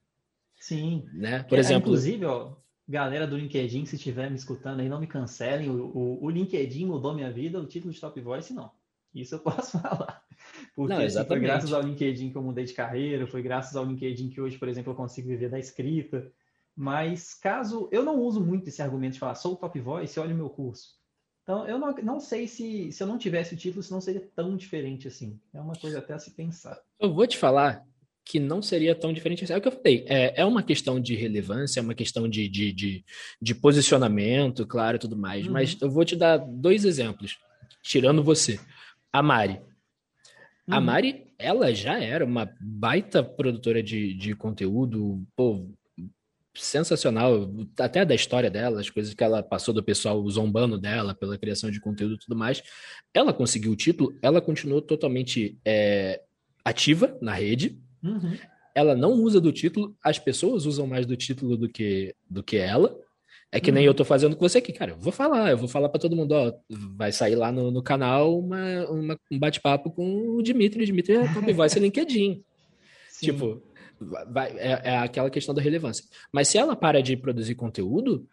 Sim. 0.59 1.03
Né? 1.13 1.43
Por 1.43 1.57
é, 1.57 1.61
exemplo. 1.61 1.89
Inclusive, 1.89 2.25
ó, 2.25 2.55
Galera 2.91 3.25
do 3.25 3.37
LinkedIn, 3.37 3.85
se 3.85 3.95
estiver 3.95 4.29
me 4.29 4.35
escutando 4.35 4.81
aí, 4.81 4.89
não 4.89 4.99
me 4.99 5.07
cancelem. 5.07 5.69
O, 5.69 5.85
o, 5.95 6.25
o, 6.25 6.29
LinkedIn 6.29 6.85
mudou 6.85 7.13
minha 7.13 7.31
vida, 7.31 7.57
o 7.57 7.65
título 7.65 7.93
de 7.93 8.01
Top 8.01 8.19
Voice 8.19 8.53
não. 8.53 8.69
Isso 9.13 9.35
eu 9.35 9.39
posso 9.39 9.77
falar. 9.81 10.23
Porque 10.75 10.93
não, 10.93 11.01
assim, 11.01 11.25
foi 11.25 11.39
graças 11.39 11.73
ao 11.73 11.81
LinkedIn 11.81 12.31
que 12.31 12.37
eu 12.37 12.41
mudei 12.41 12.65
de 12.65 12.73
carreira, 12.73 13.27
foi 13.27 13.41
graças 13.41 13.75
ao 13.75 13.85
LinkedIn 13.85 14.29
que 14.29 14.41
hoje, 14.41 14.57
por 14.57 14.67
exemplo, 14.67 14.91
eu 14.91 14.95
consigo 14.95 15.27
viver 15.27 15.49
da 15.49 15.59
escrita. 15.59 16.31
Mas 16.75 17.33
caso 17.33 17.89
eu 17.91 18.03
não 18.03 18.19
uso 18.19 18.39
muito 18.39 18.69
esse 18.69 18.81
argumento 18.81 19.13
de 19.13 19.19
falar 19.19 19.35
sou 19.35 19.55
top 19.55 19.79
voice, 19.79 20.19
olha 20.19 20.33
o 20.33 20.37
meu 20.37 20.49
curso. 20.49 20.99
Então, 21.43 21.67
eu 21.67 21.77
não, 21.77 21.93
não 21.95 22.19
sei 22.19 22.47
se, 22.47 22.91
se 22.91 23.01
eu 23.01 23.07
não 23.07 23.17
tivesse 23.17 23.53
o 23.53 23.57
título, 23.57 23.83
se 23.83 23.91
não 23.91 23.99
seria 23.99 24.21
tão 24.35 24.55
diferente 24.55 25.07
assim. 25.07 25.39
É 25.53 25.59
uma 25.59 25.75
coisa 25.75 25.99
até 25.99 26.13
a 26.13 26.19
se 26.19 26.31
pensar. 26.31 26.79
Eu 26.99 27.13
vou 27.13 27.25
te 27.27 27.37
falar 27.37 27.83
que 28.23 28.39
não 28.39 28.61
seria 28.61 28.95
tão 28.95 29.11
diferente 29.11 29.43
assim. 29.43 29.53
É 29.53 29.57
o 29.57 29.61
que 29.61 29.67
eu 29.67 29.71
falei. 29.71 30.05
É, 30.07 30.41
é 30.41 30.45
uma 30.45 30.63
questão 30.63 30.99
de 30.99 31.15
relevância, 31.15 31.79
é 31.79 31.83
uma 31.83 31.95
questão 31.95 32.29
de, 32.29 32.47
de, 32.47 32.71
de, 32.71 33.05
de 33.41 33.55
posicionamento, 33.55 34.65
claro, 34.65 34.97
e 34.97 34.99
tudo 34.99 35.17
mais. 35.17 35.47
Uhum. 35.47 35.53
Mas 35.53 35.77
eu 35.81 35.89
vou 35.89 36.05
te 36.05 36.15
dar 36.15 36.37
dois 36.37 36.85
exemplos, 36.85 37.37
tirando 37.81 38.23
você. 38.23 38.59
A 39.11 39.21
Mari. 39.21 39.53
Uhum. 40.67 40.75
A 40.75 40.81
Mari, 40.81 41.33
ela 41.37 41.73
já 41.73 41.99
era 41.99 42.25
uma 42.25 42.49
baita 42.59 43.23
produtora 43.23 43.81
de, 43.81 44.13
de 44.13 44.35
conteúdo, 44.35 45.23
pô, 45.35 45.67
sensacional, 46.53 47.49
até 47.79 48.03
da 48.03 48.13
história 48.13 48.49
dela, 48.49 48.79
as 48.79 48.89
coisas 48.89 49.13
que 49.13 49.23
ela 49.23 49.41
passou 49.41 49.73
do 49.73 49.83
pessoal 49.83 50.27
zombando 50.29 50.77
dela 50.77 51.15
pela 51.15 51.37
criação 51.37 51.71
de 51.71 51.79
conteúdo 51.79 52.15
e 52.15 52.19
tudo 52.19 52.35
mais. 52.35 52.61
Ela 53.13 53.33
conseguiu 53.33 53.71
o 53.71 53.75
título, 53.75 54.17
ela 54.21 54.41
continuou 54.41 54.81
totalmente 54.81 55.57
é, 55.65 56.21
ativa 56.63 57.17
na 57.21 57.33
rede. 57.33 57.79
Uhum. 58.03 58.37
Ela 58.75 58.95
não 58.95 59.13
usa 59.13 59.39
do 59.39 59.51
título, 59.51 59.95
as 60.03 60.19
pessoas 60.19 60.65
usam 60.65 60.87
mais 60.87 61.05
do 61.05 61.15
título 61.15 61.57
do 61.57 61.69
que, 61.69 62.15
do 62.29 62.43
que 62.43 62.57
ela. 62.57 62.97
É 63.51 63.59
que 63.59 63.71
nem 63.71 63.83
uhum. 63.83 63.89
eu 63.89 63.93
tô 63.93 64.05
fazendo 64.05 64.35
com 64.35 64.47
você 64.47 64.59
aqui, 64.59 64.71
cara. 64.71 64.91
Eu 64.91 64.97
vou 64.97 65.11
falar, 65.11 65.51
eu 65.51 65.57
vou 65.57 65.67
falar 65.67 65.89
para 65.89 65.99
todo 65.99 66.15
mundo, 66.15 66.31
ó. 66.31 66.53
Vai 66.95 67.11
sair 67.11 67.35
lá 67.35 67.51
no, 67.51 67.69
no 67.69 67.83
canal 67.83 68.39
uma, 68.39 68.89
uma 68.89 69.17
um 69.29 69.37
bate-papo 69.37 69.91
com 69.91 70.37
o 70.37 70.41
Dimitri. 70.41 70.83
O 70.83 70.85
Dimitri 70.85 71.15
é 71.15 71.33
top 71.33 71.51
voice 71.51 71.77
LinkedIn. 71.79 72.41
Sim. 73.09 73.25
Tipo, 73.25 73.61
vai, 73.99 74.51
é, 74.57 74.81
é, 74.83 74.97
aquela 74.99 75.29
questão 75.29 75.53
da 75.53 75.61
relevância. 75.61 76.05
Mas 76.31 76.47
se 76.47 76.57
ela 76.57 76.77
para 76.77 77.03
de 77.03 77.17
produzir 77.17 77.55
conteúdo, 77.55 78.25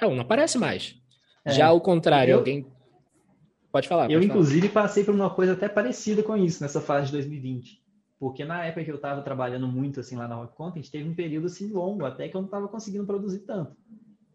ela 0.00 0.14
não 0.14 0.22
aparece 0.22 0.56
mais. 0.56 0.96
É. 1.44 1.52
Já 1.52 1.66
ao 1.66 1.80
contrário, 1.80 2.32
eu, 2.32 2.38
alguém. 2.38 2.66
Pode 3.70 3.86
falar. 3.86 4.10
Eu, 4.10 4.20
pode 4.20 4.26
inclusive, 4.26 4.68
falar. 4.68 4.86
passei 4.86 5.04
por 5.04 5.14
uma 5.14 5.28
coisa 5.28 5.52
até 5.52 5.68
parecida 5.68 6.22
com 6.22 6.34
isso 6.34 6.62
nessa 6.62 6.80
fase 6.80 7.06
de 7.06 7.12
2020. 7.12 7.84
Porque 8.18 8.42
na 8.42 8.64
época 8.64 8.84
que 8.84 8.90
eu 8.90 8.96
estava 8.96 9.20
trabalhando 9.20 9.68
muito 9.68 10.00
assim 10.00 10.16
lá 10.16 10.26
na 10.26 10.36
Rock 10.36 10.56
Content, 10.56 10.88
teve 10.88 11.06
um 11.06 11.14
período 11.14 11.46
assim 11.46 11.68
longo, 11.70 12.06
até 12.06 12.26
que 12.26 12.34
eu 12.34 12.40
não 12.40 12.46
estava 12.46 12.68
conseguindo 12.68 13.04
produzir 13.04 13.40
tanto. 13.40 13.76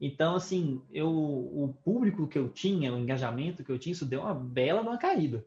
Então, 0.02 0.36
assim, 0.36 0.82
eu, 0.92 1.10
o 1.10 1.76
público 1.84 2.28
que 2.28 2.38
eu 2.38 2.50
tinha, 2.50 2.94
o 2.94 2.98
engajamento 2.98 3.64
que 3.64 3.72
eu 3.72 3.78
tinha, 3.78 3.92
isso 3.92 4.06
deu 4.06 4.22
uma 4.22 4.34
bela 4.34 4.82
uma 4.82 4.98
caída. 4.98 5.46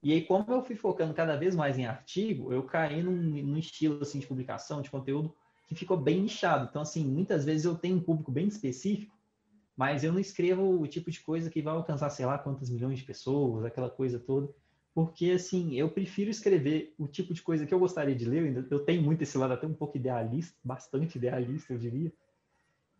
E 0.00 0.12
aí, 0.12 0.24
como 0.24 0.52
eu 0.52 0.62
fui 0.62 0.76
focando 0.76 1.12
cada 1.12 1.36
vez 1.36 1.56
mais 1.56 1.76
em 1.76 1.86
artigo, 1.86 2.52
eu 2.52 2.62
caí 2.62 3.02
num, 3.02 3.16
num, 3.16 3.58
estilo 3.58 4.00
assim, 4.00 4.20
de 4.20 4.26
publicação, 4.26 4.80
de 4.80 4.90
conteúdo, 4.90 5.34
que 5.66 5.74
ficou 5.74 5.96
bem 5.96 6.22
nichado. 6.22 6.68
Então, 6.70 6.82
assim, 6.82 7.04
muitas 7.04 7.44
vezes 7.44 7.64
eu 7.64 7.74
tenho 7.74 7.96
um 7.96 8.02
público 8.02 8.30
bem 8.30 8.46
específico, 8.46 9.16
mas 9.76 10.04
eu 10.04 10.12
não 10.12 10.20
escrevo 10.20 10.80
o 10.80 10.86
tipo 10.86 11.10
de 11.10 11.20
coisa 11.20 11.50
que 11.50 11.60
vai 11.60 11.74
alcançar, 11.74 12.10
sei 12.10 12.26
lá, 12.26 12.38
quantas 12.38 12.70
milhões 12.70 12.98
de 12.98 13.04
pessoas, 13.04 13.64
aquela 13.64 13.90
coisa 13.90 14.20
toda. 14.20 14.48
Porque, 14.94 15.32
assim, 15.32 15.74
eu 15.74 15.90
prefiro 15.90 16.30
escrever 16.30 16.94
o 16.96 17.08
tipo 17.08 17.34
de 17.34 17.42
coisa 17.42 17.66
que 17.66 17.74
eu 17.74 17.78
gostaria 17.78 18.14
de 18.14 18.24
ler. 18.24 18.66
Eu 18.70 18.84
tenho 18.84 19.02
muito 19.02 19.22
esse 19.22 19.36
lado 19.36 19.54
até 19.54 19.66
um 19.66 19.74
pouco 19.74 19.96
idealista, 19.96 20.56
bastante 20.62 21.18
idealista, 21.18 21.72
eu 21.72 21.78
diria. 21.78 22.12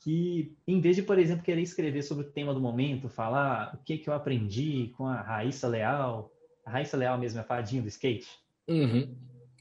Que, 0.00 0.56
em 0.66 0.80
vez 0.80 0.96
de, 0.96 1.02
por 1.02 1.18
exemplo, 1.18 1.44
querer 1.44 1.60
escrever 1.60 2.02
sobre 2.02 2.24
o 2.24 2.30
tema 2.30 2.54
do 2.54 2.60
momento, 2.60 3.08
falar 3.08 3.74
o 3.74 3.84
que, 3.84 3.98
que 3.98 4.08
eu 4.08 4.14
aprendi 4.14 4.92
com 4.96 5.06
a 5.06 5.20
Raíssa 5.20 5.66
Leal, 5.66 6.32
a 6.64 6.70
Raíssa 6.70 6.96
Leal 6.96 7.18
mesmo 7.18 7.40
é 7.40 7.42
fadinha 7.42 7.82
do 7.82 7.88
skate. 7.88 8.28
Uhum. 8.68 9.16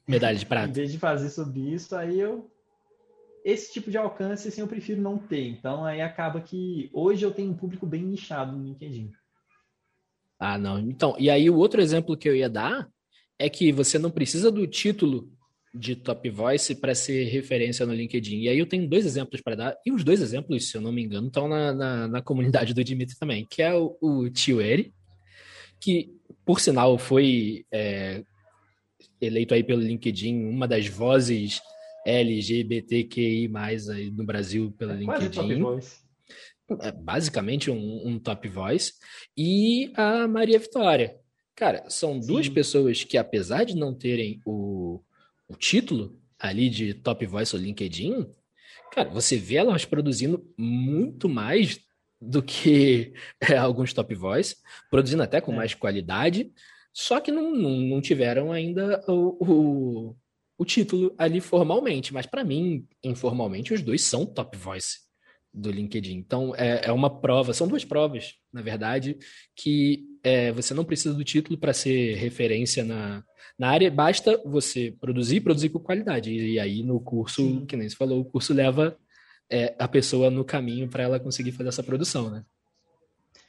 Medalha 0.07 0.37
de 0.37 0.45
prata. 0.45 0.69
em 0.69 0.73
vez 0.73 0.91
de 0.91 0.99
fazer 0.99 1.29
sobre 1.29 1.61
isso, 1.61 1.95
aí 1.95 2.19
eu. 2.19 2.49
Esse 3.43 3.71
tipo 3.71 3.89
de 3.89 3.97
alcance, 3.97 4.47
assim, 4.47 4.59
eu 4.59 4.67
prefiro 4.67 5.01
não 5.01 5.17
ter. 5.17 5.47
Então, 5.47 5.85
aí 5.85 6.01
acaba 6.01 6.41
que 6.41 6.89
hoje 6.91 7.25
eu 7.25 7.31
tenho 7.31 7.51
um 7.51 7.55
público 7.55 7.85
bem 7.85 8.03
nichado 8.03 8.55
no 8.55 8.63
LinkedIn. 8.63 9.11
Ah, 10.37 10.57
não. 10.57 10.77
Então, 10.79 11.15
e 11.17 11.29
aí 11.29 11.49
o 11.49 11.55
outro 11.55 11.81
exemplo 11.81 12.17
que 12.17 12.27
eu 12.27 12.35
ia 12.35 12.49
dar 12.49 12.89
é 13.39 13.49
que 13.49 13.71
você 13.71 13.97
não 13.97 14.11
precisa 14.11 14.51
do 14.51 14.67
título 14.67 15.31
de 15.77 15.95
Top 15.95 16.29
Voice 16.29 16.75
para 16.75 16.95
ser 16.95 17.25
referência 17.25 17.85
no 17.85 17.93
LinkedIn. 17.93 18.41
E 18.41 18.49
aí 18.49 18.59
eu 18.59 18.65
tenho 18.65 18.87
dois 18.87 19.05
exemplos 19.05 19.41
para 19.41 19.55
dar, 19.55 19.77
e 19.85 19.91
os 19.91 20.03
dois 20.03 20.21
exemplos, 20.21 20.69
se 20.69 20.77
eu 20.77 20.81
não 20.81 20.91
me 20.91 21.03
engano, 21.03 21.27
estão 21.27 21.47
na, 21.47 21.73
na, 21.73 22.07
na 22.07 22.21
comunidade 22.21 22.73
do 22.73 22.83
Dimitri 22.83 23.17
também, 23.17 23.45
que 23.49 23.61
é 23.61 23.73
o, 23.73 23.97
o 24.01 24.29
Tio 24.29 24.61
Eri, 24.61 24.93
que 25.79 26.17
por 26.47 26.61
sinal, 26.61 26.97
foi 26.97 27.65
é, 27.69 28.23
eleito 29.19 29.53
aí 29.53 29.61
pelo 29.61 29.81
LinkedIn 29.81 30.45
uma 30.45 30.65
das 30.65 30.87
vozes 30.87 31.61
LGBTQI+, 32.05 33.51
aí 33.91 34.09
no 34.09 34.25
Brasil 34.25 34.73
pelo 34.77 34.93
é 34.93 34.95
LinkedIn. 34.95 35.61
É 36.81 36.91
basicamente 36.91 37.69
um, 37.69 38.07
um, 38.07 38.17
top 38.17 38.47
voice. 38.47 38.93
E 39.35 39.91
a 39.93 40.25
Maria 40.25 40.57
Vitória. 40.57 41.17
Cara, 41.53 41.89
são 41.89 42.17
duas 42.17 42.45
Sim. 42.45 42.53
pessoas 42.53 43.03
que, 43.03 43.17
apesar 43.17 43.65
de 43.65 43.75
não 43.75 43.93
terem 43.93 44.39
o, 44.45 45.01
o 45.47 45.55
título 45.55 46.19
ali 46.39 46.69
de 46.69 46.93
top 46.93 47.25
voice 47.25 47.55
no 47.55 47.61
LinkedIn, 47.61 48.27
cara, 48.91 49.09
você 49.09 49.37
vê 49.37 49.55
elas 49.55 49.85
produzindo 49.85 50.47
muito 50.57 51.27
mais 51.27 51.79
do 52.19 52.41
que 52.41 53.13
é, 53.41 53.57
alguns 53.57 53.93
top 53.93 54.13
voice, 54.15 54.55
produzindo 54.89 55.23
até 55.23 55.39
com 55.39 55.53
é. 55.53 55.55
mais 55.55 55.73
qualidade, 55.73 56.51
só 56.93 57.19
que 57.19 57.31
não, 57.31 57.55
não, 57.55 57.77
não 57.77 58.01
tiveram 58.01 58.51
ainda 58.51 59.03
o, 59.07 59.37
o, 59.39 60.15
o, 60.57 60.65
título 60.65 61.13
ali 61.15 61.39
formalmente. 61.39 62.11
Mas 62.11 62.25
para 62.25 62.43
mim, 62.43 62.87
informalmente, 63.03 63.71
os 63.71 63.83
dois 63.83 64.01
são 64.01 64.25
top 64.25 64.57
voice 64.57 65.01
do 65.53 65.69
LinkedIn. 65.69 66.15
Então 66.15 66.55
é, 66.55 66.85
é 66.85 66.91
uma 66.91 67.21
prova, 67.21 67.53
são 67.53 67.67
duas 67.67 67.85
provas, 67.85 68.33
na 68.51 68.63
verdade, 68.63 69.15
que 69.55 70.05
é, 70.27 70.51
você 70.51 70.73
não 70.73 70.83
precisa 70.83 71.13
do 71.13 71.23
título 71.23 71.57
para 71.57 71.73
ser 71.73 72.15
referência 72.15 72.83
na, 72.83 73.23
na 73.57 73.69
área, 73.69 73.89
basta 73.89 74.41
você 74.45 74.93
produzir, 74.99 75.39
produzir 75.39 75.69
com 75.69 75.79
qualidade. 75.79 76.31
E, 76.31 76.53
e 76.53 76.59
aí 76.59 76.83
no 76.83 76.99
curso, 76.99 77.41
Sim. 77.41 77.65
que 77.65 77.77
nem 77.77 77.87
você 77.87 77.95
falou, 77.95 78.19
o 78.19 78.25
curso 78.25 78.53
leva 78.53 78.97
é, 79.49 79.73
a 79.79 79.87
pessoa 79.87 80.29
no 80.29 80.43
caminho 80.43 80.89
para 80.89 81.03
ela 81.03 81.19
conseguir 81.19 81.53
fazer 81.53 81.69
essa 81.69 81.81
produção, 81.81 82.29
né? 82.29 82.43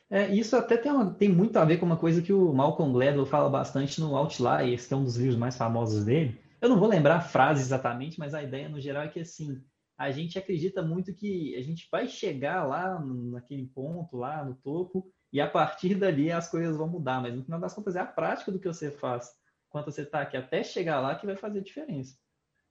É, 0.09 0.33
isso 0.33 0.57
até 0.57 0.77
tem, 0.77 0.91
uma, 0.91 1.11
tem, 1.13 1.29
muito 1.29 1.57
a 1.59 1.65
ver 1.65 1.79
com 1.79 1.85
uma 1.85 1.97
coisa 1.97 2.23
que 2.23 2.33
o 2.33 2.53
Malcolm 2.55 2.93
Gladwell 2.93 3.27
fala 3.27 3.51
bastante 3.51 4.01
no 4.01 4.17
Outliers, 4.17 4.87
que 4.87 4.95
é 4.95 4.97
um 4.97 5.05
dos 5.05 5.17
livros 5.17 5.37
mais 5.37 5.57
famosos 5.57 6.05
dele. 6.05 6.39
Eu 6.63 6.69
não 6.69 6.79
vou 6.79 6.89
lembrar 6.89 7.17
a 7.17 7.21
frase 7.21 7.61
exatamente, 7.61 8.19
mas 8.19 8.33
a 8.33 8.43
ideia 8.43 8.69
no 8.69 8.81
geral 8.81 9.03
é 9.03 9.09
que 9.09 9.21
assim, 9.21 9.61
a 9.99 10.11
gente 10.11 10.39
acredita 10.39 10.81
muito 10.81 11.13
que 11.13 11.55
a 11.57 11.63
gente 11.63 11.89
vai 11.91 12.07
chegar 12.09 12.65
lá 12.65 12.99
naquele 13.01 13.67
ponto, 13.67 14.17
lá 14.17 14.43
no 14.45 14.55
topo, 14.55 15.13
e 15.33 15.41
a 15.41 15.49
partir 15.49 15.95
dali 15.95 16.33
as 16.33 16.51
coisas 16.51 16.77
vão 16.77 16.89
mudar, 16.89 17.21
mas 17.21 17.35
no 17.35 17.45
final 17.45 17.61
das 17.61 17.75
contas 17.75 17.97
é 17.97 18.01
a 18.01 18.07
prática 18.07 18.51
do 18.51 18.59
que 18.59 18.69
você 18.69 18.91
faz 18.91 19.31
quando 19.69 19.87
você 19.87 20.03
está 20.03 20.23
aqui 20.23 20.37
até 20.37 20.63
chegar 20.63 21.01
lá 21.01 21.15
que 21.15 21.27
vai 21.27 21.37
fazer 21.37 21.61
diferença. 21.61 22.17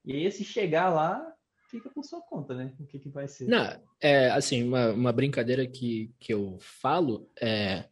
E 0.03 0.23
esse 0.25 0.43
chegar 0.43 0.89
lá 0.89 1.25
fica 1.69 1.89
por 1.89 2.03
sua 2.03 2.21
conta, 2.21 2.55
né? 2.55 2.73
O 2.79 2.85
que, 2.85 2.97
que 2.97 3.09
vai 3.09 3.27
ser. 3.27 3.47
Não, 3.47 3.79
é 4.01 4.29
assim, 4.31 4.63
uma, 4.63 4.91
uma 4.91 5.13
brincadeira 5.13 5.67
que, 5.67 6.11
que 6.19 6.33
eu 6.33 6.57
falo 6.59 7.29
é 7.39 7.85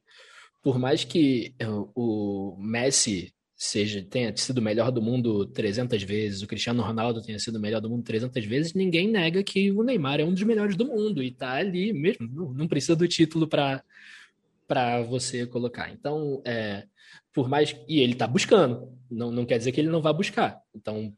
por 0.64 0.80
mais 0.80 1.04
que 1.04 1.54
o 1.96 2.58
Messi 2.58 3.36
seja 3.56 4.02
tenha 4.02 4.36
sido 4.36 4.58
o 4.58 4.62
melhor 4.62 4.92
do 4.92 5.02
mundo 5.02 5.46
300 5.46 6.02
vezes, 6.02 6.42
o 6.42 6.48
Cristiano 6.48 6.82
Ronaldo 6.82 7.22
tenha 7.22 7.38
sido 7.38 7.58
o 7.58 7.60
melhor 7.60 7.80
do 7.80 7.90
mundo 7.90 8.04
300 8.04 8.44
vezes, 8.46 8.74
ninguém 8.74 9.08
nega 9.08 9.44
que 9.44 9.72
o 9.72 9.84
Neymar 9.84 10.20
é 10.20 10.26
um 10.26 10.34
dos 10.34 10.42
melhores 10.42 10.76
do 10.76 10.86
mundo 10.86 11.22
e 11.22 11.32
tá 11.32 11.54
ali 11.54 11.94
mesmo, 11.94 12.54
não 12.54 12.68
precisa 12.68 12.96
do 12.96 13.08
título 13.08 13.48
para 13.48 13.84
para 14.68 15.02
você 15.04 15.46
colocar. 15.46 15.92
Então, 15.92 16.42
é, 16.46 16.86
por 17.34 17.48
mais 17.48 17.76
e 17.88 18.00
ele 18.00 18.16
tá 18.16 18.28
buscando, 18.28 18.92
não, 19.10 19.32
não 19.32 19.46
quer 19.46 19.58
dizer 19.58 19.72
que 19.72 19.80
ele 19.80 19.90
não 19.90 20.02
vai 20.02 20.14
buscar. 20.14 20.60
Então, 20.74 21.14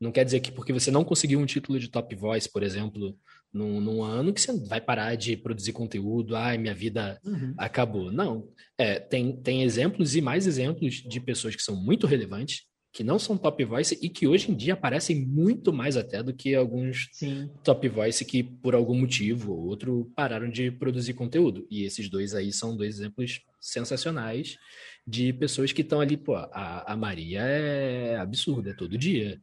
não 0.00 0.12
quer 0.12 0.24
dizer 0.24 0.40
que 0.40 0.52
porque 0.52 0.72
você 0.72 0.90
não 0.90 1.04
conseguiu 1.04 1.38
um 1.38 1.46
título 1.46 1.78
de 1.78 1.88
top 1.88 2.14
voice, 2.14 2.50
por 2.50 2.62
exemplo, 2.62 3.16
num, 3.52 3.80
num 3.80 4.02
ano, 4.02 4.32
que 4.32 4.40
você 4.40 4.52
vai 4.66 4.80
parar 4.80 5.14
de 5.14 5.36
produzir 5.36 5.72
conteúdo, 5.72 6.36
ai, 6.36 6.58
minha 6.58 6.74
vida 6.74 7.20
uhum. 7.24 7.54
acabou. 7.56 8.10
Não. 8.10 8.48
É, 8.76 8.98
tem, 8.98 9.36
tem 9.36 9.62
exemplos 9.62 10.16
e 10.16 10.20
mais 10.20 10.46
exemplos 10.46 10.94
de 10.96 11.20
pessoas 11.20 11.54
que 11.54 11.62
são 11.62 11.76
muito 11.76 12.06
relevantes, 12.06 12.66
que 12.94 13.02
não 13.02 13.18
são 13.18 13.36
top 13.36 13.64
voice 13.64 13.98
e 14.00 14.08
que 14.08 14.28
hoje 14.28 14.52
em 14.52 14.54
dia 14.54 14.74
aparecem 14.74 15.26
muito 15.26 15.72
mais 15.72 15.96
até 15.96 16.22
do 16.22 16.32
que 16.32 16.54
alguns 16.54 17.08
Sim. 17.10 17.50
top 17.64 17.88
voice 17.88 18.24
que, 18.24 18.44
por 18.44 18.72
algum 18.72 18.96
motivo 18.96 19.52
ou 19.52 19.66
outro, 19.66 20.08
pararam 20.14 20.48
de 20.48 20.70
produzir 20.70 21.12
conteúdo. 21.14 21.66
E 21.68 21.82
esses 21.82 22.08
dois 22.08 22.36
aí 22.36 22.52
são 22.52 22.76
dois 22.76 23.00
exemplos 23.00 23.40
sensacionais 23.60 24.56
de 25.04 25.32
pessoas 25.32 25.72
que 25.72 25.82
estão 25.82 26.00
ali, 26.00 26.16
pô, 26.16 26.36
a, 26.36 26.92
a 26.92 26.96
Maria 26.96 27.40
é 27.40 28.16
absurda, 28.16 28.70
é 28.70 28.74
todo 28.74 28.96
dia. 28.96 29.40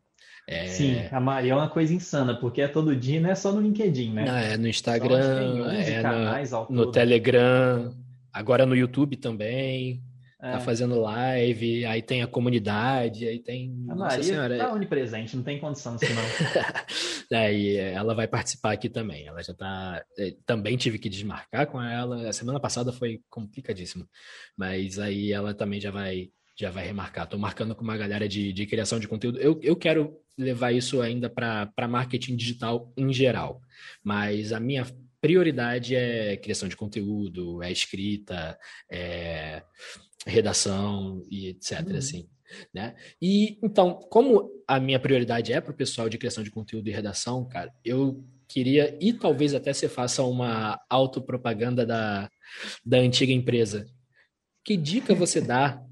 É... 0.48 0.68
Sim, 0.68 0.96
a 1.12 1.20
Maria 1.20 1.52
é 1.52 1.56
uma 1.56 1.70
coisa 1.70 1.94
insana, 1.94 2.34
porque 2.34 2.62
é 2.62 2.70
todo 2.70 2.96
dia, 2.96 3.20
não 3.20 3.30
é 3.30 3.36
só 3.36 3.52
no 3.52 3.60
LinkedIn, 3.60 4.14
né? 4.14 4.26
Não, 4.26 4.38
é 4.38 4.56
no 4.56 4.68
Instagram, 4.70 5.74
é 5.74 6.02
no, 6.02 6.68
no 6.70 6.92
Telegram, 6.92 7.94
agora 8.32 8.66
no 8.66 8.78
YouTube 8.78 9.18
também. 9.18 10.02
Tá 10.42 10.58
é. 10.58 10.60
fazendo 10.60 11.00
live, 11.00 11.86
aí 11.86 12.02
tem 12.02 12.24
a 12.24 12.28
comunidade, 12.28 13.28
aí 13.28 13.38
tem. 13.38 13.86
A 13.88 13.94
Nossa 13.94 14.16
Maria 14.16 14.24
senhora. 14.24 14.58
tá 14.58 14.74
onipresente, 14.74 15.36
não 15.36 15.44
tem 15.44 15.60
condição 15.60 15.96
disso, 15.96 16.12
não. 16.16 17.38
aí 17.38 17.76
ela 17.76 18.16
vai 18.16 18.28
participar 18.28 18.72
aqui 18.72 18.90
também. 18.90 19.28
Ela 19.28 19.44
já 19.44 19.54
tá. 19.54 20.04
É, 20.18 20.34
também 20.44 20.76
tive 20.78 20.98
que 20.98 21.10
desmarcar 21.10 21.68
com 21.68 21.80
ela. 21.80 22.28
A 22.28 22.34
semana 22.34 22.60
passada 22.60 22.92
foi 22.92 23.22
complicadíssimo. 23.30 24.10
Mas 24.58 24.98
aí 24.98 25.32
ela 25.32 25.54
também 25.54 25.80
já 25.80 25.92
vai 25.92 26.32
já 26.58 26.72
vai 26.72 26.88
remarcar. 26.88 27.26
Estou 27.26 27.40
marcando 27.40 27.76
com 27.76 27.84
uma 27.84 27.96
galera 27.98 28.28
de, 28.28 28.52
de 28.52 28.66
criação 28.66 29.00
de 29.00 29.08
conteúdo. 29.08 29.40
Eu, 29.40 29.60
eu 29.62 29.76
quero 29.76 30.18
levar 30.36 30.72
isso 30.72 31.02
ainda 31.02 31.30
para 31.30 31.88
marketing 31.88 32.36
digital 32.36 32.92
em 32.98 33.14
geral. 33.14 33.62
Mas 34.04 34.52
a 34.52 34.60
minha 34.60 34.88
prioridade 35.22 35.96
é 35.96 36.36
criação 36.38 36.68
de 36.68 36.76
conteúdo, 36.76 37.62
é 37.62 37.72
escrita, 37.72 38.58
é 38.90 39.62
redação 40.26 41.24
e 41.30 41.48
etc. 41.48 41.88
Uhum. 41.88 41.98
Assim, 41.98 42.30
né? 42.74 42.96
E 43.22 43.58
então, 43.64 43.96
como 44.10 44.50
a 44.68 44.80
minha 44.80 45.00
prioridade 45.00 45.54
é 45.54 45.62
para 45.62 45.72
o 45.72 45.76
pessoal 45.76 46.10
de 46.10 46.18
criação 46.18 46.44
de 46.44 46.52
conteúdo 46.52 46.88
e 46.88 46.92
redação, 46.92 47.48
cara, 47.48 47.74
eu 47.84 48.24
queria 48.48 48.98
e 49.00 49.14
talvez 49.14 49.54
até 49.54 49.74
você 49.74 49.88
faça 49.88 50.24
uma 50.24 50.80
autopropaganda 50.90 51.86
da, 51.86 52.30
da 52.86 52.98
antiga 52.98 53.32
empresa. 53.32 53.86
Que 54.64 54.78
dica 54.78 55.16
você 55.16 55.42
dá 55.42 55.84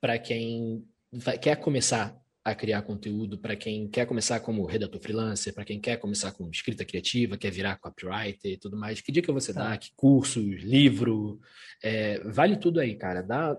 para 0.00 0.18
quem 0.18 0.84
vai, 1.12 1.38
quer 1.38 1.56
começar 1.56 2.16
a 2.50 2.54
criar 2.54 2.82
conteúdo, 2.82 3.38
para 3.38 3.56
quem 3.56 3.88
quer 3.88 4.06
começar 4.06 4.40
como 4.40 4.66
redator 4.66 5.00
freelancer, 5.00 5.54
para 5.54 5.64
quem 5.64 5.80
quer 5.80 5.96
começar 5.96 6.32
com 6.32 6.48
escrita 6.50 6.84
criativa, 6.84 7.36
quer 7.36 7.50
virar 7.50 7.76
copywriter 7.76 8.52
e 8.52 8.56
tudo 8.56 8.76
mais, 8.76 9.00
que 9.00 9.12
dica 9.12 9.32
você 9.32 9.52
tá. 9.52 9.70
dá? 9.70 9.76
Que 9.76 9.90
cursos, 9.94 10.62
livro, 10.62 11.40
é, 11.82 12.20
vale 12.20 12.56
tudo 12.56 12.80
aí, 12.80 12.94
cara. 12.94 13.22
Dá, 13.22 13.56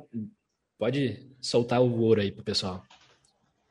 pode 0.77 1.27
soltar 1.41 1.81
o 1.81 1.99
ouro 2.01 2.21
aí 2.21 2.31
pro 2.31 2.43
pessoal. 2.43 2.83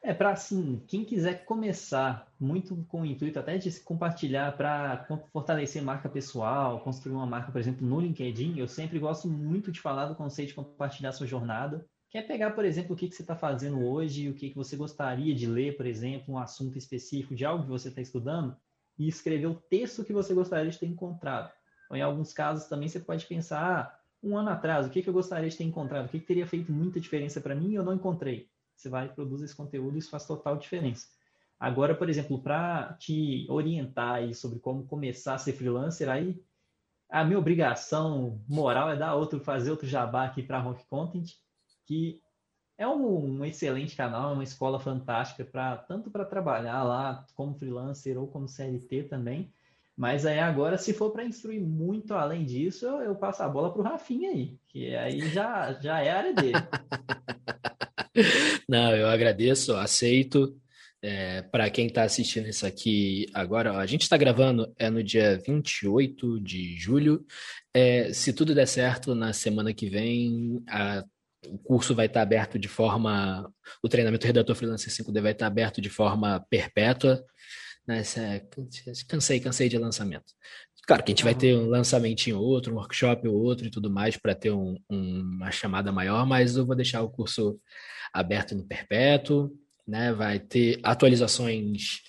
É 0.00 0.14
para 0.14 0.30
assim, 0.30 0.82
quem 0.86 1.04
quiser 1.04 1.44
começar 1.44 2.32
muito 2.38 2.76
com 2.88 3.02
o 3.02 3.06
intuito 3.06 3.38
até 3.38 3.58
de 3.58 3.70
se 3.70 3.82
compartilhar 3.82 4.56
para 4.56 5.06
fortalecer 5.32 5.82
marca 5.82 6.08
pessoal, 6.08 6.80
construir 6.80 7.14
uma 7.14 7.26
marca, 7.26 7.50
por 7.50 7.60
exemplo, 7.60 7.86
no 7.86 8.00
LinkedIn, 8.00 8.58
eu 8.58 8.68
sempre 8.68 8.98
gosto 8.98 9.28
muito 9.28 9.72
de 9.72 9.80
falar 9.80 10.06
do 10.06 10.14
conceito 10.14 10.50
de 10.50 10.54
compartilhar 10.54 11.12
sua 11.12 11.26
jornada. 11.26 11.84
Quer 12.10 12.22
pegar, 12.22 12.52
por 12.52 12.64
exemplo, 12.64 12.94
o 12.94 12.96
que, 12.96 13.06
que 13.08 13.14
você 13.14 13.22
está 13.22 13.36
fazendo 13.36 13.84
hoje, 13.86 14.30
o 14.30 14.34
que, 14.34 14.48
que 14.48 14.56
você 14.56 14.76
gostaria 14.76 15.34
de 15.34 15.46
ler, 15.46 15.76
por 15.76 15.84
exemplo, 15.84 16.34
um 16.34 16.38
assunto 16.38 16.78
específico 16.78 17.34
de 17.34 17.44
algo 17.44 17.64
que 17.64 17.70
você 17.70 17.88
está 17.88 18.00
estudando, 18.00 18.56
e 18.98 19.06
escrever 19.06 19.46
o 19.46 19.54
texto 19.54 20.04
que 20.04 20.12
você 20.12 20.32
gostaria 20.32 20.70
de 20.70 20.78
ter 20.78 20.86
encontrado. 20.86 21.52
Ou 21.90 21.96
em 21.96 22.02
alguns 22.02 22.32
casos 22.32 22.66
também 22.66 22.88
você 22.88 22.98
pode 22.98 23.26
pensar, 23.26 23.62
ah, 23.62 23.98
um 24.22 24.36
ano 24.36 24.48
atrás, 24.48 24.86
o 24.86 24.90
que, 24.90 25.02
que 25.02 25.08
eu 25.08 25.12
gostaria 25.12 25.48
de 25.48 25.56
ter 25.56 25.64
encontrado, 25.64 26.06
o 26.06 26.08
que, 26.08 26.18
que 26.18 26.26
teria 26.26 26.46
feito 26.46 26.72
muita 26.72 26.98
diferença 26.98 27.40
para 27.40 27.54
mim 27.54 27.70
e 27.70 27.74
eu 27.74 27.84
não 27.84 27.94
encontrei. 27.94 28.50
Você 28.74 28.88
vai 28.88 29.08
produzir 29.08 29.44
esse 29.44 29.54
conteúdo 29.54 29.96
e 29.96 29.98
isso 29.98 30.10
faz 30.10 30.26
total 30.26 30.56
diferença. 30.56 31.08
Agora, 31.60 31.94
por 31.94 32.08
exemplo, 32.08 32.40
para 32.40 32.94
te 32.94 33.46
orientar 33.50 34.32
sobre 34.34 34.58
como 34.60 34.86
começar 34.86 35.34
a 35.34 35.38
ser 35.38 35.52
freelancer, 35.52 36.08
aí 36.08 36.42
a 37.10 37.24
minha 37.24 37.38
obrigação 37.38 38.40
moral 38.48 38.90
é 38.90 38.96
dar 38.96 39.14
outro, 39.14 39.40
fazer 39.40 39.70
outro 39.70 39.86
jabá 39.86 40.24
aqui 40.24 40.42
para 40.42 40.58
Rock 40.58 40.84
Content 40.86 41.34
que 41.88 42.20
é 42.76 42.86
um, 42.86 43.40
um, 43.40 43.44
excelente 43.46 43.96
canal, 43.96 44.30
é 44.30 44.34
uma 44.34 44.44
escola 44.44 44.78
fantástica 44.78 45.42
para 45.42 45.78
tanto 45.78 46.10
para 46.10 46.26
trabalhar 46.26 46.84
lá 46.84 47.26
como 47.34 47.58
freelancer 47.58 48.18
ou 48.18 48.28
como 48.28 48.46
CLT 48.46 49.04
também. 49.04 49.50
Mas 49.96 50.24
aí 50.24 50.38
agora, 50.38 50.78
se 50.78 50.92
for 50.92 51.10
para 51.10 51.24
instruir 51.24 51.60
muito 51.60 52.14
além 52.14 52.44
disso, 52.44 52.86
eu, 52.86 53.00
eu 53.00 53.14
passo 53.16 53.42
a 53.42 53.48
bola 53.48 53.72
para 53.72 53.80
o 53.80 53.84
Rafinha 53.84 54.30
aí, 54.30 54.56
que 54.68 54.94
aí 54.94 55.28
já, 55.30 55.72
já 55.80 56.00
é 56.00 56.10
a 56.10 56.18
área 56.18 56.34
dele. 56.34 56.52
Não, 58.68 58.94
eu 58.94 59.08
agradeço, 59.08 59.74
aceito. 59.74 60.56
É, 61.00 61.42
para 61.42 61.70
quem 61.70 61.86
está 61.86 62.02
assistindo 62.02 62.48
isso 62.48 62.66
aqui 62.66 63.26
agora, 63.32 63.72
ó, 63.72 63.78
a 63.78 63.86
gente 63.86 64.02
está 64.02 64.16
gravando 64.16 64.72
é 64.76 64.90
no 64.90 65.02
dia 65.02 65.40
28 65.46 66.40
de 66.40 66.76
julho. 66.76 67.24
É, 67.72 68.12
se 68.12 68.32
tudo 68.32 68.54
der 68.54 68.66
certo, 68.66 69.14
na 69.14 69.32
semana 69.32 69.72
que 69.72 69.88
vem, 69.88 70.62
a 70.68 71.04
o 71.46 71.58
curso 71.58 71.94
vai 71.94 72.06
estar 72.06 72.22
aberto 72.22 72.58
de 72.58 72.68
forma. 72.68 73.52
O 73.82 73.88
treinamento 73.88 74.26
Redator 74.26 74.56
Freelancer 74.56 74.92
5D 74.92 75.20
vai 75.20 75.32
estar 75.32 75.46
aberto 75.46 75.80
de 75.80 75.88
forma 75.88 76.44
perpétua. 76.50 77.24
Né? 77.86 78.02
Cansei, 79.08 79.40
cansei 79.40 79.68
de 79.68 79.78
lançamento. 79.78 80.32
Claro 80.86 81.04
que 81.04 81.12
a 81.12 81.14
gente 81.14 81.24
vai 81.24 81.34
ter 81.34 81.54
um 81.54 81.68
lançamento 81.68 82.26
em 82.28 82.32
outro, 82.32 82.72
um 82.72 82.76
workshop 82.76 83.28
ou 83.28 83.36
outro 83.36 83.66
e 83.66 83.70
tudo 83.70 83.90
mais 83.90 84.16
para 84.16 84.34
ter 84.34 84.50
um, 84.50 84.76
um, 84.90 85.20
uma 85.20 85.50
chamada 85.50 85.92
maior, 85.92 86.26
mas 86.26 86.56
eu 86.56 86.64
vou 86.64 86.74
deixar 86.74 87.02
o 87.02 87.10
curso 87.10 87.60
aberto 88.12 88.54
no 88.54 88.66
perpétuo, 88.66 89.50
né? 89.86 90.14
Vai 90.14 90.38
ter 90.38 90.80
atualizações 90.82 92.00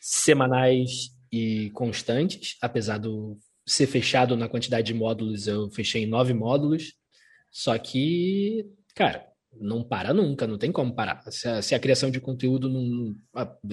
semanais 0.00 1.10
e 1.32 1.70
constantes, 1.70 2.56
apesar 2.60 2.98
do 2.98 3.38
ser 3.66 3.86
fechado 3.86 4.36
na 4.36 4.48
quantidade 4.48 4.86
de 4.88 4.94
módulos, 4.94 5.46
eu 5.46 5.70
fechei 5.70 6.02
em 6.02 6.06
nove 6.06 6.34
módulos, 6.34 6.92
só 7.54 7.78
que, 7.78 8.66
cara, 8.96 9.24
não 9.60 9.84
para 9.84 10.12
nunca, 10.12 10.44
não 10.44 10.58
tem 10.58 10.72
como 10.72 10.92
parar. 10.92 11.22
Se 11.30 11.48
a, 11.48 11.62
se 11.62 11.72
a 11.72 11.78
criação 11.78 12.10
de 12.10 12.20
conteúdo 12.20 12.68
não. 12.68 13.14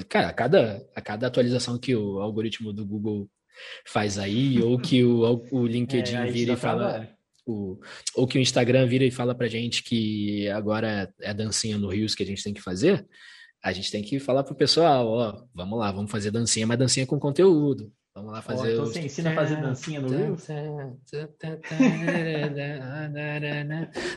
Cara, 0.07 0.27
a 0.27 0.33
cada, 0.33 0.87
a 0.95 1.01
cada 1.01 1.25
atualização 1.25 1.79
que 1.79 1.95
o 1.95 2.19
algoritmo 2.19 2.71
do 2.71 2.85
Google 2.85 3.27
faz 3.83 4.19
aí, 4.19 4.61
ou 4.61 4.77
que 4.77 5.03
o, 5.03 5.43
o 5.51 5.65
LinkedIn 5.65 6.13
é, 6.13 6.25
vira 6.27 6.53
e 6.53 6.55
fala. 6.55 7.09
O, 7.43 7.79
ou 8.15 8.27
que 8.27 8.37
o 8.37 8.41
Instagram 8.41 8.85
vira 8.85 9.03
e 9.03 9.09
fala 9.09 9.33
pra 9.33 9.47
gente 9.47 9.81
que 9.81 10.47
agora 10.49 11.11
é 11.19 11.33
dancinha 11.33 11.75
no 11.75 11.89
Rios 11.89 12.13
que 12.13 12.21
a 12.21 12.25
gente 12.25 12.43
tem 12.43 12.53
que 12.53 12.61
fazer, 12.61 13.03
a 13.63 13.73
gente 13.73 13.91
tem 13.91 14.03
que 14.03 14.19
falar 14.19 14.43
pro 14.43 14.53
pessoal, 14.53 15.07
ó, 15.07 15.43
vamos 15.51 15.79
lá, 15.79 15.91
vamos 15.91 16.11
fazer 16.11 16.29
dancinha, 16.29 16.67
mas 16.67 16.77
dancinha 16.77 17.07
com 17.07 17.19
conteúdo. 17.19 17.91
Vamos 18.13 18.33
lá 18.33 18.41
fazer. 18.41 18.61
Oh, 18.61 18.71
então 18.71 18.85
você 18.85 18.99
ensina 19.01 19.31
a 19.31 19.35
fazer 19.35 19.55
dancinha 19.61 20.01
no 20.01 20.09
Reels? 20.09 20.47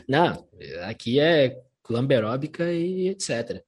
Não, 0.07 0.47
aqui 0.83 1.19
é 1.19 1.61
clamberóbica 1.81 2.71
e 2.71 3.07
etc. 3.09 3.63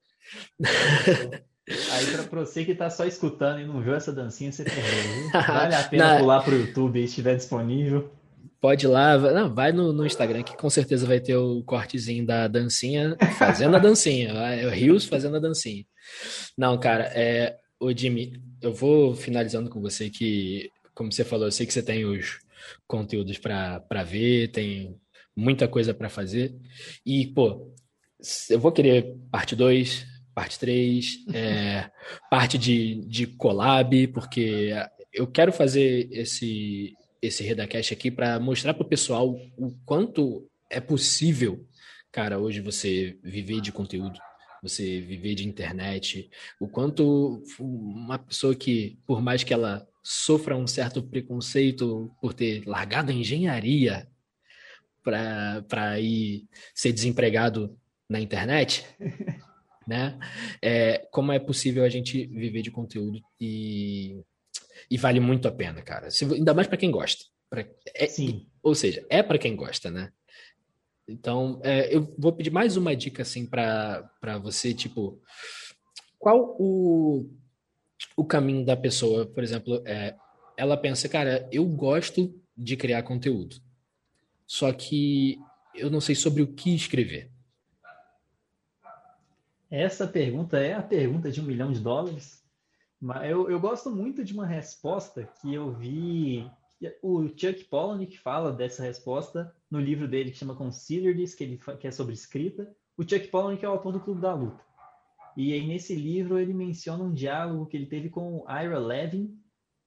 Aí 1.91 2.05
para 2.29 2.41
você 2.41 2.63
que 2.65 2.75
tá 2.75 2.89
só 2.89 3.05
escutando 3.05 3.59
e 3.59 3.65
não 3.65 3.81
viu 3.81 3.93
essa 3.93 4.11
dancinha, 4.11 4.51
você 4.51 4.63
perdeu. 4.63 5.31
Vale 5.31 5.75
a 5.75 5.83
pena 5.83 6.13
não, 6.13 6.19
pular 6.19 6.41
pro 6.41 6.55
YouTube 6.55 6.99
se 6.99 7.05
estiver 7.05 7.35
disponível. 7.35 8.11
Pode 8.59 8.85
ir 8.85 8.89
lá, 8.89 9.17
não, 9.17 9.53
vai 9.53 9.71
no, 9.71 9.93
no, 9.93 10.05
Instagram 10.05 10.43
que 10.43 10.57
com 10.57 10.69
certeza 10.69 11.05
vai 11.05 11.19
ter 11.19 11.35
o 11.35 11.61
cortezinho 11.63 12.25
da 12.25 12.47
dancinha 12.47 13.15
fazendo 13.37 13.75
a 13.75 13.79
dancinha, 13.79 14.29
é 14.29 14.65
o 14.65 14.69
Rios 14.69 15.05
fazendo 15.05 15.37
a 15.37 15.39
dancinha. 15.39 15.85
Não, 16.57 16.79
cara, 16.79 17.03
é, 17.13 17.55
o 17.79 17.95
Jimmy, 17.95 18.41
eu 18.61 18.73
vou 18.73 19.15
finalizando 19.15 19.69
com 19.69 19.81
você 19.81 20.09
que, 20.09 20.71
como 20.93 21.11
você 21.11 21.23
falou, 21.23 21.47
eu 21.47 21.51
sei 21.51 21.65
que 21.65 21.73
você 21.73 21.83
tem 21.83 22.05
os 22.05 22.39
conteúdos 22.87 23.37
para 23.37 24.03
ver, 24.03 24.49
tem 24.49 24.95
muita 25.35 25.67
coisa 25.67 25.93
para 25.93 26.09
fazer. 26.09 26.55
E, 27.05 27.27
pô, 27.27 27.71
eu 28.49 28.59
vou 28.59 28.71
querer 28.71 29.15
parte 29.31 29.55
2, 29.55 30.05
parte 30.33 30.59
3, 30.59 31.25
é, 31.33 31.89
parte 32.29 32.57
de, 32.57 32.95
de 33.05 33.27
collab, 33.27 34.07
porque 34.07 34.71
eu 35.13 35.27
quero 35.27 35.51
fazer 35.51 36.09
esse, 36.11 36.95
esse 37.21 37.43
Redacast 37.43 37.93
aqui 37.93 38.09
para 38.09 38.39
mostrar 38.39 38.73
para 38.73 38.83
o 38.83 38.89
pessoal 38.89 39.39
o 39.57 39.71
quanto 39.85 40.49
é 40.69 40.81
possível, 40.81 41.65
cara, 42.11 42.39
hoje 42.39 42.59
você 42.59 43.17
viver 43.23 43.61
de 43.61 43.71
conteúdo 43.71 44.19
você 44.61 45.01
viver 45.01 45.35
de 45.35 45.47
internet, 45.47 46.29
o 46.59 46.67
quanto 46.67 47.43
uma 47.59 48.17
pessoa 48.17 48.55
que, 48.55 48.97
por 49.05 49.21
mais 49.21 49.43
que 49.43 49.53
ela 49.53 49.87
sofra 50.03 50.55
um 50.55 50.67
certo 50.67 51.03
preconceito 51.03 52.11
por 52.21 52.33
ter 52.33 52.65
largado 52.65 53.11
a 53.11 53.13
engenharia 53.13 54.07
para 55.03 55.99
ir 55.99 56.47
ser 56.73 56.91
desempregado 56.91 57.77
na 58.09 58.19
internet, 58.19 58.85
né? 59.87 60.17
É, 60.61 61.07
como 61.11 61.31
é 61.31 61.39
possível 61.39 61.83
a 61.83 61.89
gente 61.89 62.25
viver 62.27 62.61
de 62.61 62.71
conteúdo 62.71 63.19
e, 63.39 64.21
e 64.89 64.97
vale 64.97 65.19
muito 65.19 65.47
a 65.47 65.51
pena, 65.51 65.81
cara. 65.81 66.09
Se, 66.11 66.25
ainda 66.25 66.53
mais 66.53 66.67
para 66.67 66.77
quem 66.77 66.91
gosta. 66.91 67.25
Pra, 67.49 67.65
é, 67.93 68.07
Sim. 68.07 68.47
Ou 68.61 68.75
seja, 68.75 69.05
é 69.09 69.23
para 69.23 69.37
quem 69.37 69.55
gosta, 69.55 69.89
né? 69.89 70.11
Então, 71.07 71.59
é, 71.63 71.95
eu 71.95 72.13
vou 72.17 72.33
pedir 72.33 72.51
mais 72.51 72.75
uma 72.75 72.95
dica 72.95 73.21
assim 73.21 73.45
para 73.45 74.37
você, 74.41 74.73
tipo, 74.73 75.21
qual 76.19 76.55
o, 76.59 77.29
o 78.15 78.25
caminho 78.25 78.65
da 78.65 78.75
pessoa, 78.75 79.25
por 79.25 79.43
exemplo, 79.43 79.81
é, 79.85 80.15
ela 80.57 80.75
pensa, 80.75 81.07
cara, 81.07 81.47
eu 81.51 81.65
gosto 81.65 82.33
de 82.57 82.75
criar 82.75 83.03
conteúdo, 83.03 83.55
só 84.45 84.73
que 84.73 85.39
eu 85.73 85.89
não 85.89 86.01
sei 86.01 86.15
sobre 86.15 86.41
o 86.41 86.53
que 86.53 86.75
escrever. 86.75 87.31
Essa 89.69 90.07
pergunta 90.07 90.57
é 90.57 90.73
a 90.73 90.81
pergunta 90.81 91.29
de 91.29 91.41
um 91.41 91.45
milhão 91.45 91.71
de 91.71 91.79
dólares. 91.79 92.43
Mas 92.99 93.29
eu, 93.29 93.49
eu 93.49 93.59
gosto 93.59 93.91
muito 93.91 94.23
de 94.23 94.33
uma 94.33 94.45
resposta 94.45 95.29
que 95.39 95.53
eu 95.53 95.71
vi 95.71 96.49
O 97.01 97.27
Chuck 97.29 97.63
Palahniuk 97.65 98.17
fala 98.19 98.51
dessa 98.51 98.83
resposta 98.83 99.53
no 99.69 99.79
livro 99.79 100.07
dele 100.07 100.31
que 100.31 100.37
chama 100.37 100.55
Consider 100.55 101.15
This, 101.15 101.33
que, 101.33 101.43
ele, 101.43 101.59
que 101.79 101.87
é 101.87 101.91
sobre 101.91 102.13
escrita. 102.13 102.71
O 102.95 103.03
Chuck 103.03 103.27
Palahniuk 103.27 103.65
é 103.65 103.69
o 103.69 103.71
autor 103.71 103.93
do 103.93 103.99
Clube 103.99 104.21
da 104.21 104.33
Luta. 104.33 104.63
E 105.35 105.53
aí, 105.53 105.65
nesse 105.67 105.93
livro, 105.93 106.39
ele 106.39 106.53
menciona 106.53 107.03
um 107.03 107.13
diálogo 107.13 107.67
que 107.67 107.77
ele 107.77 107.85
teve 107.85 108.09
com 108.09 108.43
Ira 108.49 108.79
Levin, 108.79 109.39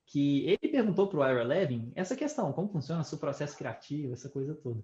que 0.07 0.47
ele 0.47 0.71
perguntou 0.71 1.09
para 1.09 1.19
o 1.19 1.29
Ira 1.29 1.43
Levin 1.43 1.93
essa 1.95 2.17
questão, 2.17 2.53
como 2.53 2.69
funciona 2.69 3.01
o 3.01 3.05
seu 3.05 3.19
processo 3.19 3.57
criativo, 3.57 4.12
essa 4.12 4.29
coisa 4.29 4.55
toda. 4.55 4.83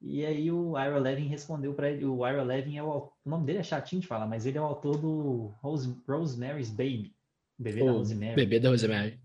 E 0.00 0.26
aí 0.26 0.50
o 0.50 0.76
Ira 0.76 0.98
Levin 0.98 1.28
respondeu 1.28 1.72
para 1.74 1.90
ele, 1.90 2.04
o 2.04 2.26
Ira 2.26 2.42
Levin 2.42 2.76
é 2.76 2.82
o, 2.82 3.12
o 3.24 3.30
nome 3.30 3.46
dele 3.46 3.58
é 3.60 3.62
chatinho 3.62 4.02
de 4.02 4.08
falar, 4.08 4.26
mas 4.26 4.44
ele 4.44 4.58
é 4.58 4.60
o 4.60 4.64
autor 4.64 4.98
do 4.98 5.54
Rose, 5.60 5.96
Rosemary's 6.08 6.70
Baby, 6.70 7.14
bebê 7.56 7.82
oh, 7.82 7.86
da 7.86 7.92
Rosemary. 7.92 8.34
Bebê 8.34 8.58
da 8.58 8.70
Rosemary. 8.70 9.20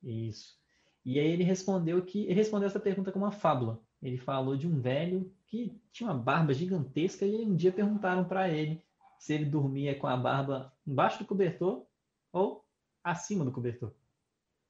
Isso. 0.00 0.59
E 1.04 1.18
aí 1.18 1.30
ele 1.30 1.44
respondeu 1.44 2.02
que 2.02 2.24
ele 2.24 2.34
respondeu 2.34 2.66
essa 2.66 2.80
pergunta 2.80 3.10
com 3.10 3.18
uma 3.18 3.30
fábula. 3.30 3.80
Ele 4.02 4.16
falou 4.16 4.56
de 4.56 4.66
um 4.66 4.80
velho 4.80 5.30
que 5.46 5.72
tinha 5.92 6.08
uma 6.08 6.18
barba 6.18 6.54
gigantesca 6.54 7.26
e 7.26 7.44
um 7.44 7.54
dia 7.54 7.72
perguntaram 7.72 8.24
para 8.24 8.48
ele 8.48 8.82
se 9.18 9.34
ele 9.34 9.44
dormia 9.44 9.94
com 9.94 10.06
a 10.06 10.16
barba 10.16 10.72
embaixo 10.86 11.18
do 11.18 11.26
cobertor 11.26 11.84
ou 12.32 12.64
acima 13.04 13.44
do 13.44 13.52
cobertor. 13.52 13.92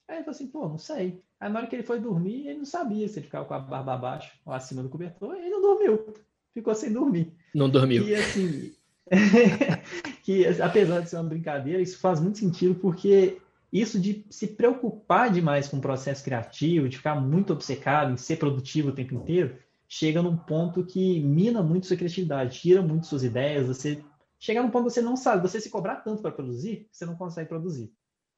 Aí 0.08 0.16
ele 0.16 0.24
falou 0.24 0.34
assim, 0.34 0.46
pô, 0.48 0.68
não 0.68 0.78
sei. 0.78 1.22
Aí 1.38 1.50
na 1.50 1.60
hora 1.60 1.68
que 1.68 1.76
ele 1.76 1.84
foi 1.84 2.00
dormir, 2.00 2.48
ele 2.48 2.58
não 2.58 2.64
sabia 2.64 3.06
se 3.08 3.18
ele 3.18 3.26
ficava 3.26 3.44
com 3.44 3.54
a 3.54 3.58
barba 3.60 3.94
abaixo 3.94 4.36
ou 4.44 4.52
acima 4.52 4.82
do 4.82 4.88
cobertor, 4.88 5.36
e 5.36 5.40
ele 5.40 5.50
não 5.50 5.62
dormiu. 5.62 6.14
Ficou 6.52 6.74
sem 6.74 6.92
dormir. 6.92 7.32
Não 7.54 7.70
dormiu. 7.70 8.06
E 8.08 8.14
assim, 8.14 8.72
que 10.24 10.46
apesar 10.60 11.00
de 11.00 11.10
ser 11.10 11.16
uma 11.16 11.28
brincadeira, 11.28 11.80
isso 11.80 11.98
faz 11.98 12.20
muito 12.20 12.38
sentido 12.38 12.74
porque 12.74 13.40
isso 13.72 14.00
de 14.00 14.26
se 14.30 14.48
preocupar 14.48 15.30
demais 15.30 15.68
com 15.68 15.76
o 15.76 15.80
processo 15.80 16.24
criativo, 16.24 16.88
de 16.88 16.96
ficar 16.96 17.14
muito 17.14 17.52
obcecado 17.52 18.12
em 18.12 18.16
ser 18.16 18.36
produtivo 18.36 18.88
o 18.88 18.94
tempo 18.94 19.14
inteiro, 19.14 19.56
chega 19.88 20.22
num 20.22 20.36
ponto 20.36 20.84
que 20.84 21.20
mina 21.20 21.62
muito 21.62 21.86
sua 21.86 21.96
criatividade, 21.96 22.60
tira 22.60 22.82
muito 22.82 23.06
suas 23.06 23.22
ideias, 23.22 23.66
você 23.66 24.02
chega 24.38 24.62
num 24.62 24.70
ponto 24.70 24.86
que 24.86 24.92
você 24.92 25.02
não 25.02 25.16
sabe, 25.16 25.42
você 25.42 25.60
se 25.60 25.70
cobrar 25.70 25.96
tanto 25.96 26.22
para 26.22 26.32
produzir, 26.32 26.88
você 26.90 27.04
não 27.04 27.16
consegue 27.16 27.48
produzir. 27.48 27.92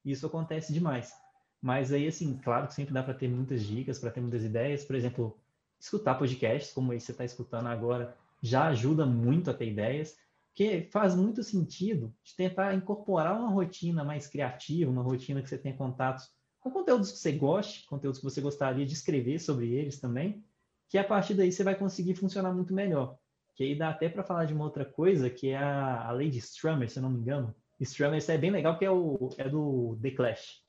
Isso 0.05 0.27
acontece 0.27 0.73
demais. 0.73 1.13
Mas 1.61 1.93
aí, 1.93 2.09
assim, 2.09 2.37
claro 2.43 2.67
que 2.67 2.75
sempre 2.75 2.93
dá 2.93 3.03
para 3.03 3.15
ter 3.15 3.29
muitas 3.29 3.63
dicas, 3.63 3.99
para 3.99 4.11
ter 4.11 4.21
muitas 4.21 4.43
ideias. 4.43 4.85
Por 4.85 4.97
exemplo, 4.97 5.39
escutar 5.79 6.17
podcasts, 6.17 6.73
como 6.73 6.93
esse 6.93 7.07
você 7.07 7.13
está 7.13 7.25
escutando 7.25 7.69
agora, 7.69 8.17
já 8.41 8.67
ajuda 8.67 9.07
muito 9.07 9.49
a 9.49 9.55
ter 9.55 9.69
ideias, 9.69 10.17
porque 10.55 10.89
faz 10.93 11.15
muito 11.15 11.43
sentido 11.43 12.15
de 12.23 12.37
tentar 12.37 12.75
incorporar 12.75 13.39
uma 13.39 13.49
rotina 13.49 14.05
mais 14.05 14.27
criativa, 14.27 14.91
uma 14.91 15.03
rotina 15.03 15.43
que 15.43 15.49
você 15.49 15.57
tenha 15.57 15.75
contatos 15.75 16.31
com 16.61 16.71
conteúdos 16.71 17.11
que 17.11 17.19
você 17.19 17.33
goste, 17.33 17.87
conteúdos 17.87 18.21
que 18.21 18.25
você 18.25 18.41
gostaria 18.41 18.87
de 18.87 18.93
escrever 18.93 19.41
sobre 19.41 19.73
eles 19.73 19.99
também, 19.99 20.45
que 20.89 20.99
a 20.99 21.03
partir 21.03 21.35
daí 21.35 21.51
você 21.51 21.65
vai 21.65 21.75
conseguir 21.75 22.15
funcionar 22.15 22.53
muito 22.53 22.73
melhor. 22.75 23.17
Que 23.55 23.65
aí 23.65 23.75
dá 23.75 23.89
até 23.89 24.09
para 24.09 24.23
falar 24.23 24.45
de 24.45 24.55
uma 24.55 24.65
outra 24.65 24.85
coisa, 24.85 25.29
que 25.29 25.49
é 25.49 25.57
a, 25.57 26.07
a 26.07 26.13
lei 26.13 26.31
de 26.31 26.39
Strummer, 26.39 26.89
se 26.89 26.99
eu 26.99 27.03
não 27.03 27.11
me 27.11 27.19
engano. 27.19 27.55
Strummer, 27.81 28.23
é 28.29 28.39
bem 28.39 28.51
legal, 28.51 28.79
que 28.79 28.85
é, 28.85 28.91
o, 28.91 29.31
é 29.39 29.49
do 29.49 29.99
The 30.01 30.11
Clash. 30.13 30.63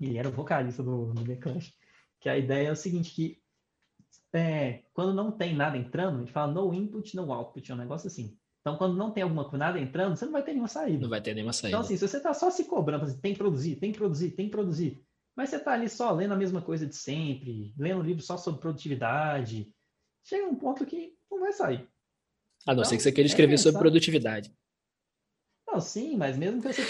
Ele 0.00 0.18
era 0.18 0.28
o 0.28 0.32
vocalista 0.32 0.82
do, 0.82 1.14
do 1.14 1.24
The 1.24 1.36
Clash. 1.36 1.72
Que 2.20 2.28
a 2.28 2.36
ideia 2.36 2.68
é 2.68 2.72
o 2.72 2.76
seguinte, 2.76 3.14
que 3.14 3.42
é, 4.32 4.82
quando 4.92 5.14
não 5.14 5.32
tem 5.32 5.54
nada 5.54 5.78
entrando, 5.78 6.16
a 6.16 6.20
gente 6.20 6.32
fala 6.32 6.52
no 6.52 6.74
input, 6.74 7.16
no 7.16 7.32
output, 7.32 7.70
é 7.70 7.74
um 7.74 7.78
negócio 7.78 8.08
assim. 8.08 8.36
Então, 8.64 8.78
quando 8.78 8.96
não 8.96 9.10
tem 9.10 9.22
alguma 9.22 9.46
nada 9.58 9.78
entrando, 9.78 10.16
você 10.16 10.24
não 10.24 10.32
vai 10.32 10.42
ter 10.42 10.52
nenhuma 10.52 10.68
saída. 10.68 11.02
Não 11.02 11.10
vai 11.10 11.20
ter 11.20 11.34
nenhuma 11.34 11.52
saída. 11.52 11.76
Então, 11.76 11.80
assim, 11.80 11.98
se 11.98 12.08
você 12.08 12.16
está 12.16 12.32
só 12.32 12.50
se 12.50 12.64
cobrando, 12.64 13.04
assim, 13.04 13.20
tem 13.20 13.34
que 13.34 13.38
produzir, 13.38 13.76
tem 13.76 13.92
que 13.92 13.98
produzir, 13.98 14.30
tem 14.30 14.46
que 14.46 14.52
produzir, 14.52 15.04
mas 15.36 15.50
você 15.50 15.56
está 15.56 15.72
ali 15.74 15.86
só 15.86 16.10
lendo 16.12 16.32
a 16.32 16.36
mesma 16.36 16.62
coisa 16.62 16.86
de 16.86 16.96
sempre, 16.96 17.74
lendo 17.76 18.00
um 18.00 18.02
livro 18.02 18.22
só 18.22 18.38
sobre 18.38 18.62
produtividade, 18.62 19.70
chega 20.22 20.46
um 20.46 20.54
ponto 20.54 20.86
que 20.86 21.12
não 21.30 21.40
vai 21.40 21.52
sair. 21.52 21.86
A 22.66 22.72
não 22.72 22.80
então, 22.80 22.84
ser 22.84 22.96
que 22.96 23.02
você 23.02 23.12
queira 23.12 23.28
escrever 23.28 23.52
é 23.52 23.58
sobre 23.58 23.80
produtividade. 23.80 24.50
Não, 25.66 25.78
sim, 25.78 26.16
mas 26.16 26.38
mesmo 26.38 26.62
que 26.62 26.72
você. 26.72 26.82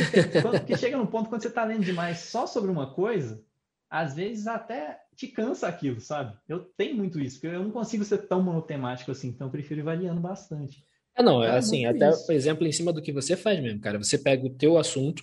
Porque 0.43 0.77
chega 0.79 0.97
num 0.97 1.07
ponto 1.07 1.29
quando 1.29 1.43
você 1.43 1.49
está 1.49 1.65
lendo 1.65 1.85
demais 1.85 2.21
só 2.21 2.47
sobre 2.47 2.71
uma 2.71 2.95
coisa, 2.95 3.45
às 3.91 4.15
vezes 4.15 4.47
até 4.47 5.03
te 5.17 5.27
cansa 5.27 5.67
aquilo, 5.67 6.01
sabe? 6.01 6.39
Eu 6.49 6.61
tenho 6.61 6.95
muito 6.95 7.19
isso, 7.19 7.41
porque 7.41 7.57
eu 7.57 7.65
não 7.65 7.73
consigo 7.73 8.05
ser 8.05 8.29
tão 8.29 8.41
monotemático 8.41 9.11
assim, 9.11 9.29
então 9.29 9.49
eu 9.49 9.51
prefiro 9.51 9.81
ir 9.81 9.85
variando 9.85 10.21
bastante. 10.21 10.87
É, 11.17 11.23
não, 11.23 11.43
é 11.43 11.57
assim, 11.57 11.87
até, 11.87 12.11
isso. 12.11 12.27
por 12.27 12.35
exemplo, 12.35 12.67
em 12.67 12.73
cima 12.73 12.93
do 12.93 13.01
que 13.01 13.13
você 13.13 13.37
faz 13.37 13.61
mesmo, 13.61 13.81
cara. 13.81 13.99
Você 13.99 14.19
pega 14.19 14.45
o 14.45 14.51
teu 14.51 14.77
assunto, 14.77 15.23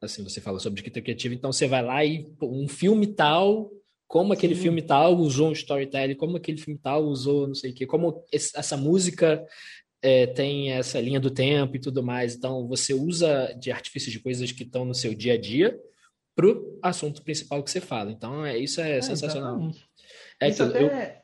assim, 0.00 0.22
você 0.24 0.40
fala 0.40 0.58
sobre 0.58 0.80
escrita 0.80 1.00
criativa, 1.00 1.34
então 1.34 1.52
você 1.52 1.66
vai 1.66 1.82
lá 1.82 2.04
e 2.04 2.26
um 2.42 2.66
filme 2.66 3.06
tal, 3.06 3.70
como 4.08 4.32
aquele 4.32 4.54
Sim. 4.54 4.62
filme 4.62 4.82
tal 4.82 5.16
usou 5.16 5.48
um 5.48 5.52
storytelling, 5.52 6.16
como 6.16 6.36
aquele 6.36 6.58
filme 6.58 6.78
tal 6.78 7.04
usou 7.04 7.46
não 7.46 7.54
sei 7.54 7.70
o 7.70 7.74
quê, 7.74 7.86
como 7.86 8.24
essa 8.32 8.76
música 8.76 9.42
é, 10.02 10.26
tem 10.26 10.72
essa 10.72 11.00
linha 11.00 11.20
do 11.20 11.30
tempo 11.30 11.76
e 11.76 11.80
tudo 11.80 12.02
mais. 12.02 12.34
Então, 12.34 12.66
você 12.66 12.92
usa 12.92 13.54
de 13.58 13.70
artifícios 13.70 14.12
de 14.12 14.18
coisas 14.18 14.50
que 14.50 14.64
estão 14.64 14.84
no 14.84 14.94
seu 14.94 15.14
dia 15.14 15.34
a 15.34 15.40
dia 15.40 15.78
para 16.34 16.46
o 16.46 16.78
assunto 16.82 17.22
principal 17.22 17.62
que 17.62 17.70
você 17.70 17.80
fala. 17.80 18.10
Então, 18.10 18.44
é, 18.44 18.58
isso 18.58 18.80
é, 18.80 18.98
é 18.98 19.02
sensacional. 19.02 19.70
É 20.40 20.48
isso 20.48 20.68
que 20.68 20.76
até... 20.76 21.16
eu... 21.18 21.21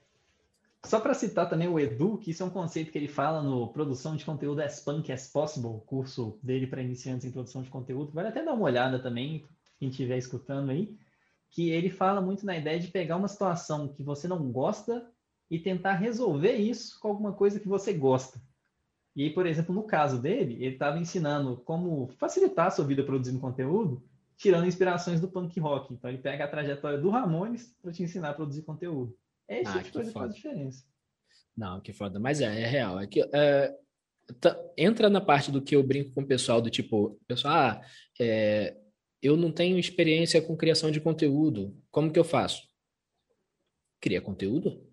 Só 0.84 1.00
para 1.00 1.12
citar 1.12 1.48
também 1.48 1.68
o 1.68 1.78
Edu, 1.78 2.18
que 2.18 2.30
isso 2.30 2.42
é 2.42 2.46
um 2.46 2.50
conceito 2.50 2.92
que 2.92 2.98
ele 2.98 3.08
fala 3.08 3.42
no 3.42 3.72
Produção 3.72 4.14
de 4.14 4.24
Conteúdo 4.24 4.60
as 4.60 4.80
Punk 4.80 5.10
as 5.12 5.26
Possible, 5.26 5.82
curso 5.84 6.38
dele 6.42 6.66
para 6.66 6.82
iniciantes 6.82 7.26
em 7.26 7.32
produção 7.32 7.62
de 7.62 7.68
conteúdo. 7.68 8.12
Vale 8.12 8.28
até 8.28 8.44
dar 8.44 8.54
uma 8.54 8.64
olhada 8.64 8.98
também, 9.00 9.44
quem 9.78 9.88
estiver 9.88 10.16
escutando 10.16 10.70
aí, 10.70 10.96
que 11.50 11.70
ele 11.70 11.90
fala 11.90 12.20
muito 12.20 12.46
na 12.46 12.56
ideia 12.56 12.78
de 12.78 12.88
pegar 12.88 13.16
uma 13.16 13.28
situação 13.28 13.88
que 13.88 14.02
você 14.02 14.28
não 14.28 14.50
gosta 14.52 15.10
e 15.50 15.58
tentar 15.58 15.94
resolver 15.94 16.54
isso 16.54 16.98
com 17.00 17.08
alguma 17.08 17.32
coisa 17.32 17.58
que 17.58 17.68
você 17.68 17.92
gosta. 17.92 18.40
E 19.16 19.24
aí, 19.24 19.30
por 19.30 19.46
exemplo, 19.46 19.74
no 19.74 19.82
caso 19.82 20.22
dele, 20.22 20.54
ele 20.62 20.74
estava 20.74 20.98
ensinando 20.98 21.56
como 21.64 22.06
facilitar 22.18 22.66
a 22.66 22.70
sua 22.70 22.84
vida 22.84 23.02
produzindo 23.02 23.40
conteúdo, 23.40 24.02
tirando 24.36 24.66
inspirações 24.66 25.20
do 25.20 25.26
punk 25.26 25.58
rock. 25.58 25.92
Então 25.92 26.08
ele 26.08 26.18
pega 26.18 26.44
a 26.44 26.48
trajetória 26.48 26.98
do 26.98 27.10
Ramones 27.10 27.74
para 27.82 27.90
te 27.90 28.02
ensinar 28.02 28.30
a 28.30 28.34
produzir 28.34 28.62
conteúdo. 28.62 29.16
É 29.48 29.62
esse 29.62 29.70
ah, 29.70 29.82
tipo 29.82 29.84
de 29.84 29.92
coisa 29.92 30.10
que 30.10 30.18
faz 30.18 30.34
diferença. 30.34 30.84
Não, 31.56 31.80
que 31.80 31.92
foda. 31.92 32.20
Mas 32.20 32.40
é, 32.40 32.44
é 32.44 32.66
real. 32.66 33.00
É 33.00 33.06
que, 33.06 33.20
é, 33.32 33.74
tá, 34.40 34.56
entra 34.76 35.08
na 35.08 35.20
parte 35.20 35.50
do 35.50 35.62
que 35.62 35.74
eu 35.74 35.82
brinco 35.82 36.12
com 36.12 36.20
o 36.20 36.26
pessoal, 36.26 36.60
do 36.60 36.70
tipo, 36.70 37.18
pessoal, 37.26 37.54
ah, 37.54 37.82
é, 38.20 38.76
eu 39.22 39.36
não 39.36 39.50
tenho 39.50 39.78
experiência 39.78 40.40
com 40.40 40.56
criação 40.56 40.90
de 40.90 41.00
conteúdo. 41.00 41.76
Como 41.90 42.12
que 42.12 42.18
eu 42.18 42.24
faço? 42.24 42.62
Cria 44.00 44.20
conteúdo? 44.20 44.86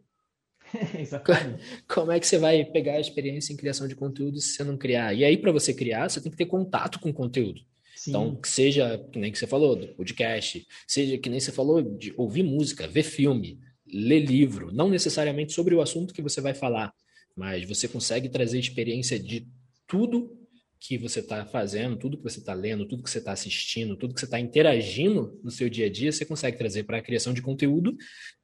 Exatamente. 0.97 1.83
Como 1.87 2.11
é 2.11 2.19
que 2.19 2.25
você 2.25 2.39
vai 2.39 2.65
pegar 2.65 2.93
a 2.93 2.99
experiência 2.99 3.53
em 3.53 3.57
criação 3.57 3.87
de 3.87 3.95
conteúdo 3.95 4.39
se 4.39 4.55
você 4.55 4.63
não 4.63 4.77
criar? 4.77 5.13
E 5.13 5.23
aí, 5.23 5.37
para 5.37 5.51
você 5.51 5.73
criar, 5.73 6.09
você 6.09 6.19
tem 6.19 6.31
que 6.31 6.37
ter 6.37 6.47
contato 6.47 6.99
com 6.99 7.09
o 7.09 7.13
conteúdo. 7.13 7.61
Sim. 7.95 8.09
Então, 8.09 8.35
que 8.35 8.49
seja, 8.49 8.97
que 9.11 9.19
nem 9.19 9.31
que 9.31 9.37
você 9.37 9.47
falou, 9.47 9.75
do 9.75 9.87
podcast, 9.89 10.67
seja 10.87 11.17
que 11.17 11.29
nem 11.29 11.39
você 11.39 11.51
falou, 11.51 11.81
de 11.81 12.13
ouvir 12.17 12.43
música, 12.43 12.87
ver 12.87 13.03
filme, 13.03 13.59
ler 13.95 14.19
livro, 14.19 14.73
não 14.73 14.89
necessariamente 14.89 15.53
sobre 15.53 15.73
o 15.73 15.81
assunto 15.81 16.13
que 16.13 16.21
você 16.21 16.41
vai 16.41 16.53
falar, 16.53 16.93
mas 17.33 17.65
você 17.65 17.87
consegue 17.87 18.27
trazer 18.27 18.59
experiência 18.59 19.17
de 19.17 19.47
tudo 19.87 20.37
que 20.79 20.97
você 20.97 21.21
está 21.21 21.45
fazendo, 21.45 21.95
tudo 21.95 22.17
que 22.17 22.23
você 22.23 22.39
está 22.39 22.53
lendo, 22.53 22.85
tudo 22.85 23.01
que 23.01 23.09
você 23.09 23.19
está 23.19 23.31
assistindo, 23.31 23.95
tudo 23.95 24.13
que 24.13 24.19
você 24.19 24.25
está 24.25 24.39
interagindo 24.39 25.39
no 25.41 25.49
seu 25.49 25.69
dia 25.69 25.85
a 25.85 25.89
dia, 25.89 26.11
você 26.11 26.25
consegue 26.25 26.57
trazer 26.57 26.83
para 26.83 26.97
a 26.97 27.01
criação 27.01 27.33
de 27.33 27.41
conteúdo, 27.41 27.95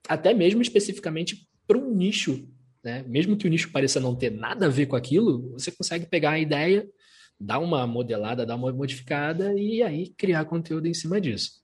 até 0.07 0.33
mesmo 0.33 0.61
especificamente 0.61 1.47
para 1.67 1.77
um 1.77 1.93
nicho, 1.93 2.47
né? 2.83 3.03
Mesmo 3.07 3.35
que 3.35 3.45
o 3.45 3.49
nicho 3.49 3.71
pareça 3.71 3.99
não 3.99 4.15
ter 4.15 4.31
nada 4.31 4.67
a 4.67 4.69
ver 4.69 4.85
com 4.85 4.95
aquilo, 4.95 5.51
você 5.51 5.69
consegue 5.69 6.05
pegar 6.05 6.31
a 6.31 6.39
ideia, 6.39 6.87
dar 7.39 7.59
uma 7.59 7.85
modelada, 7.85 8.45
dar 8.45 8.55
uma 8.55 8.71
modificada 8.71 9.53
e 9.59 9.83
aí 9.83 10.09
criar 10.17 10.45
conteúdo 10.45 10.87
em 10.87 10.93
cima 10.93 11.19
disso. 11.19 11.60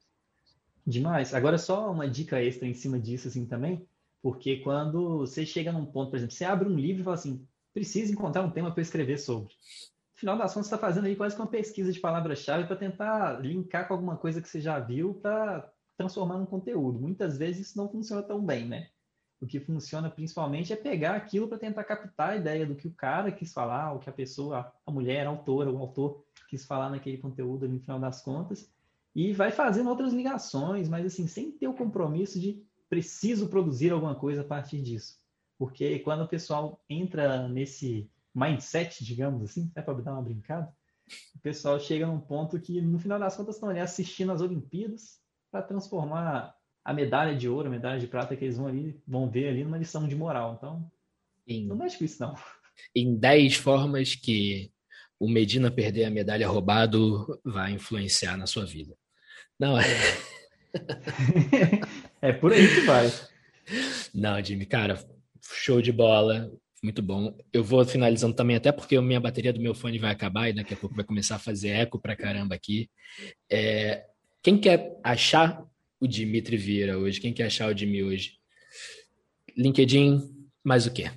Demais. 0.87 1.33
Agora 1.33 1.57
só 1.57 1.91
uma 1.91 2.09
dica 2.09 2.41
extra 2.41 2.65
em 2.65 2.73
cima 2.73 2.97
disso 2.97 3.27
assim 3.27 3.45
também, 3.45 3.85
porque 4.21 4.61
quando 4.61 5.17
você 5.17 5.45
chega 5.45 5.69
num 5.69 5.85
ponto, 5.85 6.11
por 6.11 6.15
exemplo, 6.15 6.33
você 6.33 6.45
abre 6.45 6.69
um 6.69 6.75
livro 6.75 7.01
e 7.01 7.03
fala 7.03 7.15
assim, 7.17 7.45
precisa 7.73 8.13
encontrar 8.13 8.41
um 8.41 8.51
tema 8.51 8.71
para 8.71 8.81
escrever 8.81 9.17
sobre. 9.17 9.49
No 9.49 10.19
final 10.19 10.37
das 10.37 10.53
contas, 10.53 10.69
você 10.69 10.75
está 10.75 10.87
fazendo 10.87 11.05
aí 11.05 11.15
quase 11.17 11.35
que 11.35 11.41
uma 11.41 11.49
pesquisa 11.49 11.91
de 11.91 11.99
palavra-chave 11.99 12.67
para 12.67 12.77
tentar 12.77 13.41
linkar 13.41 13.85
com 13.85 13.95
alguma 13.95 14.15
coisa 14.15 14.41
que 14.41 14.47
você 14.47 14.61
já 14.61 14.79
viu 14.79 15.15
para 15.15 15.69
transformar 15.97 16.37
num 16.37 16.45
conteúdo. 16.45 16.97
Muitas 16.97 17.37
vezes 17.37 17.67
isso 17.67 17.77
não 17.77 17.89
funciona 17.89 18.23
tão 18.23 18.43
bem, 18.43 18.65
né? 18.65 18.87
O 19.41 19.45
que 19.45 19.59
funciona 19.59 20.09
principalmente 20.09 20.71
é 20.71 20.77
pegar 20.77 21.15
aquilo 21.15 21.49
para 21.49 21.59
tentar 21.59 21.83
captar 21.83 22.29
a 22.29 22.35
ideia 22.37 22.65
do 22.65 22.75
que 22.75 22.87
o 22.87 22.93
cara 22.93 23.29
quis 23.29 23.51
falar, 23.51 23.91
o 23.91 23.99
que 23.99 24.09
a 24.09 24.13
pessoa, 24.13 24.71
a 24.85 24.91
mulher, 24.91 25.27
a 25.27 25.29
autora, 25.29 25.69
o 25.69 25.77
autor 25.79 26.23
quis 26.49 26.65
falar 26.65 26.89
naquele 26.89 27.17
conteúdo 27.17 27.67
no 27.67 27.77
final 27.77 27.99
das 27.99 28.21
contas, 28.21 28.71
e 29.15 29.33
vai 29.33 29.51
fazendo 29.51 29.89
outras 29.89 30.13
ligações, 30.13 30.87
mas 30.87 31.05
assim, 31.05 31.27
sem 31.27 31.51
ter 31.51 31.67
o 31.67 31.73
compromisso 31.73 32.39
de 32.39 32.63
preciso 32.89 33.49
produzir 33.49 33.91
alguma 33.91 34.15
coisa 34.15 34.41
a 34.41 34.45
partir 34.45 34.81
disso. 34.81 35.17
Porque 35.57 35.99
quando 35.99 36.23
o 36.23 36.27
pessoal 36.27 36.83
entra 36.89 37.47
nesse 37.47 38.09
mindset, 38.33 39.03
digamos 39.03 39.41
assim, 39.43 39.71
é 39.75 39.81
para 39.81 39.95
dar 39.95 40.13
uma 40.13 40.21
brincada, 40.21 40.71
o 41.35 41.39
pessoal 41.39 41.79
chega 41.79 42.05
num 42.05 42.19
ponto 42.19 42.59
que, 42.59 42.81
no 42.81 42.99
final 42.99 43.17
das 43.17 43.35
contas, 43.35 43.55
estão 43.55 43.69
ali 43.69 43.79
assistindo 43.79 44.31
as 44.31 44.41
Olimpíadas 44.41 45.19
para 45.49 45.61
transformar 45.61 46.55
a 46.83 46.93
medalha 46.93 47.35
de 47.35 47.49
ouro, 47.49 47.67
a 47.67 47.71
medalha 47.71 47.99
de 47.99 48.07
prata 48.07 48.35
que 48.35 48.45
eles 48.45 48.57
vão, 48.57 48.67
ali, 48.67 49.01
vão 49.07 49.29
ver 49.29 49.49
ali 49.49 49.63
numa 49.63 49.77
lição 49.77 50.07
de 50.07 50.15
moral. 50.15 50.55
Então, 50.57 50.91
em, 51.47 51.65
não 51.65 51.75
mexe 51.75 51.97
com 51.97 52.05
isso, 52.05 52.21
não. 52.21 52.35
Em 52.95 53.15
10 53.15 53.55
formas 53.55 54.15
que 54.15 54.71
o 55.19 55.27
Medina 55.27 55.71
perder 55.71 56.05
a 56.05 56.11
medalha 56.11 56.47
roubado 56.47 57.39
vai 57.43 57.71
influenciar 57.71 58.37
na 58.37 58.45
sua 58.45 58.65
vida. 58.65 58.95
Não 59.59 59.77
é. 59.77 59.83
é 62.21 62.31
por 62.33 62.53
aí 62.53 62.67
que 62.67 62.81
vai. 62.81 63.11
Não, 64.13 64.43
Jimmy, 64.43 64.65
cara, 64.65 65.03
show 65.41 65.81
de 65.81 65.91
bola. 65.91 66.51
Muito 66.83 67.01
bom. 67.01 67.35
Eu 67.51 67.63
vou 67.63 67.83
finalizando 67.83 68.35
também, 68.35 68.55
até 68.55 68.71
porque 68.71 68.95
a 68.95 69.01
minha 69.01 69.19
bateria 69.19 69.51
do 69.51 69.59
meu 69.59 69.73
fone 69.73 69.97
vai 69.97 70.11
acabar 70.11 70.49
e 70.49 70.53
daqui 70.53 70.75
a 70.75 70.77
pouco 70.77 70.95
vai 70.95 71.03
começar 71.03 71.35
a 71.35 71.39
fazer 71.39 71.69
eco 71.69 71.99
pra 71.99 72.15
caramba 72.15 72.53
aqui. 72.53 72.89
É, 73.49 74.05
quem 74.43 74.57
quer 74.57 74.99
achar 75.03 75.65
o 75.99 76.07
Dimitri 76.07 76.55
Vieira 76.55 76.97
hoje? 76.97 77.19
Quem 77.19 77.33
quer 77.33 77.47
achar 77.47 77.73
o 77.73 77.77
Jimmy 77.77 78.03
hoje? 78.03 78.33
LinkedIn, 79.57 80.21
mais 80.63 80.85
o 80.85 80.93
quê? 80.93 81.11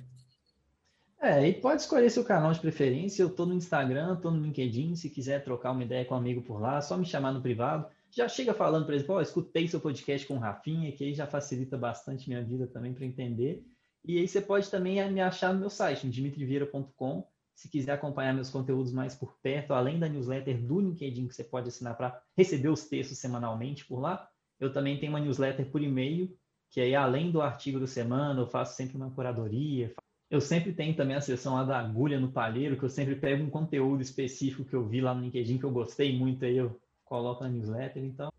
É, 1.23 1.47
e 1.47 1.53
pode 1.53 1.83
escolher 1.83 2.09
seu 2.09 2.23
canal 2.23 2.51
de 2.51 2.59
preferência. 2.59 3.21
Eu 3.21 3.29
tô 3.29 3.45
no 3.45 3.53
Instagram, 3.53 4.15
tô 4.15 4.31
no 4.31 4.41
LinkedIn. 4.41 4.95
Se 4.95 5.07
quiser 5.07 5.43
trocar 5.43 5.71
uma 5.71 5.83
ideia 5.83 6.03
com 6.03 6.15
um 6.15 6.17
amigo 6.17 6.41
por 6.41 6.59
lá, 6.59 6.81
só 6.81 6.97
me 6.97 7.05
chamar 7.05 7.31
no 7.31 7.41
privado. 7.43 7.85
Já 8.09 8.27
chega 8.27 8.55
falando, 8.55 8.85
por 8.85 8.93
exemplo, 8.95 9.21
escutei 9.21 9.67
seu 9.67 9.79
podcast 9.79 10.25
com 10.25 10.33
o 10.35 10.39
Rafinha, 10.39 10.91
que 10.91 11.03
aí 11.03 11.13
já 11.13 11.27
facilita 11.27 11.77
bastante 11.77 12.27
minha 12.27 12.43
vida 12.43 12.65
também 12.65 12.91
para 12.91 13.05
entender. 13.05 13.63
E 14.03 14.17
aí 14.17 14.27
você 14.27 14.41
pode 14.41 14.67
também 14.71 15.07
me 15.11 15.21
achar 15.21 15.53
no 15.53 15.59
meu 15.59 15.69
site, 15.69 16.09
dimitrivieira.com. 16.09 17.27
Se 17.53 17.69
quiser 17.69 17.91
acompanhar 17.91 18.33
meus 18.33 18.49
conteúdos 18.49 18.91
mais 18.91 19.13
por 19.13 19.37
perto, 19.43 19.75
além 19.75 19.99
da 19.99 20.09
newsletter 20.09 20.59
do 20.59 20.79
LinkedIn 20.79 21.27
que 21.27 21.35
você 21.35 21.43
pode 21.43 21.67
assinar 21.67 21.95
para 21.95 22.19
receber 22.35 22.69
os 22.69 22.85
textos 22.85 23.19
semanalmente 23.19 23.85
por 23.85 23.99
lá, 23.99 24.27
eu 24.59 24.73
também 24.73 24.99
tenho 24.99 25.11
uma 25.11 25.19
newsletter 25.19 25.69
por 25.69 25.83
e-mail, 25.83 26.35
que 26.71 26.81
aí 26.81 26.95
além 26.95 27.29
do 27.29 27.43
artigo 27.43 27.79
da 27.79 27.85
semana, 27.85 28.41
eu 28.41 28.47
faço 28.47 28.75
sempre 28.75 28.97
uma 28.97 29.11
curadoria. 29.11 29.93
Eu 30.31 30.41
sempre 30.41 30.71
tenho 30.71 30.95
também 30.95 31.15
a 31.15 31.21
seção 31.21 31.55
lá 31.55 31.65
da 31.65 31.77
agulha 31.77 32.19
no 32.19 32.31
palheiro, 32.31 32.77
que 32.77 32.83
eu 32.83 32.89
sempre 32.89 33.15
pego 33.15 33.43
um 33.43 33.49
conteúdo 33.49 34.01
específico 34.01 34.63
que 34.63 34.73
eu 34.73 34.87
vi 34.87 35.01
lá 35.01 35.13
no 35.13 35.21
LinkedIn 35.21 35.57
que 35.57 35.65
eu 35.65 35.71
gostei 35.71 36.17
muito, 36.17 36.45
aí 36.45 36.57
eu 36.57 36.79
coloco 37.03 37.43
na 37.43 37.49
newsletter, 37.49 38.01
então. 38.01 38.31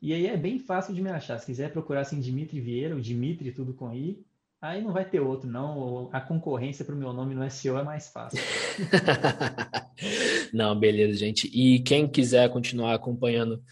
E 0.00 0.14
aí 0.14 0.28
é 0.28 0.36
bem 0.36 0.60
fácil 0.60 0.94
de 0.94 1.02
me 1.02 1.10
achar. 1.10 1.38
Se 1.38 1.46
quiser 1.46 1.72
procurar 1.72 2.02
assim 2.02 2.20
Dimitri 2.20 2.60
Vieira, 2.60 2.94
o 2.94 3.00
Dimitri 3.00 3.50
tudo 3.50 3.74
com 3.74 3.92
i, 3.92 4.24
Aí 4.64 4.80
não 4.80 4.94
vai 4.94 5.04
ter 5.04 5.20
outro, 5.20 5.46
não. 5.46 6.08
A 6.10 6.22
concorrência 6.22 6.86
para 6.86 6.94
o 6.94 6.98
meu 6.98 7.12
nome 7.12 7.34
no 7.34 7.50
SEO 7.50 7.76
é 7.76 7.82
mais 7.82 8.08
fácil. 8.08 8.40
não, 10.54 10.74
beleza, 10.74 11.18
gente. 11.18 11.50
E 11.52 11.80
quem 11.80 12.08
quiser 12.08 12.48
continuar 12.48 12.94
acompanhando 12.94 13.62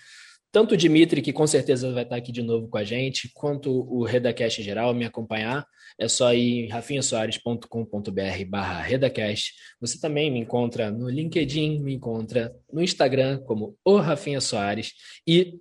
tanto 0.52 0.74
o 0.74 0.76
Dimitri, 0.76 1.22
que 1.22 1.32
com 1.32 1.46
certeza 1.46 1.90
vai 1.90 2.02
estar 2.02 2.16
aqui 2.16 2.30
de 2.30 2.42
novo 2.42 2.68
com 2.68 2.76
a 2.76 2.84
gente, 2.84 3.30
quanto 3.32 3.70
o 3.70 4.04
Redacast 4.04 4.60
em 4.60 4.64
geral, 4.64 4.92
me 4.92 5.06
acompanhar, 5.06 5.66
é 5.98 6.06
só 6.06 6.34
ir 6.34 6.66
em 6.66 6.68
rafinhasoares.com.br 6.68 8.44
barra 8.48 8.82
Redacast. 8.82 9.54
Você 9.80 9.98
também 9.98 10.30
me 10.30 10.38
encontra 10.38 10.90
no 10.90 11.08
LinkedIn, 11.08 11.80
me 11.80 11.94
encontra 11.94 12.54
no 12.70 12.82
Instagram 12.82 13.38
como 13.44 13.78
o 13.82 13.96
Rafinha 13.96 14.42
Soares. 14.42 14.92
E 15.26 15.58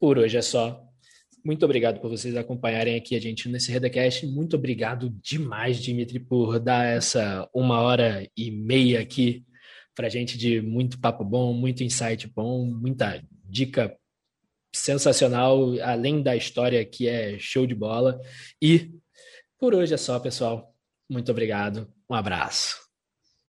por 0.00 0.18
hoje 0.18 0.36
é 0.36 0.42
só. 0.42 0.82
Muito 1.44 1.64
obrigado 1.64 2.00
por 2.00 2.10
vocês 2.10 2.36
acompanharem 2.36 2.96
aqui 2.96 3.14
a 3.14 3.20
gente 3.20 3.48
nesse 3.48 3.70
Redacast. 3.70 4.26
Muito 4.26 4.56
obrigado 4.56 5.08
demais, 5.22 5.80
Dimitri, 5.80 6.18
por 6.18 6.58
dar 6.58 6.84
essa 6.84 7.48
uma 7.54 7.80
hora 7.80 8.28
e 8.36 8.50
meia 8.50 9.00
aqui 9.00 9.44
para 9.94 10.08
gente 10.08 10.36
de 10.36 10.60
muito 10.60 11.00
papo 11.00 11.24
bom, 11.24 11.54
muito 11.54 11.84
insight 11.84 12.28
bom, 12.28 12.66
muita 12.66 13.22
dica 13.44 13.96
sensacional, 14.76 15.74
além 15.82 16.22
da 16.22 16.36
história 16.36 16.84
que 16.84 17.08
é 17.08 17.38
show 17.38 17.66
de 17.66 17.74
bola. 17.74 18.20
E 18.60 18.90
por 19.58 19.74
hoje 19.74 19.94
é 19.94 19.96
só, 19.96 20.18
pessoal. 20.18 20.74
Muito 21.08 21.30
obrigado. 21.30 21.92
Um 22.08 22.14
abraço. 22.14 22.85